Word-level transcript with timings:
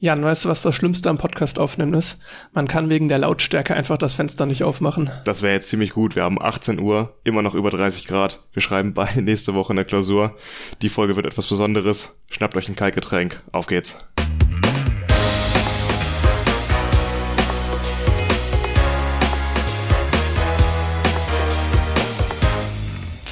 Jan, 0.00 0.22
weißt 0.22 0.44
du, 0.44 0.48
was 0.48 0.62
das 0.62 0.76
Schlimmste 0.76 1.10
am 1.10 1.18
Podcast 1.18 1.58
aufnehmen 1.58 1.94
ist? 1.94 2.20
Man 2.52 2.68
kann 2.68 2.88
wegen 2.88 3.08
der 3.08 3.18
Lautstärke 3.18 3.74
einfach 3.74 3.98
das 3.98 4.14
Fenster 4.14 4.46
nicht 4.46 4.62
aufmachen. 4.62 5.10
Das 5.24 5.42
wäre 5.42 5.54
jetzt 5.54 5.70
ziemlich 5.70 5.90
gut. 5.90 6.14
Wir 6.14 6.22
haben 6.22 6.40
18 6.40 6.78
Uhr, 6.78 7.16
immer 7.24 7.42
noch 7.42 7.56
über 7.56 7.70
30 7.70 8.06
Grad. 8.06 8.38
Wir 8.52 8.62
schreiben 8.62 8.94
beide 8.94 9.22
nächste 9.22 9.54
Woche 9.54 9.72
in 9.72 9.76
der 9.76 9.84
Klausur. 9.84 10.36
Die 10.82 10.88
Folge 10.88 11.16
wird 11.16 11.26
etwas 11.26 11.48
Besonderes. 11.48 12.20
Schnappt 12.30 12.56
euch 12.56 12.68
ein 12.68 12.76
Kaltgetränk. 12.76 13.42
Auf 13.50 13.66
geht's. 13.66 14.08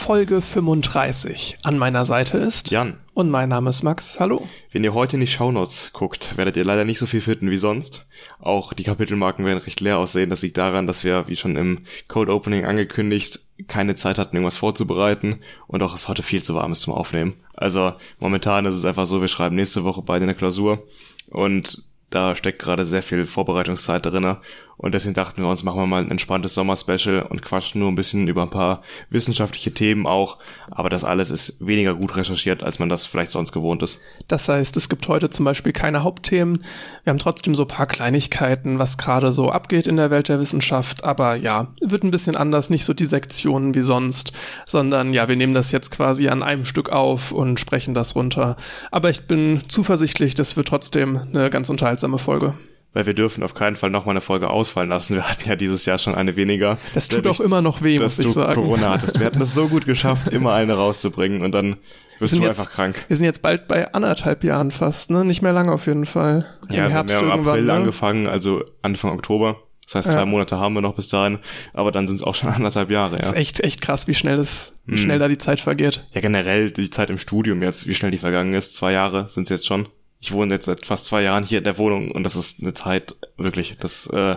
Folge 0.06 0.40
35. 0.40 1.58
An 1.64 1.78
meiner 1.78 2.04
Seite 2.04 2.38
ist 2.38 2.70
Jan. 2.70 3.00
Und 3.12 3.28
mein 3.28 3.48
Name 3.48 3.70
ist 3.70 3.82
Max. 3.82 4.20
Hallo. 4.20 4.46
Wenn 4.70 4.84
ihr 4.84 4.94
heute 4.94 5.16
in 5.16 5.20
die 5.20 5.26
Shownotes 5.26 5.90
guckt, 5.92 6.36
werdet 6.36 6.56
ihr 6.56 6.64
leider 6.64 6.84
nicht 6.84 7.00
so 7.00 7.06
viel 7.06 7.20
finden 7.20 7.50
wie 7.50 7.56
sonst. 7.56 8.06
Auch 8.38 8.72
die 8.72 8.84
Kapitelmarken 8.84 9.44
werden 9.44 9.58
recht 9.58 9.80
leer 9.80 9.98
aussehen. 9.98 10.30
Das 10.30 10.42
liegt 10.42 10.58
daran, 10.58 10.86
dass 10.86 11.02
wir, 11.02 11.26
wie 11.26 11.34
schon 11.34 11.56
im 11.56 11.86
Cold 12.06 12.28
Opening 12.28 12.66
angekündigt, 12.66 13.40
keine 13.66 13.96
Zeit 13.96 14.18
hatten, 14.18 14.36
irgendwas 14.36 14.56
vorzubereiten 14.56 15.40
und 15.66 15.82
auch 15.82 15.92
es 15.92 16.06
heute 16.06 16.22
viel 16.22 16.40
zu 16.40 16.54
warm 16.54 16.70
ist 16.70 16.82
zum 16.82 16.94
Aufnehmen. 16.94 17.34
Also 17.56 17.92
momentan 18.20 18.64
ist 18.64 18.76
es 18.76 18.84
einfach 18.84 19.06
so, 19.06 19.20
wir 19.20 19.28
schreiben 19.28 19.56
nächste 19.56 19.82
Woche 19.82 20.02
beide 20.02 20.22
eine 20.22 20.36
Klausur 20.36 20.86
und 21.30 21.82
da 22.10 22.36
steckt 22.36 22.60
gerade 22.60 22.84
sehr 22.84 23.02
viel 23.02 23.26
Vorbereitungszeit 23.26 24.06
drinne 24.06 24.38
und 24.78 24.92
deswegen 24.92 25.14
dachten 25.14 25.42
wir 25.42 25.48
uns, 25.48 25.62
machen 25.62 25.80
wir 25.80 25.86
mal 25.86 26.02
ein 26.02 26.10
entspanntes 26.10 26.54
Sommerspecial 26.54 27.22
und 27.22 27.40
quatschen 27.40 27.80
nur 27.80 27.90
ein 27.90 27.94
bisschen 27.94 28.28
über 28.28 28.42
ein 28.42 28.50
paar 28.50 28.82
wissenschaftliche 29.08 29.72
Themen 29.72 30.06
auch. 30.06 30.38
Aber 30.70 30.90
das 30.90 31.02
alles 31.02 31.30
ist 31.30 31.66
weniger 31.66 31.94
gut 31.94 32.16
recherchiert, 32.16 32.62
als 32.62 32.78
man 32.78 32.90
das 32.90 33.06
vielleicht 33.06 33.30
sonst 33.30 33.52
gewohnt 33.52 33.82
ist. 33.82 34.02
Das 34.28 34.48
heißt, 34.48 34.76
es 34.76 34.90
gibt 34.90 35.08
heute 35.08 35.30
zum 35.30 35.46
Beispiel 35.46 35.72
keine 35.72 36.02
Hauptthemen. 36.02 36.62
Wir 37.04 37.10
haben 37.10 37.18
trotzdem 37.18 37.54
so 37.54 37.64
paar 37.64 37.86
Kleinigkeiten, 37.86 38.78
was 38.78 38.98
gerade 38.98 39.32
so 39.32 39.50
abgeht 39.50 39.86
in 39.86 39.96
der 39.96 40.10
Welt 40.10 40.28
der 40.28 40.40
Wissenschaft. 40.40 41.04
Aber 41.04 41.36
ja, 41.36 41.68
wird 41.80 42.04
ein 42.04 42.10
bisschen 42.10 42.36
anders, 42.36 42.68
nicht 42.68 42.84
so 42.84 42.92
die 42.92 43.06
Sektionen 43.06 43.74
wie 43.74 43.82
sonst, 43.82 44.32
sondern 44.66 45.14
ja, 45.14 45.26
wir 45.26 45.36
nehmen 45.36 45.54
das 45.54 45.72
jetzt 45.72 45.90
quasi 45.90 46.28
an 46.28 46.42
einem 46.42 46.64
Stück 46.64 46.90
auf 46.90 47.32
und 47.32 47.58
sprechen 47.58 47.94
das 47.94 48.14
runter. 48.14 48.56
Aber 48.90 49.08
ich 49.08 49.26
bin 49.26 49.62
zuversichtlich, 49.68 50.34
das 50.34 50.58
wird 50.58 50.68
trotzdem 50.68 51.18
eine 51.32 51.48
ganz 51.48 51.70
unterhaltsame 51.70 52.18
Folge 52.18 52.54
weil 52.96 53.04
wir 53.04 53.12
dürfen 53.12 53.42
auf 53.42 53.52
keinen 53.52 53.76
Fall 53.76 53.90
nochmal 53.90 54.14
eine 54.14 54.22
Folge 54.22 54.48
ausfallen 54.48 54.88
lassen. 54.88 55.16
Wir 55.16 55.28
hatten 55.28 55.46
ja 55.46 55.54
dieses 55.54 55.84
Jahr 55.84 55.98
schon 55.98 56.14
eine 56.14 56.34
weniger. 56.34 56.78
Das 56.94 57.08
tut 57.08 57.26
auch 57.26 57.40
immer 57.40 57.60
noch 57.60 57.82
weh, 57.82 57.98
muss 57.98 58.18
ich 58.18 58.32
sagen. 58.32 58.54
Corona 58.54 58.94
hattest. 58.94 59.20
Wir 59.20 59.26
hatten 59.26 59.42
es 59.42 59.52
so 59.52 59.68
gut 59.68 59.84
geschafft, 59.84 60.28
immer 60.28 60.54
eine 60.54 60.72
rauszubringen 60.72 61.42
und 61.42 61.52
dann 61.52 61.76
wirst 62.20 62.32
du 62.32 62.38
jetzt, 62.38 62.58
einfach 62.58 62.72
krank. 62.72 63.04
Wir 63.08 63.16
sind 63.18 63.26
jetzt 63.26 63.42
bald 63.42 63.68
bei 63.68 63.92
anderthalb 63.92 64.44
Jahren 64.44 64.70
fast, 64.70 65.10
ne? 65.10 65.26
Nicht 65.26 65.42
mehr 65.42 65.52
lange 65.52 65.72
auf 65.72 65.86
jeden 65.86 66.06
Fall. 66.06 66.46
Im 66.70 66.74
ja, 66.74 66.88
Herbst 66.88 67.14
wir 67.14 67.30
haben 67.30 67.40
im 67.40 67.46
April 67.46 67.64
ne? 67.64 67.72
angefangen, 67.74 68.28
also 68.28 68.64
Anfang 68.80 69.10
Oktober. 69.10 69.58
Das 69.84 69.96
heißt, 69.96 70.10
zwei 70.12 70.20
ja. 70.20 70.26
Monate 70.26 70.56
haben 70.56 70.72
wir 70.72 70.80
noch 70.80 70.94
bis 70.94 71.08
dahin, 71.08 71.38
aber 71.74 71.92
dann 71.92 72.08
sind 72.08 72.16
es 72.16 72.22
auch 72.22 72.34
schon 72.34 72.48
anderthalb 72.54 72.90
Jahre. 72.90 73.16
Ja. 73.16 73.18
Das 73.18 73.32
ist 73.32 73.36
echt, 73.36 73.60
echt 73.60 73.82
krass, 73.82 74.08
wie 74.08 74.14
schnell 74.14 74.38
das, 74.38 74.80
wie 74.86 74.92
hm. 74.92 75.02
schnell 75.02 75.18
da 75.18 75.28
die 75.28 75.36
Zeit 75.36 75.60
vergeht. 75.60 76.06
Ja, 76.14 76.22
generell 76.22 76.70
die 76.70 76.88
Zeit 76.88 77.10
im 77.10 77.18
Studium 77.18 77.62
jetzt, 77.62 77.86
wie 77.86 77.94
schnell 77.94 78.10
die 78.10 78.18
vergangen 78.18 78.54
ist. 78.54 78.74
Zwei 78.74 78.92
Jahre 78.92 79.28
sind 79.28 79.42
es 79.42 79.50
jetzt 79.50 79.66
schon 79.66 79.86
ich 80.26 80.32
wohne 80.32 80.54
jetzt 80.54 80.66
seit 80.66 80.84
fast 80.84 81.06
zwei 81.06 81.22
Jahren 81.22 81.44
hier 81.44 81.58
in 81.58 81.64
der 81.64 81.78
Wohnung 81.78 82.10
und 82.10 82.24
das 82.24 82.34
ist 82.34 82.60
eine 82.60 82.74
Zeit, 82.74 83.14
wirklich, 83.38 83.76
das 83.78 84.06
äh, 84.06 84.36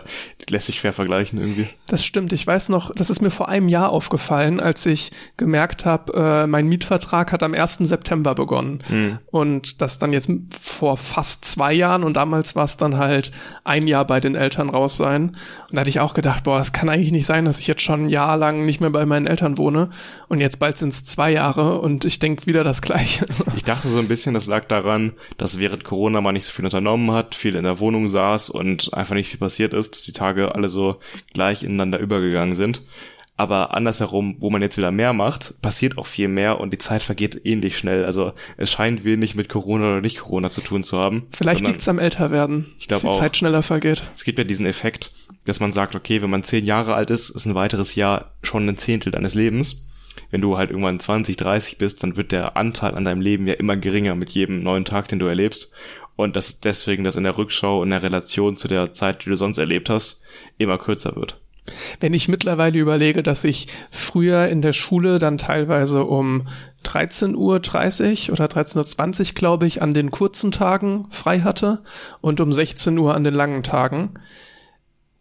lässt 0.50 0.66
sich 0.66 0.80
schwer 0.80 0.94
vergleichen 0.94 1.39
irgendwie. 1.39 1.69
Das 1.88 2.05
stimmt. 2.05 2.33
Ich 2.33 2.45
weiß 2.45 2.69
noch, 2.69 2.94
das 2.94 3.09
ist 3.09 3.22
mir 3.22 3.31
vor 3.31 3.47
einem 3.47 3.69
Jahr 3.69 3.89
aufgefallen, 3.89 4.59
als 4.59 4.86
ich 4.86 5.11
gemerkt 5.38 5.86
habe, 5.86 6.14
äh, 6.14 6.47
mein 6.47 6.67
Mietvertrag 6.67 7.31
hat 7.31 7.44
am 7.44 7.53
1. 7.53 7.78
September 7.80 8.36
begonnen. 8.36 8.83
Mhm. 8.89 9.19
Und 9.28 9.81
das 9.81 10.00
dann 10.00 10.11
jetzt 10.11 10.30
vor 10.59 10.97
fast 10.97 11.45
zwei 11.45 11.73
Jahren 11.73 12.03
und 12.03 12.16
damals 12.16 12.56
war 12.56 12.66
es 12.66 12.78
dann 12.78 12.97
halt 12.97 13.31
ein 13.64 13.88
Jahr 13.88 14.06
bei 14.06 14.19
den 14.19 14.36
Eltern 14.36 14.69
raus 14.69 14.97
sein. 14.97 15.30
Und 15.69 15.75
da 15.75 15.81
hatte 15.81 15.89
ich 15.89 16.00
auch 16.00 16.13
gedacht, 16.13 16.44
boah, 16.44 16.59
es 16.59 16.73
kann 16.73 16.89
eigentlich 16.89 17.11
nicht 17.11 17.25
sein, 17.25 17.45
dass 17.45 17.59
ich 17.59 17.67
jetzt 17.67 17.81
schon 17.81 18.06
ein 18.06 18.09
Jahr 18.09 18.38
lang 18.38 18.66
nicht 18.66 18.81
mehr 18.81 18.89
bei 18.89 19.06
meinen 19.06 19.28
Eltern 19.28 19.58
wohne. 19.58 19.89
Und 20.28 20.41
jetzt 20.41 20.59
bald 20.59 20.78
sind 20.78 20.90
es 20.90 21.06
zwei 21.06 21.31
Jahre 21.31 21.79
und 21.79 22.06
ich 22.06 22.19
denke 22.19 22.46
wieder 22.46 22.63
das 22.63 22.81
Gleiche. 22.81 23.25
Ich 23.56 23.63
dachte 23.66 23.90
so 23.90 24.00
ein 24.00 24.07
bisschen, 24.07 24.34
das 24.34 24.47
lag 24.47 24.66
daran, 24.66 25.13
dass 25.38 25.59
während 25.59 25.84
Corona 25.84 26.22
mal 26.22 26.31
nicht 26.31 26.46
so 26.46 26.52
viel 26.52 26.66
unternommen 26.66 27.12
hat, 27.12 27.35
viel 27.35 27.56
in 27.56 27.63
der 27.63 27.79
Wohnung 27.79 28.07
saß 28.07 28.50
und 28.50 28.88
einfach 28.94 29.16
nicht 29.16 29.29
viel 29.29 29.39
passiert 29.39 29.73
ist, 29.73 29.95
dass 29.95 30.03
die 30.03 30.13
Tage 30.13 30.55
alle 30.55 30.69
so 30.69 31.00
gleich 31.33 31.63
ineinander 31.63 32.00
übergegangen 32.00 32.55
sind. 32.55 32.81
Aber 33.39 33.73
andersherum, 33.73 34.35
wo 34.39 34.50
man 34.50 34.61
jetzt 34.61 34.77
wieder 34.77 34.91
mehr 34.91 35.13
macht, 35.13 35.61
passiert 35.61 35.97
auch 35.97 36.07
viel 36.07 36.27
mehr 36.27 36.59
und 36.59 36.73
die 36.73 36.77
Zeit 36.77 37.01
vergeht 37.01 37.39
ähnlich 37.45 37.78
schnell. 37.78 38.03
Also 38.03 38.33
es 38.57 38.69
scheint 38.69 39.05
wenig 39.05 39.33
mit 39.33 39.47
Corona 39.47 39.85
oder 39.85 40.01
nicht 40.01 40.19
Corona 40.19 40.51
zu 40.51 40.59
tun 40.59 40.83
zu 40.83 40.97
haben. 40.97 41.28
Vielleicht 41.31 41.66
liegt 41.66 41.79
es 41.79 41.88
am 41.88 41.99
Älterwerden, 41.99 42.75
ich 42.79 42.88
dass 42.88 43.03
die 43.03 43.07
auch, 43.07 43.17
Zeit 43.17 43.38
schneller 43.38 43.63
vergeht. 43.63 44.03
Es 44.13 44.25
gibt 44.25 44.39
ja 44.39 44.44
diesen 44.44 44.66
Effekt, 44.66 45.13
dass 45.45 45.61
man 45.61 45.72
sagt, 45.72 45.95
okay, 45.95 46.22
wenn 46.22 46.29
man 46.29 46.44
zehn 46.44 46.66
Jahre 46.66 46.95
alt 46.95 47.11
ist, 47.11 47.29
ist 47.29 47.45
ein 47.45 47.55
weiteres 47.55 47.95
Jahr 47.95 48.33
schon 48.44 48.67
ein 48.67 48.78
Zehntel 48.78 49.13
deines 49.13 49.35
Lebens. 49.35 49.85
Wenn 50.31 50.41
du 50.41 50.57
halt 50.57 50.72
irgendwann 50.72 50.99
20, 50.99 51.38
30 51.38 51.78
bist, 51.78 52.03
dann 52.03 52.17
wird 52.17 52.33
der 52.33 52.57
Anteil 52.57 52.95
an 52.95 53.05
deinem 53.05 53.22
Leben 53.22 53.47
ja 53.47 53.53
immer 53.53 53.78
geringer 53.78 54.16
mit 54.16 54.31
jedem 54.31 54.63
neuen 54.63 54.83
Tag, 54.83 55.07
den 55.07 55.19
du 55.19 55.28
erlebst. 55.28 55.72
Und 56.19 56.35
dass 56.35 56.59
deswegen 56.59 57.06
das 57.06 57.16
in 57.16 57.24
der 57.24 57.38
Rückschau 57.38 57.81
in 57.81 57.91
der 57.91 58.03
Relation 58.03 58.57
zu 58.57 58.68
der 58.68 58.91
Zeit, 58.91 59.24
die 59.24 59.30
du 59.30 59.38
sonst 59.38 59.57
erlebt 59.57 59.90
hast, 59.90 60.22
immer 60.57 60.78
kürzer 60.78 61.16
wird. 61.16 61.40
Wenn 62.02 62.13
ich 62.13 62.28
mittlerweile 62.28 62.78
überlege, 62.78 63.24
dass 63.24 63.46
ich 63.46 63.69
früher 63.90 64.50
in 64.50 64.62
der 64.62 64.74
Schule 64.74 65.18
dann 65.18 65.38
teilweise 65.38 66.03
um 66.03 66.50
13.30 66.84 67.35
Uhr 67.35 68.34
oder 68.34 68.47
13.20 68.47 69.29
Uhr, 69.29 69.34
glaube 69.34 69.66
ich, 69.66 69.81
an 69.81 69.94
den 69.94 70.12
kurzen 70.12 70.52
Tagen 70.52 71.08
frei 71.09 71.40
hatte 71.40 71.84
und 72.19 72.41
um 72.41 72.52
16 72.52 72.97
Uhr 72.97 73.16
an 73.16 73.24
den 73.24 73.34
langen 73.34 73.63
Tagen, 73.63 74.16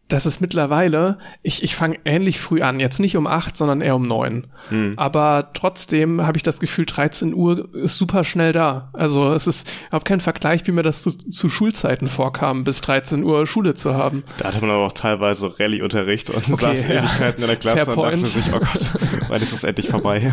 das 0.08 0.24
ist 0.24 0.40
mittlerweile, 0.40 1.18
ich, 1.42 1.62
ich 1.62 1.76
fange 1.76 1.98
ähnlich 2.06 2.40
früh 2.40 2.62
an, 2.62 2.80
jetzt 2.80 2.98
nicht 2.98 3.16
um 3.18 3.26
acht, 3.26 3.58
sondern 3.58 3.82
eher 3.82 3.94
um 3.94 4.08
neun. 4.08 4.46
Hm. 4.70 4.94
Aber 4.96 5.50
trotzdem 5.52 6.26
habe 6.26 6.38
ich 6.38 6.42
das 6.42 6.60
Gefühl, 6.60 6.86
13 6.86 7.34
Uhr 7.34 7.74
ist 7.74 7.96
super 7.96 8.24
schnell 8.24 8.52
da. 8.52 8.88
Also 8.94 9.32
es 9.34 9.46
ist 9.46 9.70
überhaupt 9.88 10.06
kein 10.06 10.20
Vergleich, 10.20 10.66
wie 10.66 10.72
mir 10.72 10.82
das 10.82 11.02
zu, 11.02 11.10
zu 11.10 11.50
Schulzeiten 11.50 12.08
vorkam, 12.08 12.64
bis 12.64 12.80
13 12.80 13.22
Uhr 13.22 13.46
Schule 13.46 13.74
zu 13.74 13.94
haben. 13.94 14.24
Da 14.38 14.48
hatte 14.48 14.62
man 14.62 14.70
aber 14.70 14.86
auch 14.86 14.92
teilweise 14.92 15.58
Rallye-Unterricht 15.58 16.30
und 16.30 16.50
okay, 16.50 16.74
saß 16.74 16.84
ja. 16.84 17.00
Ewigkeiten 17.00 17.42
in 17.42 17.48
der 17.48 17.56
Klasse 17.56 17.94
und 17.94 18.02
dachte 18.02 18.26
sich, 18.26 18.46
oh 18.54 18.60
Gott, 18.60 18.92
wann 19.28 19.42
ist 19.42 19.52
das 19.52 19.64
endlich 19.64 19.88
vorbei? 19.88 20.32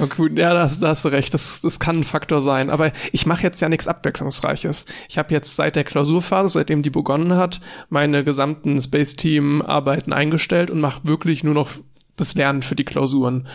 Okay, 0.00 0.30
ja, 0.34 0.52
da 0.52 0.62
hast, 0.62 0.82
da 0.82 0.88
hast 0.88 1.04
du 1.04 1.10
recht, 1.10 1.32
das, 1.32 1.60
das 1.60 1.78
kann 1.78 1.98
ein 1.98 2.04
Faktor 2.04 2.40
sein. 2.40 2.70
Aber 2.70 2.90
ich 3.12 3.24
mache 3.26 3.44
jetzt 3.44 3.60
ja 3.60 3.68
nichts 3.68 3.86
Abwechslungsreiches. 3.86 4.86
Ich 5.08 5.16
habe 5.16 5.32
jetzt 5.32 5.54
seit 5.54 5.76
der 5.76 5.84
Klausurphase, 5.84 6.54
seitdem 6.54 6.82
die 6.82 6.90
begonnen 6.90 7.36
hat, 7.36 7.60
meine 7.88 8.24
gesamten 8.24 8.80
Space 8.80 9.11
Team-Arbeiten 9.16 10.12
eingestellt 10.12 10.70
und 10.70 10.80
mache 10.80 11.00
wirklich 11.04 11.44
nur 11.44 11.54
noch 11.54 11.70
das 12.16 12.34
Lernen 12.34 12.62
für 12.62 12.74
die 12.76 12.84
Klausuren. 12.84 13.46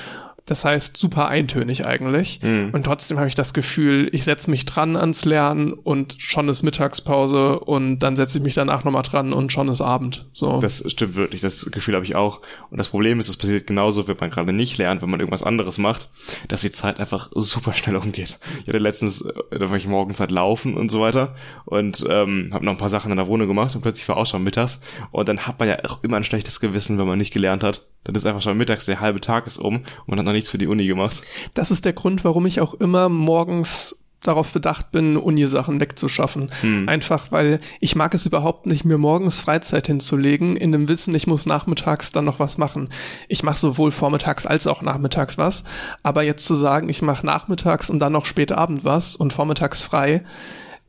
Das 0.48 0.64
heißt, 0.64 0.96
super 0.96 1.28
eintönig 1.28 1.86
eigentlich. 1.86 2.40
Mhm. 2.42 2.72
Und 2.72 2.84
trotzdem 2.84 3.18
habe 3.18 3.28
ich 3.28 3.36
das 3.36 3.54
Gefühl, 3.54 4.10
ich 4.14 4.24
setze 4.24 4.50
mich 4.50 4.66
dran 4.66 4.96
ans 4.96 5.26
Lernen 5.26 5.74
und 5.74 6.16
schon 6.20 6.48
ist 6.48 6.64
Mittagspause 6.64 7.60
und 7.60 8.00
dann 8.00 8.16
setze 8.16 8.38
ich 8.38 8.44
mich 8.44 8.56
danach 8.56 8.86
nochmal 8.86 9.04
dran 9.04 9.34
und 9.34 9.52
schon 9.52 9.68
ist 9.68 9.82
Abend. 9.82 10.26
So. 10.32 10.60
Das 10.60 10.90
stimmt 10.90 11.16
wirklich, 11.16 11.42
das 11.42 11.70
Gefühl 11.70 11.96
habe 11.96 12.06
ich 12.06 12.16
auch. 12.16 12.42
Und 12.72 12.78
das 12.78 12.88
Problem 12.88 13.20
ist, 13.20 13.28
es 13.28 13.36
passiert 13.36 13.68
genauso, 13.68 14.08
wenn 14.08 14.16
man 14.20 14.30
gerade 14.30 14.54
nicht 14.54 14.78
lernt, 14.78 15.02
wenn 15.02 15.10
man 15.10 15.20
irgendwas 15.20 15.44
anderes 15.44 15.78
macht, 15.78 16.10
dass 16.48 16.62
die 16.62 16.72
Zeit 16.72 17.02
einfach 17.02 17.30
super 17.36 17.74
schnell 17.74 17.98
umgeht. 17.98 18.40
Ich 18.62 18.68
hatte 18.68 18.78
letztens, 18.78 19.22
äh, 19.22 19.60
da 19.60 19.70
war 19.70 19.76
ich 19.76 19.86
morgens 19.86 20.22
halt 20.22 20.32
laufen 20.32 20.78
und 20.78 20.90
so 20.90 21.02
weiter 21.02 21.36
und 21.66 22.06
ähm, 22.10 22.52
habe 22.54 22.64
noch 22.64 22.72
ein 22.72 22.78
paar 22.78 22.88
Sachen 22.88 23.12
in 23.12 23.18
der 23.18 23.28
Wohnung 23.28 23.48
gemacht 23.48 23.76
und 23.76 23.82
plötzlich 23.82 24.08
war 24.08 24.16
auch 24.16 24.26
schon 24.26 24.44
mittags. 24.44 24.82
Und 25.12 25.28
dann 25.28 25.40
hat 25.40 25.60
man 25.60 25.68
ja 25.68 25.78
auch 25.84 26.02
immer 26.06 26.16
ein 26.16 26.24
schlechtes 26.24 26.62
Gewissen, 26.62 26.98
wenn 26.98 27.08
man 27.08 27.18
nicht 27.18 27.34
gelernt 27.34 27.66
hat. 27.66 27.82
Dann 28.04 28.16
ist 28.16 28.26
einfach 28.26 28.42
schon 28.42 28.58
mittags, 28.58 28.86
der 28.86 29.02
halbe 29.02 29.20
Tag 29.20 29.48
ist 29.48 29.58
um 29.58 29.76
und 29.78 30.08
man 30.08 30.20
hat 30.20 30.26
noch 30.26 30.34
nichts 30.34 30.50
für 30.50 30.58
die 30.58 30.68
Uni 30.68 30.86
gemacht. 30.86 31.22
Das 31.54 31.72
ist 31.72 31.86
der 31.86 31.94
Grund, 31.94 32.24
warum 32.24 32.46
ich 32.46 32.62
auch 32.62 32.74
immer 32.76 33.10
morgens 33.10 34.00
darauf 34.22 34.52
bedacht 34.52 34.92
bin, 34.92 35.16
Uni-Sachen 35.18 35.80
wegzuschaffen. 35.80 36.50
Hm. 36.62 36.90
Einfach, 36.90 37.32
weil 37.32 37.60
ich 37.80 37.96
mag 37.96 38.14
es 38.14 38.26
überhaupt 38.26 38.66
nicht, 38.66 38.84
mir 38.84 38.98
morgens 38.98 39.40
Freizeit 39.40 39.88
hinzulegen, 39.88 40.56
in 40.56 40.72
dem 40.72 40.88
Wissen, 40.88 41.16
ich 41.16 41.28
muss 41.28 41.46
nachmittags 41.46 42.12
dann 42.12 42.26
noch 42.26 42.40
was 42.40 42.58
machen. 42.58 42.90
Ich 43.28 43.44
mache 43.44 43.60
sowohl 43.60 43.92
vormittags 43.92 44.46
als 44.46 44.68
auch 44.68 44.82
nachmittags 44.82 45.38
was, 45.38 45.64
aber 46.04 46.24
jetzt 46.24 46.46
zu 46.46 46.56
sagen, 46.56 46.90
ich 46.90 47.02
mache 47.02 47.26
nachmittags 47.26 47.90
und 47.90 48.00
dann 48.00 48.14
noch 48.14 48.26
spät 48.26 48.52
Abend 48.52 48.84
was 48.84 49.16
und 49.16 49.34
vormittags 49.34 49.84
frei, 49.84 50.24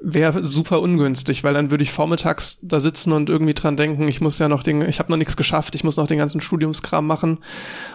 wäre 0.00 0.42
super 0.44 0.80
ungünstig, 0.80 1.42
weil 1.44 1.54
dann 1.54 1.70
würde 1.70 1.82
ich 1.82 1.90
vormittags 1.90 2.60
da 2.62 2.80
sitzen 2.80 3.12
und 3.12 3.30
irgendwie 3.30 3.54
dran 3.54 3.76
denken, 3.76 4.06
ich 4.06 4.20
muss 4.20 4.38
ja 4.38 4.48
noch 4.48 4.62
den, 4.62 4.82
ich 4.82 4.98
habe 4.98 5.10
noch 5.10 5.18
nichts 5.18 5.36
geschafft, 5.36 5.74
ich 5.74 5.84
muss 5.84 5.96
noch 5.96 6.06
den 6.06 6.18
ganzen 6.18 6.40
Studiumskram 6.40 7.06
machen 7.06 7.38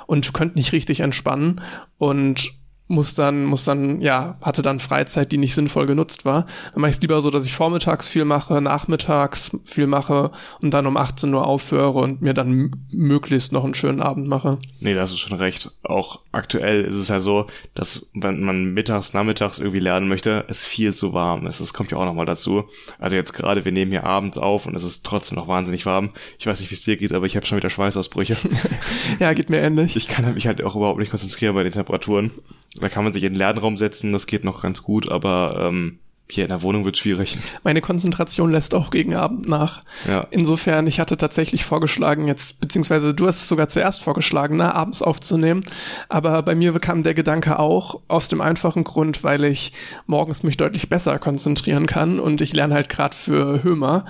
und 0.06 0.34
könnte 0.34 0.58
nicht 0.58 0.74
richtig 0.74 1.00
entspannen. 1.00 1.62
Und 1.98 2.52
muss 2.88 3.16
dann, 3.16 3.46
muss 3.46 3.64
dann, 3.64 4.02
ja, 4.02 4.38
hatte 4.42 4.62
dann 4.62 4.80
Freizeit, 4.80 5.32
die 5.32 5.38
nicht 5.38 5.56
sinnvoll 5.56 5.86
genutzt 5.86 6.26
war. 6.26 6.46
Dann 6.74 6.82
mache 6.82 6.92
ich 6.92 6.98
es 6.98 7.02
lieber 7.02 7.22
so, 7.22 7.30
dass 7.30 7.46
ich 7.46 7.54
vormittags 7.54 8.08
viel 8.08 8.26
mache, 8.26 8.62
nachmittags 8.62 9.58
viel 9.64 9.88
mache 9.88 10.32
und 10.62 10.74
dann 10.74 10.86
um 10.86 10.98
18 10.98 11.34
Uhr 11.34 11.48
aufhöre 11.48 12.00
und 12.00 12.22
mir 12.22 12.34
dann 12.34 12.72
möglichst 12.92 13.54
noch 13.54 13.64
einen 13.64 13.74
schönen 13.74 14.02
Abend 14.02 14.28
mache. 14.28 14.60
Nee, 14.80 14.94
da 14.94 15.02
hast 15.02 15.14
du 15.14 15.18
schon 15.18 15.38
recht. 15.38 15.72
Auch 15.84 16.22
aktuell 16.32 16.82
ist 16.82 16.96
es 16.96 17.08
ja 17.08 17.20
so, 17.20 17.48
dass 17.74 18.10
wenn 18.14 18.44
man 18.44 18.74
mittags, 18.74 19.14
nachmittags 19.14 19.60
irgendwie 19.60 19.80
lernen 19.80 20.10
möchte, 20.10 20.46
es 20.50 20.66
viel 20.66 20.94
zu 20.94 21.14
warm 21.14 21.48
ist. 21.48 21.62
Das 21.62 21.74
kommt 21.74 21.92
ja 21.92 21.98
auch 21.98 22.06
nochmal 22.06 22.26
dazu. 22.26 22.66
Also 23.00 23.16
jetzt 23.16 23.34
gerade, 23.34 23.66
wir 23.66 23.72
nehmen 23.72 23.92
hier 23.92 24.04
abends 24.04 24.38
auf 24.38 24.66
und 24.66 24.76
es 24.76 24.84
ist 24.84 25.06
trotzdem 25.06 25.38
noch 25.38 25.48
wahnsinnig 25.48 25.86
warm. 25.86 26.12
Ich 26.38 26.46
weiß 26.46 26.60
nicht, 26.60 26.70
wie 26.70 26.76
es 26.76 26.84
dir 26.84 26.98
geht, 26.98 27.14
aber 27.14 27.26
ich 27.26 27.38
habe 27.38 27.46
schon 27.46 27.58
wieder 27.58 27.70
Schweißausbrüche. 27.70 28.36
ja, 29.20 29.34
geht 29.34 29.50
mir 29.50 29.62
ähnlich. 29.62 29.96
Ich 29.96 30.08
kann 30.08 30.32
mich 30.34 30.48
halt 30.48 30.62
auch 30.64 30.76
überhaupt 30.76 31.00
nicht 31.00 31.12
konzentrieren 31.12 31.56
bei 31.56 31.64
den 31.64 31.72
Temperaturen. 31.72 32.32
Da 32.80 32.90
kann 32.90 33.04
man 33.04 33.14
sich 33.14 33.24
in 33.24 33.34
den 33.34 33.40
Lernraum 33.40 33.78
setzen, 33.78 34.14
das 34.14 34.28
geht 34.28 34.44
noch 34.44 34.62
ganz 34.62 34.82
gut, 34.84 35.10
aber 35.10 35.58
ähm, 35.60 36.00
hier 36.30 36.46
in 36.46 36.50
der 36.50 36.62
Wohnung 36.62 36.86
wird 36.86 36.98
schwierig. 36.98 37.38
Meine 37.64 37.82
Konzentration 37.82 38.52
lässt 38.52 38.74
auch 38.74 38.90
gegen 38.90 39.14
Abend 39.16 39.48
nach. 39.48 39.84
Ja. 40.08 40.28
Insofern, 40.32 40.88
ich 40.88 41.00
hatte 41.00 41.18
tatsächlich 41.18 41.66
vorgeschlagen, 41.66 42.28
jetzt, 42.28 42.60
beziehungsweise 42.60 43.14
du 43.14 43.28
hast 43.28 43.42
es 43.42 43.48
sogar 43.48 43.68
zuerst 43.70 44.02
vorgeschlagen, 44.02 44.58
ne, 44.58 44.74
abends 44.74 45.02
aufzunehmen. 45.02 45.64
Aber 46.10 46.42
bei 46.42 46.56
mir 46.56 46.74
kam 46.80 47.04
der 47.04 47.14
Gedanke 47.14 47.60
auch 47.60 48.02
aus 48.08 48.30
dem 48.30 48.42
einfachen 48.42 48.84
Grund, 48.84 49.24
weil 49.24 49.44
ich 49.44 49.74
morgens 50.08 50.44
mich 50.44 50.58
deutlich 50.58 50.90
besser 50.90 51.20
konzentrieren 51.20 51.86
kann 51.86 52.20
und 52.20 52.42
ich 52.42 52.54
lerne 52.54 52.74
halt 52.74 52.90
gerade 52.90 53.16
für 53.16 53.64
Hömer. 53.64 54.06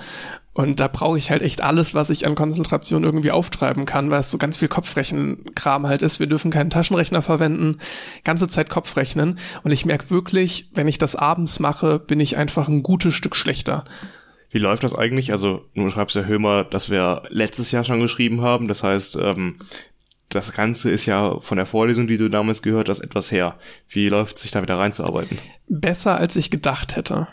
Und 0.54 0.78
da 0.78 0.86
brauche 0.86 1.18
ich 1.18 1.32
halt 1.32 1.42
echt 1.42 1.62
alles, 1.62 1.94
was 1.94 2.10
ich 2.10 2.26
an 2.26 2.36
Konzentration 2.36 3.02
irgendwie 3.02 3.32
auftreiben 3.32 3.86
kann, 3.86 4.10
weil 4.10 4.20
es 4.20 4.30
so 4.30 4.38
ganz 4.38 4.56
viel 4.56 4.68
Kopfrechenkram 4.68 5.86
halt 5.88 6.00
ist. 6.00 6.20
Wir 6.20 6.28
dürfen 6.28 6.52
keinen 6.52 6.70
Taschenrechner 6.70 7.22
verwenden, 7.22 7.78
ganze 8.22 8.46
Zeit 8.46 8.70
Kopfrechnen. 8.70 9.40
Und 9.64 9.72
ich 9.72 9.84
merke 9.84 10.10
wirklich, 10.10 10.70
wenn 10.72 10.86
ich 10.86 10.98
das 10.98 11.16
abends 11.16 11.58
mache, 11.58 11.98
bin 11.98 12.20
ich 12.20 12.36
einfach 12.36 12.68
ein 12.68 12.84
gutes 12.84 13.14
Stück 13.14 13.34
schlechter. 13.34 13.84
Wie 14.50 14.58
läuft 14.58 14.84
das 14.84 14.94
eigentlich? 14.94 15.32
Also, 15.32 15.64
du 15.74 15.90
schreibst 15.90 16.14
ja 16.14 16.22
Hömer, 16.22 16.62
dass 16.62 16.88
wir 16.88 17.24
letztes 17.30 17.72
Jahr 17.72 17.82
schon 17.82 17.98
geschrieben 17.98 18.40
haben. 18.40 18.68
Das 18.68 18.84
heißt, 18.84 19.16
ähm, 19.16 19.54
das 20.28 20.52
Ganze 20.52 20.88
ist 20.90 21.06
ja 21.06 21.40
von 21.40 21.56
der 21.56 21.66
Vorlesung, 21.66 22.06
die 22.06 22.18
du 22.18 22.28
damals 22.28 22.62
gehört 22.62 22.88
hast, 22.88 23.00
etwas 23.00 23.32
her. 23.32 23.56
Wie 23.88 24.08
läuft 24.08 24.36
es 24.36 24.42
sich 24.42 24.52
da 24.52 24.62
wieder 24.62 24.78
reinzuarbeiten? 24.78 25.36
Besser, 25.68 26.16
als 26.16 26.36
ich 26.36 26.52
gedacht 26.52 26.94
hätte. 26.94 27.26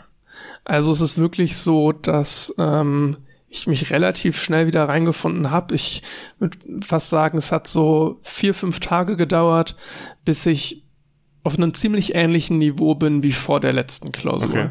Also 0.64 0.92
es 0.92 1.00
ist 1.00 1.18
wirklich 1.18 1.56
so, 1.56 1.92
dass 1.92 2.54
ähm, 2.58 3.18
ich 3.48 3.66
mich 3.66 3.90
relativ 3.90 4.40
schnell 4.40 4.66
wieder 4.66 4.88
reingefunden 4.88 5.50
habe. 5.50 5.74
Ich 5.74 6.02
würde 6.38 6.58
fast 6.82 7.10
sagen, 7.10 7.36
es 7.36 7.52
hat 7.52 7.66
so 7.68 8.20
vier, 8.22 8.54
fünf 8.54 8.80
Tage 8.80 9.16
gedauert, 9.16 9.76
bis 10.24 10.46
ich 10.46 10.84
auf 11.42 11.56
einem 11.56 11.74
ziemlich 11.74 12.14
ähnlichen 12.14 12.58
Niveau 12.58 12.94
bin 12.94 13.22
wie 13.22 13.32
vor 13.32 13.60
der 13.60 13.72
letzten 13.72 14.12
Klausur. 14.12 14.50
Okay. 14.50 14.70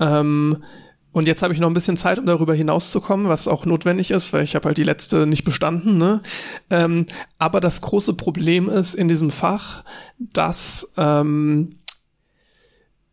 Ähm, 0.00 0.64
und 1.12 1.26
jetzt 1.26 1.42
habe 1.42 1.52
ich 1.52 1.58
noch 1.58 1.68
ein 1.68 1.74
bisschen 1.74 1.96
Zeit, 1.96 2.18
um 2.18 2.26
darüber 2.26 2.54
hinauszukommen, 2.54 3.28
was 3.28 3.48
auch 3.48 3.66
notwendig 3.66 4.12
ist, 4.12 4.32
weil 4.32 4.44
ich 4.44 4.54
habe 4.54 4.68
halt 4.68 4.78
die 4.78 4.84
letzte 4.84 5.26
nicht 5.26 5.44
bestanden. 5.44 5.96
Ne? 5.96 6.20
Ähm, 6.70 7.06
aber 7.38 7.60
das 7.60 7.80
große 7.80 8.14
Problem 8.14 8.68
ist 8.68 8.94
in 8.94 9.08
diesem 9.08 9.30
Fach, 9.32 9.84
dass 10.18 10.92
ähm, 10.96 11.70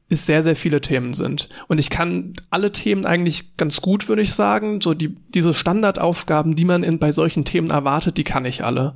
es 0.09 0.25
sehr, 0.25 0.43
sehr 0.43 0.55
viele 0.55 0.81
Themen 0.81 1.13
sind. 1.13 1.49
Und 1.67 1.79
ich 1.79 1.89
kann 1.89 2.33
alle 2.49 2.71
Themen 2.71 3.05
eigentlich 3.05 3.57
ganz 3.57 3.81
gut, 3.81 4.07
würde 4.07 4.21
ich 4.21 4.33
sagen. 4.33 4.81
So 4.81 4.93
die, 4.93 5.15
diese 5.33 5.53
Standardaufgaben, 5.53 6.55
die 6.55 6.65
man 6.65 6.83
in, 6.83 6.99
bei 6.99 7.11
solchen 7.11 7.43
Themen 7.43 7.69
erwartet, 7.69 8.17
die 8.17 8.23
kann 8.23 8.45
ich 8.45 8.63
alle 8.63 8.95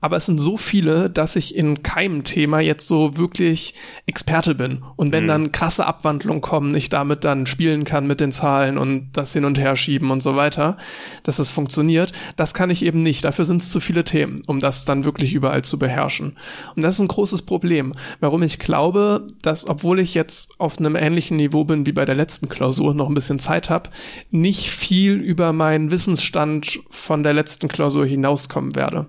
aber 0.00 0.16
es 0.16 0.26
sind 0.26 0.38
so 0.38 0.56
viele, 0.56 1.10
dass 1.10 1.36
ich 1.36 1.54
in 1.54 1.82
keinem 1.82 2.24
Thema 2.24 2.60
jetzt 2.60 2.88
so 2.88 3.16
wirklich 3.16 3.74
Experte 4.06 4.54
bin. 4.54 4.82
Und 4.96 5.12
wenn 5.12 5.24
mhm. 5.24 5.28
dann 5.28 5.52
krasse 5.52 5.86
Abwandlungen 5.86 6.40
kommen, 6.40 6.74
ich 6.74 6.88
damit 6.88 7.24
dann 7.24 7.46
spielen 7.46 7.84
kann 7.84 8.06
mit 8.06 8.20
den 8.20 8.32
Zahlen 8.32 8.78
und 8.78 9.10
das 9.12 9.32
hin 9.32 9.44
und 9.44 9.58
her 9.58 9.76
schieben 9.76 10.10
und 10.10 10.22
so 10.22 10.36
weiter, 10.36 10.78
dass 11.22 11.38
es 11.38 11.50
funktioniert, 11.50 12.12
das 12.36 12.54
kann 12.54 12.70
ich 12.70 12.84
eben 12.84 13.02
nicht. 13.02 13.24
Dafür 13.24 13.44
sind 13.44 13.60
es 13.60 13.70
zu 13.70 13.80
viele 13.80 14.04
Themen, 14.04 14.42
um 14.46 14.58
das 14.58 14.84
dann 14.84 15.04
wirklich 15.04 15.34
überall 15.34 15.62
zu 15.62 15.78
beherrschen. 15.78 16.38
Und 16.76 16.82
das 16.82 16.94
ist 16.94 17.00
ein 17.00 17.08
großes 17.08 17.42
Problem, 17.42 17.92
warum 18.20 18.42
ich 18.42 18.58
glaube, 18.58 19.26
dass 19.42 19.68
obwohl 19.68 19.98
ich 20.00 20.14
jetzt 20.14 20.58
auf 20.58 20.78
einem 20.78 20.96
ähnlichen 20.96 21.36
Niveau 21.36 21.64
bin 21.64 21.86
wie 21.86 21.92
bei 21.92 22.04
der 22.04 22.14
letzten 22.14 22.48
Klausur, 22.48 22.94
noch 22.94 23.08
ein 23.08 23.14
bisschen 23.14 23.38
Zeit 23.38 23.68
habe, 23.68 23.90
nicht 24.30 24.70
viel 24.70 25.14
über 25.14 25.52
meinen 25.52 25.90
Wissensstand 25.90 26.80
von 26.88 27.22
der 27.22 27.34
letzten 27.34 27.68
Klausur 27.68 28.06
hinauskommen 28.06 28.74
werde. 28.74 29.06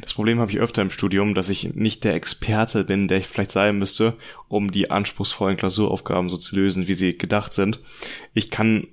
Das 0.00 0.14
Problem 0.14 0.38
habe 0.40 0.50
ich 0.50 0.58
öfter 0.58 0.82
im 0.82 0.90
Studium, 0.90 1.34
dass 1.34 1.50
ich 1.50 1.74
nicht 1.74 2.04
der 2.04 2.14
Experte 2.14 2.84
bin, 2.84 3.06
der 3.06 3.18
ich 3.18 3.26
vielleicht 3.26 3.52
sein 3.52 3.78
müsste, 3.78 4.16
um 4.48 4.70
die 4.70 4.90
anspruchsvollen 4.90 5.56
Klausuraufgaben 5.56 6.30
so 6.30 6.36
zu 6.38 6.56
lösen, 6.56 6.88
wie 6.88 6.94
sie 6.94 7.18
gedacht 7.18 7.52
sind. 7.52 7.80
Ich 8.32 8.50
kann 8.50 8.88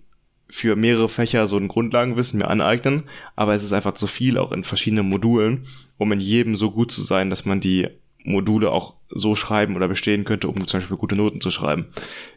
für 0.49 0.75
mehrere 0.75 1.09
Fächer 1.09 1.47
so 1.47 1.57
ein 1.57 1.67
Grundlagenwissen 1.67 2.39
mir 2.39 2.49
aneignen, 2.49 3.03
aber 3.35 3.53
es 3.53 3.63
ist 3.63 3.73
einfach 3.73 3.93
zu 3.93 4.07
viel, 4.07 4.37
auch 4.37 4.51
in 4.51 4.63
verschiedenen 4.63 5.09
Modulen, 5.09 5.65
um 5.97 6.11
in 6.11 6.19
jedem 6.19 6.55
so 6.55 6.71
gut 6.71 6.91
zu 6.91 7.01
sein, 7.01 7.29
dass 7.29 7.45
man 7.45 7.61
die 7.61 7.87
Module 8.25 8.71
auch 8.71 8.95
so 9.09 9.35
schreiben 9.35 9.75
oder 9.75 9.87
bestehen 9.87 10.25
könnte, 10.25 10.47
um 10.47 10.67
zum 10.67 10.79
Beispiel 10.79 10.97
gute 10.97 11.15
Noten 11.15 11.39
zu 11.39 11.51
schreiben. 11.51 11.87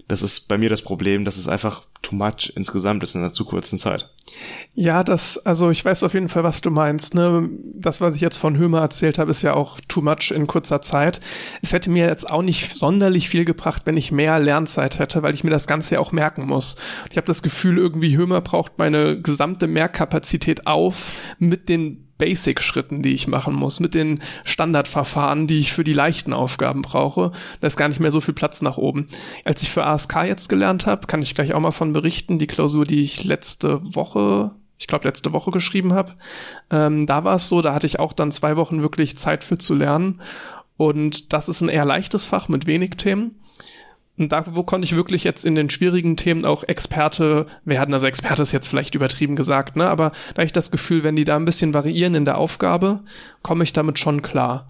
Das 0.07 0.23
ist 0.23 0.49
bei 0.49 0.59
mir 0.59 0.69
das 0.69 0.83
Problem, 0.83 1.25
dass 1.25 1.39
es 1.39 1.49
einfach 1.49 1.83
too 2.03 2.15
much 2.15 2.53
insgesamt 2.55 3.03
ist 3.03 3.15
in 3.15 3.23
einer 3.23 3.33
zu 3.33 3.45
kurzen 3.45 3.79
Zeit. 3.79 4.11
Ja, 4.75 5.03
das, 5.03 5.39
also 5.39 5.71
ich 5.71 5.85
weiß 5.85 6.03
auf 6.03 6.15
jeden 6.15 6.29
Fall, 6.29 6.45
was 6.45 6.61
du 6.61 6.71
meinst. 6.71 7.15
Ne? 7.15 7.49
Das, 7.75 8.01
was 8.01 8.15
ich 8.15 8.21
jetzt 8.21 8.37
von 8.37 8.59
Hömer 8.59 8.81
erzählt 8.81 9.19
habe, 9.19 9.31
ist 9.31 9.43
ja 9.43 9.55
auch 9.55 9.81
too 9.89 10.03
much 10.03 10.31
in 10.31 10.47
kurzer 10.47 10.83
Zeit. 10.83 11.21
Es 11.63 11.73
hätte 11.73 11.91
mir 11.91 12.07
jetzt 12.07 12.31
auch 12.31 12.43
nicht 12.43 12.77
sonderlich 12.77 13.29
viel 13.29 13.45
gebracht, 13.45 13.83
wenn 13.87 13.97
ich 13.97 14.13
mehr 14.13 14.39
Lernzeit 14.39 14.99
hätte, 14.99 15.23
weil 15.23 15.35
ich 15.35 15.43
mir 15.43 15.51
das 15.51 15.67
Ganze 15.67 15.95
ja 15.95 16.01
auch 16.01 16.13
merken 16.13 16.47
muss. 16.47 16.77
Ich 17.11 17.17
habe 17.17 17.27
das 17.27 17.43
Gefühl, 17.43 17.79
irgendwie 17.79 18.17
Hömer 18.17 18.41
braucht 18.43 18.79
meine 18.79 19.21
gesamte 19.21 19.67
Merkkapazität 19.67 20.67
auf 20.67 21.35
mit 21.39 21.69
den 21.69 22.08
Basic-Schritten, 22.19 23.03
die 23.03 23.15
ich 23.15 23.29
machen 23.29 23.55
muss, 23.55 23.81
mit 23.81 23.95
den 23.95 24.21
Standardverfahren, 24.45 25.47
die 25.47 25.59
ich 25.59 25.73
für 25.73 25.85
die 25.85 25.93
leichten 25.93 26.33
Aufgaben 26.33 26.83
brauche. 26.83 27.33
Da 27.61 27.67
ist 27.67 27.77
gar 27.77 27.89
nicht 27.89 28.01
mehr 28.01 28.11
so 28.11 28.21
viel 28.21 28.35
Platz 28.35 28.61
nach 28.61 28.77
oben. 28.77 29.07
Als 29.45 29.63
ich 29.63 29.71
für 29.71 29.85
ASK 29.85 30.25
jetzt 30.25 30.49
gelernt 30.49 30.87
habe, 30.87 31.07
kann 31.07 31.23
ich 31.23 31.35
gleich 31.35 31.55
auch 31.55 31.61
mal 31.61 31.71
von 31.71 31.93
berichten, 31.93 32.39
die 32.39 32.47
Klausur, 32.47 32.85
die 32.85 33.03
ich 33.03 33.25
letzte 33.25 33.81
Woche 33.83 34.53
ich 34.81 34.87
glaube, 34.87 35.09
letzte 35.09 35.33
Woche 35.33 35.51
geschrieben 35.51 35.93
habe. 35.93 36.15
Ähm, 36.71 37.05
da 37.05 37.25
war 37.25 37.37
es 37.37 37.49
so, 37.49 37.63
da 37.63 37.75
hatte 37.75 37.87
ich 37.87 37.99
auch 37.99 38.13
dann 38.13 38.31
zwei 38.31 38.57
Wochen 38.57 38.81
wirklich 38.81 39.19
Zeit 39.19 39.43
für 39.43 39.59
zu 39.59 39.75
lernen. 39.75 40.21
Und 40.77 41.33
das 41.33 41.49
ist 41.49 41.61
ein 41.61 41.69
eher 41.69 41.85
leichtes 41.85 42.25
Fach 42.25 42.49
mit 42.49 42.67
wenig 42.67 42.91
Themen. 42.91 43.35
Und 44.19 44.33
da 44.33 44.45
wo 44.47 44.63
konnte 44.63 44.85
ich 44.85 44.97
wirklich 44.97 45.25
jetzt 45.25 45.45
in 45.45 45.55
den 45.55 45.71
schwierigen 45.71 46.17
Themen 46.17 46.45
auch 46.45 46.65
Experte 46.65 47.47
werden. 47.65 47.95
Also 47.95 48.07
Experte 48.07 48.43
ist 48.43 48.53
jetzt 48.53 48.69
vielleicht 48.69 48.95
übertrieben 48.95 49.37
gesagt, 49.37 49.77
ne? 49.77 49.89
Aber 49.89 50.13
da 50.35 50.43
ich 50.43 50.53
das 50.53 50.71
Gefühl, 50.71 51.05
wenn 51.05 51.17
die 51.17 51.25
da 51.25 51.37
ein 51.37 51.45
bisschen 51.45 51.75
variieren 51.75 52.15
in 52.15 52.25
der 52.25 52.39
Aufgabe, 52.39 53.01
komme 53.43 53.65
ich 53.65 53.73
damit 53.73 53.99
schon 53.99 54.23
klar. 54.23 54.69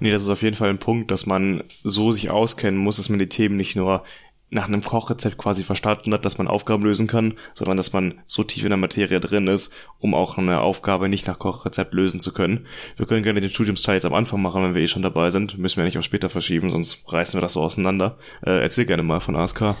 Nee, 0.00 0.10
das 0.10 0.22
ist 0.22 0.28
auf 0.28 0.42
jeden 0.42 0.56
Fall 0.56 0.70
ein 0.70 0.78
Punkt, 0.78 1.10
dass 1.10 1.26
man 1.26 1.64
so 1.82 2.12
sich 2.12 2.30
auskennen 2.30 2.78
muss, 2.78 2.96
dass 2.96 3.08
man 3.08 3.18
die 3.18 3.28
Themen 3.28 3.56
nicht 3.56 3.76
nur 3.76 4.02
nach 4.50 4.66
einem 4.66 4.82
Kochrezept 4.82 5.36
quasi 5.36 5.62
verstanden 5.62 6.12
hat, 6.12 6.24
dass 6.24 6.38
man 6.38 6.48
Aufgaben 6.48 6.84
lösen 6.84 7.06
kann, 7.06 7.34
sondern 7.54 7.76
dass 7.76 7.92
man 7.92 8.20
so 8.26 8.44
tief 8.44 8.64
in 8.64 8.70
der 8.70 8.78
Materie 8.78 9.20
drin 9.20 9.46
ist, 9.46 9.72
um 9.98 10.14
auch 10.14 10.38
eine 10.38 10.60
Aufgabe 10.60 11.08
nicht 11.08 11.26
nach 11.26 11.38
Kochrezept 11.38 11.92
lösen 11.92 12.20
zu 12.20 12.32
können. 12.32 12.66
Wir 12.96 13.06
können 13.06 13.22
gerne 13.22 13.40
den 13.40 13.50
Studiumsteil 13.50 13.96
jetzt 13.96 14.06
am 14.06 14.14
Anfang 14.14 14.40
machen, 14.40 14.62
wenn 14.62 14.74
wir 14.74 14.82
eh 14.82 14.88
schon 14.88 15.02
dabei 15.02 15.30
sind. 15.30 15.58
Müssen 15.58 15.76
wir 15.78 15.84
nicht 15.84 15.98
auf 15.98 16.04
später 16.04 16.30
verschieben, 16.30 16.70
sonst 16.70 17.12
reißen 17.12 17.36
wir 17.36 17.42
das 17.42 17.52
so 17.52 17.62
auseinander. 17.62 18.16
Äh, 18.42 18.62
erzähl 18.62 18.86
gerne 18.86 19.02
mal 19.02 19.20
von 19.20 19.36
ASK. 19.36 19.74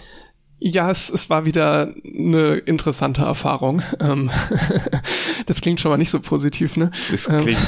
Ja, 0.60 0.90
es, 0.90 1.08
es 1.08 1.30
war 1.30 1.44
wieder 1.44 1.94
eine 2.04 2.56
interessante 2.56 3.22
Erfahrung. 3.22 3.82
Ähm, 4.00 4.30
das 5.46 5.60
klingt 5.60 5.80
schon 5.80 5.90
mal 5.90 5.96
nicht 5.96 6.10
so 6.10 6.20
positiv, 6.20 6.76
ne? 6.76 6.90
Es 7.12 7.26
klingt, 7.26 7.58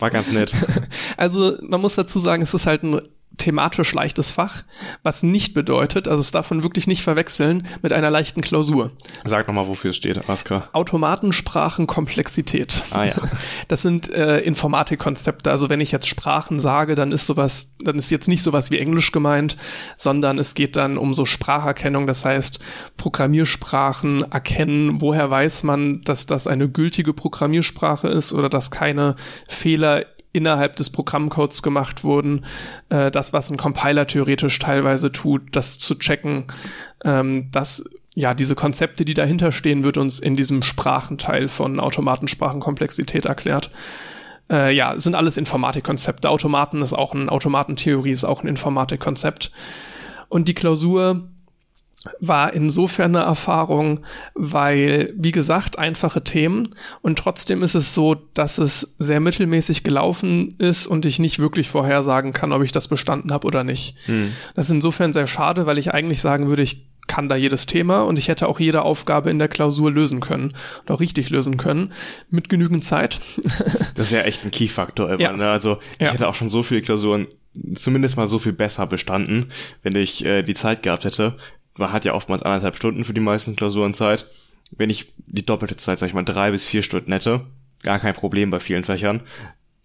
war 0.00 0.10
ganz 0.10 0.32
nett. 0.32 0.54
Also 1.16 1.56
man 1.62 1.80
muss 1.80 1.96
dazu 1.96 2.18
sagen, 2.18 2.42
es 2.42 2.54
ist 2.54 2.66
halt 2.66 2.82
ein 2.82 3.02
thematisch 3.40 3.92
leichtes 3.94 4.30
Fach, 4.30 4.62
was 5.02 5.22
nicht 5.22 5.54
bedeutet, 5.54 6.06
also 6.06 6.20
es 6.20 6.30
darf 6.30 6.50
man 6.50 6.62
wirklich 6.62 6.86
nicht 6.86 7.02
verwechseln 7.02 7.66
mit 7.82 7.92
einer 7.92 8.10
leichten 8.10 8.42
Klausur. 8.42 8.92
Sag 9.24 9.48
nochmal, 9.48 9.66
wofür 9.66 9.90
es 9.90 9.96
steht, 9.96 10.28
Aska. 10.28 10.68
Automatensprachenkomplexität. 10.72 12.82
Ah 12.90 13.04
ja. 13.04 13.14
Das 13.68 13.82
sind 13.82 14.12
äh, 14.12 14.40
Informatikkonzepte. 14.40 15.50
Also 15.50 15.68
wenn 15.68 15.80
ich 15.80 15.92
jetzt 15.92 16.08
Sprachen 16.08 16.58
sage, 16.58 16.94
dann 16.94 17.12
ist 17.12 17.26
sowas, 17.26 17.74
dann 17.82 17.96
ist 17.96 18.10
jetzt 18.10 18.28
nicht 18.28 18.42
sowas 18.42 18.70
wie 18.70 18.78
Englisch 18.78 19.12
gemeint, 19.12 19.56
sondern 19.96 20.38
es 20.38 20.54
geht 20.54 20.76
dann 20.76 20.98
um 20.98 21.14
so 21.14 21.24
Spracherkennung, 21.24 22.06
das 22.06 22.24
heißt 22.24 22.58
Programmiersprachen 22.96 24.30
erkennen, 24.30 25.00
woher 25.00 25.30
weiß 25.30 25.62
man, 25.62 26.02
dass 26.02 26.26
das 26.26 26.46
eine 26.46 26.68
gültige 26.68 27.14
Programmiersprache 27.14 28.08
ist 28.08 28.32
oder 28.32 28.48
dass 28.48 28.70
keine 28.70 29.14
Fehler 29.48 30.04
innerhalb 30.32 30.76
des 30.76 30.90
Programmcodes 30.90 31.62
gemacht 31.62 32.04
wurden, 32.04 32.44
äh, 32.88 33.10
das, 33.10 33.32
was 33.32 33.50
ein 33.50 33.56
Compiler 33.56 34.06
theoretisch 34.06 34.58
teilweise 34.58 35.12
tut, 35.12 35.42
das 35.52 35.78
zu 35.78 35.96
checken, 35.96 36.44
ähm, 37.04 37.48
dass 37.50 37.84
ja, 38.16 38.34
diese 38.34 38.54
Konzepte, 38.54 39.04
die 39.04 39.14
dahinter 39.14 39.52
stehen, 39.52 39.84
wird 39.84 39.96
uns 39.96 40.18
in 40.18 40.36
diesem 40.36 40.62
Sprachenteil 40.62 41.48
von 41.48 41.80
Automatensprachenkomplexität 41.80 43.24
erklärt. 43.26 43.70
Äh, 44.50 44.74
ja, 44.74 44.98
sind 44.98 45.14
alles 45.14 45.36
Informatikkonzepte. 45.36 46.28
Automaten 46.28 46.82
ist 46.82 46.92
auch 46.92 47.14
ein, 47.14 47.28
Automatentheorie 47.28 48.10
ist 48.10 48.24
auch 48.24 48.42
ein 48.42 48.48
Informatikkonzept. 48.48 49.52
Und 50.28 50.48
die 50.48 50.54
Klausur 50.54 51.29
war 52.18 52.54
insofern 52.54 53.14
eine 53.14 53.24
Erfahrung, 53.24 54.00
weil, 54.34 55.12
wie 55.16 55.32
gesagt, 55.32 55.78
einfache 55.78 56.24
Themen 56.24 56.74
und 57.02 57.18
trotzdem 57.18 57.62
ist 57.62 57.74
es 57.74 57.94
so, 57.94 58.14
dass 58.14 58.56
es 58.56 58.94
sehr 58.98 59.20
mittelmäßig 59.20 59.84
gelaufen 59.84 60.54
ist 60.58 60.86
und 60.86 61.04
ich 61.04 61.18
nicht 61.18 61.38
wirklich 61.38 61.68
vorhersagen 61.68 62.32
kann, 62.32 62.52
ob 62.52 62.62
ich 62.62 62.72
das 62.72 62.88
bestanden 62.88 63.32
habe 63.32 63.46
oder 63.46 63.64
nicht. 63.64 63.96
Hm. 64.06 64.32
Das 64.54 64.66
ist 64.66 64.72
insofern 64.72 65.12
sehr 65.12 65.26
schade, 65.26 65.66
weil 65.66 65.76
ich 65.76 65.92
eigentlich 65.92 66.22
sagen 66.22 66.48
würde, 66.48 66.62
ich 66.62 66.86
kann 67.06 67.28
da 67.28 67.34
jedes 67.34 67.66
Thema 67.66 68.02
und 68.02 68.18
ich 68.20 68.28
hätte 68.28 68.46
auch 68.46 68.60
jede 68.60 68.82
Aufgabe 68.82 69.30
in 69.30 69.40
der 69.40 69.48
Klausur 69.48 69.90
lösen 69.90 70.20
können 70.20 70.54
und 70.82 70.90
auch 70.92 71.00
richtig 71.00 71.28
lösen 71.28 71.56
können 71.56 71.92
mit 72.30 72.48
genügend 72.48 72.84
Zeit. 72.84 73.20
das 73.96 74.06
ist 74.06 74.12
ja 74.12 74.20
echt 74.20 74.44
ein 74.44 74.52
Key-Faktor 74.52 75.10
immer. 75.10 75.20
Ja. 75.20 75.32
Ne? 75.32 75.50
Also 75.50 75.80
ich 75.94 76.06
ja. 76.06 76.12
hätte 76.12 76.28
auch 76.28 76.34
schon 76.34 76.48
so 76.48 76.62
viele 76.62 76.82
Klausuren 76.82 77.26
zumindest 77.74 78.16
mal 78.16 78.28
so 78.28 78.38
viel 78.38 78.52
besser 78.52 78.86
bestanden, 78.86 79.50
wenn 79.82 79.96
ich 79.96 80.24
äh, 80.24 80.42
die 80.42 80.54
Zeit 80.54 80.84
gehabt 80.84 81.04
hätte 81.04 81.36
man 81.76 81.92
hat 81.92 82.04
ja 82.04 82.14
oftmals 82.14 82.42
anderthalb 82.42 82.76
Stunden 82.76 83.04
für 83.04 83.14
die 83.14 83.20
meisten 83.20 83.56
Klausuren 83.56 83.94
Zeit. 83.94 84.26
Wenn 84.76 84.90
ich 84.90 85.14
die 85.26 85.44
doppelte 85.44 85.76
Zeit, 85.76 85.98
sag 85.98 86.08
ich 86.08 86.14
mal, 86.14 86.22
drei 86.24 86.50
bis 86.50 86.66
vier 86.66 86.82
Stunden 86.82 87.12
hätte, 87.12 87.46
gar 87.82 87.98
kein 87.98 88.14
Problem 88.14 88.50
bei 88.50 88.60
vielen 88.60 88.84
Fächern. 88.84 89.22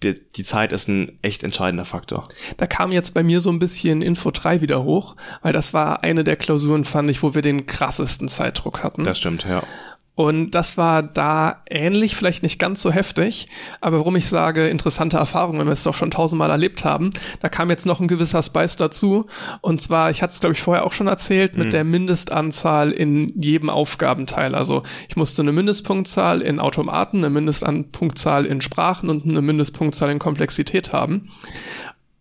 Die, 0.03 0.13
die 0.13 0.43
Zeit 0.43 0.71
ist 0.71 0.89
ein 0.89 1.17
echt 1.21 1.43
entscheidender 1.43 1.85
Faktor. 1.85 2.27
Da 2.57 2.67
kam 2.67 2.91
jetzt 2.91 3.13
bei 3.13 3.23
mir 3.23 3.41
so 3.41 3.49
ein 3.49 3.59
bisschen 3.59 4.01
Info 4.01 4.29
3 4.29 4.61
wieder 4.61 4.83
hoch, 4.83 5.15
weil 5.41 5.53
das 5.53 5.73
war 5.73 6.03
eine 6.03 6.23
der 6.23 6.35
Klausuren, 6.35 6.85
fand 6.85 7.09
ich, 7.09 7.23
wo 7.23 7.33
wir 7.33 7.41
den 7.41 7.65
krassesten 7.65 8.27
Zeitdruck 8.27 8.83
hatten. 8.83 9.05
Das 9.05 9.17
stimmt, 9.17 9.45
ja. 9.45 9.63
Und 10.15 10.51
das 10.51 10.77
war 10.77 11.03
da 11.03 11.61
ähnlich, 11.69 12.15
vielleicht 12.15 12.41
nicht 12.41 12.57
ganz 12.57 12.81
so 12.81 12.89
heftig, 12.89 13.47
aber 13.81 13.97
warum 13.97 14.15
ich 14.15 14.27
sage, 14.27 14.69
interessante 14.69 15.17
Erfahrung, 15.17 15.59
wenn 15.59 15.67
wir 15.67 15.73
es 15.73 15.83
doch 15.83 15.93
schon 15.93 16.09
tausendmal 16.09 16.49
erlebt 16.49 16.85
haben, 16.85 17.11
da 17.41 17.49
kam 17.49 17.69
jetzt 17.69 17.85
noch 17.85 17.99
ein 17.99 18.07
gewisser 18.07 18.41
Spice 18.41 18.77
dazu. 18.77 19.27
Und 19.59 19.81
zwar, 19.81 20.09
ich 20.11 20.21
hatte 20.21 20.31
es, 20.31 20.39
glaube 20.39 20.53
ich, 20.53 20.61
vorher 20.61 20.85
auch 20.85 20.93
schon 20.93 21.07
erzählt, 21.07 21.57
mit 21.57 21.67
mhm. 21.67 21.71
der 21.71 21.83
Mindestanzahl 21.83 22.91
in 22.91 23.27
jedem 23.35 23.69
Aufgabenteil. 23.69 24.55
Also 24.55 24.83
ich 25.09 25.17
musste 25.17 25.41
eine 25.41 25.51
Mindestpunktzahl 25.51 26.41
in 26.41 26.59
Automaten, 26.59 27.17
eine 27.17 27.29
Mindestpunktzahl 27.29 28.45
in 28.45 28.61
Sprachen 28.61 29.09
und 29.09 29.25
eine 29.25 29.41
Mindestpunktzahl 29.41 30.11
in 30.11 30.19
Komplexität 30.19 30.93
haben. 30.93 31.29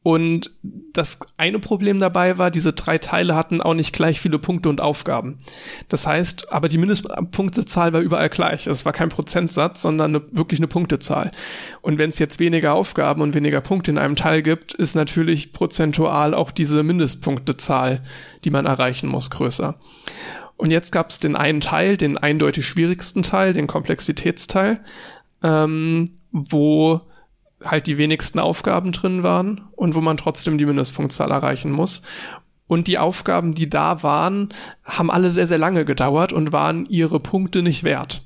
Und 0.04 0.50
das 0.92 1.18
eine 1.38 1.58
Problem 1.58 1.98
dabei 1.98 2.36
war, 2.36 2.50
diese 2.50 2.74
drei 2.74 2.98
Teile 2.98 3.34
hatten 3.34 3.62
auch 3.62 3.72
nicht 3.72 3.94
gleich 3.94 4.20
viele 4.20 4.38
Punkte 4.38 4.68
und 4.68 4.82
Aufgaben. 4.82 5.38
Das 5.88 6.06
heißt, 6.06 6.52
aber 6.52 6.68
die 6.68 6.76
Mindestpunktezahl 6.76 7.94
war 7.94 8.02
überall 8.02 8.28
gleich. 8.28 8.66
Es 8.66 8.84
war 8.84 8.92
kein 8.92 9.08
Prozentsatz, 9.08 9.80
sondern 9.80 10.14
eine, 10.14 10.24
wirklich 10.30 10.60
eine 10.60 10.68
Punktezahl. 10.68 11.30
Und 11.80 11.96
wenn 11.96 12.10
es 12.10 12.18
jetzt 12.18 12.38
weniger 12.38 12.74
Aufgaben 12.74 13.22
und 13.22 13.34
weniger 13.34 13.62
Punkte 13.62 13.92
in 13.92 13.96
einem 13.96 14.14
Teil 14.14 14.42
gibt, 14.42 14.74
ist 14.74 14.94
natürlich 14.94 15.54
prozentual 15.54 16.34
auch 16.34 16.50
diese 16.50 16.82
Mindestpunktezahl, 16.82 18.02
die 18.44 18.50
man 18.50 18.66
erreichen 18.66 19.08
muss, 19.08 19.30
größer. 19.30 19.76
Und 20.58 20.70
jetzt 20.70 20.92
gab 20.92 21.08
es 21.08 21.18
den 21.18 21.34
einen 21.34 21.62
Teil, 21.62 21.96
den 21.96 22.18
eindeutig 22.18 22.66
schwierigsten 22.66 23.22
Teil, 23.22 23.54
den 23.54 23.66
Komplexitätsteil, 23.66 24.80
ähm, 25.42 26.10
wo 26.30 27.00
halt 27.64 27.86
die 27.86 27.98
wenigsten 27.98 28.38
Aufgaben 28.38 28.92
drin 28.92 29.22
waren 29.22 29.62
und 29.72 29.94
wo 29.94 30.00
man 30.00 30.16
trotzdem 30.16 30.58
die 30.58 30.66
Mindestpunktzahl 30.66 31.30
erreichen 31.30 31.72
muss. 31.72 32.02
Und 32.66 32.86
die 32.86 32.98
Aufgaben, 32.98 33.54
die 33.54 33.68
da 33.68 34.02
waren, 34.02 34.48
haben 34.84 35.10
alle 35.10 35.30
sehr, 35.30 35.46
sehr 35.46 35.58
lange 35.58 35.84
gedauert 35.84 36.32
und 36.32 36.52
waren 36.52 36.86
ihre 36.86 37.20
Punkte 37.20 37.62
nicht 37.62 37.84
wert. 37.84 38.22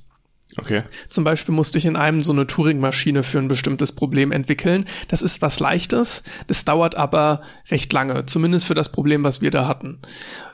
Okay. 0.56 0.82
Zum 1.08 1.24
Beispiel 1.24 1.54
musste 1.54 1.78
ich 1.78 1.84
in 1.84 1.96
einem 1.96 2.20
so 2.20 2.32
eine 2.32 2.46
Turing-Maschine 2.46 3.22
für 3.22 3.38
ein 3.38 3.48
bestimmtes 3.48 3.92
Problem 3.92 4.32
entwickeln. 4.32 4.86
Das 5.08 5.22
ist 5.22 5.42
was 5.42 5.60
Leichtes, 5.60 6.22
das 6.46 6.64
dauert 6.64 6.94
aber 6.94 7.42
recht 7.70 7.92
lange, 7.92 8.26
zumindest 8.26 8.66
für 8.66 8.74
das 8.74 8.90
Problem, 8.90 9.24
was 9.24 9.40
wir 9.40 9.50
da 9.50 9.68
hatten. 9.68 9.98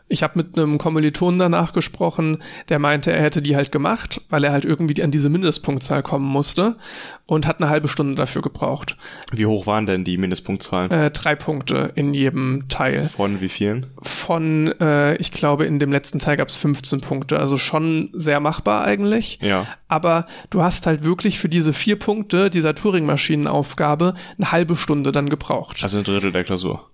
Ich 0.06 0.23
habe 0.23 0.38
mit 0.38 0.58
einem 0.58 0.76
Kommilitonen 0.76 1.38
danach 1.38 1.73
gesprochen, 1.73 2.42
der 2.68 2.78
meinte, 2.78 3.11
er 3.11 3.23
hätte 3.23 3.40
die 3.40 3.56
halt 3.56 3.73
gemacht, 3.73 4.20
weil 4.28 4.44
er 4.44 4.52
halt 4.52 4.66
irgendwie 4.66 5.02
an 5.02 5.11
diese 5.11 5.30
Mindestpunktzahl 5.30 6.02
kommen 6.02 6.26
musste 6.26 6.76
und 7.25 7.46
hat 7.46 7.61
eine 7.61 7.70
halbe 7.70 7.88
Stunde 7.88 8.14
dafür 8.14 8.42
gebraucht. 8.42 8.99
Wie 9.32 9.46
hoch 9.46 9.66
waren 9.66 9.87
denn 9.87 10.04
die 10.04 10.18
Mindestpunktzahlen? 10.18 10.90
Äh, 10.90 11.11
drei 11.11 11.34
Punkte 11.34 11.92
in 11.94 12.12
jedem 12.12 12.66
Teil. 12.68 13.06
Von 13.06 13.40
wie 13.40 13.49
vielen? 13.49 13.87
Von, 14.02 14.78
äh, 14.78 15.16
ich 15.16 15.32
glaube, 15.32 15.64
in 15.64 15.78
dem 15.78 15.90
letzten 15.90 16.18
Teil 16.18 16.37
gab 16.37 16.49
es 16.49 16.58
15 16.58 17.00
Punkte, 17.00 17.38
also 17.38 17.56
schon 17.56 18.11
sehr 18.12 18.40
machbar 18.40 18.84
eigentlich. 18.84 19.38
Ja. 19.40 19.66
Aber 19.88 20.26
du 20.50 20.62
hast 20.62 20.87
halt 20.87 21.02
wirklich 21.02 21.38
für 21.38 21.49
diese 21.49 21.73
vier 21.73 21.99
Punkte 21.99 22.50
dieser 22.50 22.75
Turing-Maschinenaufgabe 22.75 24.14
eine 24.37 24.52
halbe 24.52 24.76
Stunde 24.76 25.12
dann 25.12 25.30
gebraucht. 25.30 25.82
Also 25.82 25.99
ein 25.99 26.04
Drittel 26.04 26.30
der 26.30 26.44
Klausur 26.44 26.90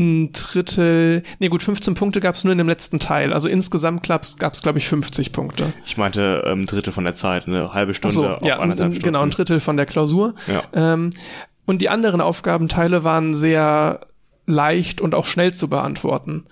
ein 0.00 0.32
Drittel, 0.32 1.22
nee 1.38 1.48
gut, 1.48 1.62
15 1.62 1.94
Punkte 1.94 2.20
gab 2.20 2.34
es 2.34 2.44
nur 2.44 2.52
in 2.52 2.58
dem 2.58 2.68
letzten 2.68 2.98
Teil. 2.98 3.32
Also 3.32 3.48
insgesamt 3.48 4.02
gab 4.02 4.22
es, 4.22 4.36
glaube 4.62 4.78
ich, 4.78 4.88
50 4.88 5.32
Punkte. 5.32 5.72
Ich 5.84 5.96
meinte 5.96 6.42
ein 6.46 6.60
ähm, 6.60 6.66
Drittel 6.66 6.92
von 6.92 7.04
der 7.04 7.14
Zeit, 7.14 7.46
eine 7.46 7.72
halbe 7.74 7.94
Stunde 7.94 8.14
so, 8.14 8.26
auf 8.26 8.44
ja, 8.44 8.58
anderthalb 8.58 8.92
Stunden. 8.92 9.04
Genau, 9.04 9.22
ein 9.22 9.30
Drittel 9.30 9.60
von 9.60 9.76
der 9.76 9.86
Klausur. 9.86 10.34
Ja. 10.48 10.62
Ähm, 10.72 11.10
und 11.66 11.82
die 11.82 11.88
anderen 11.88 12.20
Aufgabenteile 12.20 13.04
waren 13.04 13.34
sehr 13.34 14.00
leicht 14.46 15.00
und 15.00 15.14
auch 15.14 15.26
schnell 15.26 15.54
zu 15.54 15.68
beantworten. 15.68 16.44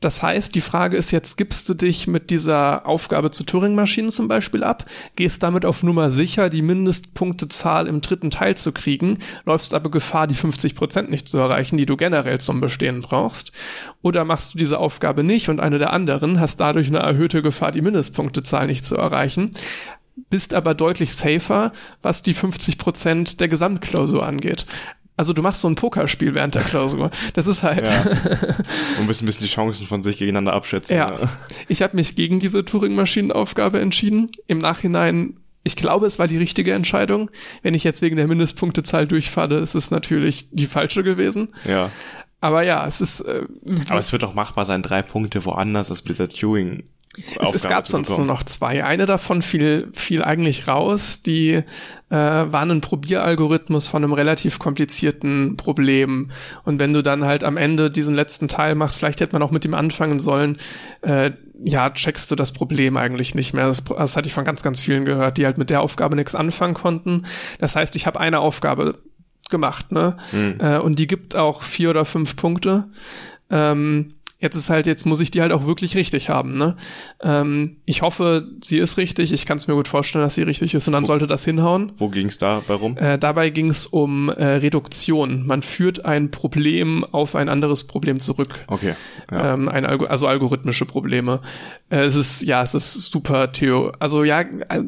Das 0.00 0.22
heißt, 0.22 0.54
die 0.54 0.62
Frage 0.62 0.96
ist 0.96 1.10
jetzt, 1.10 1.36
gibst 1.36 1.68
du 1.68 1.74
dich 1.74 2.06
mit 2.06 2.30
dieser 2.30 2.86
Aufgabe 2.86 3.30
zu 3.30 3.44
Turing-Maschinen 3.44 4.08
zum 4.08 4.28
Beispiel 4.28 4.64
ab, 4.64 4.86
gehst 5.14 5.42
damit 5.42 5.66
auf 5.66 5.82
Nummer 5.82 6.10
sicher, 6.10 6.48
die 6.48 6.62
Mindestpunktezahl 6.62 7.86
im 7.86 8.00
dritten 8.00 8.30
Teil 8.30 8.56
zu 8.56 8.72
kriegen, 8.72 9.18
läufst 9.44 9.74
aber 9.74 9.90
Gefahr, 9.90 10.26
die 10.26 10.34
50 10.34 10.74
Prozent 10.74 11.10
nicht 11.10 11.28
zu 11.28 11.36
erreichen, 11.36 11.76
die 11.76 11.84
du 11.84 11.98
generell 11.98 12.40
zum 12.40 12.60
Bestehen 12.60 13.00
brauchst, 13.00 13.52
oder 14.00 14.24
machst 14.24 14.54
du 14.54 14.58
diese 14.58 14.78
Aufgabe 14.78 15.22
nicht 15.22 15.50
und 15.50 15.60
eine 15.60 15.78
der 15.78 15.92
anderen 15.92 16.40
hast 16.40 16.60
dadurch 16.60 16.86
eine 16.86 17.00
erhöhte 17.00 17.42
Gefahr, 17.42 17.70
die 17.70 17.82
Mindestpunktezahl 17.82 18.66
nicht 18.66 18.86
zu 18.86 18.96
erreichen, 18.96 19.50
bist 20.30 20.54
aber 20.54 20.74
deutlich 20.74 21.14
safer, 21.14 21.72
was 22.00 22.22
die 22.22 22.34
50 22.34 22.78
Prozent 22.78 23.40
der 23.40 23.48
Gesamtklausur 23.48 24.26
angeht. 24.26 24.66
Also 25.20 25.34
du 25.34 25.42
machst 25.42 25.60
so 25.60 25.68
ein 25.68 25.74
Pokerspiel 25.74 26.32
während 26.32 26.54
der 26.54 26.62
Klausur. 26.62 27.10
Das 27.34 27.46
ist 27.46 27.62
halt. 27.62 27.86
Ja. 27.86 28.04
Und 28.98 29.06
müssen 29.06 29.24
ein 29.24 29.26
bisschen 29.26 29.44
die 29.44 29.52
Chancen 29.52 29.86
von 29.86 30.02
sich 30.02 30.16
gegeneinander 30.16 30.54
abschätzen. 30.54 30.96
Ja. 30.96 31.10
ja. 31.10 31.28
Ich 31.68 31.82
habe 31.82 31.94
mich 31.94 32.16
gegen 32.16 32.40
diese 32.40 32.64
Turing-Maschinenaufgabe 32.64 33.80
entschieden. 33.80 34.30
Im 34.46 34.56
Nachhinein, 34.56 35.36
ich 35.62 35.76
glaube, 35.76 36.06
es 36.06 36.18
war 36.18 36.26
die 36.26 36.38
richtige 36.38 36.72
Entscheidung. 36.72 37.30
Wenn 37.60 37.74
ich 37.74 37.84
jetzt 37.84 38.00
wegen 38.00 38.16
der 38.16 38.28
Mindestpunktezahl 38.28 39.06
durchfalle, 39.06 39.58
ist 39.58 39.74
es 39.74 39.90
natürlich 39.90 40.48
die 40.52 40.66
falsche 40.66 41.02
gewesen. 41.02 41.48
Ja. 41.68 41.90
Aber 42.40 42.62
ja, 42.62 42.86
es 42.86 43.02
ist. 43.02 43.20
Äh, 43.20 43.44
Aber 43.90 43.98
es 43.98 44.12
wird 44.12 44.24
auch 44.24 44.32
machbar 44.32 44.64
sein, 44.64 44.80
drei 44.80 45.02
Punkte 45.02 45.44
woanders 45.44 45.90
als 45.90 46.00
Blizzard 46.00 46.34
Turing 46.34 46.84
es, 47.16 47.54
es, 47.54 47.62
gab 47.64 47.88
sonst 47.88 48.16
nur 48.16 48.26
noch 48.26 48.44
zwei. 48.44 48.84
Eine 48.84 49.04
davon 49.04 49.42
fiel, 49.42 49.88
fiel 49.92 50.22
eigentlich 50.22 50.68
raus. 50.68 51.22
Die 51.22 51.54
äh, 51.54 51.64
waren 52.10 52.70
ein 52.70 52.80
Probieralgorithmus 52.80 53.88
von 53.88 54.04
einem 54.04 54.12
relativ 54.12 54.60
komplizierten 54.60 55.56
Problem. 55.56 56.30
Und 56.64 56.78
wenn 56.78 56.92
du 56.92 57.02
dann 57.02 57.24
halt 57.24 57.42
am 57.42 57.56
Ende 57.56 57.90
diesen 57.90 58.14
letzten 58.14 58.46
Teil 58.46 58.76
machst, 58.76 58.98
vielleicht 58.98 59.20
hätte 59.20 59.32
man 59.32 59.42
auch 59.42 59.50
mit 59.50 59.64
ihm 59.64 59.74
anfangen 59.74 60.20
sollen, 60.20 60.58
äh, 61.02 61.32
ja, 61.62 61.90
checkst 61.90 62.30
du 62.30 62.36
das 62.36 62.52
Problem 62.52 62.96
eigentlich 62.96 63.34
nicht 63.34 63.54
mehr. 63.54 63.66
Das, 63.66 63.84
das 63.84 64.16
hatte 64.16 64.28
ich 64.28 64.34
von 64.34 64.44
ganz, 64.44 64.62
ganz 64.62 64.80
vielen 64.80 65.04
gehört, 65.04 65.36
die 65.36 65.44
halt 65.44 65.58
mit 65.58 65.68
der 65.68 65.82
Aufgabe 65.82 66.16
nichts 66.16 66.34
anfangen 66.34 66.74
konnten. 66.74 67.26
Das 67.58 67.74
heißt, 67.74 67.96
ich 67.96 68.06
habe 68.06 68.20
eine 68.20 68.38
Aufgabe 68.38 68.98
gemacht, 69.50 69.90
ne? 69.90 70.16
Mhm. 70.30 70.58
Äh, 70.60 70.78
und 70.78 70.98
die 70.98 71.08
gibt 71.08 71.34
auch 71.34 71.62
vier 71.62 71.90
oder 71.90 72.04
fünf 72.04 72.36
Punkte. 72.36 72.88
Ähm, 73.50 74.14
Jetzt 74.40 74.56
ist 74.56 74.70
halt, 74.70 74.86
jetzt 74.86 75.04
muss 75.04 75.20
ich 75.20 75.30
die 75.30 75.42
halt 75.42 75.52
auch 75.52 75.66
wirklich 75.66 75.96
richtig 75.96 76.30
haben. 76.30 76.52
Ne? 76.52 76.76
Ähm, 77.22 77.76
ich 77.84 78.00
hoffe, 78.00 78.48
sie 78.62 78.78
ist 78.78 78.96
richtig. 78.96 79.32
Ich 79.32 79.44
kann 79.44 79.58
es 79.58 79.68
mir 79.68 79.74
gut 79.74 79.86
vorstellen, 79.86 80.24
dass 80.24 80.34
sie 80.34 80.42
richtig 80.42 80.74
ist 80.74 80.88
und 80.88 80.94
dann 80.94 81.02
wo, 81.02 81.06
sollte 81.06 81.26
das 81.26 81.44
hinhauen. 81.44 81.92
Wo 81.96 82.08
ging 82.08 82.28
es 82.28 82.38
dabei 82.38 82.74
rum? 82.74 82.96
Äh, 82.96 83.18
dabei 83.18 83.50
ging 83.50 83.68
es 83.68 83.86
um 83.86 84.30
äh, 84.30 84.44
Reduktion. 84.44 85.46
Man 85.46 85.60
führt 85.60 86.06
ein 86.06 86.30
Problem 86.30 87.04
auf 87.04 87.36
ein 87.36 87.50
anderes 87.50 87.84
Problem 87.86 88.18
zurück. 88.18 88.48
Okay. 88.66 88.94
Ja. 89.30 89.54
Ähm, 89.54 89.68
ein 89.68 89.84
Algo 89.84 90.06
also 90.06 90.26
algorithmische 90.26 90.86
Probleme. 90.86 91.40
Äh, 91.90 92.04
es 92.04 92.16
ist, 92.16 92.42
ja, 92.42 92.62
es 92.62 92.74
ist 92.74 93.10
super 93.10 93.52
Theo. 93.52 93.92
Also 93.98 94.24
ja, 94.24 94.40
äh, 94.40 94.82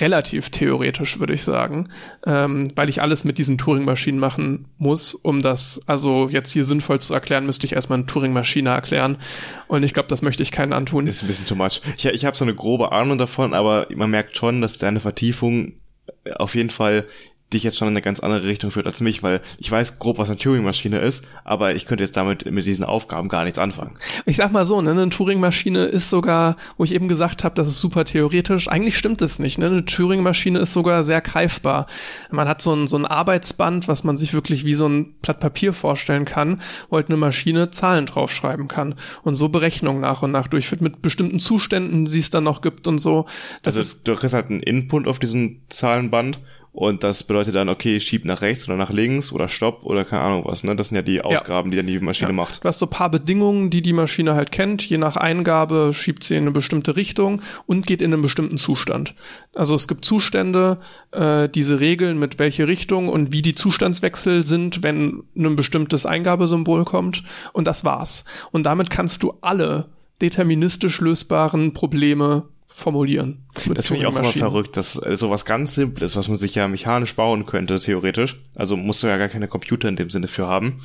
relativ 0.00 0.50
theoretisch, 0.50 1.18
würde 1.18 1.34
ich 1.34 1.42
sagen. 1.42 1.88
Ähm, 2.26 2.70
weil 2.76 2.88
ich 2.88 3.02
alles 3.02 3.24
mit 3.24 3.38
diesen 3.38 3.58
Turing-Maschinen 3.58 4.18
machen 4.18 4.66
muss, 4.78 5.14
um 5.14 5.42
das 5.42 5.82
also 5.86 6.28
jetzt 6.28 6.52
hier 6.52 6.64
sinnvoll 6.64 7.00
zu 7.00 7.14
erklären, 7.14 7.46
müsste 7.46 7.66
ich 7.66 7.72
erstmal 7.72 7.98
eine 7.98 8.06
Turing-Maschine 8.06 8.57
China 8.58 8.74
erklären. 8.74 9.18
Und 9.66 9.82
ich 9.82 9.94
glaube, 9.94 10.08
das 10.08 10.22
möchte 10.22 10.42
ich 10.42 10.52
keinen 10.52 10.72
antun. 10.72 11.06
Ist 11.06 11.22
ein 11.22 11.28
bisschen 11.28 11.46
too 11.46 11.54
much. 11.54 11.80
Ich, 11.96 12.06
ich 12.06 12.24
habe 12.24 12.36
so 12.36 12.44
eine 12.44 12.54
grobe 12.54 12.92
Ahnung 12.92 13.18
davon, 13.18 13.54
aber 13.54 13.86
man 13.94 14.10
merkt 14.10 14.36
schon, 14.36 14.60
dass 14.60 14.78
deine 14.78 15.00
Vertiefung 15.00 15.74
auf 16.36 16.54
jeden 16.54 16.70
Fall 16.70 17.06
dich 17.52 17.62
jetzt 17.62 17.78
schon 17.78 17.88
in 17.88 17.94
eine 17.94 18.02
ganz 18.02 18.20
andere 18.20 18.44
Richtung 18.44 18.70
führt 18.70 18.86
als 18.86 19.00
mich, 19.00 19.22
weil 19.22 19.40
ich 19.58 19.70
weiß 19.70 19.98
grob, 19.98 20.18
was 20.18 20.28
eine 20.28 20.38
Turing-Maschine 20.38 20.98
ist, 20.98 21.26
aber 21.44 21.74
ich 21.74 21.86
könnte 21.86 22.04
jetzt 22.04 22.16
damit 22.16 22.50
mit 22.50 22.66
diesen 22.66 22.84
Aufgaben 22.84 23.28
gar 23.28 23.44
nichts 23.44 23.58
anfangen. 23.58 23.94
Ich 24.26 24.36
sag 24.36 24.52
mal 24.52 24.66
so, 24.66 24.82
ne, 24.82 24.90
eine 24.90 25.08
Turing-Maschine 25.08 25.86
ist 25.86 26.10
sogar, 26.10 26.56
wo 26.76 26.84
ich 26.84 26.94
eben 26.94 27.08
gesagt 27.08 27.44
habe, 27.44 27.54
das 27.54 27.68
ist 27.68 27.80
super 27.80 28.04
theoretisch. 28.04 28.68
Eigentlich 28.68 28.98
stimmt 28.98 29.22
es 29.22 29.38
nicht. 29.38 29.58
Ne? 29.58 29.66
Eine 29.66 29.84
Turing-Maschine 29.84 30.58
ist 30.58 30.74
sogar 30.74 31.04
sehr 31.04 31.22
greifbar. 31.22 31.86
Man 32.30 32.48
hat 32.48 32.60
so 32.60 32.74
ein, 32.74 32.86
so 32.86 32.98
ein 32.98 33.06
Arbeitsband, 33.06 33.88
was 33.88 34.04
man 34.04 34.18
sich 34.18 34.34
wirklich 34.34 34.66
wie 34.66 34.74
so 34.74 34.86
ein 34.86 35.14
Blatt 35.22 35.40
Papier 35.40 35.72
vorstellen 35.72 36.26
kann, 36.26 36.60
wo 36.90 36.96
halt 36.96 37.08
eine 37.08 37.16
Maschine 37.16 37.70
Zahlen 37.70 38.04
draufschreiben 38.04 38.68
kann 38.68 38.94
und 39.22 39.34
so 39.34 39.48
Berechnungen 39.48 40.02
nach 40.02 40.22
und 40.22 40.32
nach 40.32 40.48
durchführt 40.48 40.82
mit 40.82 41.00
bestimmten 41.00 41.38
Zuständen, 41.38 42.04
die 42.04 42.18
es 42.18 42.28
dann 42.28 42.44
noch 42.44 42.60
gibt 42.60 42.86
und 42.86 42.98
so. 42.98 43.24
Das 43.62 43.76
also 43.76 43.80
ist, 43.80 44.08
du 44.08 44.14
kriegst 44.14 44.34
halt 44.34 44.50
einen 44.50 44.60
Input 44.60 45.06
auf 45.06 45.18
diesem 45.18 45.60
Zahlenband 45.70 46.40
und 46.72 47.02
das 47.02 47.24
bedeutet 47.24 47.54
dann, 47.54 47.68
okay, 47.68 47.98
schieb 47.98 48.24
nach 48.24 48.42
rechts 48.42 48.68
oder 48.68 48.76
nach 48.76 48.92
links 48.92 49.32
oder 49.32 49.48
stopp 49.48 49.84
oder 49.84 50.04
keine 50.04 50.22
Ahnung 50.22 50.44
was. 50.44 50.64
Ne? 50.64 50.76
Das 50.76 50.88
sind 50.88 50.96
ja 50.96 51.02
die 51.02 51.22
Ausgaben, 51.22 51.70
ja. 51.70 51.70
die 51.70 51.76
dann 51.78 51.86
die 51.86 51.98
Maschine 51.98 52.30
ja. 52.30 52.34
macht. 52.34 52.62
Du 52.62 52.68
hast 52.68 52.78
so 52.78 52.86
paar 52.86 53.10
Bedingungen, 53.10 53.70
die 53.70 53.82
die 53.82 53.92
Maschine 53.92 54.34
halt 54.34 54.52
kennt. 54.52 54.88
Je 54.88 54.98
nach 54.98 55.16
Eingabe 55.16 55.92
schiebt 55.94 56.24
sie 56.24 56.36
in 56.36 56.42
eine 56.42 56.50
bestimmte 56.52 56.96
Richtung 56.96 57.42
und 57.66 57.86
geht 57.86 58.02
in 58.02 58.12
einen 58.12 58.22
bestimmten 58.22 58.58
Zustand. 58.58 59.14
Also 59.54 59.74
es 59.74 59.88
gibt 59.88 60.04
Zustände, 60.04 60.78
äh, 61.12 61.48
diese 61.48 61.80
Regeln 61.80 62.18
mit 62.18 62.38
welche 62.38 62.68
Richtung 62.68 63.08
und 63.08 63.32
wie 63.32 63.42
die 63.42 63.54
Zustandswechsel 63.54 64.44
sind, 64.44 64.82
wenn 64.82 65.24
ein 65.36 65.56
bestimmtes 65.56 66.06
Eingabesymbol 66.06 66.84
kommt. 66.84 67.24
Und 67.52 67.66
das 67.66 67.84
war's. 67.84 68.24
Und 68.52 68.66
damit 68.66 68.90
kannst 68.90 69.22
du 69.22 69.34
alle 69.40 69.86
deterministisch 70.20 71.00
lösbaren 71.00 71.72
Probleme 71.72 72.44
formulieren. 72.78 73.44
Das 73.74 73.88
finde 73.88 74.02
ich 74.02 74.06
auch 74.06 74.16
immer 74.16 74.24
verrückt, 74.24 74.76
dass 74.76 75.04
äh, 75.04 75.16
sowas 75.16 75.44
ganz 75.44 75.74
Simples, 75.74 76.14
was 76.14 76.28
man 76.28 76.36
sich 76.36 76.54
ja 76.54 76.68
mechanisch 76.68 77.14
bauen 77.16 77.44
könnte, 77.44 77.80
theoretisch, 77.80 78.40
also 78.54 78.76
musst 78.76 79.02
du 79.02 79.08
ja 79.08 79.18
gar 79.18 79.28
keine 79.28 79.48
Computer 79.48 79.88
in 79.88 79.96
dem 79.96 80.10
Sinne 80.10 80.28
für 80.28 80.46
haben, 80.46 80.78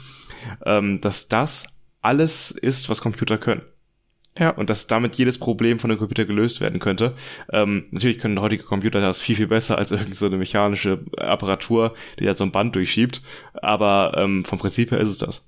ähm, 0.66 1.02
dass 1.02 1.28
das 1.28 1.82
alles 2.02 2.52
ist, 2.52 2.90
was 2.90 3.02
Computer 3.02 3.38
können. 3.38 3.62
Ja. 4.38 4.50
Und 4.50 4.72
dass 4.72 4.88
damit 4.88 5.16
jedes 5.18 5.38
Problem 5.38 5.78
von 5.78 5.92
dem 5.92 6.00
Computer 6.00 6.26
gelöst 6.26 6.60
werden 6.60 6.80
könnte. 6.80 7.14
Ähm, 7.52 7.86
natürlich 7.92 8.18
können 8.18 8.42
heutige 8.42 8.64
Computer 8.64 9.00
das 9.00 9.22
viel, 9.22 9.36
viel 9.36 9.48
besser 9.48 9.78
als 9.78 9.92
irgendeine 9.92 10.16
so 10.16 10.26
eine 10.26 10.38
mechanische 10.38 11.06
Apparatur, 11.18 11.94
die 12.20 12.26
da 12.26 12.34
so 12.34 12.44
ein 12.44 12.52
Band 12.52 12.76
durchschiebt. 12.76 13.22
Aber 13.54 14.16
ähm, 14.18 14.44
vom 14.44 14.58
Prinzip 14.58 14.90
her 14.90 15.00
ist 15.00 15.10
es 15.10 15.20
das. 15.20 15.48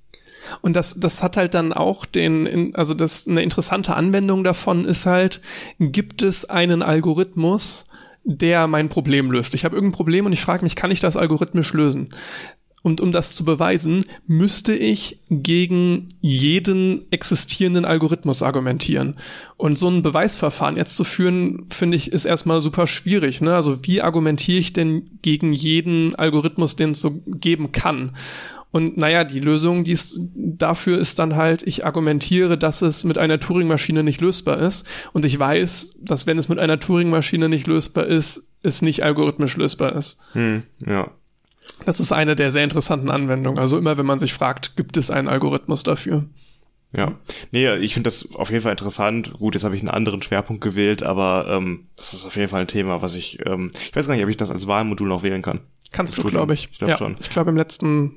Und 0.60 0.76
das, 0.76 0.98
das 0.98 1.22
hat 1.22 1.36
halt 1.36 1.54
dann 1.54 1.72
auch 1.72 2.06
den, 2.06 2.74
also 2.74 2.94
das, 2.94 3.28
eine 3.28 3.42
interessante 3.42 3.94
Anwendung 3.94 4.44
davon 4.44 4.84
ist 4.84 5.06
halt, 5.06 5.40
gibt 5.78 6.22
es 6.22 6.44
einen 6.44 6.82
Algorithmus, 6.82 7.86
der 8.24 8.66
mein 8.66 8.88
Problem 8.88 9.30
löst. 9.30 9.54
Ich 9.54 9.64
habe 9.64 9.76
irgendein 9.76 9.96
Problem 9.96 10.26
und 10.26 10.32
ich 10.32 10.42
frage 10.42 10.64
mich, 10.64 10.76
kann 10.76 10.90
ich 10.90 11.00
das 11.00 11.16
algorithmisch 11.16 11.72
lösen? 11.72 12.10
Und 12.86 13.00
um 13.00 13.10
das 13.10 13.34
zu 13.34 13.44
beweisen, 13.44 14.04
müsste 14.28 14.72
ich 14.72 15.18
gegen 15.28 16.08
jeden 16.20 17.10
existierenden 17.10 17.84
Algorithmus 17.84 18.44
argumentieren. 18.44 19.16
Und 19.56 19.76
so 19.76 19.88
ein 19.88 20.02
Beweisverfahren 20.02 20.76
jetzt 20.76 20.96
zu 20.96 21.02
führen, 21.02 21.66
finde 21.68 21.96
ich, 21.96 22.12
ist 22.12 22.26
erstmal 22.26 22.60
super 22.60 22.86
schwierig. 22.86 23.40
Ne? 23.40 23.56
Also 23.56 23.78
wie 23.82 24.02
argumentiere 24.02 24.58
ich 24.58 24.72
denn 24.72 25.18
gegen 25.20 25.52
jeden 25.52 26.14
Algorithmus, 26.14 26.76
den 26.76 26.92
es 26.92 27.00
so 27.00 27.20
geben 27.26 27.72
kann? 27.72 28.14
Und 28.76 28.98
naja, 28.98 29.24
die 29.24 29.40
Lösung 29.40 29.84
die 29.84 29.92
ist, 29.92 30.20
dafür 30.34 30.98
ist 30.98 31.18
dann 31.18 31.34
halt, 31.34 31.62
ich 31.62 31.86
argumentiere, 31.86 32.58
dass 32.58 32.82
es 32.82 33.04
mit 33.04 33.16
einer 33.16 33.40
Turing-Maschine 33.40 34.02
nicht 34.02 34.20
lösbar 34.20 34.58
ist. 34.58 34.86
Und 35.14 35.24
ich 35.24 35.38
weiß, 35.38 36.00
dass 36.02 36.26
wenn 36.26 36.36
es 36.36 36.50
mit 36.50 36.58
einer 36.58 36.78
Turing-Maschine 36.78 37.48
nicht 37.48 37.66
lösbar 37.66 38.04
ist, 38.04 38.50
es 38.62 38.82
nicht 38.82 39.02
algorithmisch 39.02 39.56
lösbar 39.56 39.96
ist. 39.96 40.20
Hm, 40.32 40.64
ja. 40.84 41.10
Das 41.86 42.00
ist 42.00 42.12
eine 42.12 42.36
der 42.36 42.50
sehr 42.50 42.64
interessanten 42.64 43.08
Anwendungen. 43.08 43.58
Also 43.58 43.78
immer, 43.78 43.96
wenn 43.96 44.04
man 44.04 44.18
sich 44.18 44.34
fragt, 44.34 44.76
gibt 44.76 44.98
es 44.98 45.10
einen 45.10 45.28
Algorithmus 45.28 45.82
dafür? 45.82 46.26
Ja, 46.94 47.14
nee, 47.52 47.74
ich 47.76 47.94
finde 47.94 48.08
das 48.08 48.34
auf 48.34 48.50
jeden 48.50 48.62
Fall 48.62 48.72
interessant. 48.72 49.32
Gut, 49.38 49.54
jetzt 49.54 49.64
habe 49.64 49.74
ich 49.74 49.80
einen 49.80 49.88
anderen 49.88 50.20
Schwerpunkt 50.20 50.62
gewählt, 50.62 51.02
aber 51.02 51.46
ähm, 51.48 51.86
das 51.96 52.12
ist 52.12 52.26
auf 52.26 52.36
jeden 52.36 52.48
Fall 52.48 52.60
ein 52.60 52.68
Thema, 52.68 53.00
was 53.00 53.14
ich, 53.14 53.38
ähm, 53.46 53.70
ich 53.72 53.96
weiß 53.96 54.06
gar 54.06 54.14
nicht, 54.14 54.24
ob 54.24 54.28
ich 54.28 54.36
das 54.36 54.50
als 54.50 54.66
Wahlmodul 54.66 55.08
noch 55.08 55.22
wählen 55.22 55.40
kann. 55.40 55.60
Kannst 55.92 56.18
du, 56.18 56.24
glaube 56.24 56.52
ich. 56.52 56.68
Ich 56.72 56.78
glaube 56.78 56.90
ja, 56.90 56.98
schon. 56.98 57.14
Ich 57.20 57.30
glaube, 57.30 57.48
im 57.48 57.56
letzten 57.56 58.16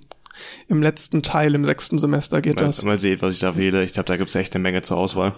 im 0.68 0.82
letzten 0.82 1.24
Teil, 1.24 1.56
im 1.56 1.66
sechsten 1.66 1.98
Semester 1.98 2.42
geht 2.42 2.60
mal, 2.60 2.68
das. 2.68 2.84
Mal 2.84 2.98
sehen, 2.98 3.22
was 3.22 3.36
ich 3.36 3.40
da 3.40 3.56
wähle. 3.56 3.84
Ich 3.84 3.94
glaube, 3.94 4.08
da 4.08 4.18
gibt's 4.18 4.36
echt 4.36 4.56
eine 4.56 4.62
Menge 4.62 4.82
zur 4.82 4.98
Auswahl. 4.98 5.34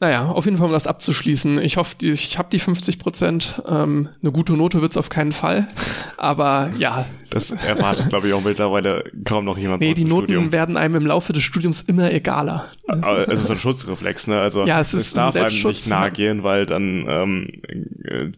Naja, 0.00 0.26
auf 0.26 0.44
jeden 0.44 0.56
Fall, 0.56 0.66
um 0.66 0.72
das 0.72 0.86
abzuschließen. 0.86 1.60
Ich 1.60 1.76
hoffe, 1.76 1.96
die, 2.00 2.10
ich 2.10 2.38
habe 2.38 2.48
die 2.50 2.58
50 2.58 2.98
Prozent. 2.98 3.62
Ähm, 3.66 4.08
eine 4.22 4.32
gute 4.32 4.54
Note 4.54 4.80
wird's 4.82 4.96
auf 4.96 5.08
keinen 5.08 5.32
Fall. 5.32 5.68
Aber 6.16 6.70
ja. 6.78 7.06
Das 7.30 7.52
erwartet, 7.52 8.08
glaube 8.08 8.26
ich, 8.26 8.34
auch 8.34 8.42
mittlerweile 8.42 9.04
kaum 9.24 9.44
noch 9.44 9.56
jemand. 9.56 9.80
Nee, 9.80 9.94
die 9.94 10.04
Noten 10.04 10.24
Studium. 10.24 10.52
werden 10.52 10.76
einem 10.76 10.96
im 10.96 11.06
Laufe 11.06 11.32
des 11.32 11.44
Studiums 11.44 11.82
immer 11.82 12.12
egaler. 12.12 12.66
Aber 12.88 13.18
es 13.18 13.40
ist 13.40 13.46
so 13.46 13.52
ein 13.52 13.60
Schutzreflex, 13.60 14.26
ne? 14.26 14.40
Also 14.40 14.66
ja, 14.66 14.80
es, 14.80 14.94
ist 14.94 15.06
es 15.06 15.12
darf 15.14 15.36
einem 15.36 15.46
nicht 15.46 15.88
nahe 15.88 16.10
gehen, 16.10 16.42
weil 16.42 16.66
dann 16.66 17.06
ähm, 17.08 17.48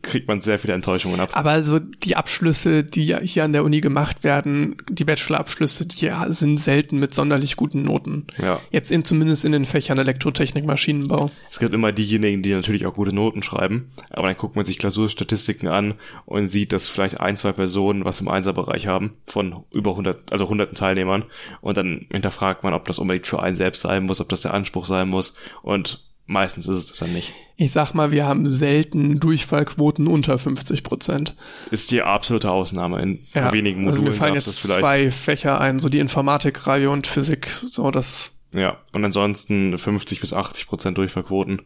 kriegt 0.02 0.28
man 0.28 0.40
sehr 0.40 0.58
viele 0.58 0.74
Enttäuschungen 0.74 1.18
ab. 1.20 1.30
Aber 1.32 1.50
also 1.50 1.78
die 1.78 2.16
Abschlüsse, 2.16 2.84
die 2.84 3.16
hier 3.22 3.44
an 3.44 3.52
der 3.52 3.64
Uni 3.64 3.80
gemacht 3.80 4.24
werden, 4.24 4.76
die 4.88 5.04
Bachelorabschlüsse, 5.04 5.86
die 5.86 6.10
sind 6.28 6.58
selten 6.58 6.98
mit 6.98 7.14
sonderlich 7.14 7.56
guten 7.56 7.82
Noten. 7.82 8.26
Ja. 8.40 8.60
Jetzt 8.70 8.92
in, 8.92 9.04
zumindest 9.04 9.44
in 9.44 9.52
den 9.52 9.64
Fächern 9.64 9.98
Elektrotechnik, 9.98 10.64
Maschinenbau. 10.64 11.30
Es 11.50 11.58
gibt 11.58 11.72
immer 11.72 11.92
diejenigen, 11.92 12.42
die 12.42 12.52
natürlich 12.52 12.86
auch 12.86 12.94
gute 12.94 13.14
Noten 13.14 13.42
schreiben, 13.42 13.90
aber 14.10 14.28
dann 14.28 14.36
guckt 14.36 14.56
man 14.56 14.64
sich 14.64 14.78
Klausurstatistiken 14.78 15.68
an 15.68 15.94
und 16.26 16.46
sieht, 16.46 16.72
dass 16.72 16.86
vielleicht 16.86 17.20
ein, 17.20 17.36
zwei 17.36 17.52
Personen 17.52 18.04
was 18.04 18.20
im 18.20 18.28
Einserbereich 18.28 18.86
haben 18.86 19.14
von 19.26 19.64
über 19.72 19.92
100, 19.92 20.32
also 20.32 20.48
hunderten 20.48 20.76
Teilnehmern 20.76 21.24
und 21.60 21.76
dann 21.76 22.06
hinterfragt 22.10 22.62
man, 22.62 22.74
ob 22.74 22.84
das 22.86 22.98
unbedingt 22.98 23.26
für 23.26 23.42
einen 23.42 23.56
selbst 23.56 23.82
sein 23.82 24.04
muss, 24.04 24.20
ob 24.20 24.28
das 24.28 24.42
der 24.42 24.54
Anspruch 24.54 24.86
sein 24.86 25.08
muss 25.08 25.36
und 25.62 26.11
meistens 26.26 26.68
ist 26.68 26.76
es 26.76 26.86
das 26.86 26.98
dann 26.98 27.12
nicht. 27.12 27.32
Ich 27.56 27.72
sag 27.72 27.94
mal, 27.94 28.10
wir 28.10 28.26
haben 28.26 28.46
selten 28.46 29.20
Durchfallquoten 29.20 30.06
unter 30.06 30.38
50 30.38 30.82
Prozent. 30.82 31.36
Ist 31.70 31.90
die 31.90 32.02
absolute 32.02 32.50
Ausnahme. 32.50 33.00
In 33.02 33.20
ja, 33.34 33.52
wenigen 33.52 33.84
Modulen 33.84 34.00
also 34.00 34.02
mir 34.02 34.12
fallen 34.12 34.34
jetzt 34.34 34.62
zwei 34.62 35.10
Fächer 35.10 35.60
ein, 35.60 35.78
so 35.78 35.88
die 35.88 35.98
Informatikreihe 35.98 36.90
und 36.90 37.06
Physik, 37.06 37.46
so 37.46 37.90
das 37.90 38.41
ja, 38.54 38.76
und 38.94 39.04
ansonsten 39.04 39.76
50 39.78 40.20
bis 40.20 40.34
80 40.34 40.66
Prozent 40.66 40.98
Durchfallquoten. 40.98 41.62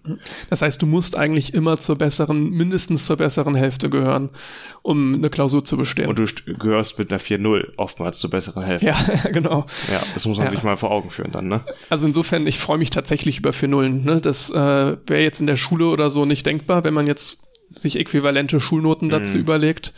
Das 0.51 0.63
heißt, 0.63 0.81
du 0.81 0.87
musst 0.87 1.17
eigentlich 1.17 1.53
immer 1.53 1.79
zur 1.79 1.97
besseren, 1.97 2.51
mindestens 2.51 3.07
zur 3.07 3.17
besseren 3.17 3.57
Hälfte 3.57 3.91
gehören, 3.91 4.31
um 4.83 5.15
eine 5.15 5.29
Klausur 5.29 5.65
zu 5.65 5.77
bestehen. 5.77 6.09
Und 6.09 6.19
du 6.19 6.27
gehörst 6.59 6.99
mit 6.99 7.11
einer 7.11 7.21
4-0 7.21 7.73
oftmals 7.77 8.21
zur 8.21 8.31
besseren 8.31 8.65
Hälfte. 8.65 8.87
Ja, 8.87 8.97
genau. 9.33 9.67
Ja, 9.91 10.01
das 10.15 10.27
muss 10.27 10.39
man 10.39 10.47
ja. 10.47 10.53
sich 10.53 10.63
mal 10.63 10.77
vor 10.77 10.93
Augen 10.93 11.11
führen 11.11 11.33
dann, 11.33 11.49
ne? 11.49 11.61
Also 11.91 12.07
insofern, 12.07 12.47
ich 12.47 12.59
freue 12.59 12.79
mich 12.79 12.91
tatsächlich 12.91 13.39
über 13.39 13.53
4 13.53 13.69
Nullen. 13.69 14.05
Ne? 14.05 14.21
Das 14.21 14.51
äh, 14.51 14.55
wäre 14.55 15.23
jetzt 15.23 15.41
in 15.41 15.49
der 15.49 15.57
Schule 15.57 15.87
oder 15.87 16.11
so 16.11 16.25
nicht 16.25 16.47
denkbar, 16.47 16.85
wenn 16.85 16.95
man 16.95 17.09
jetzt 17.09 17.47
sich 17.75 17.99
äquivalente 17.99 18.61
Schulnoten 18.61 19.09
dazu 19.09 19.35
mhm. 19.35 19.41
überlegt. 19.41 19.93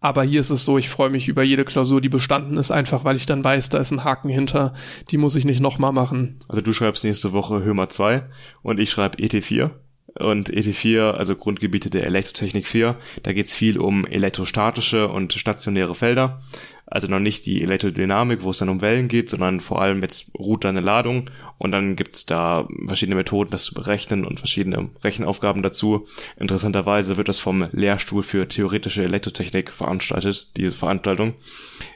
Aber 0.00 0.22
hier 0.22 0.40
ist 0.40 0.50
es 0.50 0.64
so, 0.64 0.78
ich 0.78 0.88
freue 0.88 1.10
mich 1.10 1.28
über 1.28 1.42
jede 1.42 1.64
Klausur, 1.64 2.00
die 2.00 2.08
bestanden 2.08 2.56
ist, 2.56 2.70
einfach 2.70 3.04
weil 3.04 3.16
ich 3.16 3.26
dann 3.26 3.44
weiß, 3.44 3.68
da 3.68 3.78
ist 3.78 3.90
ein 3.90 4.02
Haken 4.02 4.30
hinter. 4.30 4.72
Die 5.10 5.18
muss 5.18 5.36
ich 5.36 5.44
nicht 5.44 5.60
nochmal 5.60 5.92
machen. 5.92 6.38
Also 6.48 6.62
du 6.62 6.72
schreibst 6.72 7.04
nächste 7.04 7.32
Woche 7.32 7.62
Hömer 7.62 7.90
2 7.90 8.24
und 8.62 8.80
ich 8.80 8.90
schreibe 8.90 9.18
ET4. 9.18 9.70
Und 10.18 10.50
ET4, 10.50 11.12
also 11.12 11.36
Grundgebiete 11.36 11.88
der 11.88 12.04
Elektrotechnik 12.04 12.66
4, 12.66 12.96
da 13.22 13.32
geht's 13.32 13.54
viel 13.54 13.78
um 13.78 14.04
elektrostatische 14.06 15.08
und 15.08 15.34
stationäre 15.34 15.94
Felder. 15.94 16.40
Also 16.90 17.06
noch 17.06 17.20
nicht 17.20 17.46
die 17.46 17.62
Elektrodynamik, 17.62 18.42
wo 18.42 18.50
es 18.50 18.58
dann 18.58 18.68
um 18.68 18.80
Wellen 18.80 19.06
geht, 19.06 19.30
sondern 19.30 19.60
vor 19.60 19.80
allem 19.80 20.02
jetzt 20.02 20.32
ruht 20.36 20.64
da 20.64 20.70
eine 20.70 20.80
Ladung 20.80 21.30
und 21.56 21.70
dann 21.70 21.94
gibt's 21.94 22.26
da 22.26 22.68
verschiedene 22.86 23.14
Methoden, 23.14 23.52
das 23.52 23.64
zu 23.64 23.74
berechnen 23.74 24.26
und 24.26 24.40
verschiedene 24.40 24.90
Rechenaufgaben 25.04 25.62
dazu. 25.62 26.06
Interessanterweise 26.36 27.16
wird 27.16 27.28
das 27.28 27.38
vom 27.38 27.68
Lehrstuhl 27.70 28.24
für 28.24 28.48
theoretische 28.48 29.04
Elektrotechnik 29.04 29.70
veranstaltet, 29.70 30.50
diese 30.56 30.76
Veranstaltung. 30.76 31.34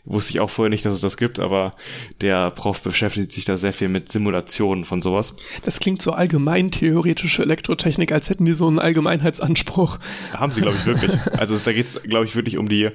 Wusste 0.05 0.35
ich 0.35 0.41
auch 0.41 0.51
vorher 0.51 0.71
nicht, 0.71 0.85
dass 0.85 0.93
es 0.93 1.01
das 1.01 1.17
gibt, 1.17 1.41
aber 1.41 1.73
der 2.21 2.53
Prof 2.53 2.81
beschäftigt 2.83 3.33
sich 3.33 3.45
da 3.45 3.57
sehr 3.57 3.73
viel 3.73 3.89
mit 3.89 4.13
Simulationen 4.13 4.85
von 4.85 5.03
sowas. 5.03 5.37
Das 5.65 5.81
klingt 5.81 6.03
so 6.03 6.13
allgemein 6.13 6.71
theoretische 6.71 7.43
Elektrotechnik, 7.43 8.13
als 8.13 8.31
hätten 8.31 8.45
die 8.45 8.53
so 8.53 8.69
einen 8.69 8.79
Allgemeinheitsanspruch. 8.79 9.99
Haben 10.33 10.53
sie, 10.53 10.61
glaube 10.61 10.77
ich, 10.79 10.87
wirklich. 10.87 11.13
Also 11.33 11.57
da 11.59 11.73
geht's, 11.73 12.03
glaube 12.05 12.27
ich, 12.27 12.37
wirklich 12.37 12.59
um 12.59 12.69
die 12.69 12.91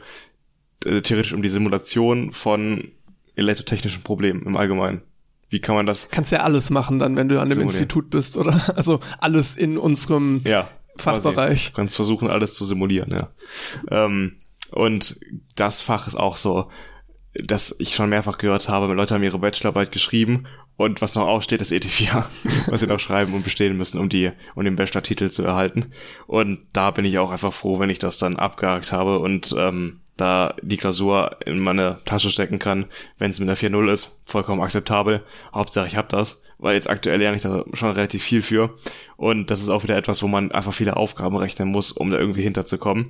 äh, 0.85 1.01
theoretisch 1.01 1.33
um 1.33 1.41
die 1.41 1.49
Simulation 1.49 2.31
von 2.31 2.91
elektrotechnischen 3.35 4.03
Problemen 4.03 4.43
im 4.45 4.57
Allgemeinen. 4.57 5.01
Wie 5.49 5.59
kann 5.59 5.75
man 5.75 5.85
das? 5.85 6.09
Kannst 6.09 6.31
ja 6.31 6.41
alles 6.41 6.69
machen 6.69 6.99
dann, 6.99 7.15
wenn 7.15 7.27
du 7.27 7.39
an 7.39 7.47
dem 7.47 7.55
simulieren. 7.55 7.69
Institut 7.69 8.09
bist, 8.09 8.37
oder? 8.37 8.61
Also 8.75 8.99
alles 9.17 9.57
in 9.57 9.77
unserem 9.77 10.41
ja, 10.45 10.69
Fachbereich. 10.97 11.69
Du 11.69 11.73
kannst 11.73 11.95
versuchen, 11.95 12.29
alles 12.29 12.53
zu 12.53 12.65
simulieren, 12.65 13.11
ja. 13.11 13.29
Ähm, 13.89 14.37
und 14.71 15.19
das 15.55 15.81
Fach 15.81 16.07
ist 16.07 16.15
auch 16.15 16.37
so, 16.37 16.69
dass 17.33 17.75
ich 17.79 17.95
schon 17.95 18.09
mehrfach 18.09 18.37
gehört 18.37 18.69
habe, 18.69 18.93
Leute 18.93 19.15
haben 19.15 19.23
ihre 19.23 19.39
Bachelorarbeit 19.39 19.91
geschrieben 19.91 20.45
und 20.77 21.01
was 21.01 21.15
noch 21.15 21.27
aussteht, 21.27 21.61
ist 21.61 21.71
ET4, 21.71 22.23
was 22.67 22.79
sie 22.79 22.87
noch 22.87 22.99
schreiben 22.99 23.33
und 23.33 23.43
bestehen 23.43 23.77
müssen, 23.77 23.99
um 23.99 24.09
die, 24.09 24.31
um 24.55 24.63
den 24.63 24.75
Bachelor-Titel 24.75 25.29
zu 25.29 25.43
erhalten. 25.43 25.91
Und 26.27 26.67
da 26.73 26.91
bin 26.91 27.05
ich 27.05 27.19
auch 27.19 27.31
einfach 27.31 27.53
froh, 27.53 27.79
wenn 27.79 27.89
ich 27.89 27.99
das 27.99 28.17
dann 28.17 28.37
abgehakt 28.37 28.91
habe 28.91 29.19
und 29.19 29.53
ähm, 29.57 30.01
da 30.19 30.55
die 30.61 30.77
Klausur 30.77 31.37
in 31.45 31.59
meine 31.59 31.99
Tasche 32.05 32.29
stecken 32.29 32.59
kann, 32.59 32.85
wenn 33.17 33.31
es 33.31 33.39
mit 33.39 33.47
einer 33.49 33.57
4.0 33.57 33.91
ist, 33.91 34.19
vollkommen 34.25 34.61
akzeptabel. 34.61 35.21
Hauptsache 35.53 35.87
ich 35.87 35.97
habe 35.97 36.07
das, 36.09 36.43
weil 36.57 36.75
jetzt 36.75 36.89
aktuell 36.89 37.19
lerne 37.19 37.37
ich 37.37 37.41
da 37.41 37.63
schon 37.73 37.91
relativ 37.91 38.23
viel 38.23 38.41
für. 38.41 38.75
Und 39.17 39.49
das 39.49 39.61
ist 39.61 39.69
auch 39.69 39.83
wieder 39.83 39.97
etwas, 39.97 40.21
wo 40.21 40.27
man 40.27 40.51
einfach 40.51 40.73
viele 40.73 40.97
Aufgaben 40.97 41.37
rechnen 41.37 41.69
muss, 41.69 41.91
um 41.91 42.09
da 42.09 42.17
irgendwie 42.17 42.43
hinterzukommen. 42.43 43.09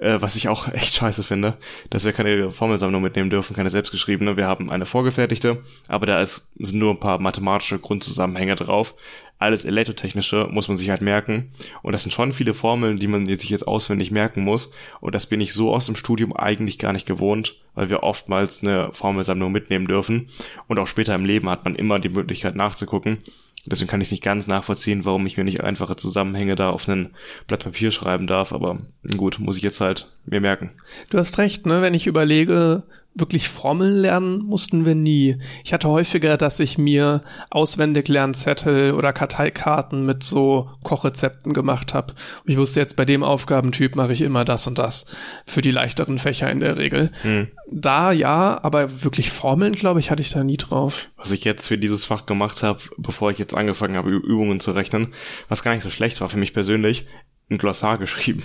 Äh, 0.00 0.20
was 0.20 0.36
ich 0.36 0.48
auch 0.48 0.68
echt 0.72 0.94
scheiße 0.96 1.24
finde, 1.24 1.56
dass 1.90 2.04
wir 2.04 2.12
keine 2.12 2.50
Formelsammlung 2.50 3.02
mitnehmen 3.02 3.30
dürfen, 3.30 3.56
keine 3.56 3.70
selbstgeschriebene. 3.70 4.36
Wir 4.36 4.46
haben 4.46 4.70
eine 4.70 4.86
vorgefertigte, 4.86 5.62
aber 5.88 6.06
da 6.06 6.20
ist, 6.20 6.52
sind 6.58 6.78
nur 6.78 6.92
ein 6.92 7.00
paar 7.00 7.18
mathematische 7.18 7.78
Grundzusammenhänge 7.78 8.54
drauf. 8.54 8.94
Alles 9.40 9.64
Elektrotechnische 9.64 10.48
muss 10.50 10.66
man 10.66 10.76
sich 10.76 10.90
halt 10.90 11.00
merken. 11.00 11.52
Und 11.82 11.92
das 11.92 12.02
sind 12.02 12.10
schon 12.10 12.32
viele 12.32 12.54
Formeln, 12.54 12.98
die 12.98 13.06
man 13.06 13.24
sich 13.26 13.50
jetzt 13.50 13.68
auswendig 13.68 14.10
merken 14.10 14.42
muss. 14.42 14.72
Und 15.00 15.14
das 15.14 15.26
bin 15.26 15.40
ich 15.40 15.52
so 15.52 15.72
aus 15.72 15.86
dem 15.86 15.94
Studium 15.94 16.34
eigentlich 16.34 16.78
gar 16.78 16.92
nicht 16.92 17.06
gewohnt, 17.06 17.56
weil 17.74 17.88
wir 17.88 18.02
oftmals 18.02 18.64
eine 18.64 18.92
Formelsammlung 18.92 19.52
mitnehmen 19.52 19.86
dürfen. 19.86 20.28
Und 20.66 20.80
auch 20.80 20.88
später 20.88 21.14
im 21.14 21.24
Leben 21.24 21.48
hat 21.48 21.64
man 21.64 21.76
immer 21.76 22.00
die 22.00 22.08
Möglichkeit 22.08 22.56
nachzugucken. 22.56 23.18
Deswegen 23.66 23.90
kann 23.90 24.00
ich 24.00 24.08
es 24.08 24.12
nicht 24.12 24.22
ganz 24.22 24.46
nachvollziehen, 24.46 25.04
warum 25.04 25.26
ich 25.26 25.36
mir 25.36 25.44
nicht 25.44 25.62
einfache 25.62 25.96
Zusammenhänge 25.96 26.54
da 26.54 26.70
auf 26.70 26.88
ein 26.88 27.14
Blatt 27.46 27.64
Papier 27.64 27.90
schreiben 27.90 28.26
darf. 28.26 28.52
Aber 28.52 28.80
gut, 29.16 29.38
muss 29.38 29.56
ich 29.56 29.62
jetzt 29.62 29.80
halt 29.80 29.87
mir 30.26 30.40
merken. 30.40 30.70
Du 31.10 31.18
hast 31.18 31.38
recht, 31.38 31.66
ne? 31.66 31.82
Wenn 31.82 31.94
ich 31.94 32.06
überlege, 32.06 32.82
wirklich 33.14 33.48
Formeln 33.48 33.96
lernen 33.96 34.38
mussten 34.38 34.84
wir 34.84 34.94
nie. 34.94 35.36
Ich 35.64 35.72
hatte 35.72 35.88
häufiger, 35.88 36.36
dass 36.36 36.60
ich 36.60 36.78
mir 36.78 37.22
auswendig 37.50 38.08
Lernzettel 38.08 38.92
oder 38.92 39.12
Karteikarten 39.12 40.06
mit 40.06 40.22
so 40.22 40.70
Kochrezepten 40.84 41.52
gemacht 41.52 41.94
habe. 41.94 42.14
Ich 42.46 42.56
wusste 42.56 42.80
jetzt, 42.80 42.96
bei 42.96 43.04
dem 43.04 43.22
Aufgabentyp 43.22 43.96
mache 43.96 44.12
ich 44.12 44.22
immer 44.22 44.44
das 44.44 44.66
und 44.66 44.78
das. 44.78 45.06
Für 45.46 45.60
die 45.60 45.70
leichteren 45.70 46.18
Fächer 46.18 46.50
in 46.50 46.60
der 46.60 46.76
Regel. 46.76 47.10
Hm. 47.22 47.48
Da 47.70 48.12
ja, 48.12 48.58
aber 48.62 49.02
wirklich 49.04 49.30
Formeln, 49.30 49.74
glaube 49.74 50.00
ich, 50.00 50.10
hatte 50.10 50.22
ich 50.22 50.30
da 50.30 50.42
nie 50.44 50.56
drauf. 50.56 51.10
Was 51.16 51.32
ich 51.32 51.44
jetzt 51.44 51.66
für 51.66 51.78
dieses 51.78 52.04
Fach 52.04 52.26
gemacht 52.26 52.62
habe, 52.62 52.80
bevor 52.96 53.30
ich 53.30 53.38
jetzt 53.38 53.54
angefangen 53.54 53.96
habe, 53.96 54.10
Übungen 54.10 54.60
zu 54.60 54.72
rechnen, 54.72 55.08
was 55.48 55.62
gar 55.62 55.74
nicht 55.74 55.82
so 55.82 55.90
schlecht 55.90 56.20
war 56.20 56.28
für 56.28 56.38
mich 56.38 56.54
persönlich, 56.54 57.06
ein 57.50 57.58
Glossar 57.58 57.98
geschrieben 57.98 58.42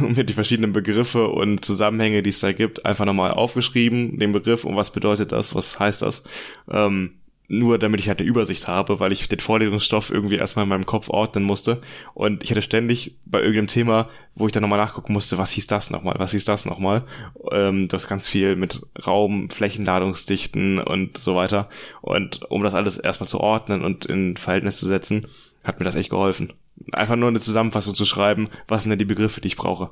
und 0.00 0.16
mir 0.16 0.24
die 0.24 0.34
verschiedenen 0.34 0.72
Begriffe 0.72 1.28
und 1.28 1.64
Zusammenhänge, 1.64 2.22
die 2.22 2.30
es 2.30 2.40
da 2.40 2.52
gibt, 2.52 2.84
einfach 2.84 3.04
nochmal 3.04 3.32
aufgeschrieben, 3.32 4.18
den 4.18 4.32
Begriff 4.32 4.64
und 4.64 4.76
was 4.76 4.92
bedeutet 4.92 5.32
das, 5.32 5.54
was 5.54 5.80
heißt 5.80 6.02
das. 6.02 6.24
Ähm, 6.70 7.12
nur 7.46 7.78
damit 7.78 8.00
ich 8.00 8.08
halt 8.08 8.20
eine 8.20 8.28
Übersicht 8.28 8.68
habe, 8.68 9.00
weil 9.00 9.12
ich 9.12 9.28
den 9.28 9.38
Vorlesungsstoff 9.38 10.10
irgendwie 10.10 10.36
erstmal 10.36 10.62
in 10.62 10.70
meinem 10.70 10.86
Kopf 10.86 11.10
ordnen 11.10 11.44
musste. 11.44 11.82
Und 12.14 12.42
ich 12.42 12.50
hatte 12.50 12.62
ständig 12.62 13.18
bei 13.26 13.40
irgendeinem 13.40 13.68
Thema, 13.68 14.08
wo 14.34 14.46
ich 14.46 14.52
dann 14.52 14.62
nochmal 14.62 14.78
nachgucken 14.78 15.12
musste, 15.12 15.36
was 15.36 15.50
hieß 15.50 15.66
das 15.66 15.90
nochmal, 15.90 16.14
was 16.18 16.30
hieß 16.30 16.46
das 16.46 16.64
nochmal. 16.64 17.04
Ähm, 17.52 17.86
das 17.88 18.08
ganz 18.08 18.28
viel 18.28 18.56
mit 18.56 18.80
Raum, 19.06 19.50
Flächenladungsdichten 19.50 20.80
und 20.80 21.18
so 21.18 21.36
weiter. 21.36 21.68
Und 22.00 22.50
um 22.50 22.62
das 22.62 22.74
alles 22.74 22.96
erstmal 22.96 23.28
zu 23.28 23.40
ordnen 23.40 23.84
und 23.84 24.06
in 24.06 24.38
Verhältnis 24.38 24.78
zu 24.78 24.86
setzen, 24.86 25.26
hat 25.64 25.78
mir 25.78 25.84
das 25.84 25.96
echt 25.96 26.10
geholfen 26.10 26.54
einfach 26.92 27.16
nur 27.16 27.28
eine 27.28 27.40
Zusammenfassung 27.40 27.94
zu 27.94 28.04
schreiben, 28.04 28.48
was 28.68 28.82
sind 28.82 28.90
denn 28.90 28.98
die 28.98 29.04
Begriffe, 29.04 29.40
die 29.40 29.48
ich 29.48 29.56
brauche. 29.56 29.90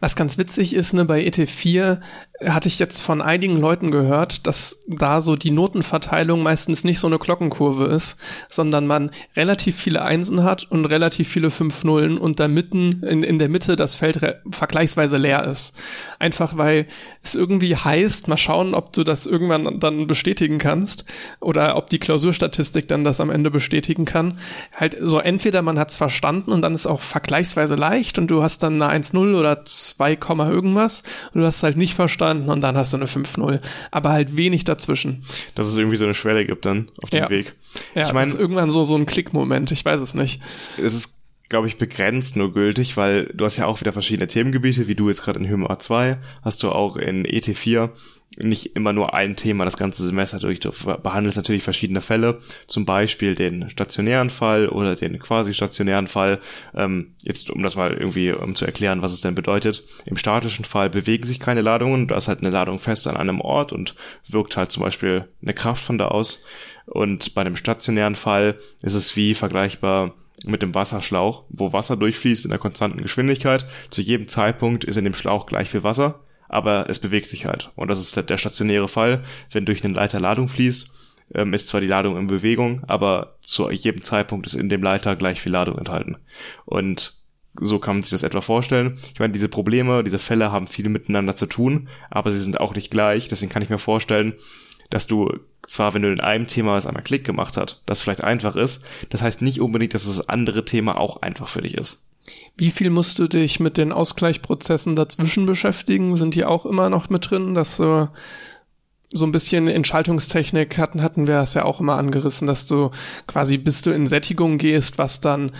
Was 0.00 0.16
ganz 0.16 0.38
witzig 0.38 0.74
ist, 0.74 0.92
ne, 0.92 1.04
bei 1.04 1.24
ET4 1.24 2.00
hatte 2.46 2.68
ich 2.68 2.78
jetzt 2.78 3.00
von 3.00 3.20
einigen 3.20 3.58
Leuten 3.58 3.90
gehört, 3.90 4.46
dass 4.46 4.84
da 4.86 5.20
so 5.20 5.34
die 5.34 5.50
Notenverteilung 5.50 6.42
meistens 6.42 6.84
nicht 6.84 7.00
so 7.00 7.08
eine 7.08 7.18
Glockenkurve 7.18 7.86
ist, 7.86 8.16
sondern 8.48 8.86
man 8.86 9.10
relativ 9.34 9.76
viele 9.76 10.02
Einsen 10.02 10.44
hat 10.44 10.64
und 10.70 10.84
relativ 10.84 11.28
viele 11.28 11.50
fünf 11.50 11.82
Nullen 11.82 12.16
und 12.16 12.38
da 12.38 12.46
mitten 12.46 13.02
in, 13.02 13.24
in 13.24 13.38
der 13.38 13.48
Mitte 13.48 13.74
das 13.74 13.96
Feld 13.96 14.20
vergleichsweise 14.50 15.16
leer 15.16 15.44
ist. 15.44 15.76
Einfach 16.20 16.56
weil 16.56 16.86
es 17.22 17.34
irgendwie 17.34 17.74
heißt, 17.74 18.28
mal 18.28 18.36
schauen, 18.36 18.74
ob 18.74 18.92
du 18.92 19.02
das 19.02 19.26
irgendwann 19.26 19.80
dann 19.80 20.06
bestätigen 20.06 20.58
kannst 20.58 21.04
oder 21.40 21.76
ob 21.76 21.90
die 21.90 21.98
Klausurstatistik 21.98 22.86
dann 22.86 23.02
das 23.02 23.20
am 23.20 23.30
Ende 23.30 23.50
bestätigen 23.50 24.04
kann. 24.04 24.38
Halt 24.74 24.96
so 25.00 25.18
entweder 25.18 25.62
man 25.62 25.78
hat 25.78 25.90
es 25.90 25.96
verstanden 25.96 26.52
und 26.52 26.62
dann 26.62 26.74
ist 26.74 26.86
auch 26.86 27.00
vergleichsweise 27.00 27.74
leicht 27.74 28.18
und 28.18 28.28
du 28.28 28.42
hast 28.42 28.62
dann 28.62 28.80
eine 28.80 29.04
1-0 29.04 29.36
oder 29.36 29.64
2, 29.68 30.18
irgendwas 30.50 31.02
und 31.32 31.40
du 31.40 31.46
hast 31.46 31.62
halt 31.62 31.76
nicht 31.76 31.94
verstanden 31.94 32.48
und 32.48 32.60
dann 32.60 32.76
hast 32.76 32.92
du 32.92 32.96
eine 32.96 33.06
5-0. 33.06 33.60
Aber 33.90 34.10
halt 34.10 34.36
wenig 34.36 34.64
dazwischen. 34.64 35.24
Dass 35.54 35.66
es 35.66 35.76
irgendwie 35.76 35.96
so 35.96 36.04
eine 36.04 36.14
Schwelle 36.14 36.44
gibt 36.44 36.66
dann 36.66 36.90
auf 37.02 37.10
dem 37.10 37.22
ja. 37.24 37.30
Weg. 37.30 37.54
Ja, 37.94 38.06
ich 38.06 38.12
meine, 38.12 38.32
irgendwann 38.32 38.70
so, 38.70 38.84
so 38.84 38.96
ein 38.96 39.06
Klickmoment, 39.06 39.70
ich 39.70 39.84
weiß 39.84 40.00
es 40.00 40.14
nicht. 40.14 40.40
Es 40.76 40.94
ist 40.94 41.17
glaube 41.48 41.66
ich, 41.66 41.78
begrenzt 41.78 42.36
nur 42.36 42.52
gültig, 42.52 42.96
weil 42.96 43.26
du 43.26 43.44
hast 43.44 43.56
ja 43.56 43.66
auch 43.66 43.80
wieder 43.80 43.92
verschiedene 43.92 44.26
Themengebiete, 44.26 44.86
wie 44.86 44.94
du 44.94 45.08
jetzt 45.08 45.22
gerade 45.22 45.38
in 45.38 45.48
Hyma 45.48 45.78
2, 45.78 46.18
hast 46.42 46.62
du 46.62 46.70
auch 46.70 46.96
in 46.96 47.24
ET4 47.24 47.90
nicht 48.36 48.76
immer 48.76 48.92
nur 48.92 49.14
ein 49.14 49.36
Thema 49.36 49.64
das 49.64 49.76
ganze 49.76 50.06
Semester 50.06 50.38
durch. 50.38 50.60
Du 50.60 50.70
behandelst 50.70 51.36
natürlich 51.36 51.62
verschiedene 51.62 52.00
Fälle, 52.00 52.38
zum 52.66 52.84
Beispiel 52.84 53.34
den 53.34 53.70
stationären 53.70 54.30
Fall 54.30 54.68
oder 54.68 54.94
den 54.94 55.18
quasi 55.18 55.54
stationären 55.54 56.06
Fall. 56.06 56.38
Ähm, 56.74 57.14
jetzt, 57.22 57.50
um 57.50 57.62
das 57.62 57.76
mal 57.76 57.92
irgendwie 57.92 58.32
um 58.32 58.54
zu 58.54 58.64
erklären, 58.64 59.02
was 59.02 59.12
es 59.12 59.22
denn 59.22 59.34
bedeutet. 59.34 59.82
Im 60.04 60.16
statischen 60.16 60.64
Fall 60.64 60.90
bewegen 60.90 61.24
sich 61.24 61.40
keine 61.40 61.62
Ladungen, 61.62 62.06
da 62.06 62.16
ist 62.16 62.28
halt 62.28 62.40
eine 62.40 62.50
Ladung 62.50 62.78
fest 62.78 63.08
an 63.08 63.16
einem 63.16 63.40
Ort 63.40 63.72
und 63.72 63.94
wirkt 64.28 64.56
halt 64.56 64.70
zum 64.70 64.82
Beispiel 64.82 65.26
eine 65.42 65.54
Kraft 65.54 65.82
von 65.82 65.98
da 65.98 66.08
aus. 66.08 66.44
Und 66.86 67.34
bei 67.34 67.44
dem 67.44 67.56
stationären 67.56 68.14
Fall 68.14 68.56
ist 68.82 68.94
es 68.94 69.16
wie 69.16 69.34
vergleichbar 69.34 70.14
mit 70.44 70.62
dem 70.62 70.74
Wasserschlauch, 70.74 71.44
wo 71.48 71.72
Wasser 71.72 71.96
durchfließt 71.96 72.44
in 72.44 72.50
der 72.50 72.58
konstanten 72.58 73.02
Geschwindigkeit. 73.02 73.66
Zu 73.90 74.02
jedem 74.02 74.28
Zeitpunkt 74.28 74.84
ist 74.84 74.96
in 74.96 75.04
dem 75.04 75.14
Schlauch 75.14 75.46
gleich 75.46 75.70
viel 75.70 75.82
Wasser 75.82 76.20
aber 76.48 76.88
es 76.88 76.98
bewegt 76.98 77.28
sich 77.28 77.46
halt. 77.46 77.70
Und 77.76 77.88
das 77.88 78.00
ist 78.00 78.16
der 78.16 78.38
stationäre 78.38 78.88
Fall. 78.88 79.22
Wenn 79.52 79.66
durch 79.66 79.84
einen 79.84 79.94
Leiter 79.94 80.18
Ladung 80.18 80.48
fließt, 80.48 80.90
ähm, 81.34 81.52
ist 81.52 81.68
zwar 81.68 81.80
die 81.80 81.86
Ladung 81.86 82.16
in 82.16 82.26
Bewegung, 82.26 82.82
aber 82.86 83.36
zu 83.42 83.70
jedem 83.70 84.02
Zeitpunkt 84.02 84.46
ist 84.46 84.54
in 84.54 84.68
dem 84.68 84.82
Leiter 84.82 85.14
gleich 85.14 85.40
viel 85.40 85.52
Ladung 85.52 85.76
enthalten. 85.78 86.16
Und 86.64 87.18
so 87.60 87.78
kann 87.78 87.96
man 87.96 88.02
sich 88.02 88.12
das 88.12 88.22
etwa 88.22 88.40
vorstellen. 88.40 88.98
Ich 89.12 89.20
meine, 89.20 89.32
diese 89.32 89.48
Probleme, 89.48 90.04
diese 90.04 90.18
Fälle 90.18 90.52
haben 90.52 90.66
viel 90.66 90.88
miteinander 90.88 91.36
zu 91.36 91.46
tun, 91.46 91.88
aber 92.10 92.30
sie 92.30 92.40
sind 92.40 92.60
auch 92.60 92.74
nicht 92.74 92.90
gleich. 92.90 93.28
Deswegen 93.28 93.52
kann 93.52 93.62
ich 93.62 93.70
mir 93.70 93.78
vorstellen, 93.78 94.34
dass 94.90 95.06
du 95.06 95.32
zwar, 95.66 95.94
wenn 95.94 96.02
du 96.02 96.10
in 96.10 96.20
einem 96.20 96.46
Thema 96.46 96.76
es 96.76 96.86
einmal 96.86 97.02
Klick 97.02 97.24
gemacht 97.24 97.56
hat, 97.56 97.82
das 97.86 98.00
vielleicht 98.00 98.24
einfach 98.24 98.56
ist, 98.56 98.84
das 99.10 99.22
heißt 99.22 99.42
nicht 99.42 99.60
unbedingt, 99.60 99.94
dass 99.94 100.06
das 100.06 100.28
andere 100.28 100.64
Thema 100.64 100.98
auch 100.98 101.22
einfach 101.22 101.48
für 101.48 101.62
dich 101.62 101.74
ist. 101.74 102.06
Wie 102.56 102.70
viel 102.70 102.90
musst 102.90 103.18
du 103.18 103.26
dich 103.26 103.60
mit 103.60 103.76
den 103.76 103.92
Ausgleichprozessen 103.92 104.96
dazwischen 104.96 105.46
beschäftigen? 105.46 106.16
Sind 106.16 106.34
die 106.34 106.44
auch 106.44 106.66
immer 106.66 106.90
noch 106.90 107.08
mit 107.08 107.30
drin, 107.30 107.54
dass 107.54 107.78
du 107.78 108.10
so 109.10 109.24
ein 109.24 109.32
bisschen 109.32 109.68
in 109.68 109.84
Schaltungstechnik 109.84 110.76
hatten, 110.76 111.02
hatten 111.02 111.26
wir 111.26 111.40
es 111.40 111.54
ja 111.54 111.64
auch 111.64 111.80
immer 111.80 111.96
angerissen, 111.96 112.46
dass 112.46 112.66
du 112.66 112.90
quasi 113.26 113.56
bis 113.56 113.80
du 113.80 113.90
in 113.90 114.06
Sättigung 114.06 114.58
gehst, 114.58 114.98
was 114.98 115.20
dann 115.20 115.52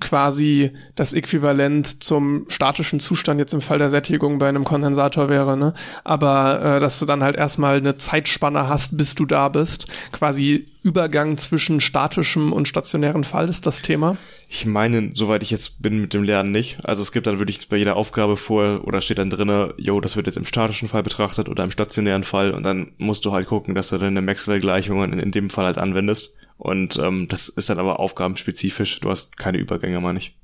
quasi 0.00 0.72
das 0.96 1.12
Äquivalent 1.12 2.02
zum 2.02 2.46
statischen 2.48 2.98
Zustand 2.98 3.38
jetzt 3.38 3.54
im 3.54 3.60
Fall 3.60 3.78
der 3.78 3.90
Sättigung 3.90 4.38
bei 4.38 4.48
einem 4.48 4.64
Kondensator 4.64 5.28
wäre, 5.28 5.56
ne? 5.56 5.72
Aber 6.02 6.76
äh, 6.76 6.80
dass 6.80 6.98
du 6.98 7.06
dann 7.06 7.22
halt 7.22 7.36
erstmal 7.36 7.76
eine 7.76 7.96
Zeitspanne 7.96 8.68
hast, 8.68 8.96
bis 8.96 9.14
du 9.14 9.24
da 9.24 9.48
bist. 9.48 9.86
Quasi 10.10 10.66
Übergang 10.82 11.36
zwischen 11.36 11.80
statischem 11.80 12.52
und 12.52 12.66
stationären 12.66 13.22
Fall 13.22 13.48
ist 13.48 13.66
das 13.66 13.82
Thema. 13.82 14.16
Ich 14.48 14.66
meine, 14.66 15.12
soweit 15.14 15.44
ich 15.44 15.52
jetzt 15.52 15.80
bin 15.80 16.00
mit 16.00 16.12
dem 16.12 16.24
Lernen 16.24 16.50
nicht. 16.50 16.84
Also 16.84 17.02
es 17.02 17.12
gibt 17.12 17.28
dann 17.28 17.38
wirklich 17.38 17.68
bei 17.68 17.76
jeder 17.76 17.94
Aufgabe 17.94 18.36
vor 18.36 18.80
oder 18.84 19.00
steht 19.00 19.18
dann 19.18 19.30
drinne, 19.30 19.74
yo, 19.76 20.00
das 20.00 20.16
wird 20.16 20.26
jetzt 20.26 20.38
im 20.38 20.44
statischen 20.44 20.88
Fall 20.88 21.04
betrachtet 21.04 21.48
oder 21.48 21.62
im 21.62 21.70
stationären 21.70 22.24
Fall 22.24 22.50
und 22.50 22.64
dann 22.64 22.90
musst 22.98 23.24
du 23.24 23.32
halt 23.32 23.46
gucken, 23.46 23.76
dass 23.76 23.90
du 23.90 23.98
deine 23.98 24.22
Maxwell-Gleichungen 24.22 25.12
in, 25.12 25.18
in 25.20 25.30
dem 25.30 25.50
Fall 25.50 25.66
halt 25.66 25.78
anwendest. 25.78 26.36
Und 26.62 26.96
ähm, 26.96 27.26
das 27.28 27.48
ist 27.48 27.70
dann 27.70 27.80
aber 27.80 27.98
aufgabenspezifisch. 27.98 29.00
Du 29.00 29.10
hast 29.10 29.36
keine 29.36 29.58
Übergänge, 29.58 30.00
meine 30.00 30.20
ich. 30.20 30.36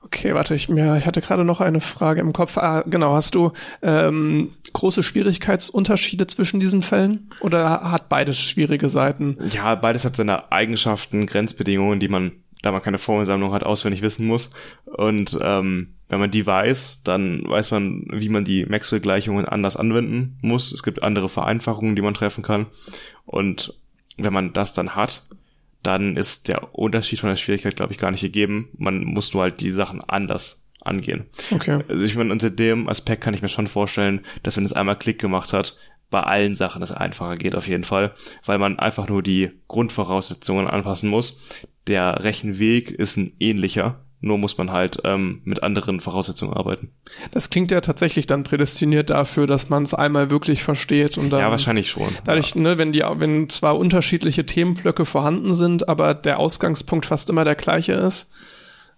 Okay, 0.00 0.32
warte, 0.32 0.54
ich, 0.54 0.70
mir, 0.70 0.96
ich 0.96 1.04
hatte 1.04 1.20
gerade 1.20 1.44
noch 1.44 1.60
eine 1.60 1.82
Frage 1.82 2.22
im 2.22 2.32
Kopf. 2.32 2.56
Ah, 2.56 2.84
genau, 2.86 3.12
hast 3.12 3.34
du 3.34 3.52
ähm, 3.82 4.52
große 4.72 5.02
Schwierigkeitsunterschiede 5.02 6.26
zwischen 6.26 6.58
diesen 6.58 6.80
Fällen 6.80 7.28
oder 7.40 7.90
hat 7.90 8.08
beides 8.08 8.38
schwierige 8.38 8.88
Seiten? 8.88 9.36
Ja, 9.50 9.74
beides 9.74 10.06
hat 10.06 10.16
seine 10.16 10.50
Eigenschaften, 10.52 11.26
Grenzbedingungen, 11.26 12.00
die 12.00 12.08
man, 12.08 12.32
da 12.62 12.72
man 12.72 12.80
keine 12.80 12.98
Formelsammlung 12.98 13.52
hat, 13.52 13.66
auswendig 13.66 14.00
wissen 14.00 14.26
muss. 14.26 14.52
Und 14.86 15.38
ähm, 15.42 15.96
wenn 16.08 16.20
man 16.20 16.30
die 16.30 16.46
weiß, 16.46 17.02
dann 17.04 17.46
weiß 17.46 17.72
man, 17.72 18.06
wie 18.10 18.30
man 18.30 18.46
die 18.46 18.64
Maxwell-Gleichungen 18.64 19.44
anders 19.44 19.76
anwenden 19.76 20.38
muss. 20.40 20.72
Es 20.72 20.82
gibt 20.82 21.02
andere 21.02 21.28
Vereinfachungen, 21.28 21.94
die 21.94 22.02
man 22.02 22.14
treffen 22.14 22.42
kann. 22.42 22.68
Und 23.26 23.74
wenn 24.16 24.32
man 24.32 24.52
das 24.52 24.72
dann 24.72 24.94
hat, 24.94 25.24
dann 25.82 26.16
ist 26.16 26.48
der 26.48 26.74
Unterschied 26.74 27.20
von 27.20 27.28
der 27.28 27.36
Schwierigkeit, 27.36 27.76
glaube 27.76 27.92
ich, 27.92 27.98
gar 27.98 28.10
nicht 28.10 28.22
gegeben. 28.22 28.70
Man 28.76 29.04
muss 29.04 29.32
nur 29.32 29.44
halt 29.44 29.60
die 29.60 29.70
Sachen 29.70 30.02
anders 30.02 30.68
angehen. 30.82 31.26
Okay. 31.50 31.84
Also 31.88 32.04
ich 32.04 32.16
meine, 32.16 32.32
unter 32.32 32.50
dem 32.50 32.88
Aspekt 32.88 33.22
kann 33.22 33.34
ich 33.34 33.42
mir 33.42 33.48
schon 33.48 33.66
vorstellen, 33.66 34.20
dass 34.42 34.56
wenn 34.56 34.64
es 34.64 34.72
einmal 34.72 34.98
Klick 34.98 35.20
gemacht 35.20 35.52
hat, 35.52 35.76
bei 36.10 36.20
allen 36.20 36.54
Sachen 36.54 36.82
es 36.82 36.92
einfacher 36.92 37.34
geht 37.34 37.56
auf 37.56 37.66
jeden 37.66 37.84
Fall, 37.84 38.14
weil 38.44 38.58
man 38.58 38.78
einfach 38.78 39.08
nur 39.08 39.22
die 39.22 39.50
Grundvoraussetzungen 39.66 40.68
anpassen 40.68 41.10
muss. 41.10 41.40
Der 41.88 42.24
Rechenweg 42.24 42.90
ist 42.90 43.16
ein 43.16 43.32
ähnlicher, 43.40 44.05
Nur 44.20 44.38
muss 44.38 44.56
man 44.56 44.72
halt 44.72 44.98
ähm, 45.04 45.42
mit 45.44 45.62
anderen 45.62 46.00
Voraussetzungen 46.00 46.54
arbeiten. 46.54 46.90
Das 47.32 47.50
klingt 47.50 47.70
ja 47.70 47.82
tatsächlich 47.82 48.26
dann 48.26 48.44
prädestiniert 48.44 49.10
dafür, 49.10 49.46
dass 49.46 49.68
man 49.68 49.82
es 49.82 49.92
einmal 49.92 50.30
wirklich 50.30 50.62
versteht 50.62 51.18
und 51.18 51.30
dann. 51.30 51.40
Ja, 51.40 51.50
wahrscheinlich 51.50 51.90
schon. 51.90 52.08
Dadurch, 52.24 52.54
ja. 52.54 52.62
ne, 52.62 52.78
wenn 52.78 52.92
die, 52.92 53.00
wenn 53.00 53.48
zwar 53.50 53.76
unterschiedliche 53.76 54.46
Themenblöcke 54.46 55.04
vorhanden 55.04 55.52
sind, 55.52 55.88
aber 55.88 56.14
der 56.14 56.38
Ausgangspunkt 56.38 57.06
fast 57.06 57.28
immer 57.28 57.44
der 57.44 57.56
gleiche 57.56 57.92
ist. 57.92 58.32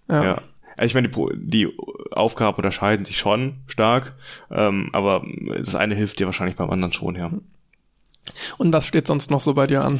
Ja. 0.07 0.23
ja. 0.23 0.41
Also 0.77 0.85
ich 0.85 0.93
meine, 0.93 1.09
die, 1.09 1.67
die 1.67 1.77
Aufgaben 2.11 2.55
unterscheiden 2.55 3.03
sich 3.03 3.17
schon 3.17 3.57
stark, 3.67 4.15
ähm, 4.49 4.89
aber 4.93 5.25
das 5.57 5.75
eine 5.75 5.95
hilft 5.95 6.19
dir 6.19 6.25
wahrscheinlich 6.25 6.55
beim 6.55 6.69
anderen 6.69 6.93
schon, 6.93 7.15
ja. 7.15 7.31
Und 8.57 8.71
was 8.71 8.85
steht 8.85 9.05
sonst 9.05 9.31
noch 9.31 9.41
so 9.41 9.53
bei 9.53 9.67
dir 9.67 9.83
an? 9.83 9.99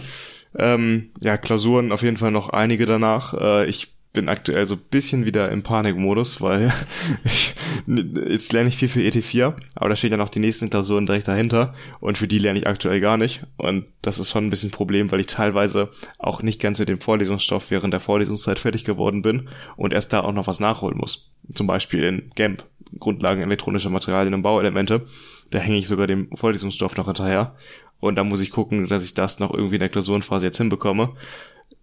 Ähm, 0.57 1.11
ja, 1.19 1.37
Klausuren 1.37 1.91
auf 1.91 2.01
jeden 2.01 2.17
Fall 2.17 2.31
noch 2.31 2.49
einige 2.49 2.85
danach. 2.85 3.33
Äh, 3.33 3.65
ich 3.65 3.98
bin 4.11 4.27
aktuell 4.27 4.65
so 4.65 4.75
bisschen 4.75 5.25
wieder 5.25 5.51
im 5.51 5.61
Panikmodus, 5.61 6.41
weil 6.41 6.73
ich, 7.23 7.53
jetzt 7.87 8.51
lerne 8.53 8.69
ich 8.69 8.77
viel 8.77 8.89
für 8.89 9.01
ET4, 9.01 9.53
aber 9.75 9.89
da 9.89 9.95
stehen 9.95 10.11
ja 10.11 10.17
noch 10.17 10.29
die 10.29 10.39
nächsten 10.39 10.69
Klausuren 10.69 11.05
direkt 11.05 11.27
dahinter 11.27 11.73
und 11.99 12.17
für 12.17 12.27
die 12.27 12.39
lerne 12.39 12.59
ich 12.59 12.67
aktuell 12.67 13.01
gar 13.01 13.17
nicht. 13.17 13.43
Und 13.57 13.85
das 14.01 14.17
ist 14.17 14.31
schon 14.31 14.47
ein 14.47 14.49
bisschen 14.49 14.69
ein 14.69 14.73
Problem, 14.73 15.11
weil 15.11 15.19
ich 15.19 15.27
teilweise 15.27 15.89
auch 16.17 16.41
nicht 16.41 16.59
ganz 16.59 16.79
mit 16.79 16.89
dem 16.89 17.01
Vorlesungsstoff 17.01 17.69
während 17.69 17.93
der 17.93 17.99
Vorlesungszeit 17.99 18.57
fertig 18.57 18.83
geworden 18.83 19.21
bin 19.21 19.47
und 19.77 19.93
erst 19.93 20.11
da 20.11 20.21
auch 20.21 20.33
noch 20.33 20.47
was 20.47 20.59
nachholen 20.59 20.97
muss. 20.97 21.35
Zum 21.53 21.67
Beispiel 21.67 22.03
in 22.03 22.31
GAMP, 22.35 22.63
Grundlagen 22.97 23.43
elektronischer 23.43 23.91
Materialien 23.91 24.33
und 24.33 24.41
Bauelemente, 24.41 25.05
da 25.51 25.59
hänge 25.59 25.77
ich 25.77 25.87
sogar 25.87 26.07
dem 26.07 26.35
Vorlesungsstoff 26.35 26.97
noch 26.97 27.05
hinterher. 27.05 27.55
Und 27.99 28.15
da 28.15 28.23
muss 28.23 28.41
ich 28.41 28.49
gucken, 28.49 28.87
dass 28.87 29.03
ich 29.03 29.13
das 29.13 29.39
noch 29.39 29.53
irgendwie 29.53 29.75
in 29.75 29.81
der 29.81 29.89
Klausurenphase 29.89 30.45
jetzt 30.45 30.57
hinbekomme 30.57 31.13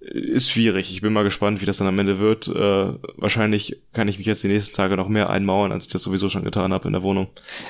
ist 0.01 0.51
schwierig. 0.51 0.93
Ich 0.93 1.01
bin 1.01 1.13
mal 1.13 1.25
gespannt, 1.25 1.63
wie 1.63 1.67
das 1.67 1.79
dann 1.79 1.89
am 1.89 1.99
Ende 1.99 2.19
wird. 2.19 2.49
Äh, 2.49 2.95
wahrscheinlich 3.17 3.79
kann 3.93 4.09
ich 4.09 4.19
mich 4.19 4.27
jetzt 4.27 4.45
die 4.45 4.49
nächsten 4.49 4.77
Tage 4.77 4.97
noch 4.97 5.09
mehr 5.09 5.31
einmauern, 5.31 5.73
als 5.73 5.87
ich 5.87 5.93
das 5.93 6.03
sowieso 6.03 6.29
schon 6.29 6.45
getan 6.45 6.73
habe 6.73 6.87
in 6.87 6.93
der 6.93 7.03
Wohnung. 7.03 7.29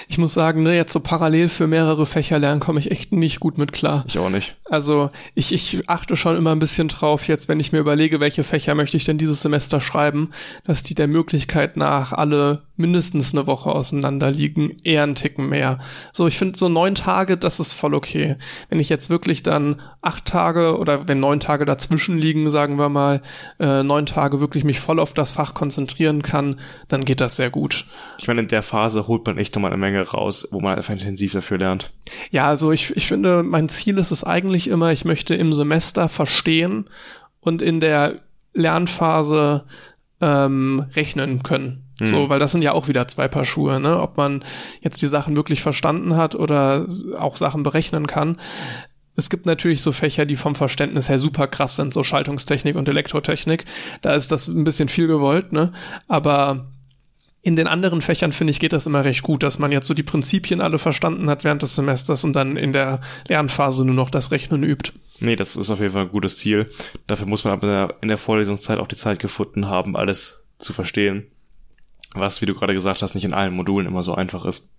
Ich 0.08 0.18
muss 0.18 0.34
sagen, 0.34 0.62
ne, 0.62 0.74
jetzt 0.74 0.92
so 0.92 1.00
parallel 1.00 1.48
für 1.48 1.66
mehrere 1.66 2.04
Fächer 2.04 2.38
lernen, 2.38 2.60
komme 2.60 2.80
ich 2.80 2.90
echt 2.90 3.12
nicht 3.12 3.40
gut 3.40 3.58
mit 3.58 3.72
klar. 3.72 4.04
Ich 4.08 4.18
auch 4.18 4.28
nicht. 4.28 4.56
Also 4.64 5.10
ich, 5.34 5.52
ich 5.52 5.88
achte 5.88 6.16
schon 6.16 6.36
immer 6.36 6.50
ein 6.50 6.58
bisschen 6.58 6.88
drauf, 6.88 7.28
jetzt, 7.28 7.48
wenn 7.48 7.60
ich 7.60 7.72
mir 7.72 7.78
überlege, 7.78 8.20
welche 8.20 8.44
Fächer 8.44 8.74
möchte 8.74 8.96
ich 8.96 9.04
denn 9.04 9.18
dieses 9.18 9.40
Semester 9.40 9.80
schreiben, 9.80 10.30
dass 10.64 10.82
die 10.82 10.94
der 10.94 11.08
Möglichkeit 11.08 11.76
nach 11.76 12.12
alle 12.12 12.62
mindestens 12.76 13.32
eine 13.32 13.46
Woche 13.46 13.70
auseinander 13.70 14.30
liegen, 14.30 14.76
eher 14.84 15.02
einen 15.02 15.14
Ticken 15.14 15.48
mehr. 15.48 15.78
So, 16.12 16.26
ich 16.26 16.36
finde 16.36 16.58
so 16.58 16.68
neun 16.68 16.94
Tage, 16.94 17.36
das 17.36 17.60
ist 17.60 17.72
voll 17.72 17.94
okay. 17.94 18.36
Wenn 18.68 18.80
ich 18.80 18.88
jetzt 18.88 19.08
wirklich 19.10 19.42
dann 19.42 19.80
acht 20.02 20.26
Tage 20.26 20.76
oder 20.76 21.08
wenn 21.08 21.20
neun 21.20 21.40
Tage 21.40 21.64
dazwischen 21.64 22.15
liegen, 22.18 22.50
sagen 22.50 22.79
wir 22.79 22.88
mal, 22.88 23.22
äh, 23.59 23.83
neun 23.83 24.07
Tage 24.07 24.40
wirklich 24.40 24.64
mich 24.64 24.81
voll 24.81 24.98
auf 25.00 25.12
das 25.12 25.33
Fach 25.33 25.55
konzentrieren 25.55 26.22
kann, 26.22 26.61
dann 26.88 27.02
geht 27.02 27.20
das 27.20 27.37
sehr 27.37 27.50
gut. 27.50 27.87
Ich 28.18 28.29
meine, 28.29 28.40
in 28.40 28.48
der 28.48 28.62
Phase 28.62 29.07
holt 29.07 29.26
man 29.26 29.38
echt 29.38 29.55
nochmal 29.55 29.72
eine 29.72 29.81
Menge 29.81 30.02
raus, 30.02 30.48
wo 30.50 30.61
man 30.61 30.74
einfach 30.74 30.92
intensiv 30.92 31.33
dafür 31.33 31.59
lernt. 31.59 31.92
Ja, 32.31 32.46
also 32.48 32.72
ich, 32.72 32.96
ich 32.96 33.07
finde, 33.07 33.42
mein 33.42 33.68
Ziel 33.68 33.98
ist 33.98 34.11
es 34.11 34.24
eigentlich 34.24 34.68
immer, 34.68 34.92
ich 34.92 35.05
möchte 35.05 35.35
im 35.35 35.52
Semester 35.52 36.09
verstehen 36.09 36.88
und 37.40 37.62
in 37.62 37.81
der 37.81 38.20
Lernphase 38.55 39.64
ähm, 40.20 40.87
rechnen 40.94 41.42
können. 41.42 41.85
Mhm. 42.00 42.07
So, 42.07 42.29
weil 42.29 42.38
das 42.38 42.52
sind 42.52 42.62
ja 42.62 42.72
auch 42.72 42.88
wieder 42.88 43.09
zwei 43.09 43.29
Paar 43.29 43.44
Schuhe, 43.44 43.81
ne? 43.81 44.00
Ob 44.00 44.16
man 44.16 44.44
jetzt 44.81 45.00
die 45.02 45.07
Sachen 45.07 45.37
wirklich 45.37 45.62
verstanden 45.62 46.16
hat 46.16 46.35
oder 46.35 46.87
auch 47.18 47.37
Sachen 47.37 47.62
berechnen 47.62 48.07
kann. 48.07 48.38
Es 49.16 49.31
gibt 49.31 49.46
natürlich 49.46 49.83
so 49.83 49.92
Fächer, 49.92 50.26
die 50.26 50.37
vom 50.37 50.55
Verständnis 50.55 51.09
her 51.09 51.18
super 51.18 51.46
krass 51.48 51.76
sind, 51.76 51.94
so 51.94 52.02
Schaltungstechnik 52.02 52.76
und 52.76 52.88
Elektrotechnik. 52.88 53.64
Da 54.02 54.14
ist 54.14 54.31
das 54.31 54.46
ein 54.46 54.64
bisschen 54.64 54.88
viel 54.88 55.07
gewollt, 55.07 55.52
ne? 55.52 55.72
Aber 56.07 56.66
in 57.46 57.55
den 57.55 57.68
anderen 57.68 58.02
Fächern, 58.02 58.33
finde 58.33 58.50
ich, 58.50 58.59
geht 58.59 58.72
das 58.72 58.87
immer 58.87 59.05
recht 59.05 59.22
gut, 59.22 59.44
dass 59.44 59.61
man 59.61 59.70
jetzt 59.70 59.87
so 59.87 59.94
die 59.94 60.02
Prinzipien 60.02 60.61
alle 60.61 60.81
verstanden 60.81 61.31
hat 61.31 61.44
während 61.44 61.62
des 61.62 61.76
Semesters 61.76 62.24
und 62.24 62.35
dann 62.35 62.57
in 62.57 62.72
der 62.72 63.00
Lernphase 63.29 63.85
nur 63.85 63.94
noch 63.94 64.11
das 64.11 64.33
Rechnen 64.33 64.64
übt. 64.64 64.92
Nee, 65.20 65.37
das 65.37 65.55
ist 65.55 65.70
auf 65.70 65.81
jeden 65.81 65.92
Fall 65.92 66.02
ein 66.02 66.11
gutes 66.11 66.38
Ziel. 66.38 66.68
Dafür 67.07 67.26
muss 67.26 67.44
man 67.44 67.52
aber 67.52 67.94
in 68.02 68.09
der 68.09 68.18
Vorlesungszeit 68.18 68.81
auch 68.81 68.88
die 68.88 68.96
Zeit 68.96 69.20
gefunden 69.20 69.68
haben, 69.68 69.96
alles 69.96 70.48
zu 70.59 70.72
verstehen. 70.72 71.29
Was, 72.14 72.42
wie 72.42 72.46
du 72.46 72.55
gerade 72.55 72.74
gesagt 72.74 73.00
hast, 73.00 73.14
nicht 73.14 73.24
in 73.24 73.35
allen 73.35 73.55
Modulen 73.55 73.87
immer 73.87 74.02
so 74.02 74.14
einfach 74.14 74.44
ist. 74.44 74.72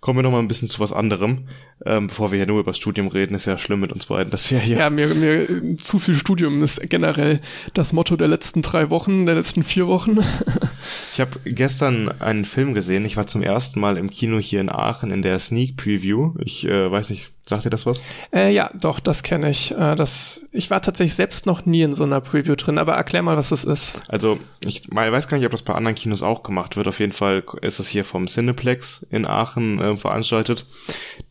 Kommen 0.00 0.18
wir 0.18 0.22
noch 0.22 0.30
mal 0.30 0.38
ein 0.38 0.48
bisschen 0.48 0.68
zu 0.68 0.80
was 0.80 0.92
anderem, 0.92 1.48
ähm, 1.84 2.06
bevor 2.06 2.30
wir 2.30 2.36
hier 2.36 2.46
nur 2.46 2.60
über 2.60 2.70
das 2.70 2.78
Studium 2.78 3.08
reden, 3.08 3.34
ist 3.34 3.46
ja 3.46 3.58
schlimm 3.58 3.80
mit 3.80 3.92
uns 3.92 4.06
beiden, 4.06 4.30
dass 4.30 4.50
wir 4.50 4.58
hier. 4.58 4.78
Ja, 4.78 4.90
mir, 4.90 5.08
mir 5.08 5.76
zu 5.78 5.98
viel 5.98 6.14
Studium 6.14 6.62
ist 6.62 6.80
generell 6.88 7.40
das 7.74 7.92
Motto 7.92 8.16
der 8.16 8.28
letzten 8.28 8.62
drei 8.62 8.90
Wochen, 8.90 9.26
der 9.26 9.34
letzten 9.34 9.62
vier 9.62 9.86
Wochen. 9.88 10.18
ich 11.12 11.20
habe 11.20 11.40
gestern 11.44 12.08
einen 12.20 12.44
Film 12.44 12.74
gesehen. 12.74 13.04
Ich 13.04 13.16
war 13.16 13.26
zum 13.26 13.42
ersten 13.42 13.80
Mal 13.80 13.96
im 13.96 14.10
Kino 14.10 14.38
hier 14.38 14.60
in 14.60 14.70
Aachen 14.70 15.10
in 15.10 15.22
der 15.22 15.38
Sneak 15.38 15.76
Preview. 15.76 16.34
Ich 16.38 16.66
äh, 16.66 16.90
weiß 16.90 17.10
nicht, 17.10 17.32
Sagt 17.44 17.64
dir 17.64 17.70
das 17.70 17.86
was? 17.86 18.02
Äh, 18.32 18.54
ja, 18.54 18.70
doch, 18.72 19.00
das 19.00 19.24
kenne 19.24 19.50
ich. 19.50 19.72
Äh, 19.72 19.96
das, 19.96 20.48
ich 20.52 20.70
war 20.70 20.80
tatsächlich 20.80 21.14
selbst 21.14 21.44
noch 21.44 21.66
nie 21.66 21.82
in 21.82 21.92
so 21.92 22.04
einer 22.04 22.20
Preview 22.20 22.54
drin, 22.54 22.78
aber 22.78 22.92
erklär 22.92 23.22
mal, 23.22 23.36
was 23.36 23.48
das 23.48 23.64
ist. 23.64 24.00
Also, 24.08 24.38
ich 24.64 24.84
weiß 24.92 25.26
gar 25.26 25.38
nicht, 25.38 25.46
ob 25.46 25.50
das 25.50 25.62
bei 25.62 25.74
anderen 25.74 25.96
Kinos 25.96 26.22
auch 26.22 26.44
gemacht 26.44 26.76
wird. 26.76 26.86
Auf 26.86 27.00
jeden 27.00 27.12
Fall 27.12 27.42
ist 27.60 27.80
das 27.80 27.88
hier 27.88 28.04
vom 28.04 28.28
Cineplex 28.28 29.04
in 29.10 29.26
Aachen 29.26 29.61
äh, 29.80 29.96
veranstaltet. 29.96 30.66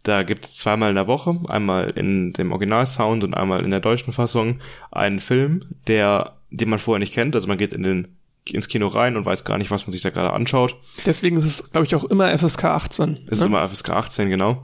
Da 0.03 0.23
gibt 0.23 0.45
es 0.45 0.55
zweimal 0.55 0.89
in 0.89 0.95
der 0.95 1.07
Woche, 1.07 1.39
einmal 1.47 1.91
in 1.91 2.33
dem 2.33 2.51
Originalsound 2.51 3.23
und 3.23 3.33
einmal 3.33 3.63
in 3.63 3.71
der 3.71 3.79
deutschen 3.79 4.13
Fassung, 4.13 4.59
einen 4.91 5.19
Film, 5.19 5.65
der, 5.87 6.35
den 6.49 6.69
man 6.69 6.79
vorher 6.79 6.99
nicht 6.99 7.13
kennt. 7.13 7.35
Also 7.35 7.47
man 7.47 7.57
geht 7.57 7.73
in 7.73 7.83
den 7.83 8.07
ins 8.49 8.67
Kino 8.67 8.87
rein 8.87 9.17
und 9.17 9.25
weiß 9.25 9.45
gar 9.45 9.57
nicht, 9.57 9.71
was 9.71 9.85
man 9.85 9.91
sich 9.91 10.01
da 10.01 10.09
gerade 10.09 10.33
anschaut. 10.33 10.75
Deswegen 11.05 11.37
ist 11.37 11.45
es, 11.45 11.71
glaube 11.71 11.85
ich, 11.85 11.95
auch 11.95 12.03
immer 12.05 12.35
FSK 12.37 12.65
18. 12.65 13.11
Es 13.11 13.17
ne? 13.17 13.25
ist 13.31 13.45
immer 13.45 13.67
FSK 13.67 13.91
18, 13.91 14.29
genau. 14.29 14.63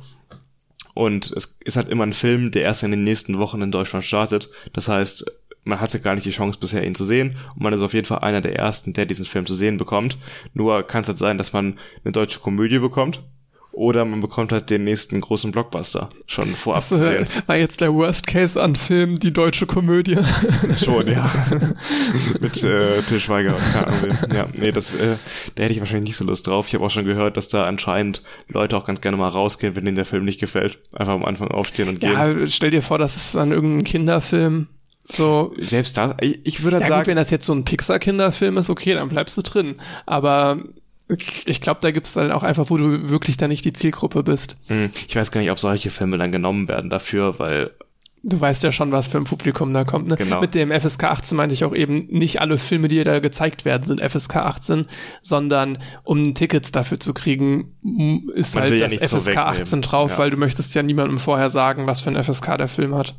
Und 0.93 1.32
es 1.32 1.60
ist 1.63 1.77
halt 1.77 1.89
immer 1.89 2.03
ein 2.03 2.13
Film, 2.13 2.49
der 2.49 2.63
erst 2.63 2.82
in 2.82 2.91
den 2.91 3.03
nächsten 3.03 3.38
Wochen 3.38 3.62
in 3.62 3.71
Deutschland 3.71 4.03
startet. 4.03 4.49
Das 4.73 4.88
heißt, 4.88 5.32
man 5.63 5.80
hatte 5.80 5.99
gar 5.99 6.15
nicht 6.15 6.25
die 6.25 6.32
Chance 6.32 6.60
bisher 6.60 6.84
ihn 6.84 6.95
zu 6.95 7.06
sehen 7.06 7.36
und 7.56 7.62
man 7.62 7.73
ist 7.73 7.82
auf 7.82 7.93
jeden 7.93 8.08
Fall 8.08 8.19
einer 8.19 8.41
der 8.41 8.56
ersten, 8.56 8.93
der 8.93 9.06
diesen 9.06 9.25
Film 9.25 9.45
zu 9.45 9.53
sehen 9.53 9.77
bekommt. 9.77 10.17
Nur 10.53 10.82
kann 10.84 11.01
es 11.01 11.10
halt 11.10 11.19
sein, 11.19 11.38
dass 11.38 11.53
man 11.53 11.77
eine 12.03 12.13
deutsche 12.13 12.39
Komödie 12.39 12.80
bekommt 12.80 13.21
oder 13.77 14.05
man 14.05 14.21
bekommt 14.21 14.51
halt 14.51 14.69
den 14.69 14.83
nächsten 14.83 15.21
großen 15.21 15.51
Blockbuster 15.51 16.09
schon 16.25 16.55
vorab 16.55 16.79
das, 16.79 16.89
zu 16.89 16.95
sehen. 16.95 17.27
War 17.45 17.55
jetzt 17.55 17.81
der 17.81 17.93
Worst 17.93 18.27
Case 18.27 18.61
an 18.61 18.75
Film 18.75 19.19
die 19.19 19.31
deutsche 19.31 19.65
Komödie? 19.65 20.17
schon, 20.83 21.07
ja. 21.07 21.31
Mit 22.39 22.61
äh, 22.63 23.01
Til 23.03 23.19
Schweiger. 23.19 23.55
Ja, 24.33 24.47
nee, 24.53 24.71
das, 24.71 24.93
äh, 24.95 25.17
da 25.55 25.63
hätte 25.63 25.73
ich 25.73 25.79
wahrscheinlich 25.79 26.09
nicht 26.09 26.17
so 26.17 26.25
Lust 26.25 26.47
drauf. 26.47 26.67
Ich 26.67 26.73
habe 26.73 26.85
auch 26.85 26.89
schon 26.89 27.05
gehört, 27.05 27.37
dass 27.37 27.49
da 27.49 27.65
anscheinend 27.65 28.23
Leute 28.47 28.75
auch 28.75 28.85
ganz 28.85 29.01
gerne 29.01 29.17
mal 29.17 29.29
rausgehen, 29.29 29.75
wenn 29.75 29.85
ihnen 29.85 29.95
der 29.95 30.05
Film 30.05 30.25
nicht 30.25 30.39
gefällt. 30.39 30.79
Einfach 30.93 31.13
am 31.13 31.25
Anfang 31.25 31.49
aufstehen 31.49 31.89
und 31.89 31.99
gehen. 31.99 32.13
Ja, 32.13 32.47
stell 32.47 32.71
dir 32.71 32.81
vor, 32.81 32.97
das 32.97 33.15
ist 33.15 33.35
dann 33.35 33.51
irgendein 33.51 33.83
Kinderfilm. 33.83 34.67
So. 35.09 35.53
Selbst 35.57 35.97
da, 35.97 36.17
ich, 36.19 36.39
ich 36.45 36.63
würde 36.63 36.77
halt 36.77 36.83
ja, 36.83 36.89
sagen. 36.89 37.01
Gut, 37.01 37.07
wenn 37.07 37.17
das 37.17 37.29
jetzt 37.29 37.45
so 37.45 37.53
ein 37.53 37.63
Pixar-Kinderfilm 37.63 38.57
ist, 38.57 38.69
okay, 38.69 38.93
dann 38.93 39.09
bleibst 39.09 39.37
du 39.37 39.41
drin. 39.41 39.75
Aber 40.05 40.61
ich 41.09 41.61
glaube, 41.61 41.79
da 41.81 41.91
gibt's 41.91 42.13
dann 42.13 42.31
auch 42.31 42.43
einfach, 42.43 42.69
wo 42.69 42.77
du 42.77 43.09
wirklich 43.09 43.37
da 43.37 43.47
nicht 43.47 43.63
die 43.63 43.73
Zielgruppe 43.73 44.23
bist. 44.23 44.57
Hm, 44.67 44.89
ich 45.07 45.15
weiß 45.15 45.31
gar 45.31 45.41
nicht, 45.41 45.51
ob 45.51 45.59
solche 45.59 45.89
Filme 45.89 46.17
dann 46.17 46.31
genommen 46.31 46.67
werden 46.67 46.89
dafür, 46.89 47.39
weil 47.39 47.71
Du 48.23 48.41
weißt 48.41 48.63
ja 48.63 48.71
schon, 48.71 48.91
was 48.91 49.07
für 49.07 49.19
ein 49.19 49.25
Publikum 49.25 49.73
da 49.73 49.85
kommt. 49.85 50.07
Ne? 50.07 50.15
Genau. 50.17 50.41
Mit 50.41 50.55
dem 50.55 50.71
FSK 50.71 51.05
18 51.05 51.37
meinte 51.37 51.53
ich 51.53 51.63
auch 51.63 51.73
eben, 51.73 52.07
nicht 52.07 52.41
alle 52.41 52.57
Filme, 52.57 52.87
die 52.87 53.01
da 53.03 53.19
gezeigt 53.19 53.63
werden, 53.63 53.83
sind 53.83 54.01
FSK 54.01 54.37
18, 54.37 54.85
sondern 55.21 55.77
um 56.03 56.33
Tickets 56.33 56.71
dafür 56.71 56.99
zu 56.99 57.13
kriegen, 57.13 57.75
ist 58.33 58.55
Man 58.55 58.63
halt 58.63 58.81
das 58.81 58.95
ja 58.95 59.07
FSK 59.07 59.37
18 59.37 59.81
drauf, 59.81 60.11
ja. 60.11 60.17
weil 60.17 60.29
du 60.31 60.37
möchtest 60.37 60.73
ja 60.75 60.81
niemandem 60.81 61.19
vorher 61.19 61.49
sagen, 61.49 61.87
was 61.87 62.01
für 62.01 62.09
ein 62.09 62.21
FSK 62.21 62.57
der 62.57 62.67
Film 62.67 62.95
hat. 62.95 63.15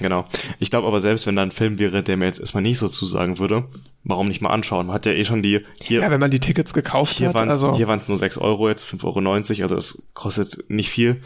Genau. 0.00 0.24
Ich 0.58 0.70
glaube 0.70 0.86
aber 0.86 1.00
selbst, 1.00 1.26
wenn 1.26 1.36
da 1.36 1.42
ein 1.42 1.50
Film 1.50 1.78
wäre, 1.78 2.02
der 2.02 2.16
mir 2.16 2.26
jetzt 2.26 2.40
erstmal 2.40 2.62
nicht 2.62 2.78
so 2.78 2.88
zusagen 2.88 3.38
würde, 3.38 3.64
warum 4.02 4.26
nicht 4.26 4.40
mal 4.40 4.50
anschauen? 4.50 4.86
Man 4.86 4.94
hat 4.94 5.06
ja 5.06 5.12
eh 5.12 5.24
schon 5.24 5.42
die 5.42 5.60
hier. 5.80 6.00
Ja, 6.00 6.10
wenn 6.10 6.20
man 6.20 6.30
die 6.30 6.40
Tickets 6.40 6.74
gekauft 6.74 7.18
hier 7.18 7.28
hat. 7.28 7.34
Waren's, 7.34 7.52
also. 7.52 7.76
Hier 7.76 7.88
waren 7.88 7.98
es 7.98 8.08
nur 8.08 8.16
6 8.16 8.38
Euro, 8.38 8.68
jetzt 8.68 8.84
5,90 8.84 9.04
Euro, 9.04 9.62
also 9.62 9.76
es 9.76 10.10
kostet 10.14 10.68
nicht 10.68 10.90
viel 10.90 11.22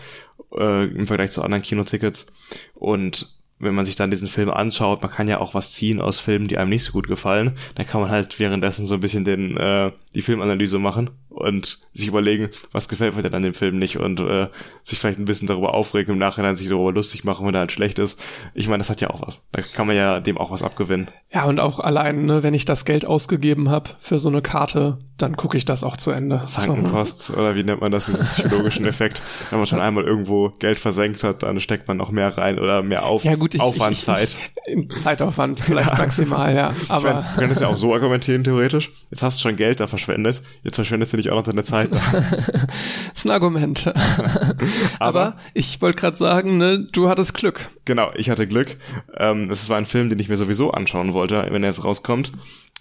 äh, 0.56 0.84
im 0.84 1.06
Vergleich 1.06 1.30
zu 1.30 1.42
anderen 1.42 1.62
Kinotickets. 1.62 2.32
Und 2.74 3.38
wenn 3.60 3.74
man 3.74 3.84
sich 3.84 3.96
dann 3.96 4.10
diesen 4.10 4.28
Film 4.28 4.50
anschaut, 4.50 5.02
man 5.02 5.10
kann 5.10 5.28
ja 5.28 5.40
auch 5.40 5.54
was 5.54 5.72
ziehen 5.72 6.00
aus 6.00 6.20
Filmen, 6.20 6.46
die 6.46 6.58
einem 6.58 6.70
nicht 6.70 6.84
so 6.84 6.92
gut 6.92 7.08
gefallen. 7.08 7.56
Da 7.74 7.84
kann 7.84 8.00
man 8.00 8.10
halt 8.10 8.38
währenddessen 8.38 8.86
so 8.86 8.94
ein 8.94 9.00
bisschen 9.00 9.24
den, 9.24 9.56
äh, 9.56 9.90
die 10.14 10.22
Filmanalyse 10.22 10.78
machen 10.78 11.10
und 11.38 11.78
sich 11.92 12.08
überlegen, 12.08 12.48
was 12.72 12.88
gefällt 12.88 13.16
mir 13.16 13.22
denn 13.22 13.34
an 13.34 13.42
dem 13.42 13.54
Film 13.54 13.78
nicht 13.78 13.98
und 13.98 14.20
äh, 14.20 14.48
sich 14.82 14.98
vielleicht 14.98 15.18
ein 15.18 15.24
bisschen 15.24 15.48
darüber 15.48 15.74
aufregen, 15.74 16.14
im 16.14 16.18
Nachhinein 16.18 16.56
sich 16.56 16.68
darüber 16.68 16.92
lustig 16.92 17.24
machen, 17.24 17.46
wenn 17.46 17.54
er 17.54 17.60
halt 17.60 17.72
schlecht 17.72 17.98
ist. 17.98 18.20
Ich 18.54 18.68
meine, 18.68 18.78
das 18.78 18.90
hat 18.90 19.00
ja 19.00 19.10
auch 19.10 19.22
was. 19.26 19.42
Da 19.52 19.62
kann 19.62 19.86
man 19.86 19.96
ja 19.96 20.20
dem 20.20 20.38
auch 20.38 20.50
was 20.50 20.62
abgewinnen. 20.62 21.08
Ja, 21.32 21.44
und 21.44 21.60
auch 21.60 21.80
allein, 21.80 22.26
ne, 22.26 22.42
wenn 22.42 22.54
ich 22.54 22.64
das 22.64 22.84
Geld 22.84 23.06
ausgegeben 23.06 23.70
habe 23.70 23.90
für 24.00 24.18
so 24.18 24.28
eine 24.28 24.42
Karte, 24.42 24.98
dann 25.18 25.36
gucke 25.36 25.58
ich 25.58 25.64
das 25.64 25.82
auch 25.82 25.96
zu 25.96 26.12
Ende. 26.12 26.42
Zankenkost 26.44 27.36
oder 27.36 27.56
wie 27.56 27.64
nennt 27.64 27.80
man 27.80 27.90
das, 27.90 28.06
diesen 28.06 28.26
psychologischen 28.26 28.86
Effekt. 28.86 29.20
Wenn 29.50 29.58
man 29.58 29.66
schon 29.66 29.80
einmal 29.80 30.04
irgendwo 30.04 30.50
Geld 30.60 30.78
versenkt 30.78 31.24
hat, 31.24 31.42
dann 31.42 31.58
steckt 31.58 31.88
man 31.88 31.96
noch 31.96 32.10
mehr 32.10 32.38
rein 32.38 32.58
oder 32.58 32.82
mehr 32.82 33.04
Auf 33.04 33.24
ja, 33.24 33.34
gut, 33.34 33.54
ich, 33.54 33.60
Aufwandzeit. 33.60 34.38
Ich, 34.66 34.76
ich, 34.76 35.02
Zeitaufwand 35.02 35.58
vielleicht 35.64 35.90
ja. 35.90 35.98
maximal, 35.98 36.54
ja. 36.54 36.72
Aber 36.88 37.02
wir 37.02 37.26
können 37.34 37.48
das 37.48 37.60
ja 37.60 37.66
auch 37.66 37.76
so 37.76 37.92
argumentieren, 37.92 38.44
theoretisch. 38.44 38.92
Jetzt 39.10 39.24
hast 39.24 39.38
du 39.38 39.42
schon 39.42 39.56
Geld 39.56 39.80
da 39.80 39.88
verschwendet, 39.88 40.42
jetzt 40.62 40.76
verschwendest 40.76 41.12
du 41.12 41.16
nicht 41.16 41.27
auch 41.30 41.36
noch 41.36 41.42
deine 41.44 41.64
Zeit 41.64 41.94
da. 41.94 42.00
das 42.12 43.12
ist 43.14 43.26
ein 43.26 43.30
Argument. 43.30 43.86
aber, 44.98 45.20
aber, 45.20 45.36
ich 45.54 45.80
wollte 45.80 46.00
gerade 46.00 46.16
sagen, 46.16 46.56
ne, 46.56 46.86
du 46.92 47.08
hattest 47.08 47.34
Glück. 47.34 47.68
Genau, 47.84 48.10
ich 48.14 48.30
hatte 48.30 48.46
Glück. 48.46 48.76
Ähm, 49.16 49.50
es 49.50 49.68
war 49.68 49.78
ein 49.78 49.86
Film, 49.86 50.08
den 50.08 50.18
ich 50.18 50.28
mir 50.28 50.36
sowieso 50.36 50.70
anschauen 50.70 51.12
wollte, 51.12 51.46
wenn 51.50 51.62
er 51.62 51.70
jetzt 51.70 51.84
rauskommt. 51.84 52.32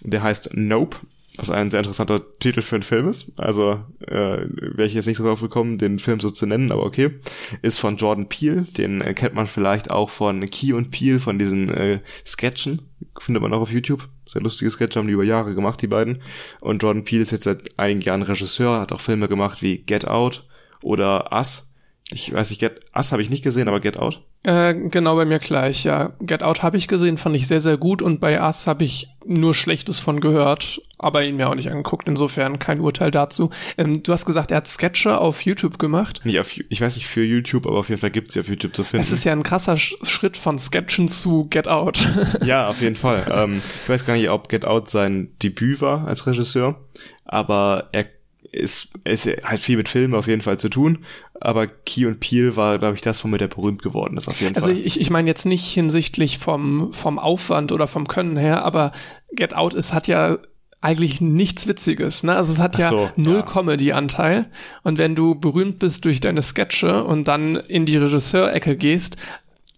Der 0.02 0.22
heißt 0.22 0.50
Nope 0.54 0.98
was 1.38 1.50
ein 1.50 1.70
sehr 1.70 1.80
interessanter 1.80 2.20
Titel 2.40 2.62
für 2.62 2.76
einen 2.76 2.82
Film 2.82 3.08
ist. 3.08 3.32
Also 3.38 3.80
äh, 4.06 4.44
wäre 4.48 4.86
ich 4.86 4.94
jetzt 4.94 5.06
nicht 5.06 5.18
so 5.18 5.24
drauf 5.24 5.40
gekommen, 5.40 5.78
den 5.78 6.00
Film 6.00 6.18
so 6.20 6.30
zu 6.30 6.46
nennen, 6.46 6.72
aber 6.72 6.84
okay. 6.84 7.10
Ist 7.62 7.78
von 7.78 7.96
Jordan 7.96 8.28
Peele, 8.28 8.62
den 8.62 9.00
äh, 9.00 9.14
kennt 9.14 9.34
man 9.34 9.46
vielleicht 9.46 9.90
auch 9.90 10.10
von 10.10 10.44
Key 10.46 10.72
und 10.72 10.90
Peele, 10.90 11.20
von 11.20 11.38
diesen 11.38 11.70
äh, 11.70 12.00
Sketchen. 12.26 12.82
Findet 13.20 13.42
man 13.42 13.52
auch 13.52 13.60
auf 13.60 13.72
YouTube. 13.72 14.08
Sehr 14.26 14.42
lustige 14.42 14.70
Sketche 14.70 14.98
haben 14.98 15.06
die 15.06 15.14
über 15.14 15.24
Jahre 15.24 15.54
gemacht, 15.54 15.82
die 15.82 15.86
beiden. 15.86 16.22
Und 16.60 16.82
Jordan 16.82 17.04
Peele 17.04 17.22
ist 17.22 17.32
jetzt 17.32 17.44
seit 17.44 17.78
einigen 17.78 18.00
Jahren 18.00 18.22
Regisseur, 18.22 18.80
hat 18.80 18.92
auch 18.92 19.00
Filme 19.00 19.28
gemacht 19.28 19.62
wie 19.62 19.78
Get 19.78 20.06
Out 20.06 20.46
oder 20.82 21.32
Us 21.32 21.67
ich 22.10 22.32
weiß 22.32 22.50
nicht, 22.50 22.60
Get 22.60 22.80
Us 22.96 23.12
habe 23.12 23.20
ich 23.20 23.28
nicht 23.28 23.44
gesehen, 23.44 23.68
aber 23.68 23.80
Get 23.80 23.98
Out? 23.98 24.22
Äh, 24.42 24.74
genau 24.88 25.16
bei 25.16 25.26
mir 25.26 25.38
gleich, 25.38 25.84
ja. 25.84 26.12
Get 26.20 26.42
Out 26.42 26.62
habe 26.62 26.78
ich 26.78 26.88
gesehen, 26.88 27.18
fand 27.18 27.36
ich 27.36 27.46
sehr, 27.46 27.60
sehr 27.60 27.76
gut 27.76 28.00
und 28.00 28.18
bei 28.18 28.40
Us 28.40 28.66
habe 28.66 28.84
ich 28.84 29.08
nur 29.26 29.54
Schlechtes 29.54 30.00
von 30.00 30.20
gehört, 30.20 30.80
aber 30.96 31.22
ihn 31.24 31.36
mir 31.36 31.50
auch 31.50 31.54
nicht 31.54 31.70
angeguckt, 31.70 32.08
insofern 32.08 32.58
kein 32.58 32.80
Urteil 32.80 33.10
dazu. 33.10 33.50
Ähm, 33.76 34.02
du 34.02 34.12
hast 34.12 34.24
gesagt, 34.24 34.52
er 34.52 34.58
hat 34.58 34.66
Sketche 34.66 35.18
auf 35.18 35.42
YouTube 35.42 35.78
gemacht. 35.78 36.20
Nicht 36.24 36.40
auf, 36.40 36.56
ich 36.56 36.80
weiß 36.80 36.96
nicht 36.96 37.08
für 37.08 37.22
YouTube, 37.22 37.66
aber 37.66 37.78
auf 37.78 37.90
jeden 37.90 38.00
Fall 38.00 38.10
gibt's 38.10 38.32
sie 38.32 38.40
auf 38.40 38.48
YouTube 38.48 38.74
zu 38.74 38.84
finden. 38.84 39.02
Es 39.02 39.12
ist 39.12 39.24
ja 39.24 39.32
ein 39.32 39.42
krasser 39.42 39.76
Schritt 39.76 40.38
von 40.38 40.58
Sketchen 40.58 41.08
zu 41.08 41.46
Get 41.50 41.68
Out. 41.68 42.00
ja, 42.42 42.68
auf 42.68 42.80
jeden 42.80 42.96
Fall. 42.96 43.26
ähm, 43.30 43.60
ich 43.82 43.88
weiß 43.88 44.06
gar 44.06 44.14
nicht, 44.14 44.30
ob 44.30 44.48
Get 44.48 44.64
Out 44.64 44.88
sein 44.88 45.36
Debüt 45.42 45.82
war 45.82 46.08
als 46.08 46.26
Regisseur, 46.26 46.80
aber 47.26 47.90
er 47.92 48.06
ist, 48.52 48.90
ist 49.04 49.26
halt 49.44 49.60
viel 49.60 49.76
mit 49.76 49.88
Filmen 49.88 50.14
auf 50.14 50.26
jeden 50.26 50.42
Fall 50.42 50.58
zu 50.58 50.68
tun, 50.68 51.04
aber 51.40 51.66
Key 51.66 52.06
und 52.06 52.20
Peel 52.20 52.56
war, 52.56 52.78
glaube 52.78 52.94
ich, 52.94 53.00
das, 53.00 53.22
womit 53.24 53.40
er 53.40 53.48
berühmt 53.48 53.82
geworden 53.82 54.16
ist, 54.16 54.28
auf 54.28 54.40
jeden 54.40 54.56
also 54.56 54.66
Fall. 54.66 54.74
Also 54.74 54.86
ich, 54.86 55.00
ich 55.00 55.10
meine 55.10 55.28
jetzt 55.28 55.46
nicht 55.46 55.66
hinsichtlich 55.66 56.38
vom, 56.38 56.92
vom 56.92 57.18
Aufwand 57.18 57.72
oder 57.72 57.86
vom 57.86 58.08
Können 58.08 58.36
her, 58.36 58.64
aber 58.64 58.92
Get 59.32 59.54
Out 59.54 59.74
ist, 59.74 59.92
hat 59.92 60.08
ja 60.08 60.38
eigentlich 60.80 61.20
nichts 61.20 61.66
Witziges, 61.66 62.22
ne? 62.22 62.36
Also 62.36 62.52
es 62.52 62.58
hat 62.58 62.78
ja 62.78 62.88
so, 62.88 63.10
null 63.16 63.38
ja. 63.38 63.42
Comedy-Anteil. 63.42 64.46
Und 64.84 64.98
wenn 64.98 65.16
du 65.16 65.34
berühmt 65.34 65.80
bist 65.80 66.04
durch 66.04 66.20
deine 66.20 66.42
Sketche 66.42 67.02
und 67.02 67.26
dann 67.26 67.56
in 67.56 67.84
die 67.84 67.96
Regisseurecke 67.96 68.76
gehst, 68.76 69.16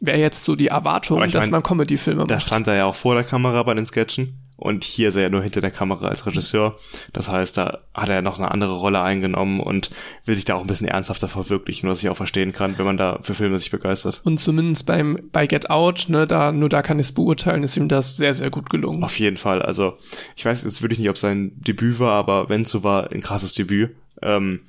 wäre 0.01 0.19
jetzt 0.19 0.45
so 0.45 0.57
die 0.57 0.69
Erwartung, 0.69 1.21
dass 1.21 1.47
mein, 1.47 1.51
man 1.51 1.63
Comedy-Filme 1.63 2.21
macht. 2.21 2.31
Da 2.31 2.41
stand 2.41 2.67
er 2.67 2.75
ja 2.75 2.85
auch 2.87 2.97
vor 2.97 3.15
der 3.15 3.25
Kamera 3.25 3.63
bei 3.63 3.75
den 3.75 3.87
Sketchen. 3.87 4.41
Und 4.61 4.85
hier 4.85 5.09
ist 5.09 5.17
er 5.17 5.23
ja 5.23 5.29
nur 5.31 5.43
hinter 5.43 5.63
der 5.63 5.71
Kamera 5.71 6.09
als 6.09 6.27
Regisseur. 6.27 6.77
Das 7.15 7.31
heißt, 7.31 7.57
da 7.57 7.79
hat 7.95 8.11
er 8.11 8.21
noch 8.21 8.39
eine 8.39 8.51
andere 8.51 8.75
Rolle 8.75 9.01
eingenommen 9.01 9.59
und 9.59 9.89
will 10.27 10.35
sich 10.35 10.45
da 10.45 10.55
auch 10.55 10.61
ein 10.61 10.67
bisschen 10.67 10.87
ernsthafter 10.87 11.29
verwirklichen, 11.29 11.89
was 11.89 12.03
ich 12.03 12.11
auch 12.11 12.17
verstehen 12.17 12.53
kann, 12.53 12.77
wenn 12.77 12.85
man 12.85 12.99
da 12.99 13.21
für 13.23 13.33
Filme 13.33 13.59
sich 13.59 13.71
begeistert. 13.71 14.21
Und 14.25 14.39
zumindest 14.39 14.85
beim, 14.85 15.19
bei 15.33 15.47
Get 15.47 15.71
Out, 15.71 16.07
ne, 16.09 16.27
da, 16.27 16.53
nur 16.53 16.69
da 16.69 16.83
kann 16.83 16.99
ich 16.99 17.07
es 17.07 17.13
beurteilen, 17.13 17.63
ist 17.63 17.79
ihm 17.79 17.89
das 17.89 18.19
sehr, 18.19 18.35
sehr 18.35 18.51
gut 18.51 18.69
gelungen. 18.69 19.03
Auf 19.03 19.19
jeden 19.19 19.39
Fall. 19.39 19.63
Also, 19.63 19.97
ich 20.37 20.45
weiß 20.45 20.63
jetzt 20.65 20.83
wirklich 20.83 20.99
nicht, 20.99 21.09
ob 21.09 21.17
sein 21.17 21.53
Debüt 21.57 21.99
war, 21.99 22.13
aber 22.13 22.51
wenn 22.51 22.63
es 22.63 22.71
so 22.71 22.85
war, 22.85 23.11
ein 23.11 23.23
krasses 23.23 23.55
Debüt. 23.55 23.97
Ähm, 24.21 24.61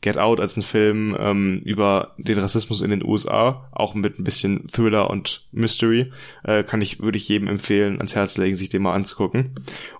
Get 0.00 0.16
Out 0.16 0.38
als 0.38 0.56
ein 0.56 0.62
Film 0.62 1.16
ähm, 1.18 1.60
über 1.64 2.14
den 2.18 2.38
Rassismus 2.38 2.82
in 2.82 2.90
den 2.90 3.04
USA, 3.04 3.68
auch 3.72 3.94
mit 3.94 4.18
ein 4.18 4.24
bisschen 4.24 4.68
Thriller 4.68 5.10
und 5.10 5.48
Mystery, 5.50 6.12
äh, 6.44 6.62
kann 6.62 6.80
ich 6.80 7.00
würde 7.00 7.18
ich 7.18 7.28
jedem 7.28 7.48
empfehlen, 7.48 7.96
ans 7.96 8.14
Herz 8.14 8.38
legen, 8.38 8.56
sich 8.56 8.68
den 8.68 8.82
mal 8.82 8.94
anzugucken. 8.94 9.50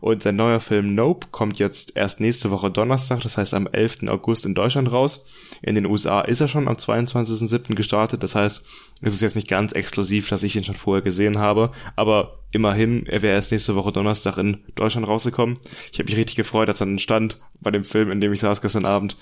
Und 0.00 0.22
sein 0.22 0.36
neuer 0.36 0.60
Film 0.60 0.94
Nope 0.94 1.26
kommt 1.32 1.58
jetzt 1.58 1.96
erst 1.96 2.20
nächste 2.20 2.52
Woche 2.52 2.70
Donnerstag, 2.70 3.20
das 3.22 3.38
heißt 3.38 3.54
am 3.54 3.66
11. 3.66 4.08
August 4.08 4.46
in 4.46 4.54
Deutschland 4.54 4.92
raus. 4.92 5.26
In 5.62 5.74
den 5.74 5.86
USA 5.86 6.20
ist 6.20 6.40
er 6.40 6.48
schon 6.48 6.68
am 6.68 6.76
22.07. 6.76 7.74
gestartet, 7.74 8.22
das 8.22 8.36
heißt, 8.36 8.64
es 9.02 9.14
ist 9.14 9.22
jetzt 9.22 9.34
nicht 9.36 9.48
ganz 9.48 9.72
exklusiv, 9.72 10.28
dass 10.28 10.44
ich 10.44 10.54
ihn 10.54 10.64
schon 10.64 10.76
vorher 10.76 11.02
gesehen 11.02 11.38
habe, 11.38 11.72
aber 11.96 12.38
immerhin, 12.52 13.04
er 13.06 13.22
wäre 13.22 13.34
erst 13.34 13.50
nächste 13.50 13.74
Woche 13.74 13.90
Donnerstag 13.90 14.38
in 14.38 14.58
Deutschland 14.76 15.08
rausgekommen. 15.08 15.58
Ich 15.92 15.98
habe 15.98 16.08
mich 16.08 16.16
richtig 16.16 16.36
gefreut, 16.36 16.68
als 16.68 16.78
dann 16.78 17.00
stand 17.00 17.40
bei 17.60 17.72
dem 17.72 17.82
Film, 17.82 18.12
in 18.12 18.20
dem 18.20 18.32
ich 18.32 18.40
saß 18.40 18.60
gestern 18.60 18.84
Abend, 18.84 19.16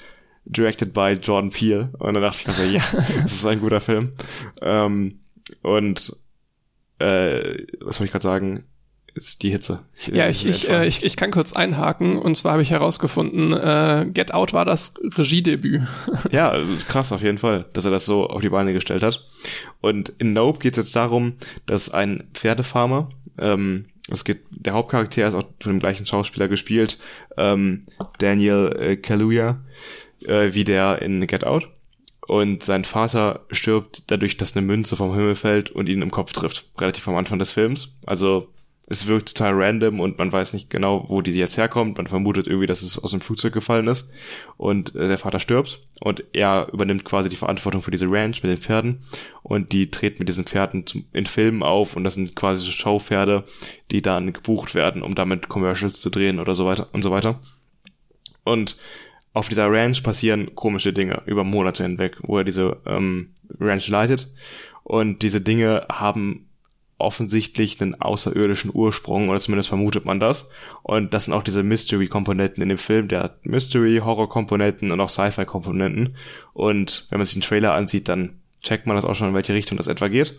directed 0.46 0.92
by 0.92 1.12
Jordan 1.12 1.50
Peele. 1.50 1.90
Und 1.98 2.14
dann 2.14 2.22
dachte 2.22 2.38
ich 2.40 2.46
mir 2.46 2.52
so, 2.52 2.62
ja, 2.62 2.82
das 3.22 3.32
ist 3.32 3.46
ein 3.46 3.60
guter 3.60 3.80
Film. 3.80 4.12
Ähm, 4.62 5.20
und 5.62 6.16
äh, 6.98 7.56
was 7.80 7.98
wollte 7.98 8.04
ich 8.04 8.12
gerade 8.12 8.22
sagen? 8.22 8.64
Ist 9.14 9.42
die 9.42 9.50
Hitze. 9.50 9.80
Ich, 9.98 10.08
ja, 10.08 10.28
ich, 10.28 10.46
ich, 10.46 10.68
äh, 10.68 10.86
ich, 10.86 11.02
ich 11.02 11.16
kann 11.16 11.30
kurz 11.30 11.54
einhaken. 11.54 12.18
Und 12.18 12.34
zwar 12.34 12.52
habe 12.52 12.60
ich 12.60 12.70
herausgefunden, 12.70 13.54
äh, 13.54 14.10
Get 14.12 14.34
Out 14.34 14.52
war 14.52 14.66
das 14.66 14.92
Regiedebüt. 15.02 15.80
ja, 16.30 16.54
krass 16.86 17.12
auf 17.12 17.22
jeden 17.22 17.38
Fall, 17.38 17.64
dass 17.72 17.86
er 17.86 17.90
das 17.90 18.04
so 18.04 18.28
auf 18.28 18.42
die 18.42 18.50
Beine 18.50 18.74
gestellt 18.74 19.02
hat. 19.02 19.24
Und 19.80 20.10
in 20.18 20.34
Nope 20.34 20.58
geht 20.58 20.72
es 20.72 20.84
jetzt 20.84 20.96
darum, 20.96 21.36
dass 21.64 21.94
ein 21.94 22.28
Pferdefarmer, 22.34 23.08
ähm, 23.38 23.84
es 24.10 24.26
geht, 24.26 24.42
der 24.50 24.74
Hauptcharakter 24.74 25.26
ist 25.26 25.34
auch 25.34 25.44
von 25.60 25.72
dem 25.72 25.80
gleichen 25.80 26.04
Schauspieler 26.04 26.48
gespielt, 26.48 26.98
ähm, 27.38 27.86
Daniel 28.18 28.76
äh, 28.78 28.96
Kaluuya, 28.96 29.64
äh, 30.26 30.54
wie 30.54 30.64
der 30.64 31.02
in 31.02 31.26
Get 31.26 31.44
Out. 31.44 31.68
Und 32.26 32.64
sein 32.64 32.84
Vater 32.84 33.46
stirbt 33.50 34.10
dadurch, 34.10 34.36
dass 34.36 34.56
eine 34.56 34.66
Münze 34.66 34.96
vom 34.96 35.14
Himmel 35.14 35.36
fällt 35.36 35.70
und 35.70 35.88
ihn 35.88 36.02
im 36.02 36.10
Kopf 36.10 36.32
trifft. 36.32 36.68
Relativ 36.78 37.06
am 37.06 37.16
Anfang 37.16 37.38
des 37.38 37.52
Films. 37.52 37.98
Also 38.04 38.48
es 38.88 39.06
wirkt 39.08 39.36
total 39.36 39.54
random 39.54 39.98
und 39.98 40.18
man 40.18 40.30
weiß 40.30 40.52
nicht 40.52 40.70
genau, 40.70 41.04
wo 41.08 41.20
die 41.20 41.32
jetzt 41.32 41.56
herkommt. 41.56 41.98
Man 41.98 42.06
vermutet 42.06 42.46
irgendwie, 42.46 42.68
dass 42.68 42.82
es 42.82 42.98
aus 42.98 43.10
dem 43.10 43.20
Flugzeug 43.20 43.52
gefallen 43.52 43.88
ist. 43.88 44.12
Und 44.56 44.94
äh, 44.94 45.08
der 45.08 45.18
Vater 45.18 45.40
stirbt 45.40 45.82
und 46.00 46.22
er 46.32 46.68
übernimmt 46.72 47.04
quasi 47.04 47.28
die 47.28 47.36
Verantwortung 47.36 47.82
für 47.82 47.90
diese 47.90 48.06
Ranch 48.08 48.42
mit 48.44 48.52
den 48.52 48.62
Pferden. 48.62 49.00
Und 49.42 49.72
die 49.72 49.90
treten 49.90 50.18
mit 50.20 50.28
diesen 50.28 50.44
Pferden 50.44 50.86
zum, 50.86 51.04
in 51.12 51.26
Filmen 51.26 51.64
auf 51.64 51.96
und 51.96 52.04
das 52.04 52.14
sind 52.14 52.36
quasi 52.36 52.64
so 52.64 52.70
Showpferde, 52.70 53.44
die 53.90 54.02
dann 54.02 54.32
gebucht 54.32 54.76
werden, 54.76 55.02
um 55.02 55.16
damit 55.16 55.48
Commercials 55.48 56.00
zu 56.00 56.10
drehen 56.10 56.38
oder 56.38 56.54
so 56.54 56.64
weiter 56.64 56.88
und 56.92 57.02
so 57.02 57.10
weiter. 57.10 57.40
Und 58.44 58.76
auf 59.36 59.50
dieser 59.50 59.70
Ranch 59.70 60.02
passieren 60.02 60.54
komische 60.54 60.94
Dinge 60.94 61.20
über 61.26 61.44
Monate 61.44 61.82
hinweg, 61.82 62.16
wo 62.22 62.38
er 62.38 62.44
diese 62.44 62.78
ähm, 62.86 63.34
Ranch 63.60 63.86
leitet. 63.88 64.32
Und 64.82 65.20
diese 65.22 65.42
Dinge 65.42 65.84
haben 65.92 66.48
offensichtlich 66.96 67.78
einen 67.82 68.00
außerirdischen 68.00 68.70
Ursprung, 68.72 69.28
oder 69.28 69.38
zumindest 69.38 69.68
vermutet 69.68 70.06
man 70.06 70.20
das. 70.20 70.52
Und 70.82 71.12
das 71.12 71.26
sind 71.26 71.34
auch 71.34 71.42
diese 71.42 71.62
Mystery-Komponenten 71.62 72.62
in 72.62 72.70
dem 72.70 72.78
Film. 72.78 73.08
Der 73.08 73.24
hat 73.24 73.44
Mystery, 73.44 74.00
Horror-Komponenten 74.02 74.90
und 74.90 75.00
auch 75.00 75.10
Sci-Fi-Komponenten. 75.10 76.16
Und 76.54 77.06
wenn 77.10 77.18
man 77.18 77.26
sich 77.26 77.34
den 77.34 77.42
Trailer 77.42 77.74
ansieht, 77.74 78.08
dann 78.08 78.40
checkt 78.62 78.86
man 78.86 78.96
das 78.96 79.04
auch 79.04 79.14
schon, 79.14 79.28
in 79.28 79.34
welche 79.34 79.52
Richtung 79.52 79.76
das 79.76 79.88
etwa 79.88 80.08
geht. 80.08 80.34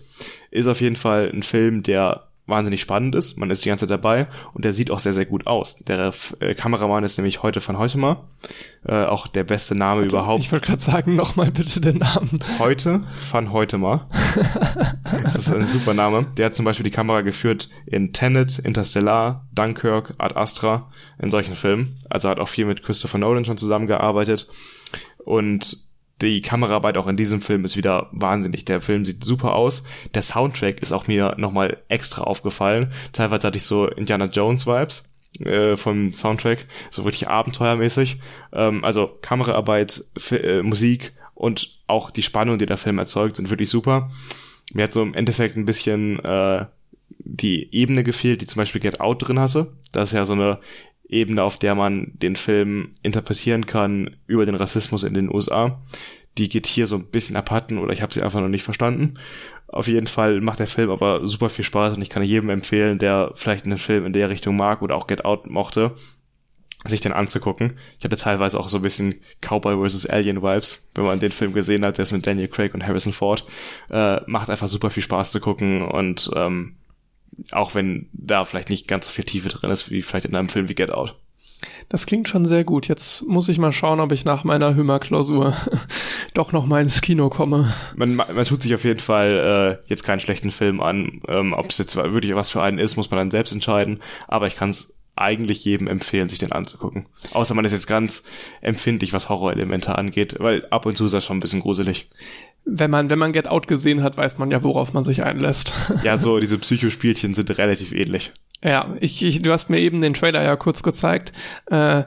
Ist 0.49 0.65
auf 0.65 0.81
jeden 0.81 0.95
Fall 0.95 1.29
ein 1.31 1.43
Film, 1.43 1.83
der 1.83 2.29
wahnsinnig 2.47 2.81
spannend 2.81 3.13
ist. 3.13 3.37
Man 3.37 3.51
ist 3.51 3.63
die 3.63 3.69
ganze 3.69 3.85
Zeit 3.85 3.91
dabei 3.91 4.27
und 4.53 4.65
der 4.65 4.73
sieht 4.73 4.89
auch 4.89 4.99
sehr, 4.99 5.13
sehr 5.13 5.25
gut 5.25 5.45
aus. 5.47 5.77
Der 5.79 6.13
äh, 6.39 6.55
Kameramann 6.55 7.03
ist 7.03 7.17
nämlich 7.17 7.43
heute 7.43 7.61
von 7.61 7.77
heute 7.77 7.97
mal. 7.97 8.23
Äh, 8.85 9.03
auch 9.03 9.27
der 9.27 9.43
beste 9.43 9.75
Name 9.75 10.01
Warte, 10.01 10.15
überhaupt. 10.15 10.41
Ich 10.41 10.51
wollte 10.51 10.67
gerade 10.67 10.81
sagen, 10.81 11.13
nochmal 11.13 11.51
bitte 11.51 11.81
den 11.81 11.97
Namen. 11.97 12.39
Heute 12.59 13.05
von 13.19 13.51
heute 13.51 13.77
mal. 13.77 14.07
das 15.23 15.35
ist 15.35 15.53
ein 15.53 15.67
super 15.67 15.93
Name. 15.93 16.25
Der 16.37 16.47
hat 16.47 16.55
zum 16.55 16.65
Beispiel 16.65 16.85
die 16.85 16.91
Kamera 16.91 17.21
geführt 17.21 17.69
in 17.85 18.13
Tenet, 18.13 18.59
Interstellar, 18.59 19.45
Dunkirk, 19.53 20.15
Ad 20.17 20.35
Astra, 20.35 20.89
in 21.19 21.29
solchen 21.29 21.55
Filmen. 21.55 21.99
Also 22.09 22.29
hat 22.29 22.39
auch 22.39 22.49
viel 22.49 22.65
mit 22.65 22.81
Christopher 22.83 23.17
Nolan 23.17 23.45
schon 23.45 23.57
zusammengearbeitet. 23.57 24.47
Und 25.17 25.86
die 26.21 26.41
Kameraarbeit 26.41 26.97
auch 26.97 27.07
in 27.07 27.17
diesem 27.17 27.41
Film 27.41 27.63
ist 27.63 27.77
wieder 27.77 28.09
wahnsinnig. 28.11 28.65
Der 28.65 28.81
Film 28.81 29.05
sieht 29.05 29.23
super 29.23 29.53
aus. 29.53 29.83
Der 30.13 30.21
Soundtrack 30.21 30.79
ist 30.81 30.91
auch 30.91 31.07
mir 31.07 31.35
nochmal 31.37 31.77
extra 31.89 32.23
aufgefallen. 32.23 32.91
Teilweise 33.11 33.47
hatte 33.47 33.57
ich 33.57 33.63
so 33.63 33.87
Indiana 33.87 34.25
Jones 34.25 34.65
Vibes 34.65 35.03
äh, 35.45 35.75
vom 35.75 36.13
Soundtrack, 36.13 36.65
so 36.89 37.03
wirklich 37.03 37.27
abenteuermäßig. 37.27 38.17
Ähm, 38.53 38.83
also 38.83 39.17
Kameraarbeit, 39.21 40.03
F 40.15 40.31
äh, 40.31 40.63
Musik 40.63 41.13
und 41.35 41.81
auch 41.85 42.09
die 42.09 42.23
Spannung, 42.23 42.57
die 42.57 42.65
der 42.65 42.77
Film 42.77 42.97
erzeugt, 42.97 43.35
sind 43.35 43.49
wirklich 43.49 43.69
super. 43.69 44.09
Mir 44.73 44.83
hat 44.83 44.93
so 44.93 45.03
im 45.03 45.13
Endeffekt 45.13 45.55
ein 45.55 45.65
bisschen 45.65 46.19
äh, 46.25 46.65
die 47.19 47.73
Ebene 47.73 48.03
gefehlt, 48.03 48.41
die 48.41 48.47
zum 48.47 48.59
Beispiel 48.59 48.81
Get 48.81 48.99
Out 49.01 49.27
drin 49.27 49.39
hatte. 49.39 49.71
Das 49.91 50.09
ist 50.09 50.13
ja 50.13 50.25
so 50.25 50.33
eine 50.33 50.59
Ebene, 51.09 51.43
auf 51.43 51.57
der 51.57 51.75
man 51.75 52.11
den 52.15 52.35
Film 52.35 52.91
interpretieren 53.01 53.65
kann 53.65 54.15
über 54.27 54.45
den 54.45 54.55
Rassismus 54.55 55.03
in 55.03 55.13
den 55.13 55.33
USA. 55.33 55.81
Die 56.37 56.49
geht 56.49 56.67
hier 56.67 56.85
so 56.85 56.95
ein 56.95 57.07
bisschen 57.07 57.35
abhatten 57.35 57.79
oder 57.79 57.93
ich 57.93 58.01
habe 58.01 58.13
sie 58.13 58.21
einfach 58.21 58.41
noch 58.41 58.49
nicht 58.49 58.63
verstanden. 58.63 59.15
Auf 59.67 59.87
jeden 59.87 60.07
Fall 60.07 60.41
macht 60.41 60.59
der 60.59 60.67
Film 60.67 60.89
aber 60.89 61.25
super 61.25 61.49
viel 61.49 61.65
Spaß 61.65 61.95
und 61.95 62.01
ich 62.01 62.09
kann 62.09 62.23
jedem 62.23 62.49
empfehlen, 62.49 62.99
der 62.99 63.31
vielleicht 63.33 63.65
einen 63.65 63.77
Film 63.77 64.05
in 64.05 64.13
der 64.13 64.29
Richtung 64.29 64.55
mag 64.55 64.81
oder 64.81 64.95
auch 64.95 65.07
Get 65.07 65.25
Out 65.25 65.49
mochte, 65.49 65.95
sich 66.85 67.01
den 67.01 67.13
anzugucken. 67.13 67.77
Ich 67.97 68.05
hatte 68.05 68.15
teilweise 68.15 68.59
auch 68.59 68.69
so 68.69 68.77
ein 68.77 68.83
bisschen 68.83 69.15
Cowboy 69.41 69.89
vs. 69.89 70.05
Alien 70.05 70.41
Vibes, 70.41 70.91
wenn 70.95 71.05
man 71.05 71.19
den 71.19 71.31
Film 71.31 71.53
gesehen 71.53 71.83
hat, 71.83 71.97
der 71.97 72.03
ist 72.03 72.11
mit 72.11 72.27
Daniel 72.27 72.49
Craig 72.49 72.73
und 72.73 72.85
Harrison 72.85 73.13
Ford. 73.13 73.45
Äh, 73.89 74.21
macht 74.27 74.49
einfach 74.49 74.67
super 74.67 74.89
viel 74.89 75.03
Spaß 75.03 75.31
zu 75.31 75.39
gucken 75.39 75.81
und 75.81 76.29
ähm, 76.35 76.77
auch 77.51 77.75
wenn 77.75 78.09
da 78.13 78.43
vielleicht 78.43 78.69
nicht 78.69 78.87
ganz 78.87 79.07
so 79.07 79.11
viel 79.11 79.25
Tiefe 79.25 79.49
drin 79.49 79.71
ist, 79.71 79.91
wie 79.91 80.01
vielleicht 80.01 80.25
in 80.25 80.35
einem 80.35 80.49
Film 80.49 80.69
wie 80.69 80.75
Get 80.75 80.93
Out. 80.93 81.15
Das 81.89 82.05
klingt 82.05 82.27
schon 82.27 82.45
sehr 82.45 82.63
gut. 82.63 82.87
Jetzt 82.87 83.27
muss 83.27 83.49
ich 83.49 83.57
mal 83.57 83.71
schauen, 83.71 83.99
ob 83.99 84.11
ich 84.11 84.25
nach 84.25 84.43
meiner 84.43 84.75
Hümer-Klausur 84.75 85.55
doch 86.33 86.51
noch 86.51 86.65
mal 86.65 86.81
ins 86.81 87.01
Kino 87.01 87.29
komme. 87.29 87.73
Man, 87.95 88.15
man 88.15 88.45
tut 88.45 88.61
sich 88.61 88.75
auf 88.75 88.83
jeden 88.83 88.99
Fall 88.99 89.79
äh, 89.85 89.89
jetzt 89.89 90.03
keinen 90.03 90.19
schlechten 90.19 90.51
Film 90.51 90.81
an. 90.81 91.21
Ähm, 91.27 91.53
ob 91.53 91.69
es 91.69 91.77
jetzt 91.77 91.95
wirklich 91.95 92.35
was 92.35 92.49
für 92.49 92.61
einen 92.61 92.77
ist, 92.77 92.95
muss 92.95 93.09
man 93.09 93.17
dann 93.17 93.31
selbst 93.31 93.53
entscheiden. 93.53 93.99
Aber 94.27 94.47
ich 94.47 94.55
kann 94.55 94.69
es 94.69 94.97
eigentlich 95.15 95.65
jedem 95.65 95.87
empfehlen, 95.87 96.29
sich 96.29 96.39
den 96.39 96.51
anzugucken. 96.51 97.07
Außer 97.33 97.55
man 97.55 97.65
ist 97.65 97.71
jetzt 97.71 97.87
ganz 97.87 98.25
empfindlich, 98.61 99.13
was 99.13 99.29
Horrorelemente 99.29 99.97
angeht, 99.97 100.35
weil 100.39 100.65
ab 100.69 100.85
und 100.85 100.95
zu 100.95 101.05
ist 101.05 101.13
das 101.13 101.25
schon 101.25 101.37
ein 101.37 101.41
bisschen 101.41 101.61
gruselig 101.61 102.07
wenn 102.67 102.91
man, 102.91 103.09
wenn 103.09 103.19
man 103.19 103.31
Get 103.31 103.47
Out 103.47 103.67
gesehen 103.67 104.03
hat, 104.03 104.17
weiß 104.17 104.37
man 104.37 104.51
ja, 104.51 104.61
worauf 104.63 104.93
man 104.93 105.03
sich 105.03 105.23
einlässt. 105.23 105.73
Ja, 106.03 106.17
so 106.17 106.39
diese 106.39 106.57
Psychospielchen 106.57 107.33
sind 107.33 107.57
relativ 107.57 107.91
ähnlich. 107.91 108.31
Ja, 108.63 108.95
ich, 109.01 109.23
ich, 109.23 109.43
du 109.43 109.51
hast 109.51 109.69
mir 109.69 109.79
eben 109.79 110.01
den 110.01 110.15
Trailer 110.15 110.41
ja 110.41 110.55
kurz 110.55 110.81
gezeigt. 110.81 111.31
Äh, 111.69 112.05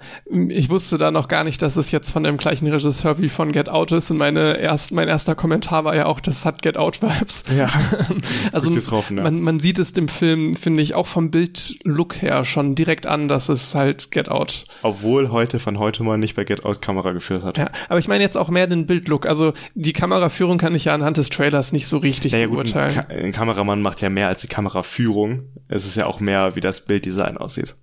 ich 0.49 0.69
wusste 0.69 0.99
da 0.99 1.13
noch 1.13 1.29
gar 1.29 1.45
nicht, 1.45 1.63
dass 1.63 1.77
es 1.77 1.93
jetzt 1.93 2.11
von 2.11 2.25
dem 2.25 2.39
gleichen 2.39 2.67
Regisseur 2.67 3.19
wie 3.19 3.29
von 3.29 3.53
Get 3.53 3.69
Out 3.69 3.93
ist. 3.93 4.11
Und 4.11 4.17
meine 4.17 4.59
erst, 4.59 4.91
mein 4.91 5.07
erster 5.07 5.37
Kommentar 5.37 5.85
war 5.85 5.95
ja 5.95 6.07
auch, 6.07 6.19
das 6.19 6.45
hat 6.45 6.63
Get 6.63 6.77
Out 6.77 7.03
Vibes. 7.03 7.45
Ja. 7.57 7.71
also 8.53 8.73
getroffen, 8.73 9.19
ja. 9.19 9.23
man, 9.23 9.41
man 9.43 9.61
sieht 9.61 9.79
es 9.79 9.93
dem 9.93 10.09
Film, 10.09 10.57
finde 10.57 10.83
ich, 10.83 10.97
auch 10.97 11.07
vom 11.07 11.31
Bildlook 11.31 12.21
her 12.21 12.45
schon 12.45 12.75
direkt 12.75 13.07
an, 13.07 13.29
dass 13.29 13.49
es 13.49 13.77
halt 13.77 14.11
Get 14.11 14.29
Out. 14.29 14.65
Obwohl 14.83 15.31
heute 15.31 15.61
von 15.61 15.79
heute 15.79 16.03
mal 16.03 16.19
nicht 16.19 16.35
bei 16.35 16.43
Get 16.43 16.65
Out 16.65 16.83
Kamera 16.83 17.13
geführt 17.13 17.45
hat. 17.45 17.59
Ja, 17.59 17.71
aber 17.89 18.01
ich 18.01 18.09
meine 18.09 18.25
jetzt 18.25 18.37
auch 18.37 18.49
mehr 18.49 18.67
den 18.67 18.87
Bildlook. 18.87 19.25
Also 19.25 19.53
die 19.75 19.93
Kameraführung 19.93 20.50
kann 20.59 20.75
ich 20.75 20.87
ja 20.87 20.95
anhand 20.95 21.17
des 21.17 21.31
Trailers 21.31 21.73
nicht 21.73 21.87
so 21.87 21.99
richtig 21.99 22.33
ja, 22.33 22.39
ja, 22.39 22.47
beurteilen. 22.47 22.95
Gut, 22.95 23.05
ein, 23.09 23.17
Ka 23.17 23.25
ein 23.27 23.33
Kameramann 23.33 23.83
macht 23.83 24.01
ja 24.01 24.11
mehr 24.11 24.29
als 24.29 24.41
die 24.41 24.49
Kameraführung. 24.49 25.43
Es 25.69 25.85
ist 25.85 25.97
ja 25.97 26.07
auch 26.07 26.21
mehr 26.21 26.57
wie 26.57 26.61
das 26.61 26.85
Bilddesign 26.85 27.37
aussieht. 27.37 27.77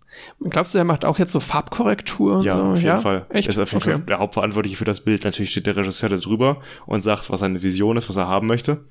Glaubst 0.49 0.73
du, 0.73 0.79
er 0.79 0.83
macht 0.83 1.05
auch 1.05 1.19
jetzt 1.19 1.31
so 1.31 1.39
Farbkorrektur? 1.39 2.43
Ja, 2.43 2.55
so? 2.55 2.61
auf 2.61 2.75
jeden 2.77 2.87
ja? 2.87 2.97
Fall. 2.97 3.25
Echt? 3.29 3.47
ist 3.47 3.59
auf 3.59 3.71
jeden 3.71 3.83
okay. 3.83 3.93
Fall 3.93 4.01
der 4.03 4.19
Hauptverantwortliche 4.19 4.77
für 4.77 4.85
das 4.85 5.01
Bild. 5.01 5.23
Natürlich 5.23 5.51
steht 5.51 5.67
der 5.67 5.75
Regisseur 5.75 6.09
da 6.09 6.17
drüber 6.17 6.61
und 6.85 7.01
sagt, 7.01 7.29
was 7.29 7.39
seine 7.39 7.61
Vision 7.61 7.97
ist, 7.97 8.09
was 8.09 8.15
er 8.15 8.27
haben 8.27 8.47
möchte. 8.47 8.85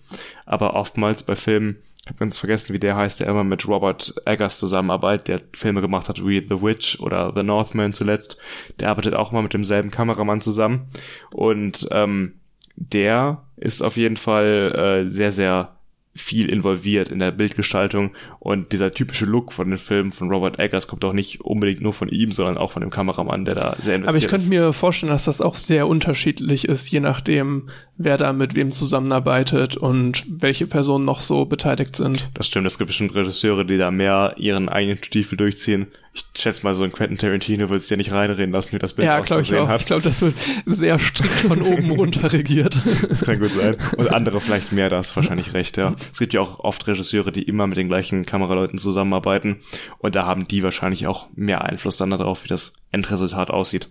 Aber 0.45 0.74
oftmals 0.74 1.24
bei 1.24 1.37
Filmen, 1.37 1.81
ich 2.05 2.11
habe 2.11 2.18
ganz 2.18 2.39
vergessen, 2.39 2.72
wie 2.72 2.79
der 2.79 2.97
heißt, 2.97 3.20
der 3.20 3.29
immer 3.29 3.45
mit 3.45 3.66
Robert 3.66 4.14
Eggers 4.24 4.59
zusammenarbeitet, 4.59 5.29
der 5.29 5.41
Filme 5.53 5.81
gemacht 5.81 6.09
hat 6.09 6.24
wie 6.24 6.39
The 6.39 6.62
Witch 6.62 7.01
oder 7.01 7.33
The 7.35 7.43
Northman 7.43 7.93
zuletzt. 7.93 8.39
Der 8.81 8.91
arbeitet 8.91 9.14
auch 9.14 9.33
mal 9.33 9.43
mit 9.43 9.53
demselben 9.53 9.91
Kameramann 9.91 10.41
zusammen. 10.41 10.89
Und 11.35 11.89
ähm, 11.91 12.41
der 12.77 13.45
ist 13.57 13.82
auf 13.82 13.96
jeden 13.96 14.16
Fall 14.16 15.02
äh, 15.02 15.07
sehr, 15.07 15.32
sehr 15.32 15.76
viel 16.16 16.48
involviert 16.48 17.11
in 17.11 17.18
der 17.18 17.30
Bildgestaltung 17.30 18.12
und 18.38 18.72
dieser 18.72 18.90
typische 18.92 19.26
Look 19.26 19.52
von 19.52 19.68
den 19.68 19.78
Filmen 19.78 20.12
von 20.12 20.30
Robert 20.30 20.59
Eggers 20.59 20.88
kommt 20.88 21.04
auch 21.04 21.12
nicht 21.12 21.42
unbedingt 21.42 21.82
nur 21.82 21.92
von 21.92 22.09
ihm, 22.09 22.32
sondern 22.32 22.57
auch 22.57 22.72
von 22.72 22.80
dem 22.80 22.90
Kameramann, 22.90 23.44
der 23.44 23.54
da 23.54 23.76
sehr 23.78 23.96
investiert 23.96 24.02
ist. 24.02 24.09
Aber 24.09 24.18
ich 24.18 24.28
könnte 24.28 24.48
mir 24.48 24.72
vorstellen, 24.72 25.12
dass 25.12 25.26
das 25.26 25.42
auch 25.42 25.57
sehr 25.57 25.86
unterschiedlich 25.86 26.66
ist, 26.66 26.90
je 26.90 27.00
nachdem, 27.00 27.68
wer 27.99 28.16
da 28.16 28.32
mit 28.32 28.55
wem 28.55 28.70
zusammenarbeitet 28.72 29.76
und 29.76 30.24
welche 30.28 30.66
Personen 30.66 31.05
noch 31.05 31.20
so 31.20 31.44
beteiligt 31.47 31.97
sind. 31.97 32.28
Das 32.34 32.47
stimmt, 32.47 32.66
es 32.66 32.78
gibt 32.78 32.88
bestimmt 32.88 33.14
Regisseure, 33.14 33.64
die 33.64 33.78
da 33.78 33.90
mehr 33.90 34.34
ihren 34.36 34.68
eigenen 34.68 35.03
Stiefel 35.03 35.36
durchziehen. 35.36 35.86
Ich 36.12 36.24
schätze 36.38 36.62
mal, 36.62 36.74
so 36.74 36.84
ein 36.84 36.92
Quentin 36.92 37.18
Tarantino 37.18 37.68
wird 37.68 37.80
es 37.80 37.90
ja 37.90 37.97
nicht 37.99 38.12
reinreden 38.12 38.51
lassen, 38.51 38.72
wie 38.72 38.78
das 38.78 38.94
Bild 38.94 39.07
ja, 39.07 39.18
auszusehen 39.18 39.62
ich 39.62 39.64
auch. 39.64 39.68
hat. 39.68 39.82
Ich 39.82 39.86
glaube, 39.86 40.03
das 40.03 40.22
wird 40.22 40.34
sehr 40.64 40.99
strikt 40.99 41.30
von 41.30 41.61
oben 41.61 41.90
runter 41.99 42.32
regiert. 42.32 42.78
Das 43.09 43.22
kann 43.22 43.38
gut 43.38 43.53
sein. 43.53 43.76
Und 43.97 44.11
andere 44.12 44.40
vielleicht 44.40 44.72
mehr, 44.72 44.88
da 44.88 44.97
hast 44.99 45.14
wahrscheinlich 45.16 45.53
recht, 45.53 45.76
ja. 45.76 45.94
Es 46.12 46.18
gibt 46.18 46.32
ja 46.32 46.40
auch 46.40 46.61
oft 46.61 46.86
Regisseure, 46.86 47.32
die 47.32 47.42
immer 47.42 47.66
mit 47.66 47.76
den 47.76 47.88
gleichen 47.88 48.24
Kameraleuten 48.24 48.78
zusammenarbeiten 48.78 49.59
und 49.99 50.14
da 50.14 50.24
haben 50.24 50.49
die 50.49 50.62
wahrscheinlich 50.62 51.07
auch 51.07 51.28
mehr 51.34 51.64
Einfluss 51.64 51.99
dann 51.99 52.11
darauf, 52.11 52.44
wie 52.44 52.49
das 52.49 52.74
Endresultat 52.92 53.51
aussieht. 53.51 53.90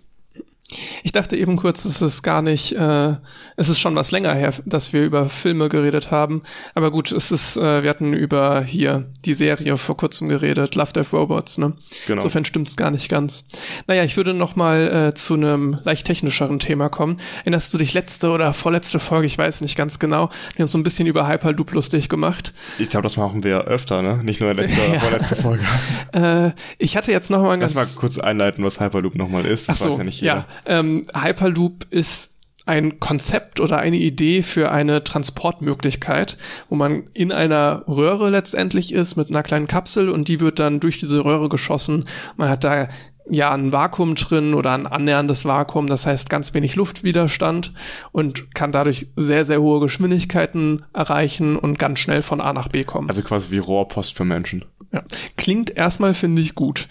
Ich 1.04 1.12
dachte 1.12 1.36
eben 1.36 1.56
kurz, 1.56 1.84
es 1.84 2.02
ist 2.02 2.22
gar 2.22 2.42
nicht, 2.42 2.72
äh, 2.72 3.14
es 3.56 3.68
ist 3.68 3.78
schon 3.78 3.94
was 3.94 4.10
länger 4.10 4.34
her, 4.34 4.52
dass 4.64 4.92
wir 4.92 5.04
über 5.04 5.28
Filme 5.28 5.68
geredet 5.68 6.10
haben. 6.10 6.42
Aber 6.74 6.90
gut, 6.90 7.12
es 7.12 7.30
ist, 7.30 7.56
äh, 7.56 7.84
wir 7.84 7.90
hatten 7.90 8.12
über 8.12 8.62
hier 8.62 9.04
die 9.24 9.34
Serie 9.34 9.76
vor 9.76 9.96
kurzem 9.96 10.28
geredet, 10.28 10.74
Love 10.74 10.92
Death 10.92 11.12
Robots, 11.12 11.58
ne? 11.58 11.74
Genau. 12.06 12.22
Insofern 12.22 12.44
stimmt's 12.44 12.76
gar 12.76 12.90
nicht 12.90 13.08
ganz. 13.08 13.44
Naja, 13.86 14.02
ich 14.02 14.16
würde 14.16 14.34
noch 14.34 14.56
mal 14.56 15.10
äh, 15.10 15.14
zu 15.14 15.34
einem 15.34 15.78
leicht 15.84 16.06
technischeren 16.06 16.58
Thema 16.58 16.88
kommen. 16.88 17.18
Erinnerst 17.40 17.72
du 17.72 17.78
dich 17.78 17.94
letzte 17.94 18.30
oder 18.30 18.52
vorletzte 18.52 18.98
Folge, 18.98 19.26
ich 19.26 19.38
weiß 19.38 19.60
nicht 19.60 19.76
ganz 19.76 20.00
genau, 20.00 20.30
die 20.58 20.62
uns 20.62 20.72
so 20.72 20.78
ein 20.78 20.82
bisschen 20.82 21.06
über 21.06 21.28
Hyperloop 21.28 21.72
lustig 21.72 22.08
gemacht. 22.08 22.52
Ich 22.80 22.90
glaube, 22.90 23.04
das 23.04 23.16
machen 23.16 23.44
wir 23.44 23.64
öfter, 23.64 24.02
ne? 24.02 24.20
Nicht 24.24 24.40
nur 24.40 24.50
in 24.50 24.56
letzte 24.56 24.84
oder 24.84 25.00
vorletzte 25.00 25.36
Folge. 25.36 25.64
äh, 26.12 26.50
ich 26.78 26.96
hatte 26.96 27.12
jetzt 27.12 27.30
noch 27.30 27.40
mal 27.42 27.52
ein 27.52 27.60
ganz... 27.60 27.74
Lass 27.74 27.94
mal 27.94 28.00
kurz 28.00 28.18
einleiten, 28.18 28.64
was 28.64 28.80
Hyperloop 28.80 29.14
nochmal 29.14 29.46
ist. 29.46 29.68
Das 29.68 29.76
Ach 29.76 29.84
so, 29.84 29.90
weiß 29.90 29.98
ja 29.98 30.04
nicht 30.04 30.20
jeder. 30.20 30.34
Ja. 30.34 30.46
Ähm, 30.64 31.06
Hyperloop 31.14 31.86
ist 31.90 32.36
ein 32.66 32.98
Konzept 32.98 33.60
oder 33.60 33.78
eine 33.78 33.96
Idee 33.96 34.42
für 34.42 34.72
eine 34.72 35.04
Transportmöglichkeit, 35.04 36.36
wo 36.68 36.74
man 36.74 37.04
in 37.14 37.30
einer 37.30 37.84
Röhre 37.86 38.28
letztendlich 38.28 38.92
ist 38.92 39.16
mit 39.16 39.30
einer 39.30 39.44
kleinen 39.44 39.68
Kapsel 39.68 40.10
und 40.10 40.26
die 40.26 40.40
wird 40.40 40.58
dann 40.58 40.80
durch 40.80 40.98
diese 40.98 41.24
Röhre 41.24 41.48
geschossen. 41.48 42.06
Man 42.36 42.48
hat 42.48 42.64
da 42.64 42.88
ja 43.30 43.52
ein 43.52 43.72
Vakuum 43.72 44.16
drin 44.16 44.54
oder 44.54 44.72
ein 44.72 44.86
annäherndes 44.86 45.44
Vakuum, 45.44 45.86
das 45.86 46.06
heißt 46.06 46.28
ganz 46.28 46.54
wenig 46.54 46.76
Luftwiderstand 46.76 47.72
und 48.12 48.54
kann 48.54 48.72
dadurch 48.72 49.08
sehr, 49.16 49.44
sehr 49.44 49.60
hohe 49.60 49.80
Geschwindigkeiten 49.80 50.84
erreichen 50.92 51.56
und 51.56 51.78
ganz 51.78 52.00
schnell 52.00 52.22
von 52.22 52.40
A 52.40 52.52
nach 52.52 52.68
B 52.68 52.84
kommen. 52.84 53.08
Also 53.08 53.22
quasi 53.22 53.50
wie 53.50 53.58
Rohrpost 53.58 54.14
für 54.14 54.24
Menschen. 54.24 54.64
Ja. 54.92 55.02
Klingt 55.36 55.70
erstmal, 55.70 56.14
finde 56.14 56.42
ich, 56.42 56.54
gut. 56.54 56.88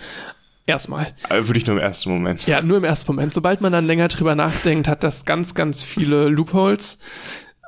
Erstmal. 0.68 1.08
Aber 1.30 1.48
würde 1.48 1.60
ich 1.60 1.68
nur 1.68 1.76
im 1.76 1.82
ersten 1.82 2.10
Moment. 2.10 2.48
Ja, 2.48 2.62
nur 2.62 2.78
im 2.78 2.84
ersten 2.84 3.12
Moment. 3.12 3.34
Sobald 3.34 3.62
man 3.62 3.72
dann 3.72 3.86
länger 3.86 4.08
drüber 4.08 4.34
nachdenkt, 4.34 4.88
hat 4.88 5.04
das 5.04 5.26
ganz, 5.26 5.54
ganz 5.54 5.84
viele 5.84 6.28
Loopholes. 6.28 7.00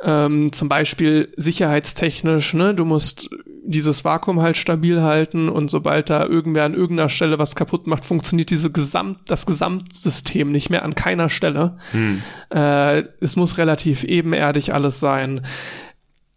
Ähm, 0.04 0.52
zum 0.52 0.70
Beispiel 0.70 1.32
sicherheitstechnisch, 1.38 2.54
ne? 2.54 2.74
Du 2.74 2.86
musst 2.86 3.30
dieses 3.64 4.06
Vakuum 4.06 4.42
halt 4.42 4.56
stabil 4.56 5.02
halten 5.02 5.50
und 5.50 5.70
sobald 5.70 6.10
da 6.10 6.26
irgendwer 6.26 6.64
an 6.64 6.74
irgendeiner 6.74 7.10
Stelle 7.10 7.38
was 7.38 7.56
kaputt 7.56 7.86
macht, 7.86 8.06
funktioniert 8.06 8.50
diese 8.50 8.72
Gesamt, 8.72 9.20
das 9.28 9.46
Gesamtsystem 9.46 10.52
nicht 10.52 10.70
mehr 10.70 10.84
an 10.84 10.96
keiner 10.96 11.30
Stelle. 11.30 11.78
Hm. 11.92 12.22
Äh, 12.50 13.04
es 13.20 13.36
muss 13.36 13.58
relativ 13.58 14.04
ebenerdig 14.04 14.74
alles 14.74 15.00
sein. 15.00 15.46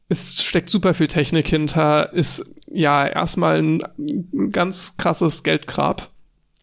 Es 0.08 0.42
steckt 0.42 0.70
super 0.70 0.92
viel 0.92 1.06
Technik 1.06 1.46
hinter, 1.46 2.12
ist 2.12 2.44
ja 2.66 3.06
erstmal 3.06 3.62
ein 3.62 3.82
ganz 4.50 4.96
krasses 4.96 5.44
Geldgrab. 5.44 6.10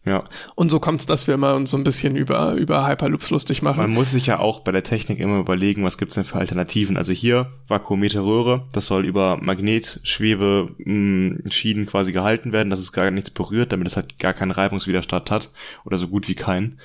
Ja. 0.08 0.24
Und 0.54 0.70
so 0.70 0.80
kommt 0.80 1.00
es, 1.00 1.06
dass 1.06 1.26
wir 1.26 1.34
immer 1.34 1.54
uns 1.54 1.70
so 1.70 1.76
ein 1.76 1.84
bisschen 1.84 2.16
über, 2.16 2.54
über 2.54 2.88
Hyperloops 2.88 3.30
lustig 3.30 3.62
machen. 3.62 3.82
Man 3.82 3.92
muss 3.92 4.12
sich 4.12 4.26
ja 4.26 4.38
auch 4.38 4.60
bei 4.60 4.72
der 4.72 4.82
Technik 4.82 5.20
immer 5.20 5.38
überlegen, 5.38 5.84
was 5.84 5.98
gibt's 5.98 6.14
denn 6.14 6.24
für 6.24 6.38
Alternativen. 6.38 6.96
Also 6.96 7.12
hier 7.12 7.52
vakuumierte 7.68 8.20
Röhre, 8.20 8.66
das 8.72 8.86
soll 8.86 9.04
über 9.04 9.36
Magnetschwebe 9.36 10.74
mm, 10.78 11.86
quasi 11.86 12.12
gehalten 12.12 12.52
werden, 12.52 12.70
dass 12.70 12.80
es 12.80 12.92
gar 12.92 13.10
nichts 13.10 13.30
berührt, 13.30 13.72
damit 13.72 13.86
es 13.86 13.96
halt 13.96 14.18
gar 14.18 14.32
keinen 14.32 14.50
Reibungswiderstand 14.50 15.30
hat 15.30 15.50
oder 15.84 15.98
so 15.98 16.08
gut 16.08 16.28
wie 16.28 16.34
keinen. 16.34 16.76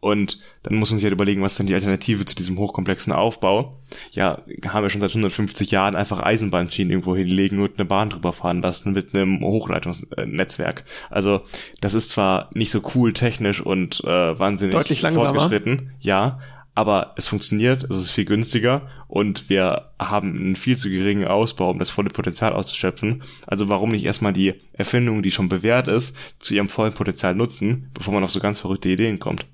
Und 0.00 0.40
dann 0.62 0.76
muss 0.76 0.90
man 0.90 0.98
sich 0.98 1.04
halt 1.04 1.12
überlegen, 1.12 1.42
was 1.42 1.52
ist 1.52 1.58
denn 1.58 1.66
die 1.66 1.74
Alternative 1.74 2.24
zu 2.24 2.34
diesem 2.34 2.58
hochkomplexen 2.58 3.12
Aufbau? 3.12 3.78
Ja, 4.12 4.42
haben 4.66 4.82
wir 4.82 4.90
schon 4.90 5.02
seit 5.02 5.10
150 5.10 5.70
Jahren 5.70 5.94
einfach 5.94 6.20
Eisenbahnschienen 6.20 6.90
irgendwo 6.90 7.14
hinlegen 7.14 7.60
und 7.60 7.78
eine 7.78 7.84
Bahn 7.84 8.08
drüber 8.08 8.32
fahren 8.32 8.62
lassen 8.62 8.94
mit 8.94 9.14
einem 9.14 9.40
Hochleitungsnetzwerk. 9.42 10.84
Also 11.10 11.42
das 11.82 11.92
ist 11.92 12.10
zwar 12.10 12.48
nicht 12.54 12.69
so 12.70 12.82
cool 12.94 13.12
technisch 13.12 13.60
und 13.60 14.02
äh, 14.04 14.38
wahnsinnig 14.38 14.74
Deutlich 14.74 15.00
fortgeschritten, 15.00 15.92
ja, 16.00 16.38
aber 16.74 17.14
es 17.16 17.26
funktioniert, 17.26 17.84
es 17.84 17.96
ist 17.96 18.10
viel 18.10 18.24
günstiger 18.24 18.88
und 19.08 19.50
wir 19.50 19.90
haben 19.98 20.36
einen 20.36 20.56
viel 20.56 20.76
zu 20.76 20.88
geringen 20.88 21.26
Ausbau, 21.26 21.70
um 21.70 21.78
das 21.78 21.90
volle 21.90 22.10
Potenzial 22.10 22.52
auszuschöpfen. 22.52 23.22
Also 23.46 23.68
warum 23.68 23.90
nicht 23.90 24.04
erstmal 24.04 24.32
die 24.32 24.54
Erfindung, 24.72 25.22
die 25.22 25.30
schon 25.30 25.48
bewährt 25.48 25.88
ist, 25.88 26.16
zu 26.38 26.54
ihrem 26.54 26.68
vollen 26.68 26.94
Potenzial 26.94 27.34
nutzen, 27.34 27.90
bevor 27.92 28.14
man 28.14 28.24
auf 28.24 28.30
so 28.30 28.40
ganz 28.40 28.60
verrückte 28.60 28.88
Ideen 28.88 29.18
kommt? 29.18 29.46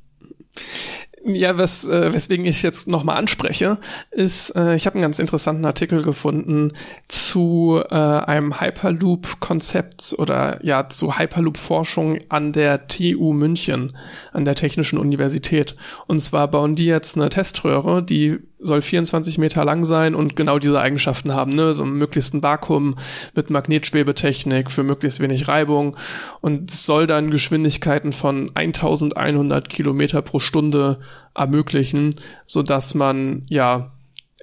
Ja, 1.29 1.59
was, 1.59 1.85
äh, 1.85 2.13
weswegen 2.13 2.47
ich 2.47 2.63
jetzt 2.63 2.87
nochmal 2.87 3.17
anspreche, 3.17 3.79
ist, 4.13 4.51
äh, 4.55 4.77
ich 4.77 4.87
habe 4.87 4.95
einen 4.95 5.03
ganz 5.03 5.19
interessanten 5.19 5.65
Artikel 5.65 6.03
gefunden 6.03 6.73
zu 7.09 7.83
äh, 7.91 7.95
einem 7.95 8.61
Hyperloop-Konzept 8.61 10.15
oder 10.19 10.65
ja 10.65 10.89
zu 10.89 11.19
Hyperloop-Forschung 11.19 12.19
an 12.29 12.53
der 12.53 12.87
TU 12.87 13.33
München, 13.33 13.97
an 14.33 14.45
der 14.45 14.55
Technischen 14.55 15.01
Universität. 15.01 15.75
Und 16.07 16.21
zwar 16.21 16.49
bauen 16.49 16.77
die 16.77 16.87
jetzt 16.87 17.17
eine 17.17 17.29
Teströhre, 17.29 18.05
die 18.05 18.39
soll 18.59 18.83
24 18.83 19.39
Meter 19.39 19.65
lang 19.65 19.85
sein 19.85 20.15
und 20.15 20.37
genau 20.37 20.59
diese 20.59 20.81
Eigenschaften 20.81 21.35
haben, 21.35 21.53
ne? 21.53 21.75
So 21.75 21.85
möglichst 21.85 22.35
ein 22.35 22.43
Vakuum 22.43 22.97
mit 23.35 23.51
Magnetschwebetechnik 23.51 24.71
für 24.71 24.83
möglichst 24.83 25.21
wenig 25.21 25.49
Reibung 25.49 25.97
und 26.41 26.71
soll 26.71 27.07
dann 27.07 27.31
Geschwindigkeiten 27.31 28.13
von 28.13 28.51
1100 28.55 29.69
Kilometer 29.69 30.23
pro 30.23 30.39
Stunde 30.39 30.99
ermöglichen, 31.35 32.15
so 32.47 32.63
dass 32.63 32.95
man 32.95 33.45
ja 33.49 33.93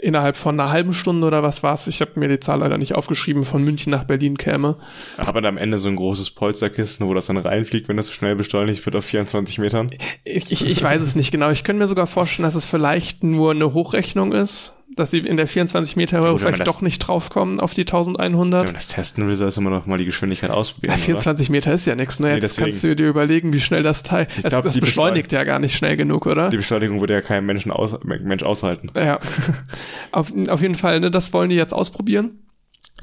innerhalb 0.03 0.37
von 0.37 0.59
einer 0.59 0.69
halben 0.69 0.93
Stunde 0.93 1.25
oder 1.25 1.43
was 1.43 1.63
war's, 1.63 1.87
ich 1.87 2.01
habe 2.01 2.19
mir 2.19 2.27
die 2.27 2.39
Zahl 2.39 2.59
leider 2.59 2.77
nicht 2.77 2.95
aufgeschrieben, 2.95 3.43
von 3.43 3.63
München 3.63 3.91
nach 3.91 4.03
Berlin 4.03 4.37
käme. 4.37 4.77
Aber 5.17 5.41
dann 5.41 5.55
am 5.55 5.57
Ende 5.57 5.77
so 5.77 5.87
ein 5.87 5.95
großes 5.95 6.31
Polsterkisten, 6.31 7.07
wo 7.07 7.13
das 7.13 7.27
dann 7.27 7.37
reinfliegt, 7.37 7.87
wenn 7.87 7.97
das 7.97 8.07
so 8.07 8.13
schnell 8.13 8.35
beschleunigt 8.35 8.85
wird 8.85 8.95
auf 8.95 9.05
24 9.05 9.59
Metern? 9.59 9.91
Ich, 10.23 10.51
ich, 10.51 10.67
ich 10.67 10.83
weiß 10.83 11.01
es 11.01 11.15
nicht 11.15 11.31
genau. 11.31 11.49
Ich 11.49 11.63
könnte 11.63 11.79
mir 11.79 11.87
sogar 11.87 12.07
vorstellen, 12.07 12.43
dass 12.43 12.55
es 12.55 12.65
vielleicht 12.65 13.23
nur 13.23 13.51
eine 13.51 13.73
Hochrechnung 13.73 14.33
ist 14.33 14.82
dass 14.95 15.11
sie 15.11 15.19
in 15.19 15.37
der 15.37 15.47
24 15.47 15.95
Meter 15.95 16.21
Höhe 16.21 16.37
vielleicht 16.37 16.67
doch 16.67 16.81
nicht 16.81 16.99
draufkommen 16.99 17.59
auf 17.59 17.73
die 17.73 17.81
1100. 17.81 18.61
Wenn 18.61 18.65
man 18.65 18.75
das 18.75 18.87
testen 18.87 19.27
will, 19.27 19.35
sollte 19.35 19.61
man 19.61 19.73
doch 19.73 19.85
mal 19.85 19.97
die 19.97 20.05
Geschwindigkeit 20.05 20.49
ausprobieren. 20.49 20.93
Ja, 20.93 20.97
24 20.97 21.47
oder? 21.47 21.51
Meter 21.51 21.73
ist 21.73 21.85
ja 21.85 21.95
nichts, 21.95 22.19
ne? 22.19 22.35
Jetzt 22.35 22.57
nee, 22.57 22.65
kannst 22.65 22.83
du 22.83 22.95
dir 22.95 23.07
überlegen, 23.07 23.53
wie 23.53 23.61
schnell 23.61 23.83
das 23.83 24.03
Teil, 24.03 24.27
ich 24.29 24.45
es, 24.45 24.49
glaub, 24.49 24.63
das 24.63 24.79
beschleunigt 24.79 25.31
ja 25.31 25.43
gar 25.43 25.59
nicht 25.59 25.75
schnell 25.75 25.97
genug, 25.97 26.25
oder? 26.25 26.49
Die 26.49 26.57
Beschleunigung 26.57 26.99
würde 26.99 27.13
ja 27.13 27.21
kein 27.21 27.45
Menschen 27.45 27.71
aus, 27.71 27.95
Mensch 28.03 28.43
aushalten. 28.43 28.91
Ja. 28.95 29.19
auf, 30.11 30.31
auf 30.49 30.61
jeden 30.61 30.75
Fall, 30.75 30.99
ne, 30.99 31.11
das 31.11 31.33
wollen 31.33 31.49
die 31.49 31.55
jetzt 31.55 31.73
ausprobieren. 31.73 32.39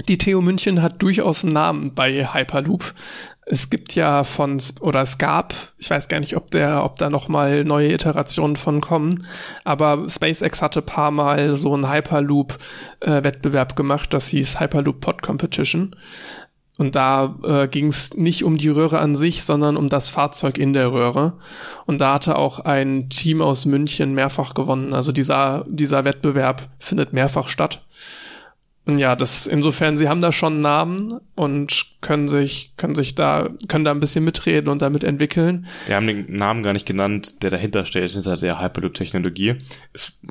Die 0.07 0.17
TU 0.17 0.41
München 0.41 0.81
hat 0.81 1.01
durchaus 1.01 1.43
einen 1.43 1.53
Namen 1.53 1.93
bei 1.93 2.33
Hyperloop. 2.33 2.93
Es 3.45 3.69
gibt 3.69 3.95
ja 3.95 4.23
von, 4.23 4.61
oder 4.81 5.01
es 5.01 5.17
gab, 5.17 5.53
ich 5.77 5.89
weiß 5.89 6.07
gar 6.07 6.19
nicht, 6.19 6.37
ob 6.37 6.51
der, 6.51 6.83
ob 6.85 6.97
da 6.97 7.09
noch 7.09 7.27
mal 7.27 7.63
neue 7.63 7.91
Iterationen 7.91 8.55
von 8.55 8.81
kommen, 8.81 9.25
aber 9.63 10.09
SpaceX 10.09 10.61
hatte 10.61 10.81
paar 10.81 11.11
Mal 11.11 11.55
so 11.55 11.73
einen 11.73 11.91
Hyperloop-Wettbewerb 11.91 13.71
äh, 13.71 13.75
gemacht, 13.75 14.13
das 14.13 14.27
hieß 14.27 14.59
Hyperloop 14.59 15.01
Pod 15.01 15.21
Competition. 15.23 15.95
Und 16.81 16.95
da 16.95 17.35
äh, 17.43 17.67
ging 17.67 17.85
es 17.87 18.15
nicht 18.15 18.43
um 18.43 18.57
die 18.57 18.69
Röhre 18.69 18.97
an 18.97 19.15
sich, 19.15 19.43
sondern 19.43 19.77
um 19.77 19.87
das 19.87 20.09
Fahrzeug 20.09 20.57
in 20.57 20.73
der 20.73 20.91
Röhre. 20.91 21.33
Und 21.85 22.01
da 22.01 22.15
hatte 22.15 22.37
auch 22.37 22.59
ein 22.59 23.07
Team 23.09 23.39
aus 23.41 23.65
München 23.65 24.15
mehrfach 24.15 24.55
gewonnen. 24.55 24.95
Also 24.95 25.11
dieser, 25.11 25.63
dieser 25.67 26.05
Wettbewerb 26.05 26.69
findet 26.79 27.13
mehrfach 27.13 27.49
statt. 27.49 27.85
Ja, 28.87 29.15
das 29.15 29.45
insofern, 29.45 29.95
sie 29.95 30.09
haben 30.09 30.21
da 30.21 30.31
schon 30.31 30.53
einen 30.53 30.61
Namen 30.61 31.19
und 31.35 31.85
können 32.01 32.27
sich, 32.27 32.73
können 32.77 32.95
sich 32.95 33.13
da, 33.13 33.49
können 33.67 33.85
da 33.85 33.91
ein 33.91 33.99
bisschen 33.99 34.23
mitreden 34.23 34.69
und 34.69 34.81
damit 34.81 35.03
entwickeln. 35.03 35.67
Wir 35.85 35.95
haben 35.95 36.07
den 36.07 36.25
Namen 36.35 36.63
gar 36.63 36.73
nicht 36.73 36.87
genannt, 36.87 37.43
der 37.43 37.51
dahinter 37.51 37.85
steht, 37.85 38.09
hinter 38.11 38.37
der 38.37 38.59
Hyperloop-Technologie. 38.59 39.57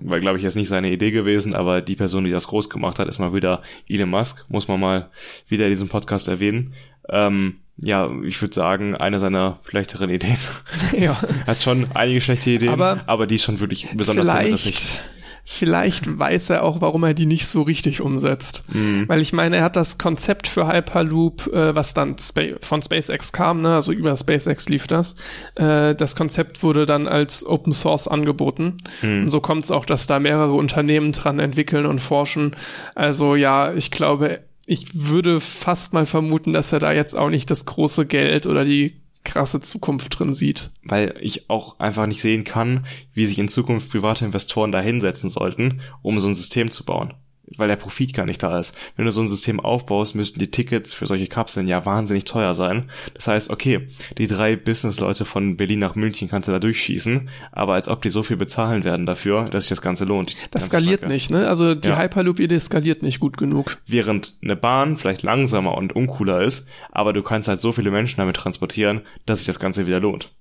War, 0.02 0.18
glaube 0.18 0.38
ich, 0.38 0.44
jetzt 0.44 0.56
nicht 0.56 0.68
seine 0.68 0.90
Idee 0.90 1.12
gewesen, 1.12 1.54
aber 1.54 1.80
die 1.80 1.94
Person, 1.94 2.24
die 2.24 2.32
das 2.32 2.48
groß 2.48 2.70
gemacht 2.70 2.98
hat, 2.98 3.06
ist 3.06 3.20
mal 3.20 3.32
wieder 3.32 3.62
Elon 3.88 4.10
Musk, 4.10 4.44
muss 4.48 4.66
man 4.66 4.80
mal 4.80 5.10
wieder 5.48 5.66
in 5.66 5.70
diesem 5.70 5.88
Podcast 5.88 6.26
erwähnen. 6.26 6.74
Ähm, 7.08 7.60
ja, 7.76 8.10
ich 8.24 8.42
würde 8.42 8.54
sagen, 8.54 8.96
eine 8.96 9.18
seiner 9.20 9.58
schlechteren 9.64 10.10
Ideen. 10.10 10.36
Ja. 10.98 11.16
hat 11.46 11.62
schon 11.62 11.86
einige 11.94 12.20
schlechte 12.20 12.50
Ideen, 12.50 12.72
aber, 12.72 13.04
aber 13.06 13.26
die 13.26 13.36
ist 13.36 13.44
schon 13.44 13.60
wirklich 13.60 13.88
besonders 13.94 14.28
vielleicht, 14.28 15.00
vielleicht 15.44 16.18
weiß 16.18 16.50
er 16.50 16.62
auch, 16.62 16.80
warum 16.80 17.04
er 17.04 17.14
die 17.14 17.26
nicht 17.26 17.46
so 17.46 17.62
richtig 17.62 18.00
umsetzt. 18.00 18.64
Mhm. 18.72 19.08
Weil 19.08 19.20
ich 19.20 19.32
meine, 19.32 19.56
er 19.56 19.64
hat 19.64 19.76
das 19.76 19.98
Konzept 19.98 20.46
für 20.46 20.66
Hyperloop, 20.66 21.46
äh, 21.52 21.74
was 21.74 21.94
dann 21.94 22.16
Spa 22.18 22.42
von 22.60 22.82
SpaceX 22.82 23.32
kam, 23.32 23.62
ne? 23.62 23.74
also 23.74 23.92
über 23.92 24.16
SpaceX 24.16 24.68
lief 24.68 24.86
das. 24.86 25.16
Äh, 25.56 25.94
das 25.94 26.16
Konzept 26.16 26.62
wurde 26.62 26.86
dann 26.86 27.08
als 27.08 27.44
Open 27.46 27.72
Source 27.72 28.08
angeboten. 28.08 28.76
Mhm. 29.02 29.22
Und 29.22 29.28
so 29.30 29.40
kommt 29.40 29.64
es 29.64 29.70
auch, 29.70 29.84
dass 29.84 30.06
da 30.06 30.18
mehrere 30.18 30.54
Unternehmen 30.54 31.12
dran 31.12 31.38
entwickeln 31.38 31.86
und 31.86 32.00
forschen. 32.00 32.54
Also 32.94 33.34
ja, 33.34 33.72
ich 33.74 33.90
glaube, 33.90 34.40
ich 34.66 34.86
würde 34.94 35.40
fast 35.40 35.94
mal 35.94 36.06
vermuten, 36.06 36.52
dass 36.52 36.72
er 36.72 36.78
da 36.78 36.92
jetzt 36.92 37.18
auch 37.18 37.30
nicht 37.30 37.50
das 37.50 37.66
große 37.66 38.06
Geld 38.06 38.46
oder 38.46 38.64
die 38.64 39.00
krasse 39.24 39.60
Zukunft 39.60 40.18
drin 40.18 40.34
sieht. 40.34 40.70
Weil 40.82 41.14
ich 41.20 41.50
auch 41.50 41.78
einfach 41.78 42.06
nicht 42.06 42.20
sehen 42.20 42.44
kann, 42.44 42.86
wie 43.12 43.26
sich 43.26 43.38
in 43.38 43.48
Zukunft 43.48 43.90
private 43.90 44.24
Investoren 44.24 44.72
da 44.72 44.80
hinsetzen 44.80 45.28
sollten, 45.28 45.80
um 46.02 46.20
so 46.20 46.28
ein 46.28 46.34
System 46.34 46.70
zu 46.70 46.84
bauen 46.84 47.14
weil 47.56 47.68
der 47.68 47.76
Profit 47.76 48.14
gar 48.14 48.26
nicht 48.26 48.42
da 48.42 48.58
ist. 48.58 48.76
Wenn 48.96 49.06
du 49.06 49.12
so 49.12 49.20
ein 49.20 49.28
System 49.28 49.60
aufbaust, 49.60 50.14
müssten 50.14 50.38
die 50.38 50.50
Tickets 50.50 50.92
für 50.92 51.06
solche 51.06 51.26
Kapseln 51.26 51.66
ja 51.66 51.84
wahnsinnig 51.84 52.24
teuer 52.24 52.54
sein. 52.54 52.90
Das 53.14 53.28
heißt, 53.28 53.50
okay, 53.50 53.88
die 54.18 54.26
drei 54.26 54.56
Businessleute 54.56 55.24
von 55.24 55.56
Berlin 55.56 55.80
nach 55.80 55.94
München 55.94 56.28
kannst 56.28 56.48
du 56.48 56.52
da 56.52 56.58
durchschießen, 56.58 57.28
aber 57.52 57.74
als 57.74 57.88
ob 57.88 58.02
die 58.02 58.10
so 58.10 58.22
viel 58.22 58.36
bezahlen 58.36 58.84
werden 58.84 59.06
dafür, 59.06 59.44
dass 59.46 59.64
sich 59.64 59.70
das 59.70 59.82
Ganze 59.82 60.04
lohnt. 60.04 60.34
Das 60.50 60.66
skaliert 60.66 61.00
stark, 61.00 61.10
nicht, 61.10 61.30
ne? 61.30 61.48
Also 61.48 61.74
die 61.74 61.88
ja. 61.88 61.98
Hyperloop-Idee 61.98 62.60
skaliert 62.60 63.02
nicht 63.02 63.20
gut 63.20 63.36
genug. 63.36 63.78
Während 63.86 64.34
eine 64.42 64.56
Bahn 64.56 64.96
vielleicht 64.96 65.22
langsamer 65.22 65.76
und 65.76 65.94
uncooler 65.94 66.42
ist, 66.42 66.68
aber 66.92 67.12
du 67.12 67.22
kannst 67.22 67.48
halt 67.48 67.60
so 67.60 67.72
viele 67.72 67.90
Menschen 67.90 68.18
damit 68.18 68.36
transportieren, 68.36 69.02
dass 69.26 69.38
sich 69.38 69.46
das 69.46 69.58
Ganze 69.60 69.86
wieder 69.86 70.00
lohnt. 70.00 70.32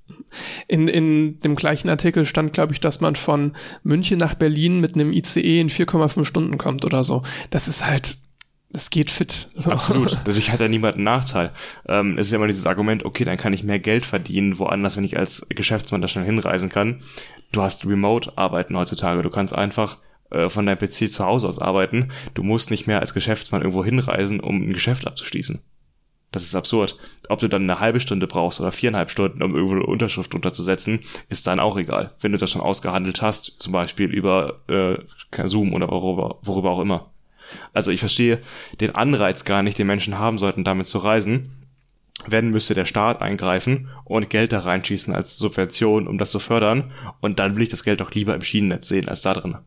In, 0.68 0.88
in 0.88 1.40
dem 1.40 1.56
gleichen 1.56 1.90
Artikel 1.90 2.26
stand, 2.26 2.54
glaube 2.54 2.74
ich, 2.74 2.80
dass 2.80 3.00
man 3.00 3.16
von 3.16 3.54
München 3.84 4.18
nach 4.18 4.36
Berlin 4.36 4.80
mit 4.80 4.96
einem 4.96 5.14
ICE 5.14 5.60
in 5.60 5.70
4,5 5.70 6.26
Stunden 6.26 6.58
kommt 6.58 6.86
oder 6.86 6.99
so. 7.04 7.24
Das 7.50 7.68
ist 7.68 7.86
halt, 7.86 8.18
das 8.70 8.90
geht 8.90 9.10
fit. 9.10 9.50
So. 9.54 9.72
Absolut. 9.72 10.18
Dadurch 10.26 10.52
hat 10.52 10.60
ja 10.60 10.68
niemand 10.68 10.96
einen 10.96 11.04
Nachteil. 11.04 11.52
Ähm, 11.88 12.18
es 12.18 12.28
ist 12.28 12.32
ja 12.32 12.38
immer 12.38 12.48
dieses 12.48 12.68
Argument, 12.68 13.06
okay, 13.06 13.24
dann 13.24 13.38
kann 13.38 13.54
ich 13.54 13.64
mehr 13.64 13.80
Geld 13.80 14.06
verdienen, 14.06 14.60
woanders, 14.60 14.98
wenn 14.98 15.04
ich 15.04 15.18
als 15.18 15.48
Geschäftsmann 15.50 16.02
da 16.02 16.08
schnell 16.08 16.26
hinreisen 16.26 16.70
kann. 16.70 17.02
Du 17.52 17.62
hast 17.62 17.86
Remote-Arbeiten 17.86 18.78
heutzutage. 18.78 19.24
Du 19.24 19.30
kannst 19.30 19.54
einfach 19.54 19.98
äh, 20.30 20.50
von 20.50 20.66
deinem 20.66 20.78
PC 20.78 21.12
zu 21.12 21.26
Hause 21.26 21.48
aus 21.48 21.60
arbeiten. 21.60 22.12
Du 22.36 22.44
musst 22.44 22.70
nicht 22.70 22.88
mehr 22.88 23.00
als 23.00 23.14
Geschäftsmann 23.14 23.62
irgendwo 23.62 23.84
hinreisen, 23.84 24.40
um 24.40 24.62
ein 24.62 24.74
Geschäft 24.74 25.08
abzuschließen. 25.08 25.62
Das 26.32 26.44
ist 26.44 26.56
absurd. 26.56 26.96
Ob 27.28 27.40
du 27.40 27.48
dann 27.48 27.64
eine 27.64 27.80
halbe 27.80 28.00
Stunde 28.00 28.28
brauchst 28.28 28.60
oder 28.60 28.72
viereinhalb 28.72 29.10
Stunden, 29.10 29.42
um 29.42 29.56
irgendwo 29.56 29.76
eine 29.76 29.86
Unterschrift 29.86 30.36
unterzusetzen, 30.36 31.00
ist 31.28 31.48
dann 31.48 31.60
auch 31.60 31.78
egal. 31.78 32.12
Wenn 32.22 32.32
du 32.32 32.38
das 32.38 32.52
schon 32.52 32.62
ausgehandelt 32.62 33.22
hast, 33.22 33.60
zum 33.60 33.74
Beispiel 33.74 34.10
über 34.14 34.60
äh, 34.68 34.98
Zoom 35.48 35.74
oder 35.74 35.90
worüber, 35.90 36.38
worüber 36.44 36.72
auch 36.72 36.82
immer. 36.82 37.10
Also 37.74 37.90
ich 37.90 38.00
verstehe 38.00 38.40
den 38.80 38.94
Anreiz 38.94 39.44
gar 39.44 39.64
nicht, 39.64 39.80
den 39.80 39.88
Menschen 39.88 40.20
haben 40.20 40.38
sollten, 40.38 40.64
damit 40.64 40.88
zu 40.88 41.00
reisen. 41.00 41.56
Wenn 42.28 42.50
müsste 42.50 42.76
der 42.76 42.86
Staat 42.86 43.22
eingreifen 43.22 43.90
und 44.04 44.30
Geld 44.30 44.52
da 44.52 44.60
reinschießen 44.60 45.16
als 45.16 45.38
Subvention, 45.38 46.08
um 46.08 46.18
das 46.18 46.32
zu 46.32 46.40
fördern. 46.40 46.92
Und 47.22 47.40
dann 47.40 47.56
will 47.56 47.64
ich 47.64 47.70
das 47.70 47.84
Geld 47.84 48.02
auch 48.02 48.12
lieber 48.12 48.36
im 48.36 48.44
Schienennetz 48.44 48.88
sehen 48.88 49.08
als 49.08 49.22
da 49.22 49.34
drin. 49.34 49.58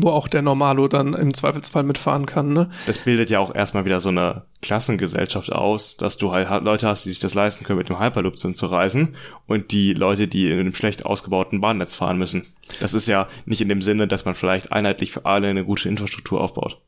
Wo 0.00 0.10
auch 0.10 0.28
der 0.28 0.42
Normalo 0.42 0.86
dann 0.86 1.14
im 1.14 1.34
Zweifelsfall 1.34 1.82
mitfahren 1.82 2.24
kann, 2.26 2.52
ne? 2.52 2.70
Das 2.86 2.98
bildet 2.98 3.30
ja 3.30 3.40
auch 3.40 3.52
erstmal 3.52 3.84
wieder 3.84 3.98
so 3.98 4.10
eine 4.10 4.42
Klassengesellschaft 4.62 5.52
aus, 5.52 5.96
dass 5.96 6.18
du 6.18 6.32
halt 6.32 6.62
Leute 6.62 6.86
hast, 6.86 7.04
die 7.04 7.10
sich 7.10 7.18
das 7.18 7.34
leisten 7.34 7.64
können, 7.64 7.78
mit 7.78 7.88
dem 7.88 7.98
Hyperloop 7.98 8.38
zu 8.38 8.66
reisen 8.66 9.16
und 9.46 9.72
die 9.72 9.94
Leute, 9.94 10.28
die 10.28 10.50
in 10.50 10.58
einem 10.58 10.74
schlecht 10.74 11.04
ausgebauten 11.04 11.60
Bahnnetz 11.60 11.94
fahren 11.94 12.18
müssen. 12.18 12.46
Das 12.80 12.94
ist 12.94 13.08
ja 13.08 13.26
nicht 13.44 13.60
in 13.60 13.68
dem 13.68 13.82
Sinne, 13.82 14.06
dass 14.06 14.24
man 14.24 14.34
vielleicht 14.34 14.72
einheitlich 14.72 15.10
für 15.10 15.24
alle 15.24 15.48
eine 15.48 15.64
gute 15.64 15.88
Infrastruktur 15.88 16.40
aufbaut. 16.40 16.78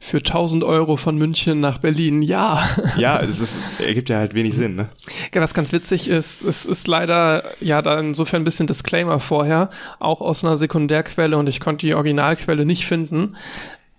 Für 0.00 0.18
1000 0.18 0.64
Euro 0.64 0.96
von 0.96 1.16
München 1.16 1.60
nach 1.60 1.78
Berlin, 1.78 2.22
ja. 2.22 2.66
Ja, 2.96 3.20
es 3.20 3.40
ist, 3.40 3.58
ergibt 3.78 4.08
ja 4.08 4.18
halt 4.18 4.34
wenig 4.34 4.54
Sinn, 4.54 4.76
ne? 4.76 4.88
Ja, 5.34 5.40
was 5.40 5.54
ganz 5.54 5.72
witzig 5.72 6.08
ist, 6.08 6.42
es 6.42 6.64
ist 6.64 6.88
leider, 6.88 7.44
ja, 7.60 7.82
da 7.82 7.98
insofern 7.98 8.42
ein 8.42 8.44
bisschen 8.44 8.66
Disclaimer 8.66 9.20
vorher, 9.20 9.70
auch 9.98 10.20
aus 10.20 10.44
einer 10.44 10.56
Sekundärquelle 10.56 11.36
und 11.36 11.48
ich 11.48 11.60
konnte 11.60 11.86
die 11.86 11.94
Originalquelle 11.94 12.64
nicht 12.64 12.86
finden. 12.86 13.36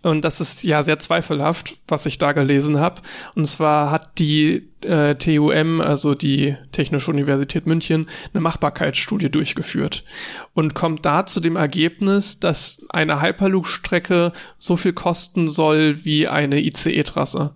Und 0.07 0.23
das 0.23 0.39
ist 0.39 0.63
ja 0.63 0.83
sehr 0.83 0.99
zweifelhaft, 0.99 1.79
was 1.87 2.05
ich 2.05 2.17
da 2.17 2.31
gelesen 2.31 2.79
habe. 2.79 3.01
Und 3.35 3.45
zwar 3.45 3.91
hat 3.91 4.19
die 4.19 4.69
äh, 4.81 5.15
TUM, 5.15 5.81
also 5.81 6.15
die 6.15 6.55
Technische 6.71 7.11
Universität 7.11 7.67
München, 7.67 8.07
eine 8.33 8.39
Machbarkeitsstudie 8.39 9.29
durchgeführt 9.29 10.05
und 10.53 10.75
kommt 10.75 11.05
da 11.05 11.25
zu 11.25 11.41
dem 11.41 11.57
Ergebnis, 11.57 12.39
dass 12.39 12.85
eine 12.89 13.21
Hyperloop-Strecke 13.21 14.31
so 14.57 14.77
viel 14.77 14.93
kosten 14.93 15.51
soll 15.51 16.05
wie 16.05 16.29
eine 16.29 16.61
ICE-Trasse. 16.61 17.55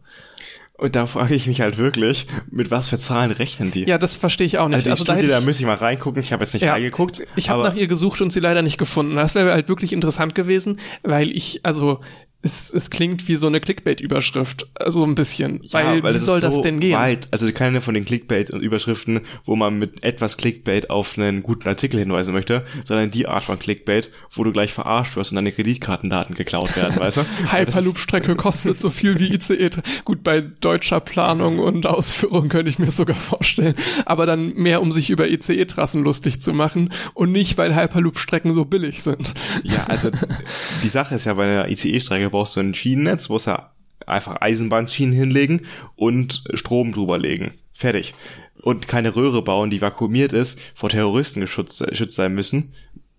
Und 0.78 0.96
da 0.96 1.06
frage 1.06 1.36
ich 1.36 1.48
mich 1.48 1.62
halt 1.62 1.78
wirklich, 1.78 2.26
mit 2.50 2.70
was 2.70 2.90
für 2.90 2.98
Zahlen 2.98 3.32
rechnen 3.32 3.72
die? 3.72 3.86
Ja, 3.86 3.98
das 3.98 4.18
verstehe 4.18 4.48
ich 4.48 4.58
auch 4.58 4.68
nicht. 4.68 4.78
Also, 4.78 4.90
also 4.90 5.04
Studie, 5.06 5.28
da, 5.28 5.40
da 5.40 5.46
müsste 5.46 5.64
ich 5.64 5.68
mal 5.68 5.76
reingucken. 5.76 6.22
Ich 6.22 6.34
habe 6.34 6.44
jetzt 6.44 6.54
nicht 6.54 6.64
ja, 6.64 6.74
reingeguckt. 6.74 7.22
Ich 7.36 7.50
habe 7.50 7.64
nach 7.64 7.76
ihr 7.76 7.88
gesucht 7.88 8.20
und 8.20 8.34
sie 8.34 8.40
leider 8.40 8.64
nicht 8.64 8.80
gefunden. 8.80 9.16
Das 9.16 9.36
wäre 9.36 9.52
halt 9.52 9.70
wirklich 9.70 9.94
interessant 9.94 10.34
gewesen, 10.34 10.80
weil 11.04 11.32
ich, 11.32 11.62
also 11.64 12.02
es, 12.44 12.74
es 12.74 12.90
klingt 12.90 13.28
wie 13.28 13.36
so 13.36 13.48
eine 13.48 13.60
Clickbait-Überschrift, 13.60 14.68
also 14.76 15.04
ein 15.04 15.14
bisschen. 15.14 15.62
Ja, 15.64 15.74
weil, 15.74 16.04
weil 16.04 16.14
wie 16.16 16.20
soll 16.20 16.42
das 16.42 16.56
so 16.56 16.62
denn 16.62 16.80
gehen? 16.80 16.98
Weit. 16.98 17.28
Also 17.32 17.52
keine 17.52 17.82
von 17.82 17.94
den 17.94 18.04
Clickbait-Überschriften, 18.04 19.22
wo 19.44 19.56
man 19.56 19.78
mit 19.78 20.04
etwas 20.04 20.38
Clickbait 20.38 20.90
auf 20.90 21.18
einen 21.18 21.44
guten 21.44 21.68
Artikel 21.68 22.00
hinweisen 22.00 22.34
möchte, 22.34 22.66
sondern 22.84 23.12
die 23.12 23.28
Art 23.28 23.44
von 23.44 23.60
Clickbait, 23.60 24.12
wo 24.32 24.44
du 24.44 24.52
gleich 24.52 24.74
verarscht 24.74 25.16
wirst 25.16 25.32
und 25.32 25.36
deine 25.36 25.52
Kreditkartendaten 25.52 26.36
geklaut 26.36 26.76
werden, 26.76 26.96
weißt 26.96 27.18
du? 27.18 27.22
Hyperloop-Strecke 27.52 28.36
kostet 28.36 28.80
so 28.80 28.90
viel 28.90 29.20
wie 29.20 29.34
ICE. 29.34 29.70
Gut, 30.04 30.24
bei 30.24 30.42
deutscher 30.42 31.00
Planung 31.00 31.60
und 31.60 31.86
Ausführung 31.86 32.50
könnte 32.50 32.72
ich 32.72 32.80
mir 32.80 32.90
sogar 32.90 33.18
vorstellen. 33.18 33.76
Aber 34.06 34.26
dann 34.26 34.54
mehr, 34.56 34.82
um 34.82 34.92
sich 34.92 35.12
über 35.12 35.30
ICE-Trassen 35.30 36.04
lustig 36.04 36.42
zu 36.42 36.54
machen 36.54 36.92
und 37.14 37.32
nicht, 37.32 37.60
weil 37.60 37.76
Hyperloop-Strecken 37.76 38.54
so 38.54 38.66
billig 38.66 39.04
sind. 39.04 39.34
Ja, 39.64 39.86
also 39.88 40.10
die 40.84 40.88
Sache 40.88 41.16
ist 41.16 41.26
ja 41.26 41.36
bei 41.36 41.46
der 41.46 41.70
ICE-Strecke 41.70 42.31
brauchst 42.32 42.56
du 42.56 42.60
ein 42.60 42.74
Schienennetz, 42.74 43.30
wo 43.30 43.36
es 43.36 43.46
ja 43.46 43.72
einfach 44.08 44.42
Eisenbahnschienen 44.42 45.14
hinlegen 45.14 45.66
und 45.96 46.44
Strom 46.54 46.92
drüber 46.92 47.18
legen. 47.18 47.54
Fertig. 47.72 48.14
Und 48.62 48.88
keine 48.88 49.16
Röhre 49.16 49.42
bauen, 49.44 49.70
die 49.70 49.82
vakuumiert 49.82 50.34
ist, 50.34 50.60
vor 50.76 50.90
Terroristen 50.90 51.42
geschützt, 51.42 51.86
geschützt 51.88 52.16
sein 52.16 52.34
müssen. 52.34 52.74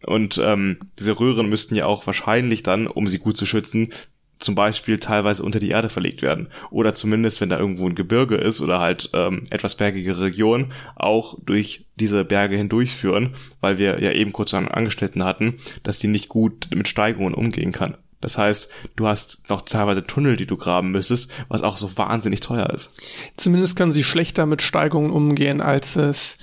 Und 0.07 0.41
ähm, 0.43 0.79
diese 0.99 1.19
Röhren 1.19 1.49
müssten 1.49 1.75
ja 1.75 1.87
auch 1.87 2.07
wahrscheinlich 2.07 2.63
dann, 2.63 2.87
um 2.87 3.07
sie 3.07 3.19
gut 3.19 3.37
zu 3.37 3.47
schützen, 3.47 3.93
zum 4.43 4.55
Beispiel 4.55 4.99
teilweise 4.99 5.43
unter 5.43 5.61
die 5.61 5.71
Erde 5.71 5.89
verlegt 5.89 6.23
werden. 6.23 6.49
Oder 6.71 6.95
zumindest, 6.95 7.41
wenn 7.41 7.49
da 7.49 7.59
irgendwo 7.59 7.89
ein 7.89 7.95
Gebirge 7.95 8.37
ist 8.37 8.61
oder 8.61 8.81
halt 8.81 9.11
ähm, 9.15 9.45
etwas 9.51 9.77
bergige 9.77 10.21
Region, 10.21 10.73
auch 10.97 11.39
durch 11.45 11.87
diese 11.97 12.25
Berge 12.25 12.57
hindurchführen, 12.57 13.31
weil 13.61 13.79
wir 13.79 14.01
ja 14.01 14.13
eben 14.13 14.33
kurz 14.33 14.53
an 14.55 14.69
Angestellten 14.69 15.25
hatten, 15.25 15.55
dass 15.85 16.01
die 16.01 16.09
nicht 16.09 16.29
gut 16.29 16.69
mit 16.75 16.89
Steigungen 16.89 17.35
umgehen 17.35 17.73
kann. 17.73 17.97
Das 18.23 18.39
heißt, 18.39 18.71
du 18.97 19.07
hast 19.07 19.51
noch 19.51 19.61
teilweise 19.63 20.07
Tunnel, 20.07 20.37
die 20.37 20.47
du 20.47 20.57
graben 20.57 20.91
müsstest, 20.91 21.31
was 21.49 21.63
auch 21.63 21.77
so 21.77 21.99
wahnsinnig 21.99 22.41
teuer 22.41 22.71
ist. 22.71 22.95
Zumindest 23.37 23.77
können 23.77 23.93
sie 23.93 24.05
schlechter 24.05 24.47
mit 24.47 24.63
Steigungen 24.63 25.11
umgehen, 25.11 25.61
als 25.61 25.97
es 25.97 26.39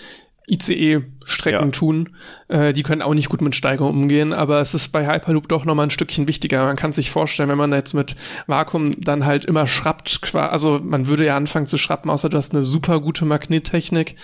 ICE-Strecken 0.49 1.65
ja. 1.65 1.71
tun. 1.71 2.09
Äh, 2.47 2.73
die 2.73 2.84
können 2.84 3.01
auch 3.01 3.13
nicht 3.13 3.30
gut 3.30 3.41
mit 3.41 3.55
Steigerung 3.55 3.91
umgehen, 3.91 4.34
aber 4.34 4.59
es 4.59 4.73
ist 4.73 4.89
bei 4.89 5.07
Hyperloop 5.07 5.47
doch 5.47 5.63
nochmal 5.63 5.88
ein 5.88 5.91
Stückchen 5.91 6.27
wichtiger. 6.27 6.65
Man 6.65 6.75
kann 6.75 6.91
sich 6.91 7.11
vorstellen, 7.11 7.49
wenn 7.49 7.57
man 7.57 7.71
jetzt 7.71 7.93
mit 7.93 8.15
Vakuum 8.47 8.99
dann 8.99 9.25
halt 9.25 9.45
immer 9.45 9.67
schrappt, 9.67 10.19
also 10.34 10.80
man 10.84 11.07
würde 11.07 11.25
ja 11.25 11.38
anfangen 11.38 11.67
zu 11.67 11.77
schrappen, 11.77 12.09
außer 12.09 12.30
du 12.30 12.38
hast 12.38 12.53
eine 12.53 12.63
super 12.63 12.99
gute 12.99 13.25
Magnettechnik. 13.25 14.15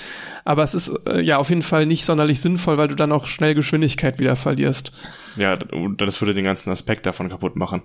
Aber 0.43 0.63
es 0.63 0.73
ist 0.73 0.89
äh, 1.07 1.21
ja 1.21 1.37
auf 1.37 1.49
jeden 1.49 1.61
Fall 1.61 1.85
nicht 1.85 2.05
sonderlich 2.05 2.41
sinnvoll, 2.41 2.77
weil 2.77 2.87
du 2.87 2.95
dann 2.95 3.11
auch 3.11 3.27
schnell 3.27 3.53
Geschwindigkeit 3.53 4.19
wieder 4.19 4.35
verlierst. 4.35 4.91
Ja, 5.35 5.55
das 5.55 6.21
würde 6.21 6.33
den 6.33 6.45
ganzen 6.45 6.69
Aspekt 6.71 7.05
davon 7.05 7.29
kaputt 7.29 7.55
machen. 7.55 7.83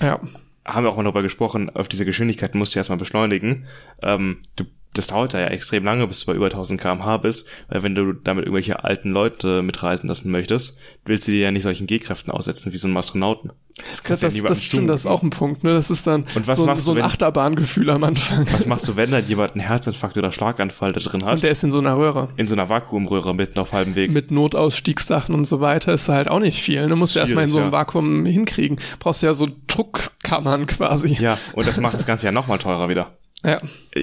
Ja. 0.00 0.20
Haben 0.64 0.84
wir 0.84 0.90
auch 0.90 0.96
mal 0.96 1.04
darüber 1.04 1.22
gesprochen, 1.22 1.70
auf 1.70 1.88
diese 1.88 2.04
Geschwindigkeit 2.04 2.54
musst 2.54 2.74
du 2.74 2.78
erstmal 2.78 2.98
beschleunigen. 2.98 3.66
Ähm, 4.02 4.38
du 4.56 4.64
das 4.94 5.08
dauert 5.08 5.34
da 5.34 5.40
ja 5.40 5.48
extrem 5.48 5.84
lange, 5.84 6.06
bis 6.06 6.20
du 6.20 6.26
bei 6.26 6.34
über 6.34 6.46
1000 6.46 6.80
kmh 6.80 7.18
bist, 7.18 7.46
weil 7.68 7.82
wenn 7.82 7.94
du 7.94 8.12
damit 8.12 8.44
irgendwelche 8.44 8.84
alten 8.84 9.10
Leute 9.10 9.62
mitreisen 9.62 10.08
lassen 10.08 10.30
möchtest, 10.30 10.78
willst 11.04 11.28
du 11.28 11.32
dir 11.32 11.40
ja 11.40 11.50
nicht 11.50 11.64
solchen 11.64 11.86
G-Kräften 11.86 12.30
aussetzen 12.30 12.72
wie 12.72 12.78
so 12.78 12.88
ein 12.88 12.96
Astronauten. 12.96 13.52
Das, 13.90 14.02
das, 14.02 14.34
ja 14.34 14.42
das 14.42 14.64
stimmt, 14.64 14.88
das 14.88 15.00
ist 15.00 15.06
auch 15.06 15.22
ein 15.22 15.28
Punkt, 15.28 15.62
ne? 15.62 15.74
Das 15.74 15.90
ist 15.90 16.06
dann 16.06 16.24
so, 16.46 16.74
so, 16.76 16.92
ein 16.94 17.02
Achterbahngefühl 17.02 17.90
am 17.90 18.04
Anfang. 18.04 18.46
Was 18.50 18.64
machst 18.64 18.88
du, 18.88 18.96
wenn 18.96 19.10
dann 19.10 19.26
jemand 19.28 19.52
einen 19.52 19.60
Herzinfarkt 19.60 20.16
oder 20.16 20.32
Schlaganfall 20.32 20.92
da 20.92 21.00
drin 21.00 21.24
hat? 21.26 21.34
Und 21.34 21.42
der 21.42 21.50
ist 21.50 21.62
in 21.62 21.72
so 21.72 21.80
einer 21.80 21.98
Röhre. 21.98 22.28
In 22.38 22.46
so 22.46 22.54
einer 22.54 22.70
Vakuumröhre 22.70 23.34
mitten 23.34 23.58
auf 23.58 23.74
halbem 23.74 23.94
Weg. 23.94 24.10
Mit 24.10 24.30
Notausstiegssachen 24.30 25.34
und 25.34 25.46
so 25.46 25.60
weiter 25.60 25.92
ist 25.92 26.08
halt 26.08 26.30
auch 26.30 26.40
nicht 26.40 26.62
viel. 26.62 26.88
Du 26.88 26.96
musst 26.96 27.16
ja 27.16 27.22
erstmal 27.22 27.44
in 27.44 27.50
so 27.50 27.58
einem 27.58 27.68
ja. 27.68 27.72
Vakuum 27.72 28.24
hinkriegen. 28.24 28.78
Brauchst 28.98 29.22
ja 29.22 29.34
so 29.34 29.46
Druckkammern 29.66 30.66
quasi. 30.66 31.18
Ja, 31.20 31.36
und 31.52 31.68
das 31.68 31.78
macht 31.78 31.92
das 31.92 32.06
Ganze 32.06 32.24
ja 32.24 32.32
nochmal 32.32 32.58
teurer 32.58 32.88
wieder. 32.88 33.10
Ja. 33.46 33.58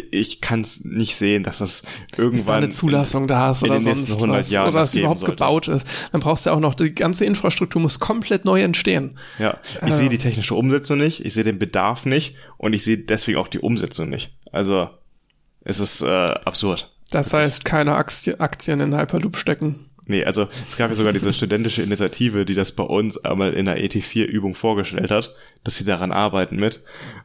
Ich 0.10 0.40
kann 0.40 0.62
es 0.62 0.86
nicht 0.86 1.18
sehen, 1.18 1.44
dass 1.44 1.58
das 1.58 1.84
irgendwann 2.12 2.32
Bis 2.32 2.46
da 2.46 2.56
eine 2.56 2.70
Zulassung 2.70 3.28
da 3.28 3.40
hast 3.40 3.62
oder 3.62 3.82
sonst 3.82 4.22
was 4.22 4.52
Jahren 4.52 4.70
oder 4.70 4.80
es 4.80 4.96
überhaupt 4.96 5.20
sollte. 5.20 5.36
gebaut 5.36 5.68
ist. 5.68 5.86
Dann 6.14 6.22
brauchst 6.22 6.46
du 6.46 6.52
auch 6.52 6.62
noch 6.62 6.76
die 6.76 6.94
ganze 6.94 7.26
Infrastruktur 7.26 7.82
muss 7.82 8.00
komplett 8.00 8.46
neu 8.46 8.64
entstehen. 8.64 9.20
Ja, 9.40 9.58
ich 9.82 9.90
äh. 9.90 9.92
sehe 9.92 10.10
die 10.10 10.18
technische 10.18 10.56
Umsetzung 10.56 10.98
nicht, 10.98 11.26
ich 11.26 11.34
sehe 11.34 11.44
den 11.44 11.60
Bedarf 11.60 12.06
nicht 12.06 12.36
und 12.58 12.72
ich 12.72 12.86
sehe 12.86 12.98
deswegen 13.00 13.38
auch 13.38 13.50
die 13.50 13.60
Umsetzung 13.60 14.10
nicht. 14.10 14.38
Also 14.54 14.90
es 15.66 15.82
ist 15.82 16.02
äh, 16.02 16.08
absurd. 16.46 16.96
Das 17.12 17.34
heißt, 17.34 17.66
keine 17.66 17.96
Aktien 17.96 18.80
in 18.80 18.98
Hyperloop 18.98 19.36
stecken. 19.36 19.90
Nee, 20.06 20.24
also 20.24 20.48
es 20.68 20.78
gab 20.78 20.90
ja 20.90 20.96
sogar 20.96 21.14
diese 21.14 21.34
studentische 21.34 21.82
Initiative, 21.82 22.46
die 22.46 22.56
das 22.56 22.72
bei 22.72 22.84
uns 22.84 23.24
einmal 23.24 23.54
in 23.54 23.66
der 23.66 23.78
ET4-Übung 23.78 24.56
vorgestellt 24.56 25.12
hat, 25.12 25.36
dass 25.64 25.76
sie 25.76 25.86
daran 25.86 26.12
arbeiten 26.12 26.58
mit. 26.58 26.82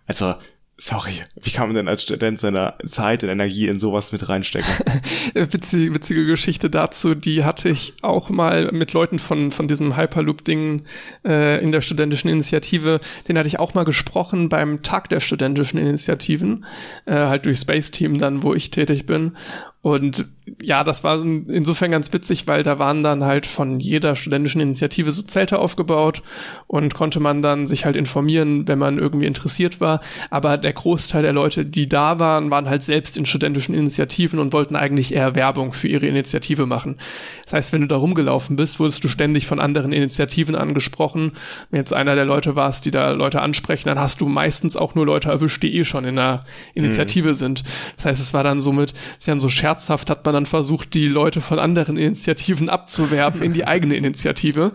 Also 0.07 0.35
Sorry, 0.81 1.11
wie 1.43 1.51
kann 1.51 1.67
man 1.67 1.75
denn 1.75 1.89
als 1.89 2.05
Student 2.05 2.39
seiner 2.39 2.79
Zeit 2.87 3.25
und 3.25 3.31
Energie 3.31 3.67
in 3.67 3.81
sowas 3.81 4.13
mit 4.13 4.29
reinstecken? 4.29 4.73
witzige, 5.35 5.93
witzige 5.93 6.25
Geschichte 6.25 6.71
dazu, 6.71 7.17
die 7.17 7.43
hatte 7.43 7.69
ich 7.69 7.95
auch 8.03 8.31
mal 8.31 8.71
mit 8.71 8.93
Leuten 8.93 9.19
von, 9.19 9.51
von 9.51 9.67
diesem 9.67 9.97
Hyperloop-Ding 9.97 10.85
äh, 11.27 11.61
in 11.65 11.73
der 11.73 11.81
studentischen 11.81 12.31
Initiative. 12.31 13.01
Den 13.27 13.37
hatte 13.37 13.49
ich 13.49 13.59
auch 13.59 13.75
mal 13.75 13.83
gesprochen 13.83 14.49
beim 14.49 14.85
Tag 14.85 15.09
der 15.09 15.19
studentischen 15.19 15.81
Initiativen, 15.81 16.65
äh, 17.07 17.15
halt 17.15 17.47
durch 17.47 17.59
Space 17.59 17.91
Team 17.91 18.17
dann, 18.17 18.45
wo 18.45 18.55
ich 18.55 18.71
tätig 18.71 19.05
bin. 19.05 19.37
Und 19.81 20.27
ja, 20.61 20.83
das 20.83 21.05
war 21.05 21.23
insofern 21.23 21.91
ganz 21.91 22.13
witzig, 22.13 22.47
weil 22.47 22.63
da 22.63 22.79
waren 22.79 23.03
dann 23.03 23.25
halt 23.25 23.47
von 23.47 23.79
jeder 23.79 24.17
studentischen 24.17 24.61
Initiative 24.61 25.13
so 25.13 25.23
Zelte 25.23 25.59
aufgebaut 25.59 26.23
und 26.67 26.95
konnte 26.95 27.21
man 27.21 27.43
dann 27.43 27.67
sich 27.67 27.85
halt 27.85 27.95
informieren, 27.95 28.67
wenn 28.67 28.79
man 28.79 28.99
irgendwie 28.99 29.27
interessiert 29.27 29.81
war. 29.81 30.01
Aber 30.31 30.57
der 30.57 30.73
Großteil 30.73 31.23
der 31.23 31.33
Leute, 31.33 31.65
die 31.65 31.87
da 31.87 32.19
waren, 32.19 32.51
waren 32.51 32.69
halt 32.69 32.83
selbst 32.83 33.17
in 33.17 33.27
studentischen 33.27 33.75
Initiativen 33.75 34.41
und 34.41 34.53
wollten 34.53 34.75
eigentlich 34.75 35.15
eher 35.15 35.35
Werbung 35.35 35.73
für 35.73 35.89
ihre 35.89 36.07
Initiative 36.07 36.67
machen. 36.67 36.97
Das 37.45 37.53
heißt, 37.53 37.73
wenn 37.73 37.83
du 37.83 37.87
da 37.87 37.97
rumgelaufen 37.97 38.57
bist, 38.57 38.81
wurdest 38.81 39.05
du 39.05 39.09
ständig 39.09 39.47
von 39.47 39.61
anderen 39.61 39.93
Initiativen 39.93 40.57
angesprochen. 40.57 41.33
Wenn 41.71 41.79
jetzt 41.79 41.93
einer 41.93 42.15
der 42.15 42.25
Leute 42.25 42.57
warst, 42.57 42.85
die 42.85 42.91
da 42.91 43.11
Leute 43.11 43.43
ansprechen, 43.43 43.89
dann 43.89 44.01
hast 44.01 44.21
du 44.21 44.29
meistens 44.29 44.77
auch 44.77 44.95
nur 44.95 45.07
Leute 45.07 45.29
erwischt, 45.29 45.63
die 45.63 45.77
eh 45.77 45.85
schon 45.85 46.05
in 46.05 46.17
der 46.17 46.45
Initiative 46.75 47.29
mhm. 47.29 47.35
sind. 47.35 47.65
Das 47.97 48.07
heißt, 48.07 48.21
es 48.21 48.35
war 48.35 48.43
dann 48.43 48.61
somit, 48.61 48.93
ist 49.19 49.29
dann 49.29 49.41
so 49.41 49.49
scherzhaft 49.69 50.09
hat 50.09 50.25
man 50.25 50.33
dann 50.33 50.47
versucht, 50.47 50.95
die 50.95 51.07
Leute 51.07 51.43
von 51.43 51.59
anderen 51.59 51.99
Initiativen 51.99 52.71
abzuwerben 52.71 53.43
in 53.43 53.53
die 53.53 53.67
eigene 53.67 53.97
Initiative. 53.97 54.73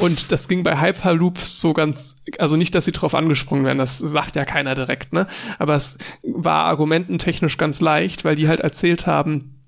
Und 0.00 0.30
das 0.30 0.46
ging 0.46 0.62
bei 0.62 0.80
Hyperloop 0.80 1.38
so 1.38 1.72
ganz, 1.72 2.18
also 2.38 2.56
nicht, 2.56 2.72
dass 2.76 2.84
sie 2.84 2.92
drauf 2.92 3.16
angesprungen 3.16 3.64
werden, 3.64 3.78
das 3.78 3.98
sagt 3.98 4.36
ja 4.36 4.44
keiner 4.44 4.76
direkt, 4.76 5.12
ne? 5.12 5.26
Aber 5.58 5.74
es 5.74 5.98
war 6.22 6.66
argumententechnisch 6.66 7.58
ganz 7.58 7.80
leicht, 7.80 8.24
weil 8.24 8.36
die 8.36 8.46
halt 8.46 8.60
erzählt 8.60 9.08
haben, 9.08 9.58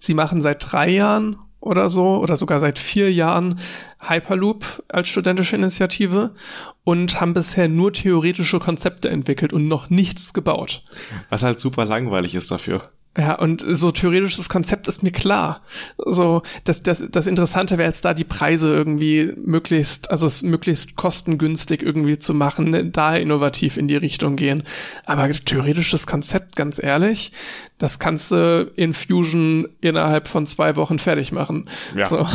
sie 0.00 0.14
machen 0.14 0.40
seit 0.40 0.72
drei 0.72 0.90
Jahren 0.90 1.38
oder 1.60 1.88
so 1.88 2.18
oder 2.18 2.36
sogar 2.36 2.58
seit 2.58 2.80
vier 2.80 3.12
Jahren 3.12 3.60
Hyperloop 4.00 4.82
als 4.88 5.08
studentische 5.08 5.54
Initiative 5.54 6.34
und 6.82 7.20
haben 7.20 7.32
bisher 7.32 7.68
nur 7.68 7.92
theoretische 7.92 8.58
Konzepte 8.58 9.08
entwickelt 9.08 9.52
und 9.52 9.68
noch 9.68 9.88
nichts 9.88 10.32
gebaut. 10.32 10.82
Was 11.28 11.44
halt 11.44 11.60
super 11.60 11.84
langweilig 11.84 12.34
ist 12.34 12.50
dafür. 12.50 12.90
Ja, 13.18 13.38
und 13.38 13.64
so 13.66 13.90
theoretisches 13.90 14.48
Konzept 14.48 14.88
ist 14.88 15.02
mir 15.02 15.10
klar. 15.10 15.62
So, 15.96 16.42
das, 16.64 16.82
das, 16.82 17.04
das 17.10 17.26
Interessante 17.26 17.78
wäre 17.78 17.88
jetzt 17.88 18.04
da 18.04 18.12
die 18.12 18.24
Preise 18.24 18.68
irgendwie 18.74 19.32
möglichst, 19.36 20.10
also 20.10 20.26
es 20.26 20.42
möglichst 20.42 20.96
kostengünstig 20.96 21.82
irgendwie 21.82 22.18
zu 22.18 22.34
machen, 22.34 22.70
ne, 22.70 22.84
da 22.84 23.16
innovativ 23.16 23.78
in 23.78 23.88
die 23.88 23.96
Richtung 23.96 24.36
gehen. 24.36 24.64
Aber 25.06 25.30
theoretisches 25.30 26.06
Konzept, 26.06 26.56
ganz 26.56 26.82
ehrlich, 26.82 27.32
das 27.78 27.98
kannst 27.98 28.32
du 28.32 28.70
in 28.76 28.92
Fusion 28.92 29.68
innerhalb 29.80 30.28
von 30.28 30.46
zwei 30.46 30.76
Wochen 30.76 30.98
fertig 30.98 31.32
machen. 31.32 31.70
Ja, 31.94 32.04
so. 32.04 32.26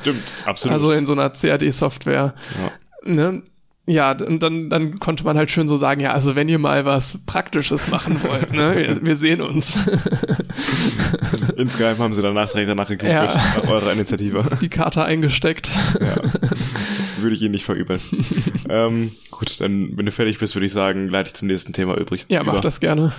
stimmt, 0.00 0.32
absolut. 0.44 0.74
Also 0.74 0.92
in 0.92 1.06
so 1.06 1.12
einer 1.12 1.30
CAD-Software. 1.30 2.34
Ja. 3.04 3.12
Ne? 3.12 3.42
Ja, 3.84 4.14
dann, 4.14 4.70
dann 4.70 5.00
konnte 5.00 5.24
man 5.24 5.36
halt 5.36 5.50
schön 5.50 5.66
so 5.66 5.76
sagen, 5.76 6.00
ja, 6.00 6.12
also 6.12 6.36
wenn 6.36 6.48
ihr 6.48 6.60
mal 6.60 6.84
was 6.84 7.18
Praktisches 7.26 7.90
machen 7.90 8.22
wollt, 8.22 8.52
ne, 8.52 8.76
wir, 8.76 9.04
wir 9.04 9.16
sehen 9.16 9.40
uns. 9.40 9.78
Insgeheim 11.56 11.98
haben 11.98 12.14
sie 12.14 12.22
danach 12.22 12.48
direkt 12.50 12.70
danach 12.70 12.88
geguckt, 12.88 13.10
ja. 13.10 13.62
eurer 13.68 13.92
Initiative. 13.92 14.44
Die 14.60 14.68
Karte 14.68 15.04
eingesteckt. 15.04 15.72
Ja. 16.00 16.16
Würde 17.18 17.34
ich 17.34 17.42
Ihnen 17.42 17.52
nicht 17.52 17.64
verübeln. 17.64 18.00
ähm, 18.68 19.12
gut, 19.32 19.60
dann, 19.60 19.96
wenn 19.96 20.06
du 20.06 20.12
fertig 20.12 20.38
bist, 20.38 20.54
würde 20.54 20.66
ich 20.66 20.72
sagen, 20.72 21.08
leite 21.08 21.28
ich 21.28 21.34
zum 21.34 21.48
nächsten 21.48 21.72
Thema 21.72 21.96
übrig. 21.96 22.26
Ja, 22.30 22.44
mach 22.44 22.54
über. 22.54 22.60
das 22.60 22.78
gerne. 22.78 23.12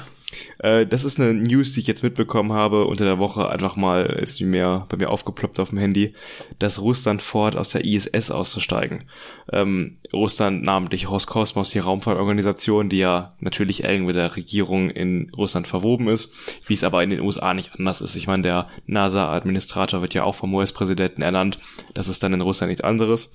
Äh, 0.59 0.85
das 0.85 1.03
ist 1.03 1.19
eine 1.19 1.33
News, 1.33 1.73
die 1.73 1.81
ich 1.81 1.87
jetzt 1.87 2.03
mitbekommen 2.03 2.53
habe 2.53 2.85
unter 2.85 3.05
der 3.05 3.19
Woche. 3.19 3.49
Einfach 3.49 3.75
mal 3.75 4.05
ist 4.05 4.39
die 4.39 4.45
mir 4.45 4.85
bei 4.89 4.97
mir 4.97 5.09
aufgeploppt 5.09 5.59
auf 5.59 5.69
dem 5.69 5.77
Handy, 5.77 6.13
dass 6.59 6.81
Russland 6.81 7.21
fordert, 7.21 7.59
aus 7.59 7.69
der 7.69 7.85
ISS 7.85 8.31
auszusteigen. 8.31 9.05
Ähm, 9.51 9.97
Russland, 10.13 10.63
namentlich 10.63 11.09
Roskosmos, 11.09 11.71
die 11.71 11.79
Raumfahrtorganisation, 11.79 12.89
die 12.89 12.99
ja 12.99 13.33
natürlich 13.39 13.83
eng 13.83 14.05
mit 14.05 14.15
der 14.15 14.35
Regierung 14.35 14.89
in 14.89 15.31
Russland 15.35 15.67
verwoben 15.67 16.07
ist, 16.07 16.33
wie 16.67 16.73
es 16.73 16.83
aber 16.83 17.03
in 17.03 17.09
den 17.09 17.21
USA 17.21 17.53
nicht 17.53 17.75
anders 17.77 18.01
ist. 18.01 18.15
Ich 18.15 18.27
meine, 18.27 18.43
der 18.43 18.67
NASA-Administrator 18.85 20.01
wird 20.01 20.13
ja 20.13 20.23
auch 20.23 20.35
vom 20.35 20.53
US-Präsidenten 20.53 21.21
ernannt. 21.21 21.59
Das 21.93 22.07
ist 22.07 22.21
dann 22.23 22.33
in 22.33 22.41
Russland 22.41 22.69
nichts 22.69 22.83
anderes. 22.83 23.33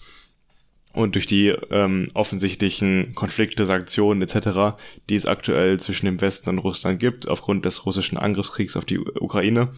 Und 0.98 1.14
durch 1.14 1.26
die 1.26 1.54
ähm, 1.70 2.10
offensichtlichen 2.14 3.14
Konflikte, 3.14 3.64
Sanktionen 3.64 4.20
etc., 4.20 4.76
die 5.08 5.14
es 5.14 5.26
aktuell 5.26 5.78
zwischen 5.78 6.06
dem 6.06 6.20
Westen 6.20 6.50
und 6.50 6.58
Russland 6.58 6.98
gibt, 6.98 7.28
aufgrund 7.28 7.64
des 7.64 7.86
russischen 7.86 8.18
Angriffskriegs 8.18 8.76
auf 8.76 8.84
die 8.84 8.98
Ukraine, 8.98 9.68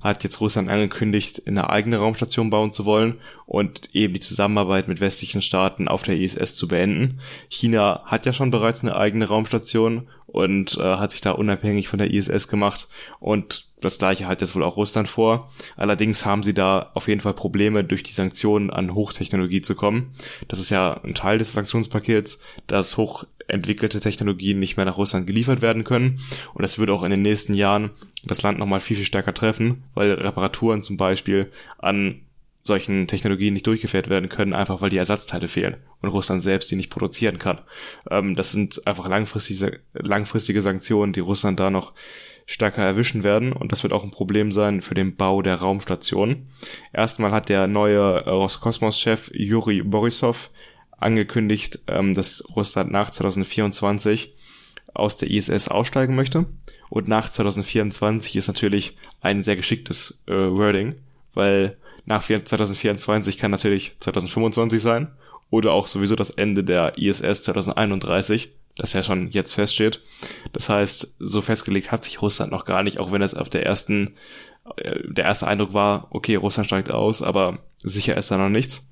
hat 0.00 0.24
jetzt 0.24 0.40
Russland 0.40 0.70
angekündigt, 0.70 1.42
eine 1.46 1.68
eigene 1.68 1.98
Raumstation 1.98 2.48
bauen 2.48 2.72
zu 2.72 2.86
wollen 2.86 3.20
und 3.44 3.94
eben 3.94 4.14
die 4.14 4.20
Zusammenarbeit 4.20 4.88
mit 4.88 5.00
westlichen 5.00 5.42
Staaten 5.42 5.88
auf 5.88 6.04
der 6.04 6.16
ISS 6.16 6.56
zu 6.56 6.68
beenden. 6.68 7.20
China 7.50 8.02
hat 8.06 8.24
ja 8.24 8.32
schon 8.32 8.50
bereits 8.50 8.82
eine 8.82 8.96
eigene 8.96 9.28
Raumstation 9.28 10.08
und 10.26 10.78
äh, 10.78 10.96
hat 10.96 11.12
sich 11.12 11.20
da 11.20 11.32
unabhängig 11.32 11.88
von 11.88 11.98
der 11.98 12.10
ISS 12.10 12.48
gemacht 12.48 12.88
und 13.20 13.71
das 13.84 13.98
gleiche 13.98 14.26
hat 14.26 14.40
jetzt 14.40 14.54
wohl 14.54 14.62
auch 14.62 14.76
Russland 14.76 15.08
vor. 15.08 15.50
Allerdings 15.76 16.24
haben 16.24 16.42
sie 16.42 16.54
da 16.54 16.90
auf 16.94 17.08
jeden 17.08 17.20
Fall 17.20 17.34
Probleme, 17.34 17.84
durch 17.84 18.02
die 18.02 18.12
Sanktionen 18.12 18.70
an 18.70 18.94
Hochtechnologie 18.94 19.62
zu 19.62 19.74
kommen. 19.74 20.14
Das 20.48 20.58
ist 20.58 20.70
ja 20.70 21.00
ein 21.04 21.14
Teil 21.14 21.38
des 21.38 21.52
Sanktionspakets, 21.52 22.42
dass 22.66 22.96
hochentwickelte 22.96 24.00
Technologien 24.00 24.58
nicht 24.58 24.76
mehr 24.76 24.86
nach 24.86 24.98
Russland 24.98 25.26
geliefert 25.26 25.62
werden 25.62 25.84
können. 25.84 26.20
Und 26.54 26.62
das 26.62 26.78
würde 26.78 26.92
auch 26.92 27.02
in 27.02 27.10
den 27.10 27.22
nächsten 27.22 27.54
Jahren 27.54 27.90
das 28.24 28.42
Land 28.42 28.58
nochmal 28.58 28.80
viel, 28.80 28.96
viel 28.96 29.06
stärker 29.06 29.34
treffen, 29.34 29.84
weil 29.94 30.12
Reparaturen 30.12 30.82
zum 30.82 30.96
Beispiel 30.96 31.50
an 31.78 32.22
solchen 32.62 33.08
Technologien 33.08 33.52
nicht 33.52 33.66
durchgeführt 33.66 34.08
werden 34.08 34.28
können, 34.28 34.54
einfach 34.54 34.80
weil 34.80 34.90
die 34.90 34.96
Ersatzteile 34.96 35.48
fehlen 35.48 35.76
und 36.00 36.10
Russland 36.10 36.42
selbst 36.42 36.70
die 36.70 36.76
nicht 36.76 36.90
produzieren 36.90 37.38
kann. 37.38 37.60
Ähm, 38.08 38.36
das 38.36 38.52
sind 38.52 38.86
einfach 38.86 39.08
langfristige, 39.08 39.80
langfristige 39.94 40.62
Sanktionen, 40.62 41.12
die 41.12 41.20
Russland 41.20 41.58
da 41.58 41.70
noch 41.70 41.92
stärker 42.46 42.82
erwischen 42.82 43.22
werden. 43.22 43.52
Und 43.52 43.72
das 43.72 43.82
wird 43.82 43.92
auch 43.92 44.04
ein 44.04 44.10
Problem 44.10 44.52
sein 44.52 44.82
für 44.82 44.94
den 44.94 45.16
Bau 45.16 45.42
der 45.42 45.56
Raumstation. 45.56 46.48
Erstmal 46.92 47.32
hat 47.32 47.48
der 47.48 47.66
neue 47.66 48.24
Roskosmos-Chef 48.24 49.30
Yuri 49.34 49.82
Borisov 49.82 50.50
angekündigt, 50.98 51.80
ähm, 51.88 52.14
dass 52.14 52.44
Russland 52.54 52.90
nach 52.90 53.10
2024 53.10 54.34
aus 54.94 55.16
der 55.16 55.30
ISS 55.30 55.68
aussteigen 55.68 56.14
möchte. 56.14 56.46
Und 56.90 57.08
nach 57.08 57.28
2024 57.28 58.36
ist 58.36 58.48
natürlich 58.48 58.98
ein 59.20 59.40
sehr 59.40 59.56
geschicktes 59.56 60.24
äh, 60.26 60.32
Wording, 60.32 60.94
weil 61.34 61.76
nach 62.04 62.22
2024 62.22 63.38
kann 63.38 63.50
natürlich 63.50 63.98
2025 63.98 64.80
sein 64.80 65.12
oder 65.50 65.72
auch 65.72 65.86
sowieso 65.86 66.16
das 66.16 66.30
Ende 66.30 66.64
der 66.64 66.98
ISS 66.98 67.44
2031, 67.44 68.54
das 68.76 68.92
ja 68.92 69.02
schon 69.02 69.30
jetzt 69.30 69.54
feststeht. 69.54 70.00
Das 70.52 70.68
heißt, 70.68 71.16
so 71.18 71.42
festgelegt 71.42 71.92
hat 71.92 72.04
sich 72.04 72.22
Russland 72.22 72.52
noch 72.52 72.64
gar 72.64 72.82
nicht, 72.82 73.00
auch 73.00 73.12
wenn 73.12 73.22
es 73.22 73.34
auf 73.34 73.48
der 73.48 73.66
ersten, 73.66 74.14
äh, 74.76 75.00
der 75.04 75.24
erste 75.24 75.46
Eindruck 75.46 75.74
war, 75.74 76.08
okay, 76.10 76.36
Russland 76.36 76.66
steigt 76.66 76.90
aus, 76.90 77.22
aber 77.22 77.58
sicher 77.82 78.16
ist 78.16 78.30
da 78.30 78.38
noch 78.38 78.48
nichts. 78.48 78.90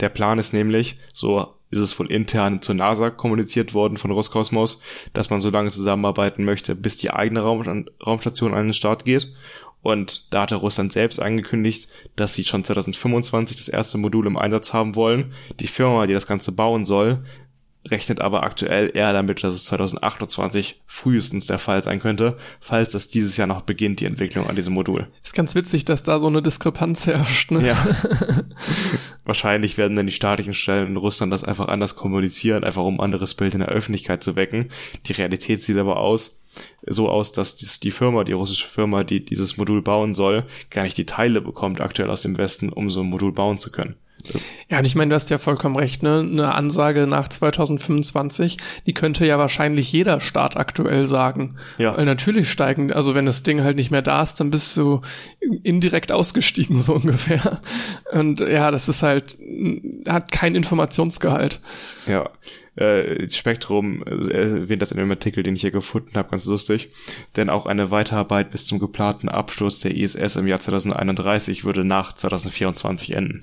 Der 0.00 0.08
Plan 0.08 0.38
ist 0.38 0.52
nämlich, 0.52 0.98
so 1.12 1.54
ist 1.70 1.78
es 1.78 1.98
wohl 1.98 2.10
intern 2.10 2.62
zur 2.62 2.74
NASA 2.74 3.10
kommuniziert 3.10 3.74
worden 3.74 3.96
von 3.96 4.10
Roskosmos, 4.10 4.80
dass 5.12 5.30
man 5.30 5.40
so 5.40 5.50
lange 5.50 5.70
zusammenarbeiten 5.70 6.44
möchte, 6.44 6.74
bis 6.74 6.98
die 6.98 7.10
eigene 7.10 7.40
Raum 7.40 7.86
Raumstation 8.04 8.54
an 8.54 8.66
den 8.66 8.74
Start 8.74 9.04
geht 9.04 9.32
und 9.84 10.32
da 10.32 10.42
hatte 10.42 10.56
Russland 10.56 10.94
selbst 10.94 11.20
angekündigt, 11.20 11.88
dass 12.16 12.34
sie 12.34 12.44
schon 12.44 12.64
2025 12.64 13.58
das 13.58 13.68
erste 13.68 13.98
Modul 13.98 14.26
im 14.26 14.38
Einsatz 14.38 14.72
haben 14.72 14.96
wollen. 14.96 15.34
Die 15.60 15.66
Firma, 15.66 16.06
die 16.06 16.14
das 16.14 16.26
Ganze 16.26 16.52
bauen 16.52 16.86
soll, 16.86 17.22
rechnet 17.90 18.20
aber 18.20 18.42
aktuell 18.42 18.90
eher 18.94 19.12
damit, 19.12 19.42
dass 19.44 19.54
es 19.54 19.64
2028 19.66 20.82
frühestens 20.86 21.46
der 21.46 21.58
Fall 21.58 21.82
sein 21.82 22.00
könnte, 22.00 22.36
falls 22.60 22.92
das 22.92 23.08
dieses 23.08 23.36
Jahr 23.36 23.46
noch 23.46 23.62
beginnt, 23.62 24.00
die 24.00 24.06
Entwicklung 24.06 24.48
an 24.48 24.56
diesem 24.56 24.74
Modul. 24.74 25.08
Ist 25.22 25.34
ganz 25.34 25.54
witzig, 25.54 25.84
dass 25.84 26.02
da 26.02 26.18
so 26.18 26.26
eine 26.26 26.42
Diskrepanz 26.42 27.06
herrscht. 27.06 27.50
Ne? 27.50 27.66
Ja. 27.66 27.86
Wahrscheinlich 29.24 29.76
werden 29.76 29.96
dann 29.96 30.06
die 30.06 30.12
staatlichen 30.12 30.54
Stellen 30.54 30.88
in 30.88 30.96
Russland 30.96 31.32
das 31.32 31.44
einfach 31.44 31.68
anders 31.68 31.96
kommunizieren, 31.96 32.64
einfach 32.64 32.82
um 32.82 32.96
ein 32.96 33.04
anderes 33.04 33.34
Bild 33.34 33.54
in 33.54 33.60
der 33.60 33.68
Öffentlichkeit 33.68 34.22
zu 34.22 34.36
wecken. 34.36 34.70
Die 35.06 35.12
Realität 35.12 35.60
sieht 35.60 35.76
aber 35.76 35.98
aus, 35.98 36.44
so 36.86 37.08
aus, 37.08 37.32
dass 37.32 37.56
dies, 37.56 37.80
die 37.80 37.90
Firma, 37.90 38.24
die 38.24 38.32
russische 38.32 38.68
Firma, 38.68 39.04
die 39.04 39.24
dieses 39.24 39.56
Modul 39.56 39.82
bauen 39.82 40.14
soll, 40.14 40.44
gar 40.70 40.84
nicht 40.84 40.96
die 40.96 41.06
Teile 41.06 41.40
bekommt 41.40 41.80
aktuell 41.80 42.10
aus 42.10 42.22
dem 42.22 42.38
Westen, 42.38 42.70
um 42.70 42.90
so 42.90 43.00
ein 43.00 43.06
Modul 43.06 43.32
bauen 43.32 43.58
zu 43.58 43.72
können. 43.72 43.96
Ja, 44.70 44.78
und 44.78 44.86
ich 44.86 44.94
meine, 44.94 45.10
du 45.10 45.14
hast 45.14 45.30
ja 45.30 45.38
vollkommen 45.38 45.76
recht, 45.76 46.02
ne? 46.02 46.20
Eine 46.20 46.54
Ansage 46.54 47.06
nach 47.06 47.28
2025, 47.28 48.56
die 48.86 48.94
könnte 48.94 49.26
ja 49.26 49.38
wahrscheinlich 49.38 49.92
jeder 49.92 50.20
Staat 50.20 50.56
aktuell 50.56 51.04
sagen. 51.04 51.56
Ja. 51.78 51.96
Weil 51.96 52.06
natürlich 52.06 52.50
steigen, 52.50 52.92
also 52.92 53.14
wenn 53.14 53.26
das 53.26 53.42
Ding 53.42 53.62
halt 53.62 53.76
nicht 53.76 53.90
mehr 53.90 54.02
da 54.02 54.22
ist, 54.22 54.40
dann 54.40 54.50
bist 54.50 54.76
du 54.76 55.00
indirekt 55.62 56.12
ausgestiegen, 56.12 56.78
so 56.80 56.94
ungefähr. 56.94 57.60
Und 58.12 58.40
ja, 58.40 58.70
das 58.70 58.88
ist 58.88 59.02
halt, 59.02 59.36
hat 60.08 60.32
kein 60.32 60.54
Informationsgehalt. 60.54 61.60
Ja 62.06 62.30
äh, 62.76 63.30
Spektrum 63.30 64.02
äh, 64.02 64.30
erwähnt 64.30 64.82
das 64.82 64.90
in 64.90 64.98
dem 64.98 65.10
Artikel, 65.10 65.42
den 65.42 65.54
ich 65.54 65.60
hier 65.60 65.70
gefunden 65.70 66.14
habe, 66.14 66.30
ganz 66.30 66.46
lustig. 66.46 66.90
Denn 67.36 67.50
auch 67.50 67.66
eine 67.66 67.90
Weiterarbeit 67.90 68.50
bis 68.50 68.66
zum 68.66 68.78
geplanten 68.78 69.28
Absturz 69.28 69.80
der 69.80 69.96
ISS 69.96 70.36
im 70.36 70.46
Jahr 70.46 70.60
2031 70.60 71.64
würde 71.64 71.84
nach 71.84 72.12
2024 72.12 73.14
enden. 73.14 73.40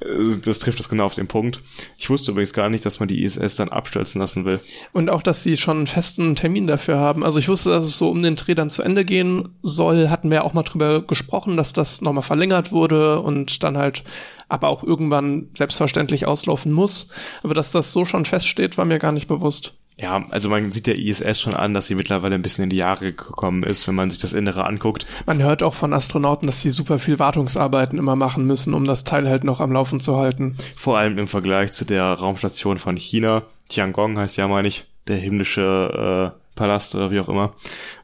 Äh, 0.00 0.36
das 0.44 0.58
trifft 0.58 0.78
das 0.78 0.88
genau 0.88 1.06
auf 1.06 1.14
den 1.14 1.28
Punkt. 1.28 1.60
Ich 1.96 2.10
wusste 2.10 2.32
übrigens 2.32 2.52
gar 2.52 2.68
nicht, 2.68 2.84
dass 2.84 3.00
man 3.00 3.08
die 3.08 3.22
ISS 3.22 3.56
dann 3.56 3.70
abstürzen 3.70 4.20
lassen 4.20 4.44
will. 4.44 4.60
Und 4.92 5.08
auch, 5.08 5.22
dass 5.22 5.42
sie 5.42 5.56
schon 5.56 5.78
einen 5.78 5.86
festen 5.86 6.36
Termin 6.36 6.66
dafür 6.66 6.98
haben. 6.98 7.24
Also 7.24 7.38
ich 7.38 7.48
wusste, 7.48 7.70
dass 7.70 7.84
es 7.84 7.98
so 7.98 8.10
um 8.10 8.22
den 8.22 8.34
Dreh 8.34 8.54
dann 8.54 8.70
zu 8.70 8.82
Ende 8.82 9.04
gehen 9.04 9.48
soll. 9.62 10.10
Hatten 10.10 10.30
wir 10.30 10.44
auch 10.44 10.52
mal 10.52 10.62
drüber 10.62 11.02
gesprochen, 11.02 11.56
dass 11.56 11.72
das 11.72 12.02
nochmal 12.02 12.22
verlängert 12.22 12.72
wurde 12.72 13.20
und 13.20 13.62
dann 13.62 13.78
halt 13.78 14.04
aber 14.48 14.68
auch 14.68 14.82
irgendwann 14.82 15.48
selbstverständlich 15.54 16.26
auslaufen 16.26 16.72
muss. 16.72 17.10
Aber 17.42 17.54
dass 17.54 17.72
das 17.72 17.92
so 17.92 18.04
schon 18.04 18.24
feststeht, 18.24 18.78
war 18.78 18.84
mir 18.84 18.98
gar 18.98 19.12
nicht 19.12 19.28
bewusst. 19.28 19.74
Ja, 20.00 20.24
also 20.30 20.48
man 20.48 20.70
sieht 20.70 20.86
der 20.86 20.96
ISS 20.96 21.40
schon 21.40 21.54
an, 21.54 21.74
dass 21.74 21.88
sie 21.88 21.96
mittlerweile 21.96 22.36
ein 22.36 22.42
bisschen 22.42 22.64
in 22.64 22.70
die 22.70 22.76
Jahre 22.76 23.12
gekommen 23.12 23.64
ist, 23.64 23.88
wenn 23.88 23.96
man 23.96 24.10
sich 24.10 24.20
das 24.20 24.32
Innere 24.32 24.64
anguckt. 24.64 25.06
Man 25.26 25.42
hört 25.42 25.64
auch 25.64 25.74
von 25.74 25.92
Astronauten, 25.92 26.46
dass 26.46 26.62
sie 26.62 26.70
super 26.70 27.00
viel 27.00 27.18
Wartungsarbeiten 27.18 27.98
immer 27.98 28.14
machen 28.14 28.46
müssen, 28.46 28.74
um 28.74 28.84
das 28.84 29.02
Teil 29.02 29.28
halt 29.28 29.42
noch 29.42 29.58
am 29.60 29.72
Laufen 29.72 29.98
zu 29.98 30.16
halten. 30.16 30.56
Vor 30.76 30.98
allem 30.98 31.18
im 31.18 31.26
Vergleich 31.26 31.72
zu 31.72 31.84
der 31.84 32.04
Raumstation 32.04 32.78
von 32.78 32.96
China. 32.96 33.42
Tiangong 33.68 34.16
heißt 34.18 34.36
ja, 34.36 34.46
meine 34.46 34.68
ich, 34.68 34.86
der 35.08 35.16
himmlische 35.16 36.32
äh, 36.32 36.47
Palast 36.58 36.94
oder 36.94 37.10
wie 37.10 37.20
auch 37.20 37.28
immer, 37.28 37.52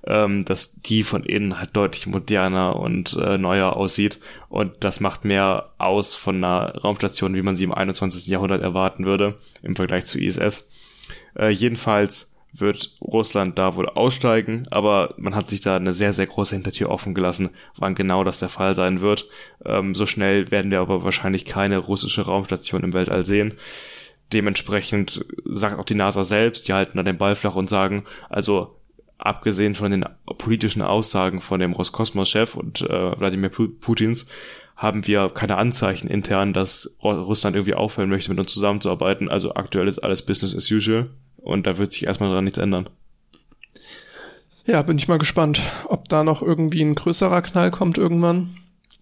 ähm, 0.07 0.45
dass 0.45 0.81
die 0.81 1.03
von 1.03 1.25
innen 1.25 1.59
halt 1.59 1.77
deutlich 1.77 2.07
moderner 2.07 2.77
und 2.77 3.17
äh, 3.17 3.37
neuer 3.37 3.75
aussieht. 3.77 4.21
Und 4.49 4.73
das 4.81 5.01
macht 5.01 5.25
mehr 5.25 5.71
aus 5.79 6.15
von 6.15 6.37
einer 6.37 6.75
Raumstation, 6.77 7.35
wie 7.35 7.43
man 7.43 7.57
sie 7.57 7.65
im 7.65 7.75
21. 7.75 8.29
Jahrhundert 8.29 8.63
erwarten 8.63 9.05
würde, 9.05 9.35
im 9.63 9.77
Vergleich 9.77 10.07
zu 10.07 10.19
ISS. 10.19 10.71
Äh, 11.37 11.51
jedenfalls 11.51 12.35
wird 12.57 12.95
Russland 13.01 13.59
da 13.59 13.75
wohl 13.75 13.89
aussteigen, 13.89 14.63
aber 14.71 15.13
man 15.17 15.35
hat 15.35 15.49
sich 15.49 15.61
da 15.61 15.75
eine 15.75 15.93
sehr, 15.93 16.13
sehr 16.13 16.27
große 16.27 16.55
Hintertür 16.55 16.89
offen 16.89 17.13
gelassen, 17.13 17.51
wann 17.77 17.97
genau 17.97 18.23
das 18.23 18.39
der 18.39 18.49
Fall 18.49 18.75
sein 18.75 19.01
wird. 19.01 19.29
Ähm, 19.65 19.95
so 19.95 20.07
schnell 20.07 20.51
werden 20.53 20.71
wir 20.71 20.81
aber 20.81 21.03
wahrscheinlich 21.03 21.45
keine 21.45 21.79
russische 21.79 22.23
Raumstation 22.23 22.85
im 22.85 22.93
Weltall 22.93 23.25
sehen. 23.25 23.59
Dementsprechend 24.35 25.25
sagt 25.45 25.79
auch 25.79 25.85
die 25.85 25.95
NASA 25.95 26.25
selbst, 26.25 26.67
die 26.67 26.73
halten 26.73 26.97
da 26.97 27.05
den 27.05 27.19
Ball 27.19 27.37
flach 27.37 27.55
und 27.55 27.71
sagen, 27.71 28.05
also 28.29 28.77
abgesehen 29.17 29.77
von 29.77 29.93
den 29.93 30.05
politischen 30.39 30.83
Aussagen 30.83 31.41
von 31.41 31.61
dem 31.61 31.73
Roskosmos-Chef 31.73 32.57
und 32.57 32.83
äh, 32.83 33.19
Wladimir 33.19 33.49
Putins, 33.49 34.29
haben 34.77 35.07
wir 35.07 35.29
keine 35.29 35.57
Anzeichen 35.57 36.09
intern, 36.09 36.53
dass 36.53 36.99
Russland 37.01 37.55
irgendwie 37.55 37.75
aufhören 37.75 38.09
möchte, 38.09 38.31
mit 38.31 38.41
uns 38.41 38.53
zusammenzuarbeiten. 38.53 39.29
Also 39.29 39.55
aktuell 39.55 39.87
ist 39.87 40.01
alles 40.01 40.27
Business 40.27 40.57
as 40.57 40.69
usual 40.69 41.11
und 41.37 41.69
da 41.69 41.79
wird 41.79 41.93
sich 41.93 42.09
erstmal 42.09 42.29
daran 42.29 42.43
nichts 42.43 42.59
ändern. 42.59 42.91
Ja, 44.67 44.83
bin 44.83 44.99
ich 44.99 45.07
mal 45.07 45.19
gespannt, 45.19 45.63
ob 45.87 46.09
da 46.09 46.25
noch 46.25 46.43
irgendwie 46.43 46.83
ein 46.83 46.97
größerer 46.97 47.43
Knall 47.43 47.71
kommt 47.71 47.99
irgendwann 47.99 48.49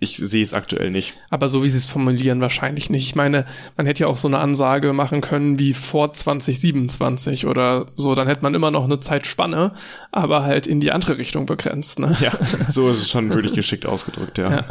ich 0.03 0.16
sehe 0.16 0.42
es 0.42 0.53
aktuell 0.53 0.90
nicht. 0.90 1.14
Aber 1.30 1.48
so 1.48 1.62
wie 1.62 1.68
sie 1.68 1.78
es 1.78 1.86
formulieren, 1.86 2.40
wahrscheinlich 2.40 2.90
nicht. 2.90 3.07
Ich 3.07 3.14
meine, 3.14 3.46
man 3.76 3.86
hätte 3.86 4.03
ja 4.03 4.07
auch 4.09 4.16
so 4.16 4.26
eine 4.26 4.38
Ansage 4.38 4.92
machen 4.92 5.20
können 5.20 5.61
wie 5.61 5.74
vor 5.74 6.12
2027 6.12 7.46
oder 7.46 7.86
so, 7.96 8.16
dann 8.16 8.26
hätte 8.26 8.42
man 8.42 8.55
immer 8.55 8.72
noch 8.72 8.84
eine 8.84 8.98
Zeitspanne, 8.98 9.72
aber 10.11 10.42
halt 10.42 10.66
in 10.66 10.80
die 10.80 10.90
andere 10.90 11.18
Richtung 11.18 11.46
begrenzt. 11.46 12.00
Ne? 12.00 12.16
Ja, 12.20 12.32
so 12.68 12.90
ist 12.90 12.98
es 12.98 13.11
schon 13.11 13.30
wirklich 13.30 13.53
geschickt 13.53 13.86
ausgedrückt, 13.86 14.38
ja. 14.38 14.50
ja. 14.50 14.64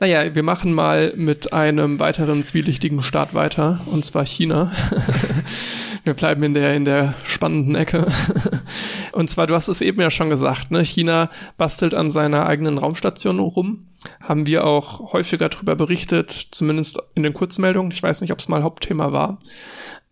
Naja, 0.00 0.34
wir 0.34 0.42
machen 0.42 0.72
mal 0.72 1.12
mit 1.16 1.52
einem 1.52 2.00
weiteren 2.00 2.42
zwielichtigen 2.42 3.02
Staat 3.02 3.34
weiter, 3.34 3.80
und 3.86 4.06
zwar 4.06 4.24
China. 4.24 4.72
wir 6.04 6.14
bleiben 6.14 6.42
in 6.44 6.54
der, 6.54 6.74
in 6.74 6.86
der 6.86 7.12
spannenden 7.24 7.74
Ecke. 7.74 8.06
Und 9.12 9.28
zwar, 9.28 9.46
du 9.46 9.54
hast 9.54 9.68
es 9.68 9.80
eben 9.80 10.00
ja 10.00 10.10
schon 10.10 10.30
gesagt, 10.30 10.70
ne? 10.70 10.84
China 10.84 11.30
bastelt 11.58 11.94
an 11.94 12.10
seiner 12.10 12.46
eigenen 12.46 12.78
Raumstation 12.78 13.38
rum. 13.38 13.84
Haben 14.20 14.46
wir 14.46 14.66
auch 14.66 15.12
häufiger 15.12 15.48
darüber 15.48 15.76
berichtet, 15.76 16.30
zumindest 16.30 16.98
in 17.14 17.22
den 17.22 17.34
Kurzmeldungen. 17.34 17.92
Ich 17.92 18.02
weiß 18.02 18.20
nicht, 18.20 18.32
ob 18.32 18.38
es 18.38 18.48
mal 18.48 18.62
Hauptthema 18.62 19.12
war. 19.12 19.38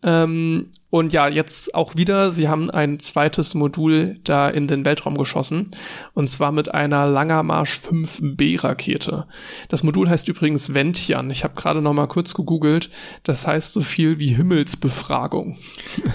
Ähm, 0.02 0.70
Und 0.88 1.12
ja, 1.12 1.28
jetzt 1.28 1.74
auch 1.74 1.94
wieder, 1.94 2.30
sie 2.30 2.48
haben 2.48 2.70
ein 2.70 2.98
zweites 2.98 3.54
Modul 3.54 4.18
da 4.24 4.48
in 4.48 4.66
den 4.66 4.84
Weltraum 4.84 5.16
geschossen. 5.16 5.70
Und 6.14 6.28
zwar 6.28 6.52
mit 6.52 6.74
einer 6.74 7.06
Langermarsch 7.06 7.78
5B 7.78 8.64
Rakete. 8.64 9.26
Das 9.68 9.82
Modul 9.82 10.08
heißt 10.08 10.26
übrigens 10.28 10.72
Ventian. 10.74 11.30
Ich 11.30 11.44
habe 11.44 11.54
gerade 11.54 11.80
noch 11.82 11.92
mal 11.92 12.06
kurz 12.06 12.34
gegoogelt. 12.34 12.90
Das 13.24 13.46
heißt 13.46 13.72
so 13.72 13.82
viel 13.82 14.18
wie 14.18 14.34
Himmelsbefragung. 14.34 15.58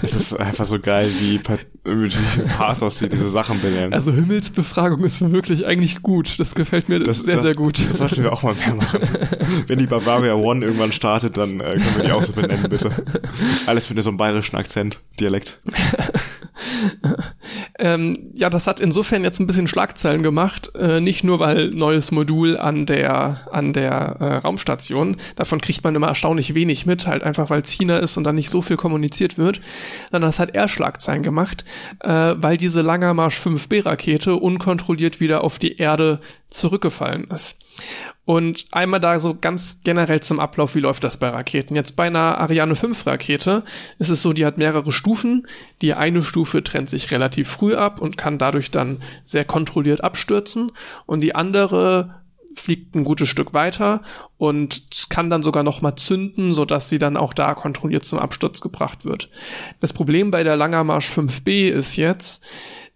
Es 0.02 0.14
ist 0.14 0.34
einfach 0.34 0.66
so 0.66 0.78
geil, 0.78 1.10
wie 1.20 1.38
mit 1.86 2.16
Pathos 2.56 2.98
sie 2.98 3.08
diese 3.08 3.28
Sachen 3.28 3.60
benennen. 3.60 3.92
Also 3.92 4.12
Himmelsbefragung 4.12 5.04
ist 5.04 5.30
wirklich 5.30 5.66
eigentlich 5.66 6.02
gut. 6.02 6.38
Das 6.38 6.54
gefällt 6.54 6.88
mir 6.88 7.00
das, 7.00 7.20
sehr, 7.20 7.36
das, 7.36 7.44
sehr 7.44 7.54
gut. 7.54 7.84
Das 7.88 7.98
sollten 7.98 8.22
wir 8.22 8.32
auch 8.32 8.42
mal 8.42 8.54
mehr 8.54 8.74
machen. 8.74 9.00
Wenn 9.66 9.78
die 9.78 9.86
Bavaria 9.86 10.34
One 10.34 10.64
irgendwann 10.64 10.92
startet, 10.92 11.36
dann 11.36 11.60
äh, 11.60 11.64
können 11.64 11.96
wir 11.96 12.04
die 12.04 12.12
auch 12.12 12.22
so 12.22 12.32
benennen, 12.32 12.68
bitte. 12.68 12.90
Alles 13.66 13.88
mit 13.90 14.02
so 14.02 14.10
einem 14.10 14.18
bayerischen 14.18 14.56
Akzent, 14.56 14.98
Dialekt. 15.20 15.58
ähm, 17.78 18.30
ja, 18.34 18.50
das 18.50 18.66
hat 18.66 18.80
insofern 18.80 19.22
jetzt 19.24 19.40
ein 19.40 19.46
bisschen 19.46 19.68
Schlagzeilen 19.68 20.22
gemacht. 20.22 20.74
Äh, 20.76 21.00
nicht 21.00 21.24
nur, 21.24 21.38
weil 21.38 21.70
neues 21.70 22.12
Modul 22.12 22.56
an 22.58 22.86
der, 22.86 23.40
an 23.50 23.72
der 23.72 24.16
äh, 24.20 24.36
Raumstation, 24.36 25.16
davon 25.36 25.60
kriegt 25.60 25.84
man 25.84 25.94
immer 25.94 26.08
erstaunlich 26.08 26.54
wenig 26.54 26.86
mit, 26.86 27.06
halt 27.06 27.22
einfach, 27.22 27.50
weil 27.50 27.62
es 27.62 27.70
China 27.70 27.98
ist 27.98 28.16
und 28.16 28.24
dann 28.24 28.36
nicht 28.36 28.50
so 28.50 28.62
viel 28.62 28.76
kommuniziert 28.76 29.38
wird, 29.38 29.60
sondern 30.10 30.28
das 30.28 30.38
hat 30.38 30.54
eher 30.54 30.68
Schlagzeilen 30.68 31.22
gemacht, 31.22 31.64
äh, 32.00 32.34
weil 32.36 32.56
diese 32.56 32.82
Langermarsch 32.82 33.38
5B-Rakete 33.38 34.34
unkontrolliert 34.34 35.20
wieder 35.20 35.44
auf 35.44 35.58
die 35.58 35.76
Erde 35.76 36.20
zurückgefallen 36.56 37.24
ist. 37.24 37.62
Und 38.24 38.64
einmal 38.72 38.98
da 38.98 39.20
so 39.20 39.36
ganz 39.40 39.82
generell 39.84 40.20
zum 40.20 40.40
Ablauf, 40.40 40.74
wie 40.74 40.80
läuft 40.80 41.04
das 41.04 41.18
bei 41.18 41.28
Raketen? 41.28 41.76
Jetzt 41.76 41.94
bei 41.94 42.08
einer 42.08 42.38
Ariane 42.38 42.74
5 42.74 43.06
Rakete 43.06 43.62
ist 43.98 44.08
es 44.08 44.22
so, 44.22 44.32
die 44.32 44.44
hat 44.44 44.58
mehrere 44.58 44.90
Stufen. 44.90 45.46
Die 45.80 45.94
eine 45.94 46.24
Stufe 46.24 46.64
trennt 46.64 46.90
sich 46.90 47.12
relativ 47.12 47.48
früh 47.48 47.76
ab 47.76 48.00
und 48.00 48.16
kann 48.16 48.38
dadurch 48.38 48.72
dann 48.72 49.00
sehr 49.24 49.44
kontrolliert 49.44 50.02
abstürzen. 50.02 50.72
Und 51.06 51.20
die 51.20 51.36
andere 51.36 52.16
fliegt 52.56 52.96
ein 52.96 53.04
gutes 53.04 53.28
Stück 53.28 53.54
weiter 53.54 54.02
und 54.38 55.06
kann 55.10 55.30
dann 55.30 55.42
sogar 55.42 55.62
noch 55.62 55.82
mal 55.82 55.94
zünden, 55.94 56.52
so 56.52 56.64
dass 56.64 56.88
sie 56.88 56.98
dann 56.98 57.16
auch 57.16 57.34
da 57.34 57.54
kontrolliert 57.54 58.04
zum 58.04 58.18
Absturz 58.18 58.60
gebracht 58.60 59.04
wird. 59.04 59.30
Das 59.80 59.92
Problem 59.92 60.30
bei 60.30 60.42
der 60.42 60.56
Langermarsch 60.56 61.08
5B 61.08 61.68
ist 61.68 61.96
jetzt, 61.96 62.44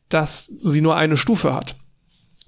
dass 0.09 0.47
sie 0.63 0.81
nur 0.81 0.97
eine 0.97 1.17
Stufe 1.17 1.55
hat. 1.55 1.77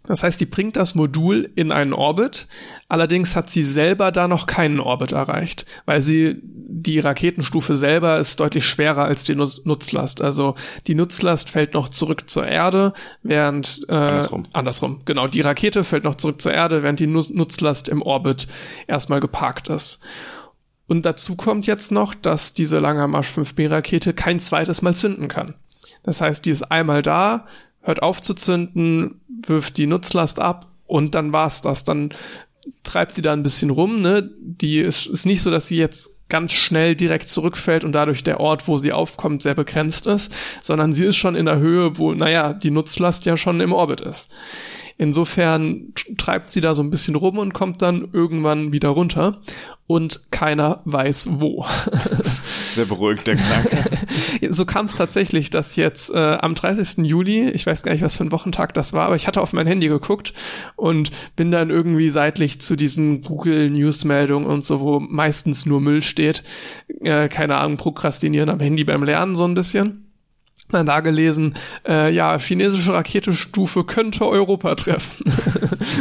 Das 0.05 0.23
heißt, 0.23 0.41
die 0.41 0.47
bringt 0.47 0.77
das 0.77 0.95
Modul 0.95 1.51
in 1.55 1.71
einen 1.71 1.93
Orbit. 1.93 2.47
Allerdings 2.89 3.37
hat 3.37 3.51
sie 3.51 3.63
selber 3.63 4.11
da 4.11 4.27
noch 4.27 4.47
keinen 4.47 4.81
Orbit 4.81 5.13
erreicht, 5.13 5.67
weil 5.85 6.01
sie 6.01 6.41
die 6.43 6.99
Raketenstufe 6.99 7.77
selber 7.77 8.19
ist 8.19 8.41
deutlich 8.41 8.65
schwerer 8.65 9.05
als 9.05 9.25
die 9.25 9.37
Nutzlast. 9.37 10.21
Also 10.21 10.57
die 10.87 10.95
Nutzlast 10.95 11.51
fällt 11.51 11.75
noch 11.75 11.89
zurück 11.89 12.29
zur 12.29 12.47
Erde, 12.47 12.93
während 13.23 13.87
äh, 13.89 13.93
andersrum. 13.93 14.43
andersrum. 14.53 15.01
Genau, 15.05 15.29
die 15.29 15.43
Rakete 15.43 15.85
fällt 15.85 16.05
noch 16.05 16.17
zurück 16.17 16.43
zur 16.43 16.53
Erde, 16.53 16.83
während 16.83 16.99
die 16.99 17.07
Nutzlast 17.07 17.89
im 17.89 18.03
Orbit 18.03 18.49
erstmal 18.89 19.21
geparkt 19.21 19.69
ist. 19.69 20.03
Und 20.89 21.07
dazu 21.07 21.37
kommt 21.37 21.67
jetzt 21.67 21.93
noch, 21.93 22.15
dass 22.15 22.55
diese 22.55 22.79
Langermarsch 22.81 23.29
5B 23.29 23.71
Rakete 23.71 24.13
kein 24.13 24.41
zweites 24.41 24.83
Mal 24.83 24.95
zünden 24.95 25.29
kann. 25.29 25.55
Das 26.03 26.21
heißt, 26.21 26.45
die 26.45 26.51
ist 26.51 26.65
einmal 26.65 27.03
da, 27.03 27.47
hört 27.83 28.03
auf 28.03 28.21
zu 28.21 28.35
zünden, 28.35 29.21
wirft 29.47 29.77
die 29.77 29.87
Nutzlast 29.87 30.41
ab 30.41 30.67
und 30.87 31.15
dann 31.15 31.33
war's 31.33 31.63
das. 31.63 31.85
Dann 31.85 32.11
treibt 32.83 33.17
die 33.17 33.23
da 33.23 33.33
ein 33.33 33.43
bisschen 33.43 33.71
rum, 33.71 34.01
ne? 34.01 34.31
Die 34.41 34.79
ist, 34.79 35.07
ist 35.07 35.27
nicht 35.27 35.43
so, 35.43 35.51
dass 35.51 35.69
sie 35.69 35.77
jetzt 35.77 36.29
ganz 36.29 36.53
schnell 36.53 36.97
direkt 36.97 37.29
zurückfällt 37.29 37.85
und 37.85 37.93
dadurch 37.93 38.25
der 38.25 38.41
Ort, 38.41 38.67
wo 38.67 38.79
sie 38.79 38.93
aufkommt, 38.93 39.43
sehr 39.43 39.55
begrenzt 39.55 40.07
ist, 40.07 40.33
sondern 40.63 40.95
sie 40.95 41.05
ist 41.05 41.17
schon 41.17 41.35
in 41.35 41.45
der 41.45 41.59
Höhe, 41.59 41.99
wo, 41.99 42.15
naja, 42.15 42.55
die 42.55 42.71
Nutzlast 42.71 43.27
ja 43.27 43.37
schon 43.37 43.61
im 43.61 43.73
Orbit 43.73 44.01
ist. 44.01 44.33
Insofern 44.97 45.93
treibt 46.17 46.49
sie 46.49 46.61
da 46.61 46.75
so 46.75 46.83
ein 46.83 46.91
bisschen 46.91 47.17
rum 47.17 47.39
und 47.39 47.53
kommt 47.55 47.83
dann 47.83 48.09
irgendwann 48.13 48.73
wieder 48.73 48.91
runter 48.91 49.41
und 49.87 50.31
keiner 50.31 50.81
weiß 50.85 51.41
wo. 51.41 51.67
Sehr 52.71 52.85
beruhigend, 52.85 53.27
der 53.27 53.37
Gedanke. 53.37 53.99
so 54.51 54.65
kam 54.65 54.87
es 54.87 54.95
tatsächlich, 54.95 55.51
dass 55.51 55.77
jetzt 55.77 56.11
äh, 56.15 56.19
am 56.41 56.55
30. 56.55 57.05
Juli, 57.07 57.49
ich 57.51 57.67
weiß 57.67 57.83
gar 57.83 57.93
nicht, 57.93 58.03
was 58.03 58.17
für 58.17 58.25
ein 58.25 58.33
Wochentag 58.33 58.75
das 58.75 58.93
war, 58.93 59.07
aber 59.07 59.17
ich 59.17 59.27
hatte 59.27 59.41
auf 59.41 59.53
mein 59.53 59.67
Handy 59.67 59.89
geguckt 59.89 60.33
und 60.77 61.11
bin 61.37 61.51
dann 61.51 61.71
irgendwie 61.71 62.11
seitlich 62.11 62.61
zu 62.61 62.77
diesen 62.77 63.21
Google 63.23 63.71
News 63.71 64.05
Meldungen 64.05 64.47
und 64.47 64.65
so, 64.65 64.81
wo 64.81 65.01
meistens 65.01 65.67
nur 65.67 65.81
Müll 65.81 66.03
steht. 66.03 66.43
Äh, 67.01 67.29
keine 67.29 67.57
Ahnung, 67.57 67.77
prokrastinieren 67.77 68.49
am 68.49 68.61
Handy 68.61 68.85
beim 68.85 69.03
Lernen 69.03 69.35
so 69.35 69.45
ein 69.45 69.55
bisschen 69.55 70.12
da 70.73 71.01
gelesen, 71.01 71.55
äh, 71.87 72.13
ja, 72.13 72.39
chinesische 72.39 72.95
Raketestufe 72.95 73.85
könnte 73.85 74.27
Europa 74.27 74.75
treffen. 74.75 75.27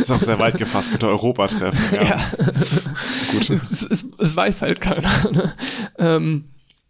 ist 0.02 0.12
auch 0.12 0.22
sehr 0.22 0.40
weit 0.40 0.58
gefasst, 0.58 0.92
könnte 0.92 1.08
Europa 1.08 1.48
treffen. 1.48 1.96
Ja. 1.96 2.04
ja. 2.04 2.20
Gut. 3.32 3.50
Es, 3.50 3.88
es, 3.90 4.12
es, 4.18 4.36
weiß 4.36 4.62
halt 4.62 4.82
keiner. 4.82 5.12
Ne? 5.32 5.54
Ähm, 5.98 6.46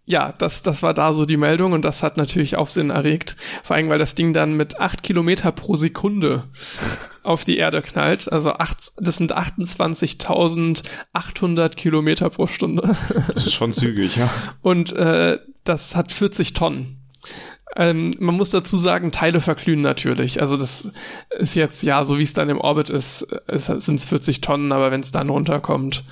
ja, 0.05 0.33
das, 0.37 0.63
das 0.63 0.83
war 0.83 0.93
da 0.93 1.13
so 1.13 1.25
die 1.25 1.37
Meldung 1.37 1.71
und 1.73 1.83
das 1.85 2.03
hat 2.03 2.17
natürlich 2.17 2.57
Aufsehen 2.57 2.89
erregt. 2.89 3.37
Vor 3.63 3.75
allem, 3.75 3.89
weil 3.89 3.97
das 3.97 4.15
Ding 4.15 4.33
dann 4.33 4.57
mit 4.57 4.79
acht 4.79 5.03
Kilometer 5.03 5.51
pro 5.51 5.75
Sekunde 5.75 6.45
auf 7.23 7.43
die 7.43 7.57
Erde 7.57 7.81
knallt. 7.81 8.31
Also 8.31 8.53
acht, 8.53 8.77
das 8.97 9.17
sind 9.17 9.35
28.800 9.35 11.75
Kilometer 11.75 12.29
pro 12.29 12.45
Stunde. 12.47 12.95
Das 13.33 13.47
ist 13.47 13.53
schon 13.53 13.73
zügig, 13.73 14.15
ja. 14.17 14.29
Und 14.61 14.93
äh, 14.93 15.39
das 15.63 15.95
hat 15.95 16.11
40 16.11 16.53
Tonnen. 16.53 17.00
Ähm, 17.75 18.13
man 18.19 18.35
muss 18.35 18.51
dazu 18.51 18.75
sagen, 18.77 19.11
Teile 19.11 19.39
verglühen 19.39 19.81
natürlich. 19.81 20.41
Also 20.41 20.57
das 20.57 20.91
ist 21.37 21.55
jetzt, 21.55 21.83
ja, 21.83 22.03
so 22.03 22.17
wie 22.17 22.23
es 22.23 22.33
dann 22.33 22.49
im 22.49 22.59
Orbit 22.59 22.89
ist, 22.89 23.19
sind 23.47 23.95
es 23.95 24.05
40 24.05 24.41
Tonnen, 24.41 24.71
aber 24.71 24.91
wenn 24.91 24.99
es 24.99 25.11
dann 25.11 25.29
runterkommt, 25.29 26.03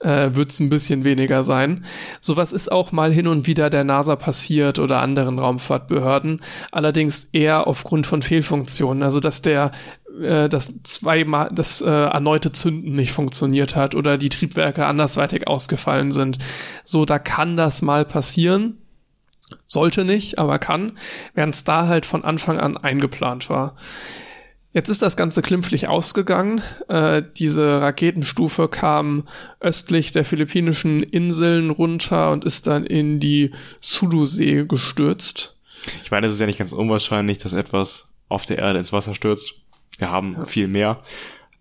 äh, 0.00 0.34
wird 0.34 0.50
es 0.50 0.60
ein 0.60 0.70
bisschen 0.70 1.04
weniger 1.04 1.44
sein. 1.44 1.84
Sowas 2.20 2.52
ist 2.52 2.70
auch 2.70 2.90
mal 2.90 3.12
hin 3.12 3.28
und 3.28 3.46
wieder 3.46 3.70
der 3.70 3.84
NASA 3.84 4.16
passiert 4.16 4.78
oder 4.78 5.00
anderen 5.00 5.38
Raumfahrtbehörden, 5.38 6.40
allerdings 6.72 7.28
eher 7.32 7.66
aufgrund 7.66 8.06
von 8.06 8.20
Fehlfunktionen. 8.20 9.02
Also 9.02 9.20
dass 9.20 9.40
der 9.40 9.70
äh, 10.20 10.48
das 10.48 10.82
zweimal 10.82 11.50
das 11.52 11.80
äh, 11.80 11.88
erneute 11.90 12.52
Zünden 12.52 12.96
nicht 12.96 13.12
funktioniert 13.12 13.76
hat 13.76 13.94
oder 13.94 14.18
die 14.18 14.28
Triebwerke 14.28 14.86
andersweitig 14.86 15.46
ausgefallen 15.46 16.10
sind. 16.12 16.38
So, 16.84 17.04
da 17.04 17.18
kann 17.18 17.56
das 17.56 17.82
mal 17.82 18.04
passieren 18.04 18.78
sollte 19.66 20.04
nicht, 20.04 20.38
aber 20.38 20.58
kann, 20.58 20.98
während 21.34 21.54
es 21.54 21.64
da 21.64 21.86
halt 21.86 22.06
von 22.06 22.24
Anfang 22.24 22.58
an 22.58 22.76
eingeplant 22.76 23.50
war. 23.50 23.76
Jetzt 24.72 24.88
ist 24.88 25.02
das 25.02 25.16
Ganze 25.16 25.40
klimpflich 25.40 25.86
ausgegangen. 25.86 26.60
Äh, 26.88 27.22
diese 27.36 27.80
Raketenstufe 27.80 28.66
kam 28.66 29.28
östlich 29.60 30.10
der 30.10 30.24
philippinischen 30.24 31.00
Inseln 31.00 31.70
runter 31.70 32.32
und 32.32 32.44
ist 32.44 32.66
dann 32.66 32.84
in 32.84 33.20
die 33.20 33.52
Sulu-See 33.80 34.64
gestürzt. 34.66 35.56
Ich 36.02 36.10
meine, 36.10 36.26
es 36.26 36.32
ist 36.32 36.40
ja 36.40 36.46
nicht 36.46 36.58
ganz 36.58 36.72
unwahrscheinlich, 36.72 37.38
dass 37.38 37.52
etwas 37.52 38.14
auf 38.28 38.46
der 38.46 38.58
Erde 38.58 38.80
ins 38.80 38.92
Wasser 38.92 39.14
stürzt. 39.14 39.54
Wir 39.98 40.10
haben 40.10 40.34
ja. 40.38 40.44
viel 40.44 40.66
mehr. 40.66 41.02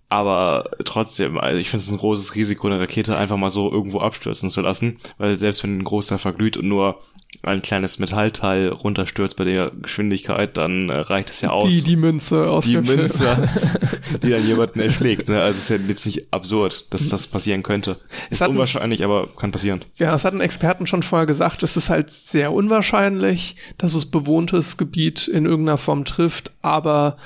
Aber 0.09 0.71
trotzdem, 0.85 1.39
also 1.39 1.57
ich 1.57 1.69
finde 1.69 1.83
es 1.83 1.91
ein 1.91 1.97
großes 1.97 2.35
Risiko, 2.35 2.67
eine 2.67 2.79
Rakete 2.79 3.17
einfach 3.17 3.37
mal 3.37 3.49
so 3.49 3.71
irgendwo 3.71 3.99
abstürzen 3.99 4.49
zu 4.49 4.61
lassen, 4.61 4.99
weil 5.17 5.35
selbst 5.35 5.63
wenn 5.63 5.77
ein 5.77 5.83
großer 5.83 6.19
verglüht 6.19 6.57
und 6.57 6.67
nur 6.67 6.99
ein 7.43 7.61
kleines 7.61 7.99
Metallteil 7.99 8.69
runterstürzt 8.69 9.35
bei 9.35 9.43
der 9.43 9.71
Geschwindigkeit, 9.81 10.55
dann 10.55 10.89
äh, 10.89 10.95
reicht 10.95 11.29
es 11.29 11.41
ja 11.41 11.49
aus. 11.49 11.69
Die, 11.69 11.83
die 11.83 11.97
Münze 11.97 12.49
aus 12.49 12.65
die 12.65 12.73
dem 12.73 12.85
Münze, 12.85 13.49
die 14.23 14.29
dann 14.29 14.47
jemanden 14.47 14.79
erschlägt. 14.79 15.27
Ne? 15.27 15.41
Also 15.41 15.57
es 15.57 15.63
ist 15.63 15.69
ja 15.69 15.77
jetzt 15.87 16.05
nicht 16.05 16.33
absurd, 16.33 16.87
dass 16.93 17.09
das 17.09 17.27
passieren 17.27 17.61
könnte. 17.61 17.97
Es 18.29 18.39
ist 18.39 18.47
unwahrscheinlich, 18.47 19.01
ein, 19.01 19.05
aber 19.05 19.27
kann 19.35 19.51
passieren. 19.51 19.83
Ja, 19.95 20.11
das 20.11 20.23
hatten 20.23 20.39
Experten 20.39 20.87
schon 20.87 21.03
vorher 21.03 21.25
gesagt. 21.25 21.63
Es 21.63 21.75
ist 21.75 21.89
halt 21.89 22.11
sehr 22.11 22.53
unwahrscheinlich, 22.53 23.57
dass 23.77 23.93
es 23.93 24.05
bewohntes 24.05 24.77
Gebiet 24.77 25.27
in 25.27 25.45
irgendeiner 25.45 25.77
Form 25.77 26.05
trifft, 26.05 26.53
aber 26.61 27.17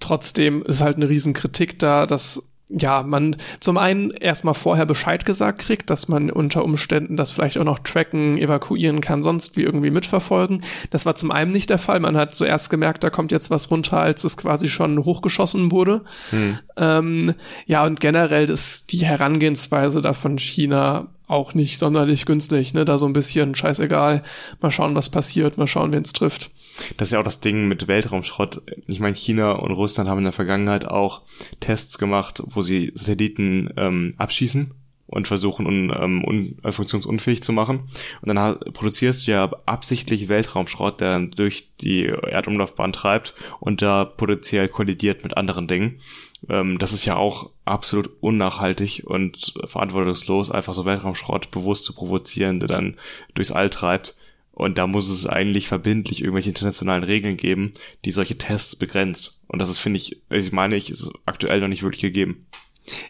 trotzdem 0.00 0.62
ist 0.64 0.80
halt 0.80 0.96
eine 0.96 1.08
Riesenkritik 1.08 1.78
da, 1.78 2.06
dass 2.06 2.49
ja, 2.70 3.02
man 3.02 3.36
zum 3.60 3.78
einen 3.78 4.10
erstmal 4.10 4.54
vorher 4.54 4.86
Bescheid 4.86 5.24
gesagt 5.24 5.60
kriegt, 5.60 5.90
dass 5.90 6.08
man 6.08 6.30
unter 6.30 6.64
Umständen 6.64 7.16
das 7.16 7.32
vielleicht 7.32 7.58
auch 7.58 7.64
noch 7.64 7.78
tracken, 7.80 8.38
evakuieren 8.38 9.00
kann, 9.00 9.22
sonst 9.22 9.56
wie 9.56 9.62
irgendwie 9.62 9.90
mitverfolgen. 9.90 10.62
Das 10.90 11.06
war 11.06 11.14
zum 11.14 11.30
einen 11.30 11.50
nicht 11.50 11.70
der 11.70 11.78
Fall. 11.78 12.00
Man 12.00 12.16
hat 12.16 12.34
zuerst 12.34 12.70
gemerkt, 12.70 13.02
da 13.04 13.10
kommt 13.10 13.32
jetzt 13.32 13.50
was 13.50 13.70
runter, 13.70 13.98
als 13.98 14.24
es 14.24 14.36
quasi 14.36 14.68
schon 14.68 15.04
hochgeschossen 15.04 15.70
wurde. 15.72 16.02
Hm. 16.30 16.58
Ähm, 16.76 17.34
ja, 17.66 17.84
und 17.84 18.00
generell 18.00 18.48
ist 18.48 18.92
die 18.92 19.04
Herangehensweise 19.04 20.00
da 20.00 20.12
von 20.12 20.38
China 20.38 21.08
auch 21.30 21.54
nicht 21.54 21.78
sonderlich 21.78 22.26
günstig, 22.26 22.74
ne? 22.74 22.84
Da 22.84 22.98
so 22.98 23.06
ein 23.06 23.12
bisschen 23.12 23.54
scheißegal. 23.54 24.22
Mal 24.60 24.70
schauen, 24.70 24.94
was 24.94 25.08
passiert, 25.08 25.58
mal 25.58 25.66
schauen, 25.66 25.92
wen 25.92 26.02
es 26.02 26.12
trifft. 26.12 26.50
Das 26.96 27.08
ist 27.08 27.12
ja 27.12 27.20
auch 27.20 27.24
das 27.24 27.40
Ding 27.40 27.68
mit 27.68 27.88
Weltraumschrott. 27.88 28.62
Ich 28.86 29.00
meine, 29.00 29.14
China 29.14 29.52
und 29.52 29.72
Russland 29.72 30.08
haben 30.08 30.18
in 30.18 30.24
der 30.24 30.32
Vergangenheit 30.32 30.86
auch 30.86 31.22
Tests 31.60 31.98
gemacht, 31.98 32.42
wo 32.46 32.62
sie 32.62 32.90
Satelliten 32.94 33.70
ähm, 33.76 34.12
abschießen 34.18 34.74
und 35.10 35.26
versuchen, 35.26 35.66
un, 35.66 35.92
ähm, 35.96 36.24
un, 36.24 36.56
äh, 36.62 36.72
funktionsunfähig 36.72 37.42
zu 37.42 37.52
machen. 37.52 37.88
Und 38.22 38.34
dann 38.34 38.58
produzierst 38.72 39.26
du 39.26 39.32
ja 39.32 39.50
absichtlich 39.66 40.28
Weltraumschrott, 40.28 41.00
der 41.00 41.12
dann 41.12 41.30
durch 41.32 41.76
die 41.80 42.04
Erdumlaufbahn 42.06 42.92
treibt 42.92 43.34
und 43.58 43.82
da 43.82 44.04
potenziell 44.04 44.68
kollidiert 44.68 45.24
mit 45.24 45.36
anderen 45.36 45.66
Dingen. 45.66 46.00
Ähm, 46.48 46.78
das 46.78 46.92
ist 46.92 47.04
ja 47.04 47.16
auch 47.16 47.50
absolut 47.64 48.10
unnachhaltig 48.20 49.04
und 49.06 49.54
verantwortungslos, 49.64 50.50
einfach 50.50 50.74
so 50.74 50.84
Weltraumschrott 50.84 51.50
bewusst 51.50 51.84
zu 51.84 51.94
provozieren, 51.94 52.60
der 52.60 52.68
dann 52.68 52.96
durchs 53.34 53.52
All 53.52 53.70
treibt. 53.70 54.16
Und 54.52 54.76
da 54.76 54.86
muss 54.86 55.08
es 55.08 55.26
eigentlich 55.26 55.68
verbindlich 55.68 56.20
irgendwelche 56.20 56.50
internationalen 56.50 57.04
Regeln 57.04 57.36
geben, 57.36 57.72
die 58.04 58.10
solche 58.10 58.36
Tests 58.36 58.76
begrenzt. 58.76 59.40
Und 59.46 59.58
das 59.58 59.70
ist, 59.70 59.78
finde 59.78 59.98
ich, 59.98 60.20
ich 60.28 60.52
meine, 60.52 60.76
ich 60.76 60.90
ist 60.90 61.10
aktuell 61.24 61.60
noch 61.60 61.68
nicht 61.68 61.82
wirklich 61.82 62.02
gegeben. 62.02 62.46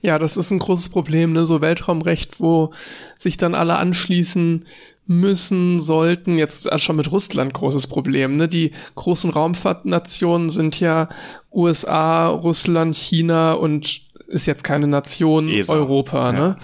Ja, 0.03 0.19
das 0.19 0.37
ist 0.37 0.51
ein 0.51 0.59
großes 0.59 0.91
Problem, 0.91 1.33
ne? 1.33 1.47
So 1.47 1.61
Weltraumrecht, 1.61 2.41
wo 2.41 2.73
sich 3.19 3.37
dann 3.37 3.55
alle 3.55 3.79
anschließen 3.79 4.67
müssen, 5.11 5.81
sollten. 5.81 6.39
Jetzt 6.39 6.67
ist 6.67 6.83
schon 6.83 6.95
mit 6.95 7.11
Russland 7.11 7.53
großes 7.53 7.89
Problem, 7.89 8.37
ne? 8.37 8.47
Die 8.47 8.71
großen 8.95 9.31
Raumfahrtnationen 9.31 10.49
sind 10.51 10.79
ja 10.79 11.09
USA, 11.53 12.29
Russland, 12.29 12.95
China 12.95 13.55
und 13.55 14.03
ist 14.29 14.47
jetzt 14.47 14.63
keine 14.63 14.87
Nation 14.87 15.49
ESA. 15.49 15.75
Europa, 15.75 16.31
ne? 16.31 16.39
ja. 16.39 16.57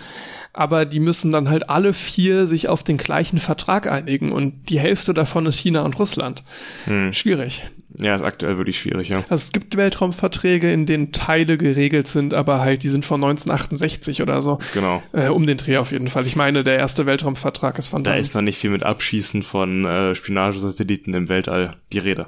Aber 0.57 0.87
die 0.87 1.01
müssen 1.01 1.33
dann 1.33 1.49
halt 1.49 1.69
alle 1.69 1.93
vier 1.93 2.47
sich 2.47 2.69
auf 2.69 2.83
den 2.83 2.97
gleichen 2.97 3.39
Vertrag 3.39 3.91
einigen 3.91 4.33
und 4.33 4.71
die 4.71 4.81
Hälfte 4.81 5.13
davon 5.15 5.47
ist 5.47 5.59
China 5.59 5.83
und 5.83 5.99
Russland. 5.99 6.45
Hm. 6.87 7.13
Schwierig. 7.13 7.63
Ja, 7.99 8.15
ist 8.15 8.23
aktuell 8.23 8.59
wirklich 8.59 8.79
schwierig, 8.79 9.09
ja. 9.09 9.19
Also 9.29 9.35
es 9.35 9.53
gibt 9.53 9.77
Weltraumverträge, 9.77 10.71
in 10.71 10.87
denen 10.87 11.13
Teile 11.13 11.57
geregelt 11.57 12.07
sind, 12.07 12.35
aber 12.35 12.61
halt, 12.61 12.83
die 12.83 12.89
sind 12.89 13.05
von 13.05 13.23
1968 13.23 14.23
oder 14.23 14.43
so. 14.43 14.59
Genau. 14.75 15.03
Äh, 15.13 15.29
um 15.29 15.47
den 15.47 15.57
Dreh 15.57 15.79
auf 15.79 15.93
jeden 15.93 16.09
Fall. 16.09 16.27
Ich 16.27 16.37
meine, 16.37 16.63
der 16.63 16.77
erste 16.77 17.07
Weltraumvertrag 17.07 17.79
ist 17.79 17.89
von 17.89 18.05
Da 18.05 18.11
dann. 18.13 18.21
ist 18.21 18.35
noch 18.35 18.43
nicht 18.43 18.59
viel 18.59 18.71
mit 18.71 18.85
Abschießen 18.85 19.43
von 19.43 19.85
äh, 19.85 20.15
Spionagesatelliten 20.15 21.15
im 21.15 21.29
Weltall 21.29 21.71
die 21.93 21.99
Rede. 21.99 22.27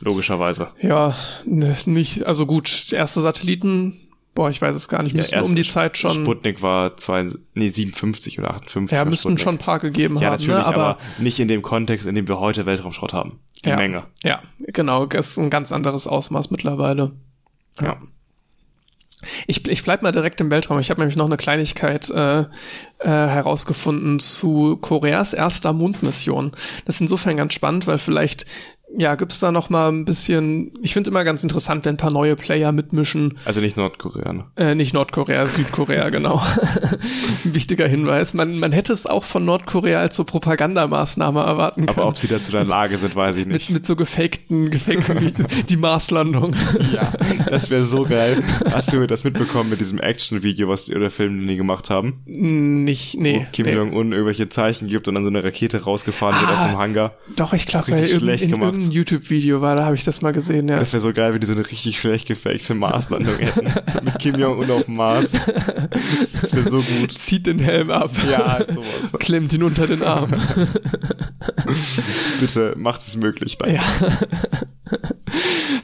Logischerweise. 0.00 0.68
Ja, 0.80 1.16
nicht, 1.44 2.24
also 2.24 2.46
gut, 2.46 2.92
erste 2.92 3.20
Satelliten 3.20 3.94
Boah, 4.38 4.50
ich 4.50 4.62
weiß 4.62 4.76
es 4.76 4.88
gar 4.88 5.02
nicht. 5.02 5.16
Müssen 5.16 5.34
ja, 5.34 5.42
um 5.42 5.56
die 5.56 5.64
Zeit 5.64 5.98
schon. 5.98 6.12
Sputnik 6.12 6.62
war 6.62 6.96
zwei, 6.96 7.26
nee, 7.54 7.66
57 7.66 8.38
oder 8.38 8.52
58. 8.52 8.96
Ja, 8.96 9.04
müssten 9.04 9.36
schon 9.36 9.56
ein 9.56 9.58
paar 9.58 9.80
gegeben 9.80 10.14
ja, 10.14 10.30
haben. 10.30 10.40
Ja, 10.40 10.48
natürlich, 10.52 10.58
ne? 10.58 10.64
aber, 10.64 10.86
aber, 10.90 10.98
nicht 11.18 11.40
in 11.40 11.48
dem 11.48 11.60
Kontext, 11.60 12.06
in 12.06 12.14
dem 12.14 12.28
wir 12.28 12.38
heute 12.38 12.64
Weltraumschrott 12.64 13.12
haben. 13.12 13.40
Die 13.64 13.70
ja, 13.70 13.74
Menge. 13.74 14.04
Ja, 14.22 14.40
genau. 14.60 15.06
Das 15.06 15.30
ist 15.30 15.38
ein 15.38 15.50
ganz 15.50 15.72
anderes 15.72 16.06
Ausmaß 16.06 16.52
mittlerweile. 16.52 17.16
Ja. 17.80 17.86
ja. 17.86 17.98
Ich, 19.48 19.66
ich 19.66 19.82
bleib 19.82 20.02
mal 20.02 20.12
direkt 20.12 20.40
im 20.40 20.52
Weltraum. 20.52 20.78
Ich 20.78 20.90
habe 20.90 21.00
nämlich 21.00 21.16
noch 21.16 21.26
eine 21.26 21.36
Kleinigkeit 21.36 22.08
äh, 22.08 22.42
äh, 22.42 22.46
herausgefunden 23.00 24.20
zu 24.20 24.76
Koreas 24.76 25.32
erster 25.32 25.72
Mondmission. 25.72 26.52
Das 26.84 26.94
ist 26.94 27.00
insofern 27.00 27.36
ganz 27.36 27.54
spannend, 27.54 27.88
weil 27.88 27.98
vielleicht 27.98 28.46
ja, 28.96 29.14
gibt's 29.16 29.38
da 29.38 29.52
noch 29.52 29.68
mal 29.68 29.90
ein 29.90 30.04
bisschen, 30.04 30.72
ich 30.82 30.94
finde 30.94 31.10
immer 31.10 31.22
ganz 31.24 31.42
interessant, 31.42 31.84
wenn 31.84 31.94
ein 31.94 31.98
paar 31.98 32.10
neue 32.10 32.36
Player 32.36 32.72
mitmischen. 32.72 33.36
Also 33.44 33.60
nicht 33.60 33.76
Nordkorea, 33.76 34.32
ne? 34.32 34.44
Äh, 34.56 34.74
nicht 34.74 34.94
Nordkorea, 34.94 35.46
Südkorea, 35.46 36.08
genau. 36.10 36.42
ein 37.44 37.54
wichtiger 37.54 37.86
Hinweis. 37.86 38.32
Man, 38.32 38.58
man 38.58 38.72
hätte 38.72 38.92
es 38.92 39.06
auch 39.06 39.24
von 39.24 39.44
Nordkorea 39.44 40.00
als 40.00 40.16
so 40.16 40.24
Propagandamaßnahme 40.24 41.40
erwarten 41.40 41.86
können. 41.86 41.98
Aber 41.98 42.08
ob 42.08 42.16
sie 42.16 42.28
dazu 42.28 42.46
in 42.48 42.52
der 42.52 42.64
Lage 42.64 42.96
sind, 42.96 43.14
weiß 43.14 43.36
ich 43.36 43.46
nicht. 43.46 43.68
Mit, 43.68 43.80
mit 43.80 43.86
so 43.86 43.94
gefakten, 43.94 44.70
gefakten, 44.70 45.46
die 45.68 45.76
Marslandung. 45.76 46.56
ja, 46.92 47.12
das 47.50 47.70
wäre 47.70 47.84
so 47.84 48.04
geil. 48.04 48.42
Hast 48.70 48.92
du 48.92 49.06
das 49.06 49.22
mitbekommen 49.22 49.68
mit 49.68 49.80
diesem 49.80 50.00
Action-Video, 50.00 50.68
was 50.68 50.86
die 50.86 50.96
oder 50.96 51.10
Film, 51.10 51.40
den 51.40 51.48
die 51.48 51.56
gemacht 51.56 51.90
haben? 51.90 52.22
Nicht, 52.24 53.18
nee. 53.18 53.40
Wo 53.40 53.46
Kim 53.52 53.66
nee. 53.66 53.74
Jong-un 53.74 54.12
irgendwelche 54.12 54.48
Zeichen 54.48 54.88
gibt 54.88 55.08
und 55.08 55.14
dann 55.14 55.24
so 55.24 55.30
eine 55.30 55.44
Rakete 55.44 55.84
rausgefahren 55.84 56.36
ah, 56.36 56.40
wird 56.40 56.52
aus 56.52 56.64
dem 56.64 56.78
Hangar. 56.78 57.12
Doch, 57.36 57.52
ich 57.52 57.66
glaube, 57.66 57.94
schlecht 57.94 58.48
gemacht 58.48 58.77
irgendein 58.78 58.92
YouTube-Video 58.92 59.60
war, 59.60 59.76
da 59.76 59.84
habe 59.84 59.96
ich 59.96 60.04
das 60.04 60.22
mal 60.22 60.32
gesehen, 60.32 60.68
ja. 60.68 60.78
Das 60.78 60.92
wäre 60.92 61.00
so 61.00 61.12
geil, 61.12 61.34
wenn 61.34 61.40
die 61.40 61.46
so 61.46 61.52
eine 61.52 61.68
richtig 61.68 61.98
schlecht 61.98 62.28
gefakte 62.28 62.74
Marslandung 62.74 63.36
hätten. 63.36 63.66
mit 64.04 64.18
Kim 64.18 64.38
Jong-un 64.38 64.70
auf 64.70 64.84
dem 64.84 64.96
Mars. 64.96 65.32
Das 66.40 66.54
wäre 66.54 66.68
so 66.68 66.82
gut. 66.82 67.12
Zieht 67.12 67.46
den 67.46 67.58
Helm 67.58 67.90
ab. 67.90 68.10
Ja, 68.30 68.60
sowas. 68.68 69.12
Klemmt 69.18 69.52
ihn 69.52 69.62
unter 69.62 69.86
den 69.86 70.02
Arm. 70.02 70.30
Bitte, 72.40 72.74
macht 72.76 73.02
es 73.02 73.16
möglich. 73.16 73.58
Danke. 73.58 73.76
Ja. 73.76 73.84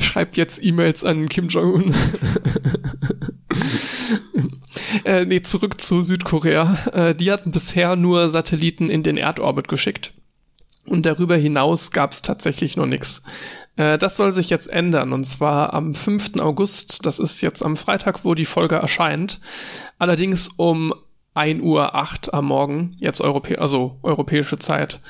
Schreibt 0.01 0.36
jetzt 0.36 0.64
E-Mails 0.64 1.05
an 1.05 1.28
Kim 1.28 1.49
Jong-un. 1.49 1.95
äh, 5.05 5.24
nee, 5.24 5.42
zurück 5.42 5.80
zu 5.80 6.03
Südkorea. 6.03 6.78
Äh, 6.92 7.14
die 7.14 7.32
hatten 7.32 7.51
bisher 7.51 7.97
nur 7.97 8.30
Satelliten 8.30 8.88
in 8.88 9.03
den 9.03 9.16
Erdorbit 9.16 9.68
geschickt. 9.68 10.14
Und 10.87 11.07
darüber 11.07 11.37
hinaus 11.37 11.91
gab 11.91 12.12
es 12.12 12.22
tatsächlich 12.22 12.76
noch 12.76 12.87
nichts. 12.87 13.22
Äh, 13.76 13.99
das 13.99 14.16
soll 14.16 14.32
sich 14.32 14.51
jetzt 14.51 14.70
ändern. 14.70 15.12
Und 15.12 15.24
zwar 15.24 15.72
am 15.74 15.95
5. 15.95 16.41
August. 16.41 17.07
Das 17.07 17.18
ist 17.18 17.41
jetzt 17.41 17.62
am 17.62 17.76
Freitag, 17.76 18.24
wo 18.24 18.35
die 18.35 18.45
Folge 18.45 18.76
erscheint. 18.76 19.41
Allerdings 19.99 20.49
um 20.57 20.95
1 21.35 21.62
Uhr 21.62 21.95
8 21.95 22.35
am 22.35 22.47
Morgen. 22.47 22.97
Jetzt 22.99 23.20
Europä 23.20 23.57
also 23.57 23.99
europäische 24.03 24.59
Zeit. 24.59 25.01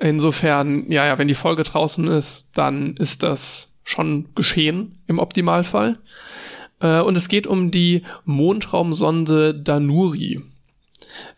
Insofern, 0.00 0.90
ja, 0.90 1.06
ja, 1.06 1.18
wenn 1.18 1.28
die 1.28 1.34
Folge 1.34 1.62
draußen 1.64 2.08
ist, 2.08 2.58
dann 2.58 2.96
ist 2.96 3.22
das 3.22 3.78
schon 3.84 4.28
geschehen 4.34 4.98
im 5.06 5.18
Optimalfall. 5.18 5.98
Äh, 6.80 7.00
und 7.00 7.16
es 7.16 7.28
geht 7.28 7.46
um 7.46 7.70
die 7.70 8.02
Mondraumsonde 8.24 9.54
Danuri. 9.54 10.42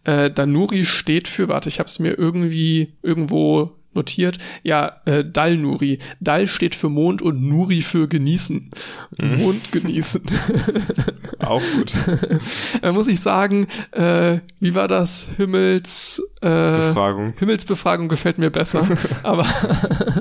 Äh, 0.04 0.30
Danuri 0.30 0.84
steht 0.84 1.28
für, 1.28 1.48
warte, 1.48 1.68
ich 1.68 1.78
habe 1.78 1.88
es 1.88 1.98
mir 1.98 2.18
irgendwie 2.18 2.94
irgendwo 3.02 3.72
notiert. 3.94 4.38
Ja, 4.62 5.00
äh, 5.04 5.24
Dal 5.24 5.56
Nuri. 5.56 5.98
Dal 6.20 6.46
steht 6.46 6.74
für 6.74 6.88
Mond 6.88 7.22
und 7.22 7.42
Nuri 7.42 7.82
für 7.82 8.08
genießen. 8.08 8.70
Mhm. 9.18 9.38
Mond 9.38 9.72
genießen. 9.72 10.22
Auch 11.38 11.62
gut. 11.76 11.94
da 12.82 12.92
muss 12.92 13.08
ich 13.08 13.20
sagen, 13.20 13.66
äh, 13.92 14.38
wie 14.60 14.74
war 14.74 14.88
das? 14.88 15.28
Himmels 15.36 16.22
äh, 16.44 16.88
Befragung. 16.88 17.32
Himmelsbefragung 17.38 18.08
gefällt 18.08 18.36
mir 18.38 18.50
besser. 18.50 18.86
aber 19.22 19.46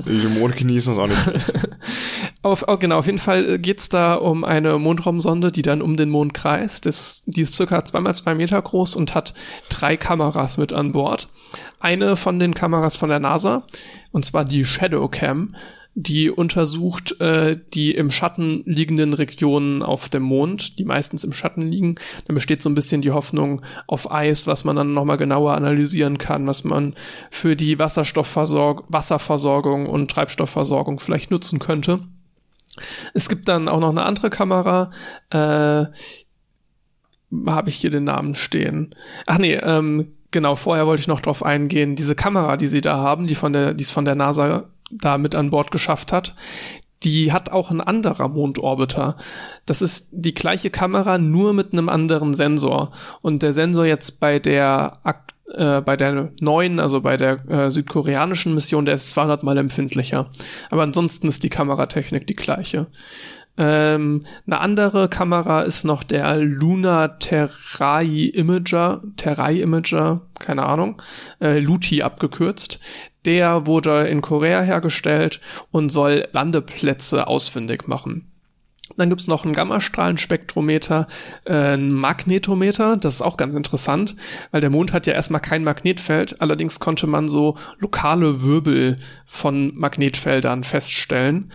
Den 0.06 0.38
Mond 0.38 0.56
genießen 0.56 0.94
ist 0.94 0.98
auch 0.98 1.06
nicht 1.06 1.20
schlecht. 1.20 1.52
Auf, 2.42 2.64
oh, 2.66 2.76
genau, 2.76 2.98
auf 2.98 3.06
jeden 3.06 3.18
Fall 3.18 3.58
geht's 3.58 3.88
da 3.88 4.14
um 4.14 4.44
eine 4.44 4.78
Mondraumsonde, 4.78 5.50
die 5.50 5.62
dann 5.62 5.80
um 5.80 5.96
den 5.96 6.10
Mond 6.10 6.34
kreist. 6.34 6.84
Das, 6.84 7.22
die 7.26 7.40
ist 7.40 7.54
circa 7.54 7.82
zweimal 7.86 8.14
zwei 8.14 8.34
Meter 8.34 8.60
groß 8.60 8.96
und 8.96 9.14
hat 9.14 9.32
drei 9.70 9.96
Kameras 9.96 10.58
mit 10.58 10.74
an 10.74 10.92
Bord. 10.92 11.28
Eine 11.80 12.16
von 12.16 12.38
den 12.38 12.52
Kameras 12.52 12.98
von 12.98 13.08
der 13.08 13.18
NASA, 13.18 13.64
und 14.12 14.26
zwar 14.26 14.44
die 14.44 14.66
Shadowcam, 14.66 15.54
die 15.94 16.28
untersucht 16.28 17.20
äh, 17.20 17.56
die 17.72 17.92
im 17.92 18.10
Schatten 18.10 18.62
liegenden 18.66 19.12
Regionen 19.12 19.82
auf 19.82 20.08
dem 20.08 20.24
Mond, 20.24 20.78
die 20.78 20.84
meistens 20.84 21.22
im 21.22 21.32
Schatten 21.32 21.70
liegen. 21.70 21.94
Da 22.26 22.34
besteht 22.34 22.62
so 22.62 22.68
ein 22.68 22.74
bisschen 22.74 23.00
die 23.00 23.12
Hoffnung 23.12 23.62
auf 23.86 24.10
Eis, 24.10 24.46
was 24.46 24.64
man 24.64 24.76
dann 24.76 24.92
nochmal 24.92 25.18
genauer 25.18 25.54
analysieren 25.54 26.18
kann, 26.18 26.46
was 26.46 26.64
man 26.64 26.94
für 27.30 27.54
die 27.54 27.78
Wasserstoffversorgung, 27.78 28.84
Wasserversorgung 28.88 29.88
und 29.88 30.10
Treibstoffversorgung 30.10 30.98
vielleicht 30.98 31.30
nutzen 31.30 31.60
könnte. 31.60 32.00
Es 33.14 33.28
gibt 33.28 33.46
dann 33.46 33.68
auch 33.68 33.78
noch 33.78 33.90
eine 33.90 34.02
andere 34.02 34.30
Kamera, 34.30 34.90
äh, 35.30 35.86
habe 37.46 37.68
ich 37.68 37.76
hier 37.76 37.90
den 37.90 38.04
Namen 38.04 38.34
stehen. 38.34 38.94
Ach 39.26 39.38
nee, 39.38 39.54
ähm, 39.54 40.12
genau, 40.32 40.56
vorher 40.56 40.86
wollte 40.86 41.02
ich 41.02 41.08
noch 41.08 41.20
drauf 41.20 41.44
eingehen. 41.44 41.94
Diese 41.94 42.16
Kamera, 42.16 42.56
die 42.56 42.66
sie 42.66 42.80
da 42.80 42.96
haben, 42.96 43.28
die 43.28 43.36
von 43.36 43.52
der, 43.52 43.74
die 43.74 43.84
es 43.84 43.92
von 43.92 44.04
der 44.04 44.16
NASA 44.16 44.73
da 44.90 45.18
mit 45.18 45.34
an 45.34 45.50
Bord 45.50 45.70
geschafft 45.70 46.12
hat, 46.12 46.34
die 47.02 47.32
hat 47.32 47.50
auch 47.50 47.70
ein 47.70 47.80
anderer 47.80 48.28
Mondorbiter. 48.28 49.16
Das 49.66 49.82
ist 49.82 50.08
die 50.12 50.34
gleiche 50.34 50.70
Kamera, 50.70 51.18
nur 51.18 51.52
mit 51.52 51.72
einem 51.72 51.88
anderen 51.88 52.34
Sensor. 52.34 52.92
Und 53.20 53.42
der 53.42 53.52
Sensor 53.52 53.84
jetzt 53.84 54.20
bei 54.20 54.38
der 54.38 54.98
äh, 55.52 55.82
bei 55.82 55.96
der 55.96 56.32
neuen, 56.40 56.80
also 56.80 57.02
bei 57.02 57.16
der 57.16 57.48
äh, 57.48 57.70
südkoreanischen 57.70 58.54
Mission, 58.54 58.86
der 58.86 58.94
ist 58.94 59.10
200 59.12 59.42
mal 59.42 59.58
empfindlicher. 59.58 60.30
Aber 60.70 60.82
ansonsten 60.82 61.28
ist 61.28 61.44
die 61.44 61.50
Kameratechnik 61.50 62.26
die 62.26 62.34
gleiche. 62.34 62.86
Ähm, 63.56 64.26
eine 64.46 64.60
andere 64.60 65.08
Kamera 65.08 65.62
ist 65.62 65.84
noch 65.84 66.02
der 66.02 66.36
Luna 66.38 67.08
Terrai 67.08 68.32
Imager, 68.34 69.02
Terrai 69.16 69.60
Imager, 69.60 70.22
keine 70.40 70.64
Ahnung, 70.64 71.00
äh, 71.40 71.58
Luti 71.60 72.02
abgekürzt. 72.02 72.80
Der 73.24 73.66
wurde 73.66 74.08
in 74.08 74.20
Korea 74.20 74.60
hergestellt 74.60 75.40
und 75.70 75.88
soll 75.88 76.28
Landeplätze 76.32 77.26
ausfindig 77.26 77.88
machen. 77.88 78.30
Dann 78.96 79.08
gibt's 79.08 79.26
noch 79.26 79.44
ein 79.44 79.54
Gammastrahlenspektrometer, 79.54 81.06
äh, 81.44 81.74
ein 81.74 81.90
Magnetometer, 81.90 82.96
das 82.96 83.16
ist 83.16 83.22
auch 83.22 83.36
ganz 83.36 83.54
interessant, 83.54 84.14
weil 84.50 84.60
der 84.60 84.70
Mond 84.70 84.92
hat 84.92 85.06
ja 85.06 85.14
erstmal 85.14 85.40
kein 85.40 85.64
Magnetfeld, 85.64 86.40
allerdings 86.42 86.80
konnte 86.80 87.06
man 87.06 87.28
so 87.28 87.56
lokale 87.78 88.42
Wirbel 88.42 88.98
von 89.24 89.72
Magnetfeldern 89.74 90.64
feststellen. 90.64 91.50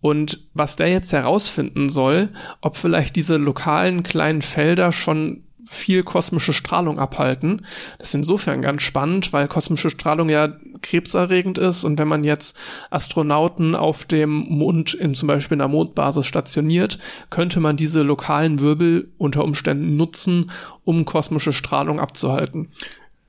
Und 0.00 0.48
was 0.52 0.74
der 0.74 0.88
jetzt 0.88 1.12
herausfinden 1.12 1.88
soll, 1.88 2.30
ob 2.60 2.76
vielleicht 2.76 3.14
diese 3.14 3.36
lokalen 3.36 4.02
kleinen 4.02 4.42
Felder 4.42 4.90
schon 4.90 5.44
viel 5.64 6.02
kosmische 6.02 6.52
Strahlung 6.52 6.98
abhalten. 6.98 7.64
Das 7.98 8.08
ist 8.08 8.14
insofern 8.14 8.62
ganz 8.62 8.82
spannend, 8.82 9.32
weil 9.32 9.48
kosmische 9.48 9.90
Strahlung 9.90 10.28
ja 10.28 10.52
krebserregend 10.82 11.58
ist 11.58 11.84
und 11.84 11.98
wenn 11.98 12.08
man 12.08 12.24
jetzt 12.24 12.58
Astronauten 12.90 13.74
auf 13.74 14.04
dem 14.04 14.30
Mond 14.48 14.94
in 14.94 15.14
zum 15.14 15.28
Beispiel 15.28 15.56
einer 15.56 15.68
Mondbasis 15.68 16.26
stationiert, 16.26 16.98
könnte 17.30 17.60
man 17.60 17.76
diese 17.76 18.02
lokalen 18.02 18.58
Wirbel 18.58 19.12
unter 19.18 19.44
Umständen 19.44 19.96
nutzen, 19.96 20.50
um 20.84 21.04
kosmische 21.04 21.52
Strahlung 21.52 22.00
abzuhalten 22.00 22.68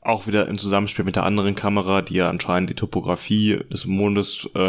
auch 0.06 0.28
wieder 0.28 0.47
im 0.47 0.58
Zusammenspiel 0.58 1.06
mit 1.06 1.16
der 1.16 1.24
anderen 1.24 1.56
Kamera, 1.56 2.01
die 2.01 2.16
ja 2.16 2.30
anscheinend 2.30 2.70
die 2.70 2.76
Topografie 2.76 3.60
des 3.72 3.86
Mondes 3.86 4.49
äh, 4.56 4.60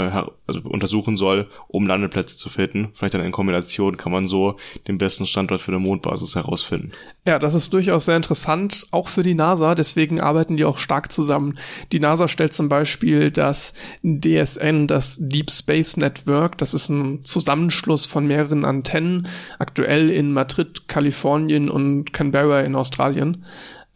also 0.46 0.60
untersuchen 0.62 1.16
soll, 1.16 1.48
um 1.68 1.86
Landeplätze 1.86 2.36
zu 2.36 2.48
finden. 2.48 2.90
Vielleicht 2.92 3.14
dann 3.14 3.22
in 3.22 3.32
Kombination 3.32 3.96
kann 3.96 4.12
man 4.12 4.28
so 4.28 4.56
den 4.86 4.98
besten 4.98 5.26
Standort 5.26 5.60
für 5.60 5.72
eine 5.72 5.80
Mondbasis 5.80 6.36
herausfinden. 6.36 6.92
Ja, 7.26 7.38
das 7.38 7.54
ist 7.54 7.72
durchaus 7.72 8.04
sehr 8.04 8.16
interessant, 8.16 8.86
auch 8.90 9.08
für 9.08 9.22
die 9.22 9.34
NASA. 9.34 9.74
Deswegen 9.74 10.20
arbeiten 10.20 10.56
die 10.56 10.64
auch 10.64 10.78
stark 10.78 11.10
zusammen. 11.10 11.58
Die 11.92 12.00
NASA 12.00 12.28
stellt 12.28 12.52
zum 12.52 12.68
Beispiel 12.68 13.30
das 13.30 13.74
DSN, 14.02 14.86
das 14.86 15.18
Deep 15.20 15.50
Space 15.50 15.96
Network. 15.96 16.58
Das 16.58 16.74
ist 16.74 16.88
ein 16.88 17.24
Zusammenschluss 17.24 18.06
von 18.06 18.26
mehreren 18.26 18.64
Antennen, 18.64 19.26
aktuell 19.58 20.10
in 20.10 20.32
Madrid, 20.32 20.88
Kalifornien 20.88 21.68
und 21.68 22.12
Canberra 22.12 22.60
in 22.60 22.76
Australien. 22.76 23.44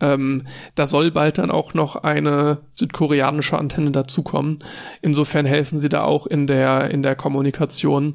Ähm, 0.01 0.47
da 0.75 0.87
soll 0.87 1.11
bald 1.11 1.39
dann 1.39 1.51
auch 1.51 1.75
noch 1.75 1.97
eine 1.97 2.59
südkoreanische 2.73 3.59
Antenne 3.59 3.91
dazukommen. 3.91 4.59
Insofern 5.03 5.47
helfen 5.47 5.79
sie 5.79 5.89
da 5.89 6.05
auch 6.05 6.27
in 6.27 6.47
der, 6.47 6.91
in 6.91 7.03
der 7.03 7.17
Kommunikation. 7.17 8.15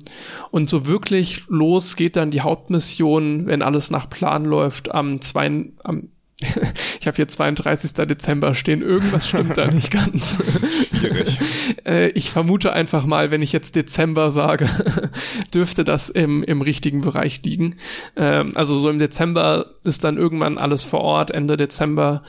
Und 0.52 0.70
so 0.70 0.88
wirklich 0.88 1.44
los 1.48 1.96
geht 1.96 2.16
dann 2.16 2.32
die 2.32 2.42
Hauptmission, 2.42 3.48
wenn 3.48 3.62
alles 3.62 3.92
nach 3.92 4.10
Plan 4.10 4.46
läuft, 4.46 4.94
am, 4.94 5.22
zwei, 5.22 5.66
am 5.84 6.10
ich 7.00 7.08
habe 7.08 7.16
hier 7.16 7.28
32. 7.28 7.94
Dezember 7.94 8.54
stehen, 8.54 8.82
irgendwas 8.82 9.30
stimmt 9.30 9.58
da 9.58 9.68
nicht 9.68 9.92
ganz. 9.92 10.38
Schwierig. 10.90 11.40
Äh, 11.86 12.10
ich 12.10 12.30
vermute 12.30 12.74
einfach 12.74 13.06
mal, 13.06 13.32
wenn 13.32 13.42
ich 13.42 13.52
jetzt 13.52 13.76
Dezember 13.76 14.32
sage, 14.32 14.70
dürfte 15.54 15.84
das 15.84 16.10
im, 16.10 16.44
im 16.44 16.62
richtigen 16.62 17.02
Bereich 17.02 17.42
liegen. 17.44 17.76
Ähm, 18.16 18.52
also 18.56 18.78
so 18.78 18.90
im 18.90 19.00
Dezember 19.00 19.68
ist 19.84 20.04
dann 20.04 20.18
irgendwann 20.18 20.58
alles 20.58 20.84
vor 20.84 21.02
Ort, 21.02 21.32
Ende 21.32 21.58
Dezember. 21.58 22.24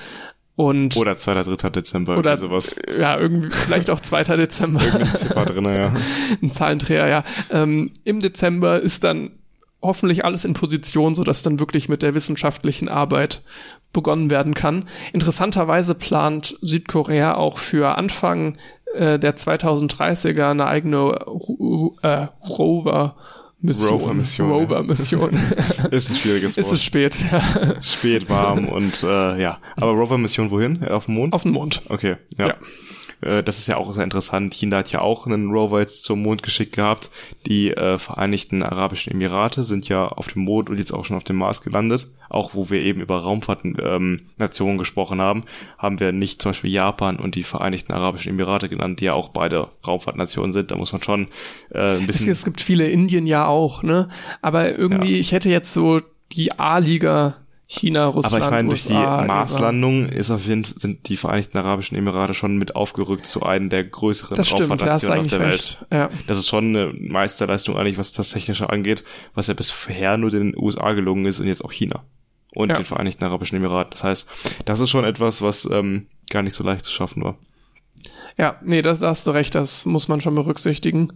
Und 0.56 0.96
oder 0.96 1.16
2. 1.16 1.34
3. 1.34 1.70
Dezember 1.70 2.16
oder 2.16 2.36
sowas. 2.36 2.76
Ja, 2.96 3.18
irgendwie 3.18 3.50
vielleicht 3.50 3.90
auch 3.90 3.98
2. 3.98 4.36
Dezember. 4.36 4.80
Irgendwie 4.80 5.52
drin, 5.52 5.64
ja. 5.64 5.92
Ein 6.40 6.52
Zahlendreher, 6.52 7.08
ja. 7.08 7.24
Ähm, 7.50 7.90
Im 8.04 8.20
Dezember 8.20 8.80
ist 8.80 9.02
dann 9.02 9.32
hoffentlich 9.84 10.24
alles 10.24 10.44
in 10.44 10.54
Position, 10.54 11.14
so 11.14 11.22
dass 11.24 11.42
dann 11.42 11.60
wirklich 11.60 11.88
mit 11.88 12.02
der 12.02 12.14
wissenschaftlichen 12.14 12.88
Arbeit 12.88 13.42
begonnen 13.94 14.28
werden 14.28 14.52
kann. 14.52 14.84
Interessanterweise 15.14 15.94
plant 15.94 16.58
Südkorea 16.60 17.36
auch 17.36 17.56
für 17.56 17.96
Anfang 17.96 18.58
äh, 18.94 19.18
der 19.18 19.36
2030er 19.36 20.50
eine 20.50 20.66
eigene 20.66 21.16
äh, 22.02 22.26
Rover 22.46 23.16
Mission. 23.64 23.94
Rover-Mission. 23.94 24.50
Rover-Mission. 24.50 25.30
ist 25.90 26.10
ein 26.10 26.16
schwieriges 26.16 26.56
Wort. 26.58 26.66
Ist 26.66 26.72
es 26.72 26.84
spät, 26.84 27.16
ja. 27.32 27.80
Spät, 27.80 28.28
warm 28.28 28.68
und 28.68 29.02
äh, 29.02 29.40
ja. 29.40 29.58
Aber 29.76 29.92
Rover-Mission 29.92 30.50
wohin? 30.50 30.84
Auf 30.86 31.06
dem 31.06 31.14
Mond? 31.14 31.32
Auf 31.32 31.44
dem 31.44 31.52
Mond. 31.52 31.80
Okay, 31.88 32.16
ja. 32.36 32.48
ja. 32.48 32.54
Äh, 33.24 33.42
das 33.42 33.58
ist 33.58 33.66
ja 33.66 33.76
auch 33.76 33.92
sehr 33.92 34.04
interessant. 34.04 34.54
China 34.54 34.78
hat 34.78 34.92
ja 34.92 35.00
auch 35.00 35.26
einen 35.26 35.50
Rover 35.50 35.80
jetzt 35.80 36.04
zum 36.04 36.22
Mond 36.22 36.42
geschickt 36.42 36.76
gehabt. 36.76 37.10
Die 37.46 37.70
äh, 37.70 37.98
Vereinigten 37.98 38.62
Arabischen 38.62 39.12
Emirate 39.12 39.64
sind 39.64 39.88
ja 39.88 40.06
auf 40.06 40.28
dem 40.28 40.42
Mond 40.42 40.70
und 40.70 40.78
jetzt 40.78 40.92
auch 40.92 41.04
schon 41.04 41.16
auf 41.16 41.24
dem 41.24 41.36
Mars 41.36 41.62
gelandet. 41.62 42.08
Auch 42.28 42.54
wo 42.54 42.70
wir 42.70 42.80
eben 42.80 43.00
über 43.00 43.18
Raumfahrtnationen 43.18 44.74
ähm, 44.74 44.78
gesprochen 44.78 45.20
haben, 45.20 45.44
haben 45.78 46.00
wir 46.00 46.12
nicht 46.12 46.42
zum 46.42 46.50
Beispiel 46.50 46.70
Japan 46.70 47.16
und 47.16 47.34
die 47.34 47.42
Vereinigten 47.42 47.92
Arabischen 47.92 48.30
Emirate 48.30 48.68
genannt, 48.68 49.00
die 49.00 49.06
ja 49.06 49.14
auch 49.14 49.28
beide 49.28 49.68
Raumfahrtnationen 49.86 50.52
sind. 50.52 50.70
Da 50.70 50.76
muss 50.76 50.92
man 50.92 51.02
schon 51.02 51.28
äh, 51.70 51.96
ein 51.96 52.06
bisschen. 52.06 52.30
Es, 52.30 52.38
es 52.38 52.44
gibt 52.44 52.60
viele 52.60 52.88
Indien 52.88 53.26
ja 53.26 53.46
auch, 53.46 53.82
ne? 53.82 54.08
Aber 54.42 54.76
irgendwie, 54.76 55.14
ja. 55.14 55.20
ich 55.20 55.32
hätte 55.32 55.48
jetzt 55.48 55.72
so 55.72 56.00
die 56.32 56.58
A-Liga 56.58 57.36
China, 57.66 58.06
Russland, 58.06 58.34
Aber 58.34 58.44
ich 58.44 58.50
meine, 58.50 58.68
durch 58.68 58.86
die 58.86 58.92
Marslandung 58.92 60.08
ist 60.08 60.30
auf 60.30 60.46
jeden 60.46 60.64
Fall, 60.64 60.78
sind 60.78 61.08
die 61.08 61.16
Vereinigten 61.16 61.56
Arabischen 61.56 61.96
Emirate 61.96 62.34
schon 62.34 62.58
mit 62.58 62.76
aufgerückt 62.76 63.26
zu 63.26 63.42
einem 63.42 63.70
der 63.70 63.84
größeren 63.84 64.36
das 64.36 64.48
stimmt, 64.48 64.70
Raumfahrtnationen 64.70 65.20
auf 65.20 65.26
der 65.28 65.40
recht. 65.40 65.80
Welt. 65.80 65.86
Ja. 65.90 66.10
Das 66.26 66.38
ist 66.38 66.48
schon 66.48 66.76
eine 66.76 66.92
Meisterleistung 66.92 67.76
eigentlich, 67.76 67.96
was 67.96 68.12
das 68.12 68.30
Technische 68.30 68.68
angeht, 68.68 69.04
was 69.34 69.46
ja 69.46 69.54
bisher 69.54 70.18
nur 70.18 70.30
den 70.30 70.54
USA 70.56 70.92
gelungen 70.92 71.24
ist 71.24 71.40
und 71.40 71.46
jetzt 71.46 71.64
auch 71.64 71.72
China 71.72 72.04
und 72.54 72.68
ja. 72.68 72.76
den 72.76 72.84
Vereinigten 72.84 73.24
Arabischen 73.24 73.56
Emiraten. 73.56 73.90
Das 73.90 74.04
heißt, 74.04 74.30
das 74.66 74.80
ist 74.80 74.90
schon 74.90 75.04
etwas, 75.04 75.40
was 75.40 75.68
ähm, 75.70 76.06
gar 76.30 76.42
nicht 76.42 76.54
so 76.54 76.64
leicht 76.64 76.84
zu 76.84 76.92
schaffen 76.92 77.24
war. 77.24 77.36
Ja, 78.38 78.56
nee, 78.62 78.82
das, 78.82 79.00
da 79.00 79.08
hast 79.08 79.26
du 79.26 79.30
recht, 79.30 79.54
das 79.54 79.86
muss 79.86 80.08
man 80.08 80.20
schon 80.20 80.34
berücksichtigen. 80.34 81.12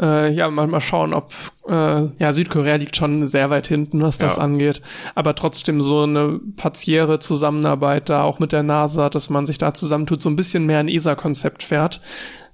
Äh, 0.00 0.32
ja, 0.32 0.50
mal, 0.50 0.66
mal 0.66 0.80
schauen, 0.80 1.14
ob 1.14 1.32
äh, 1.68 2.06
ja 2.18 2.32
Südkorea 2.32 2.76
liegt 2.76 2.96
schon 2.96 3.26
sehr 3.26 3.50
weit 3.50 3.66
hinten, 3.66 4.02
was 4.02 4.18
das 4.18 4.36
ja. 4.36 4.42
angeht. 4.42 4.82
Aber 5.14 5.34
trotzdem 5.34 5.80
so 5.80 6.02
eine 6.02 6.40
partiäre 6.56 7.18
Zusammenarbeit 7.18 8.08
da 8.08 8.22
auch 8.22 8.38
mit 8.38 8.52
der 8.52 8.62
NASA, 8.62 9.08
dass 9.10 9.30
man 9.30 9.46
sich 9.46 9.58
da 9.58 9.74
zusammentut, 9.74 10.22
so 10.22 10.30
ein 10.30 10.36
bisschen 10.36 10.66
mehr 10.66 10.80
ein 10.80 10.88
ESA-Konzept 10.88 11.62
fährt. 11.62 12.00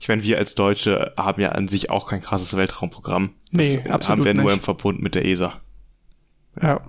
Ich 0.01 0.09
meine, 0.09 0.23
wir 0.23 0.39
als 0.39 0.57
Deutsche 0.57 1.13
haben 1.17 1.41
ja 1.41 1.51
an 1.51 1.69
sich 1.69 1.91
auch 1.91 2.09
kein 2.09 2.21
krasses 2.21 2.57
Weltraumprogramm. 2.57 3.35
Das 3.53 3.67
nee, 3.67 3.91
absolut 3.91 4.19
haben 4.19 4.25
wir 4.25 4.35
nicht. 4.35 4.43
nur 4.43 4.53
im 4.53 4.61
Verbund 4.61 5.01
mit 5.01 5.15
der 5.15 5.25
ESA. 5.25 5.53
Ja. 6.61 6.81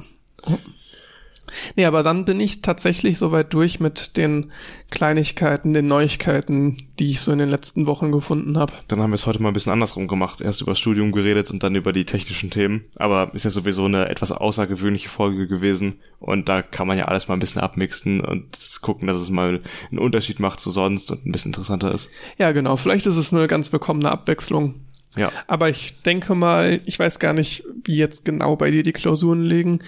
Nee, 1.76 1.86
aber 1.86 2.04
dann 2.04 2.26
bin 2.26 2.40
ich 2.40 2.62
tatsächlich 2.62 3.18
soweit 3.18 3.54
durch 3.54 3.80
mit 3.80 4.18
den 4.18 4.52
Kleinigkeiten, 4.90 5.74
den 5.74 5.88
Neuigkeiten, 5.88 6.78
die 7.00 7.12
ich 7.12 7.22
so 7.22 7.32
in 7.32 7.40
den 7.40 7.50
letzten 7.50 7.88
Wochen 7.88 8.12
gefunden 8.12 8.58
habe. 8.58 8.74
Dann 8.88 9.00
haben 9.00 9.12
wir 9.12 9.16
es 9.16 9.26
heute 9.26 9.42
mal 9.42 9.50
ein 9.50 9.54
bisschen 9.54 9.72
andersrum 9.72 10.08
gemacht. 10.08 10.42
Erst 10.42 10.62
über 10.62 10.72
das 10.72 10.80
Studium 10.80 11.12
geredet 11.12 11.50
und 11.50 11.64
dann 11.64 11.76
über 11.76 11.94
die 11.94 12.06
technischen 12.06 12.50
Themen. 12.50 12.86
Aber 12.98 13.34
ist 13.34 13.46
ja 13.46 13.52
sowieso 13.52 13.86
eine 13.86 14.10
etwas 14.10 14.32
außergewöhnliche 14.32 15.10
Folge 15.10 15.48
gewesen. 15.48 15.96
Und 16.20 16.50
da 16.50 16.62
kann 16.62 16.88
man 16.88 16.98
ja 16.98 17.06
alles 17.06 17.28
mal 17.28 17.36
ein 17.36 17.40
bisschen 17.40 17.62
abmixen 17.62 18.22
und 18.22 18.58
gucken, 18.82 19.08
dass 19.08 19.18
es 19.18 19.30
mal 19.30 19.62
einen 19.90 20.00
Unterschied 20.00 20.40
macht 20.40 20.60
zu 20.60 20.70
sonst 20.70 21.12
und 21.12 21.26
ein 21.26 21.32
bisschen 21.32 21.50
interessanter 21.50 21.94
ist. 21.94 22.10
Ja, 22.38 22.52
genau. 22.52 22.76
Vielleicht 22.76 23.06
ist 23.08 23.18
es 23.18 23.34
eine 23.34 23.48
ganz 23.48 23.72
willkommene 23.72 24.12
Abwechslung. 24.12 24.76
Ja. 25.16 25.32
Aber 25.48 25.70
ich 25.70 26.02
denke 26.02 26.36
mal, 26.36 26.80
ich 26.86 26.98
weiß 26.98 27.20
gar 27.20 27.34
nicht, 27.34 27.64
wie 27.86 27.96
jetzt 27.96 28.26
genau 28.26 28.56
bei 28.56 28.72
dir 28.72 28.84
die 28.84 28.94
Klausuren 28.94 29.44
liegen. 29.44 29.80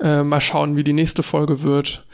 Äh, 0.00 0.22
mal 0.22 0.40
schauen, 0.40 0.76
wie 0.76 0.84
die 0.84 0.92
nächste 0.92 1.22
Folge 1.22 1.62
wird. 1.62 2.04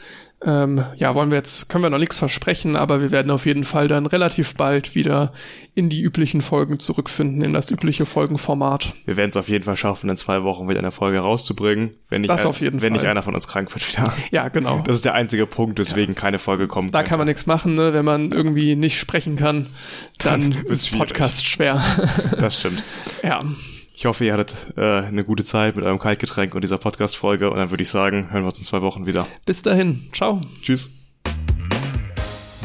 Ähm, 0.45 0.85
ja, 0.95 1.15
wollen 1.15 1.31
wir 1.31 1.37
jetzt, 1.37 1.67
können 1.67 1.83
wir 1.83 1.89
noch 1.89 1.97
nichts 1.97 2.17
versprechen, 2.17 2.77
aber 2.77 3.01
wir 3.01 3.11
werden 3.11 3.29
auf 3.29 3.45
jeden 3.45 3.65
Fall 3.65 3.89
dann 3.89 4.05
relativ 4.05 4.55
bald 4.55 4.95
wieder 4.95 5.33
in 5.75 5.89
die 5.89 6.01
üblichen 6.01 6.39
Folgen 6.39 6.79
zurückfinden, 6.79 7.41
in 7.41 7.51
das 7.51 7.71
übliche 7.71 8.05
Folgenformat. 8.05 8.93
Wir 9.03 9.17
werden 9.17 9.31
es 9.31 9.37
auf 9.37 9.49
jeden 9.49 9.65
Fall 9.65 9.75
schaffen, 9.75 10.09
in 10.09 10.15
zwei 10.15 10.43
Wochen 10.43 10.69
wieder 10.69 10.79
eine 10.79 10.91
Folge 10.91 11.19
rauszubringen. 11.19 11.91
Wenn 12.09 12.21
nicht, 12.21 12.29
das 12.29 12.45
auf 12.45 12.61
jeden 12.61 12.81
wenn 12.81 12.93
Fall. 12.93 13.01
nicht 13.01 13.09
einer 13.09 13.21
von 13.21 13.35
uns 13.35 13.47
krank 13.47 13.73
wird 13.73 13.85
wieder. 13.91 14.13
Ja, 14.31 14.47
genau. 14.47 14.81
Das 14.85 14.95
ist 14.95 15.05
der 15.05 15.13
einzige 15.13 15.45
Punkt, 15.45 15.77
weswegen 15.77 16.15
ja. 16.15 16.21
keine 16.21 16.39
Folge 16.39 16.67
kommt. 16.67 16.93
Da 16.93 16.99
könnte. 16.99 17.09
kann 17.09 17.19
man 17.19 17.27
nichts 17.27 17.45
machen, 17.45 17.73
ne? 17.73 17.93
wenn 17.93 18.05
man 18.05 18.31
irgendwie 18.31 18.77
nicht 18.77 18.97
sprechen 18.97 19.35
kann, 19.35 19.67
dann, 20.19 20.51
dann 20.51 20.65
ist 20.67 20.97
Podcast 20.97 21.45
schwer. 21.45 21.83
Das 22.37 22.59
stimmt. 22.59 22.81
ja. 23.23 23.39
Ich 23.99 24.05
hoffe, 24.05 24.23
ihr 24.23 24.31
hattet 24.31 24.55
äh, 24.77 25.01
eine 25.01 25.25
gute 25.25 25.43
Zeit 25.43 25.75
mit 25.75 25.83
eurem 25.83 25.99
Kaltgetränk 25.99 26.55
und 26.55 26.61
dieser 26.61 26.77
Podcast-Folge. 26.77 27.51
Und 27.51 27.57
dann 27.57 27.69
würde 27.69 27.83
ich 27.83 27.89
sagen, 27.89 28.31
hören 28.31 28.43
wir 28.43 28.47
uns 28.47 28.57
in 28.57 28.63
zwei 28.63 28.81
Wochen 28.81 29.05
wieder. 29.07 29.27
Bis 29.45 29.61
dahin. 29.61 30.07
Ciao. 30.13 30.39
Tschüss. 30.61 31.09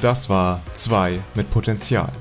Das 0.01 0.31
war 0.31 0.63
2 0.75 1.19
mit 1.35 1.51
Potenzial. 1.51 2.13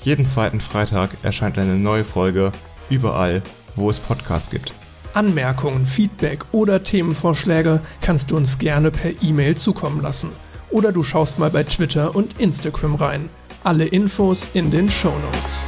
Jeden 0.00 0.24
zweiten 0.24 0.62
Freitag 0.62 1.10
erscheint 1.22 1.58
eine 1.58 1.76
neue 1.76 2.02
Folge 2.06 2.50
überall, 2.88 3.42
wo 3.76 3.90
es 3.90 4.00
Podcasts 4.00 4.48
gibt. 4.48 4.72
Anmerkungen, 5.12 5.86
Feedback 5.86 6.46
oder 6.52 6.82
Themenvorschläge 6.82 7.82
kannst 8.00 8.30
du 8.30 8.38
uns 8.38 8.58
gerne 8.58 8.90
per 8.90 9.10
E-Mail 9.22 9.54
zukommen 9.58 10.00
lassen. 10.00 10.30
Oder 10.70 10.92
du 10.92 11.02
schaust 11.02 11.38
mal 11.38 11.50
bei 11.50 11.64
Twitter 11.64 12.16
und 12.16 12.40
Instagram 12.40 12.94
rein. 12.94 13.28
Alle 13.64 13.84
Infos 13.84 14.48
in 14.54 14.70
den 14.70 14.88
Show 14.88 15.12
Notes. 15.12 15.66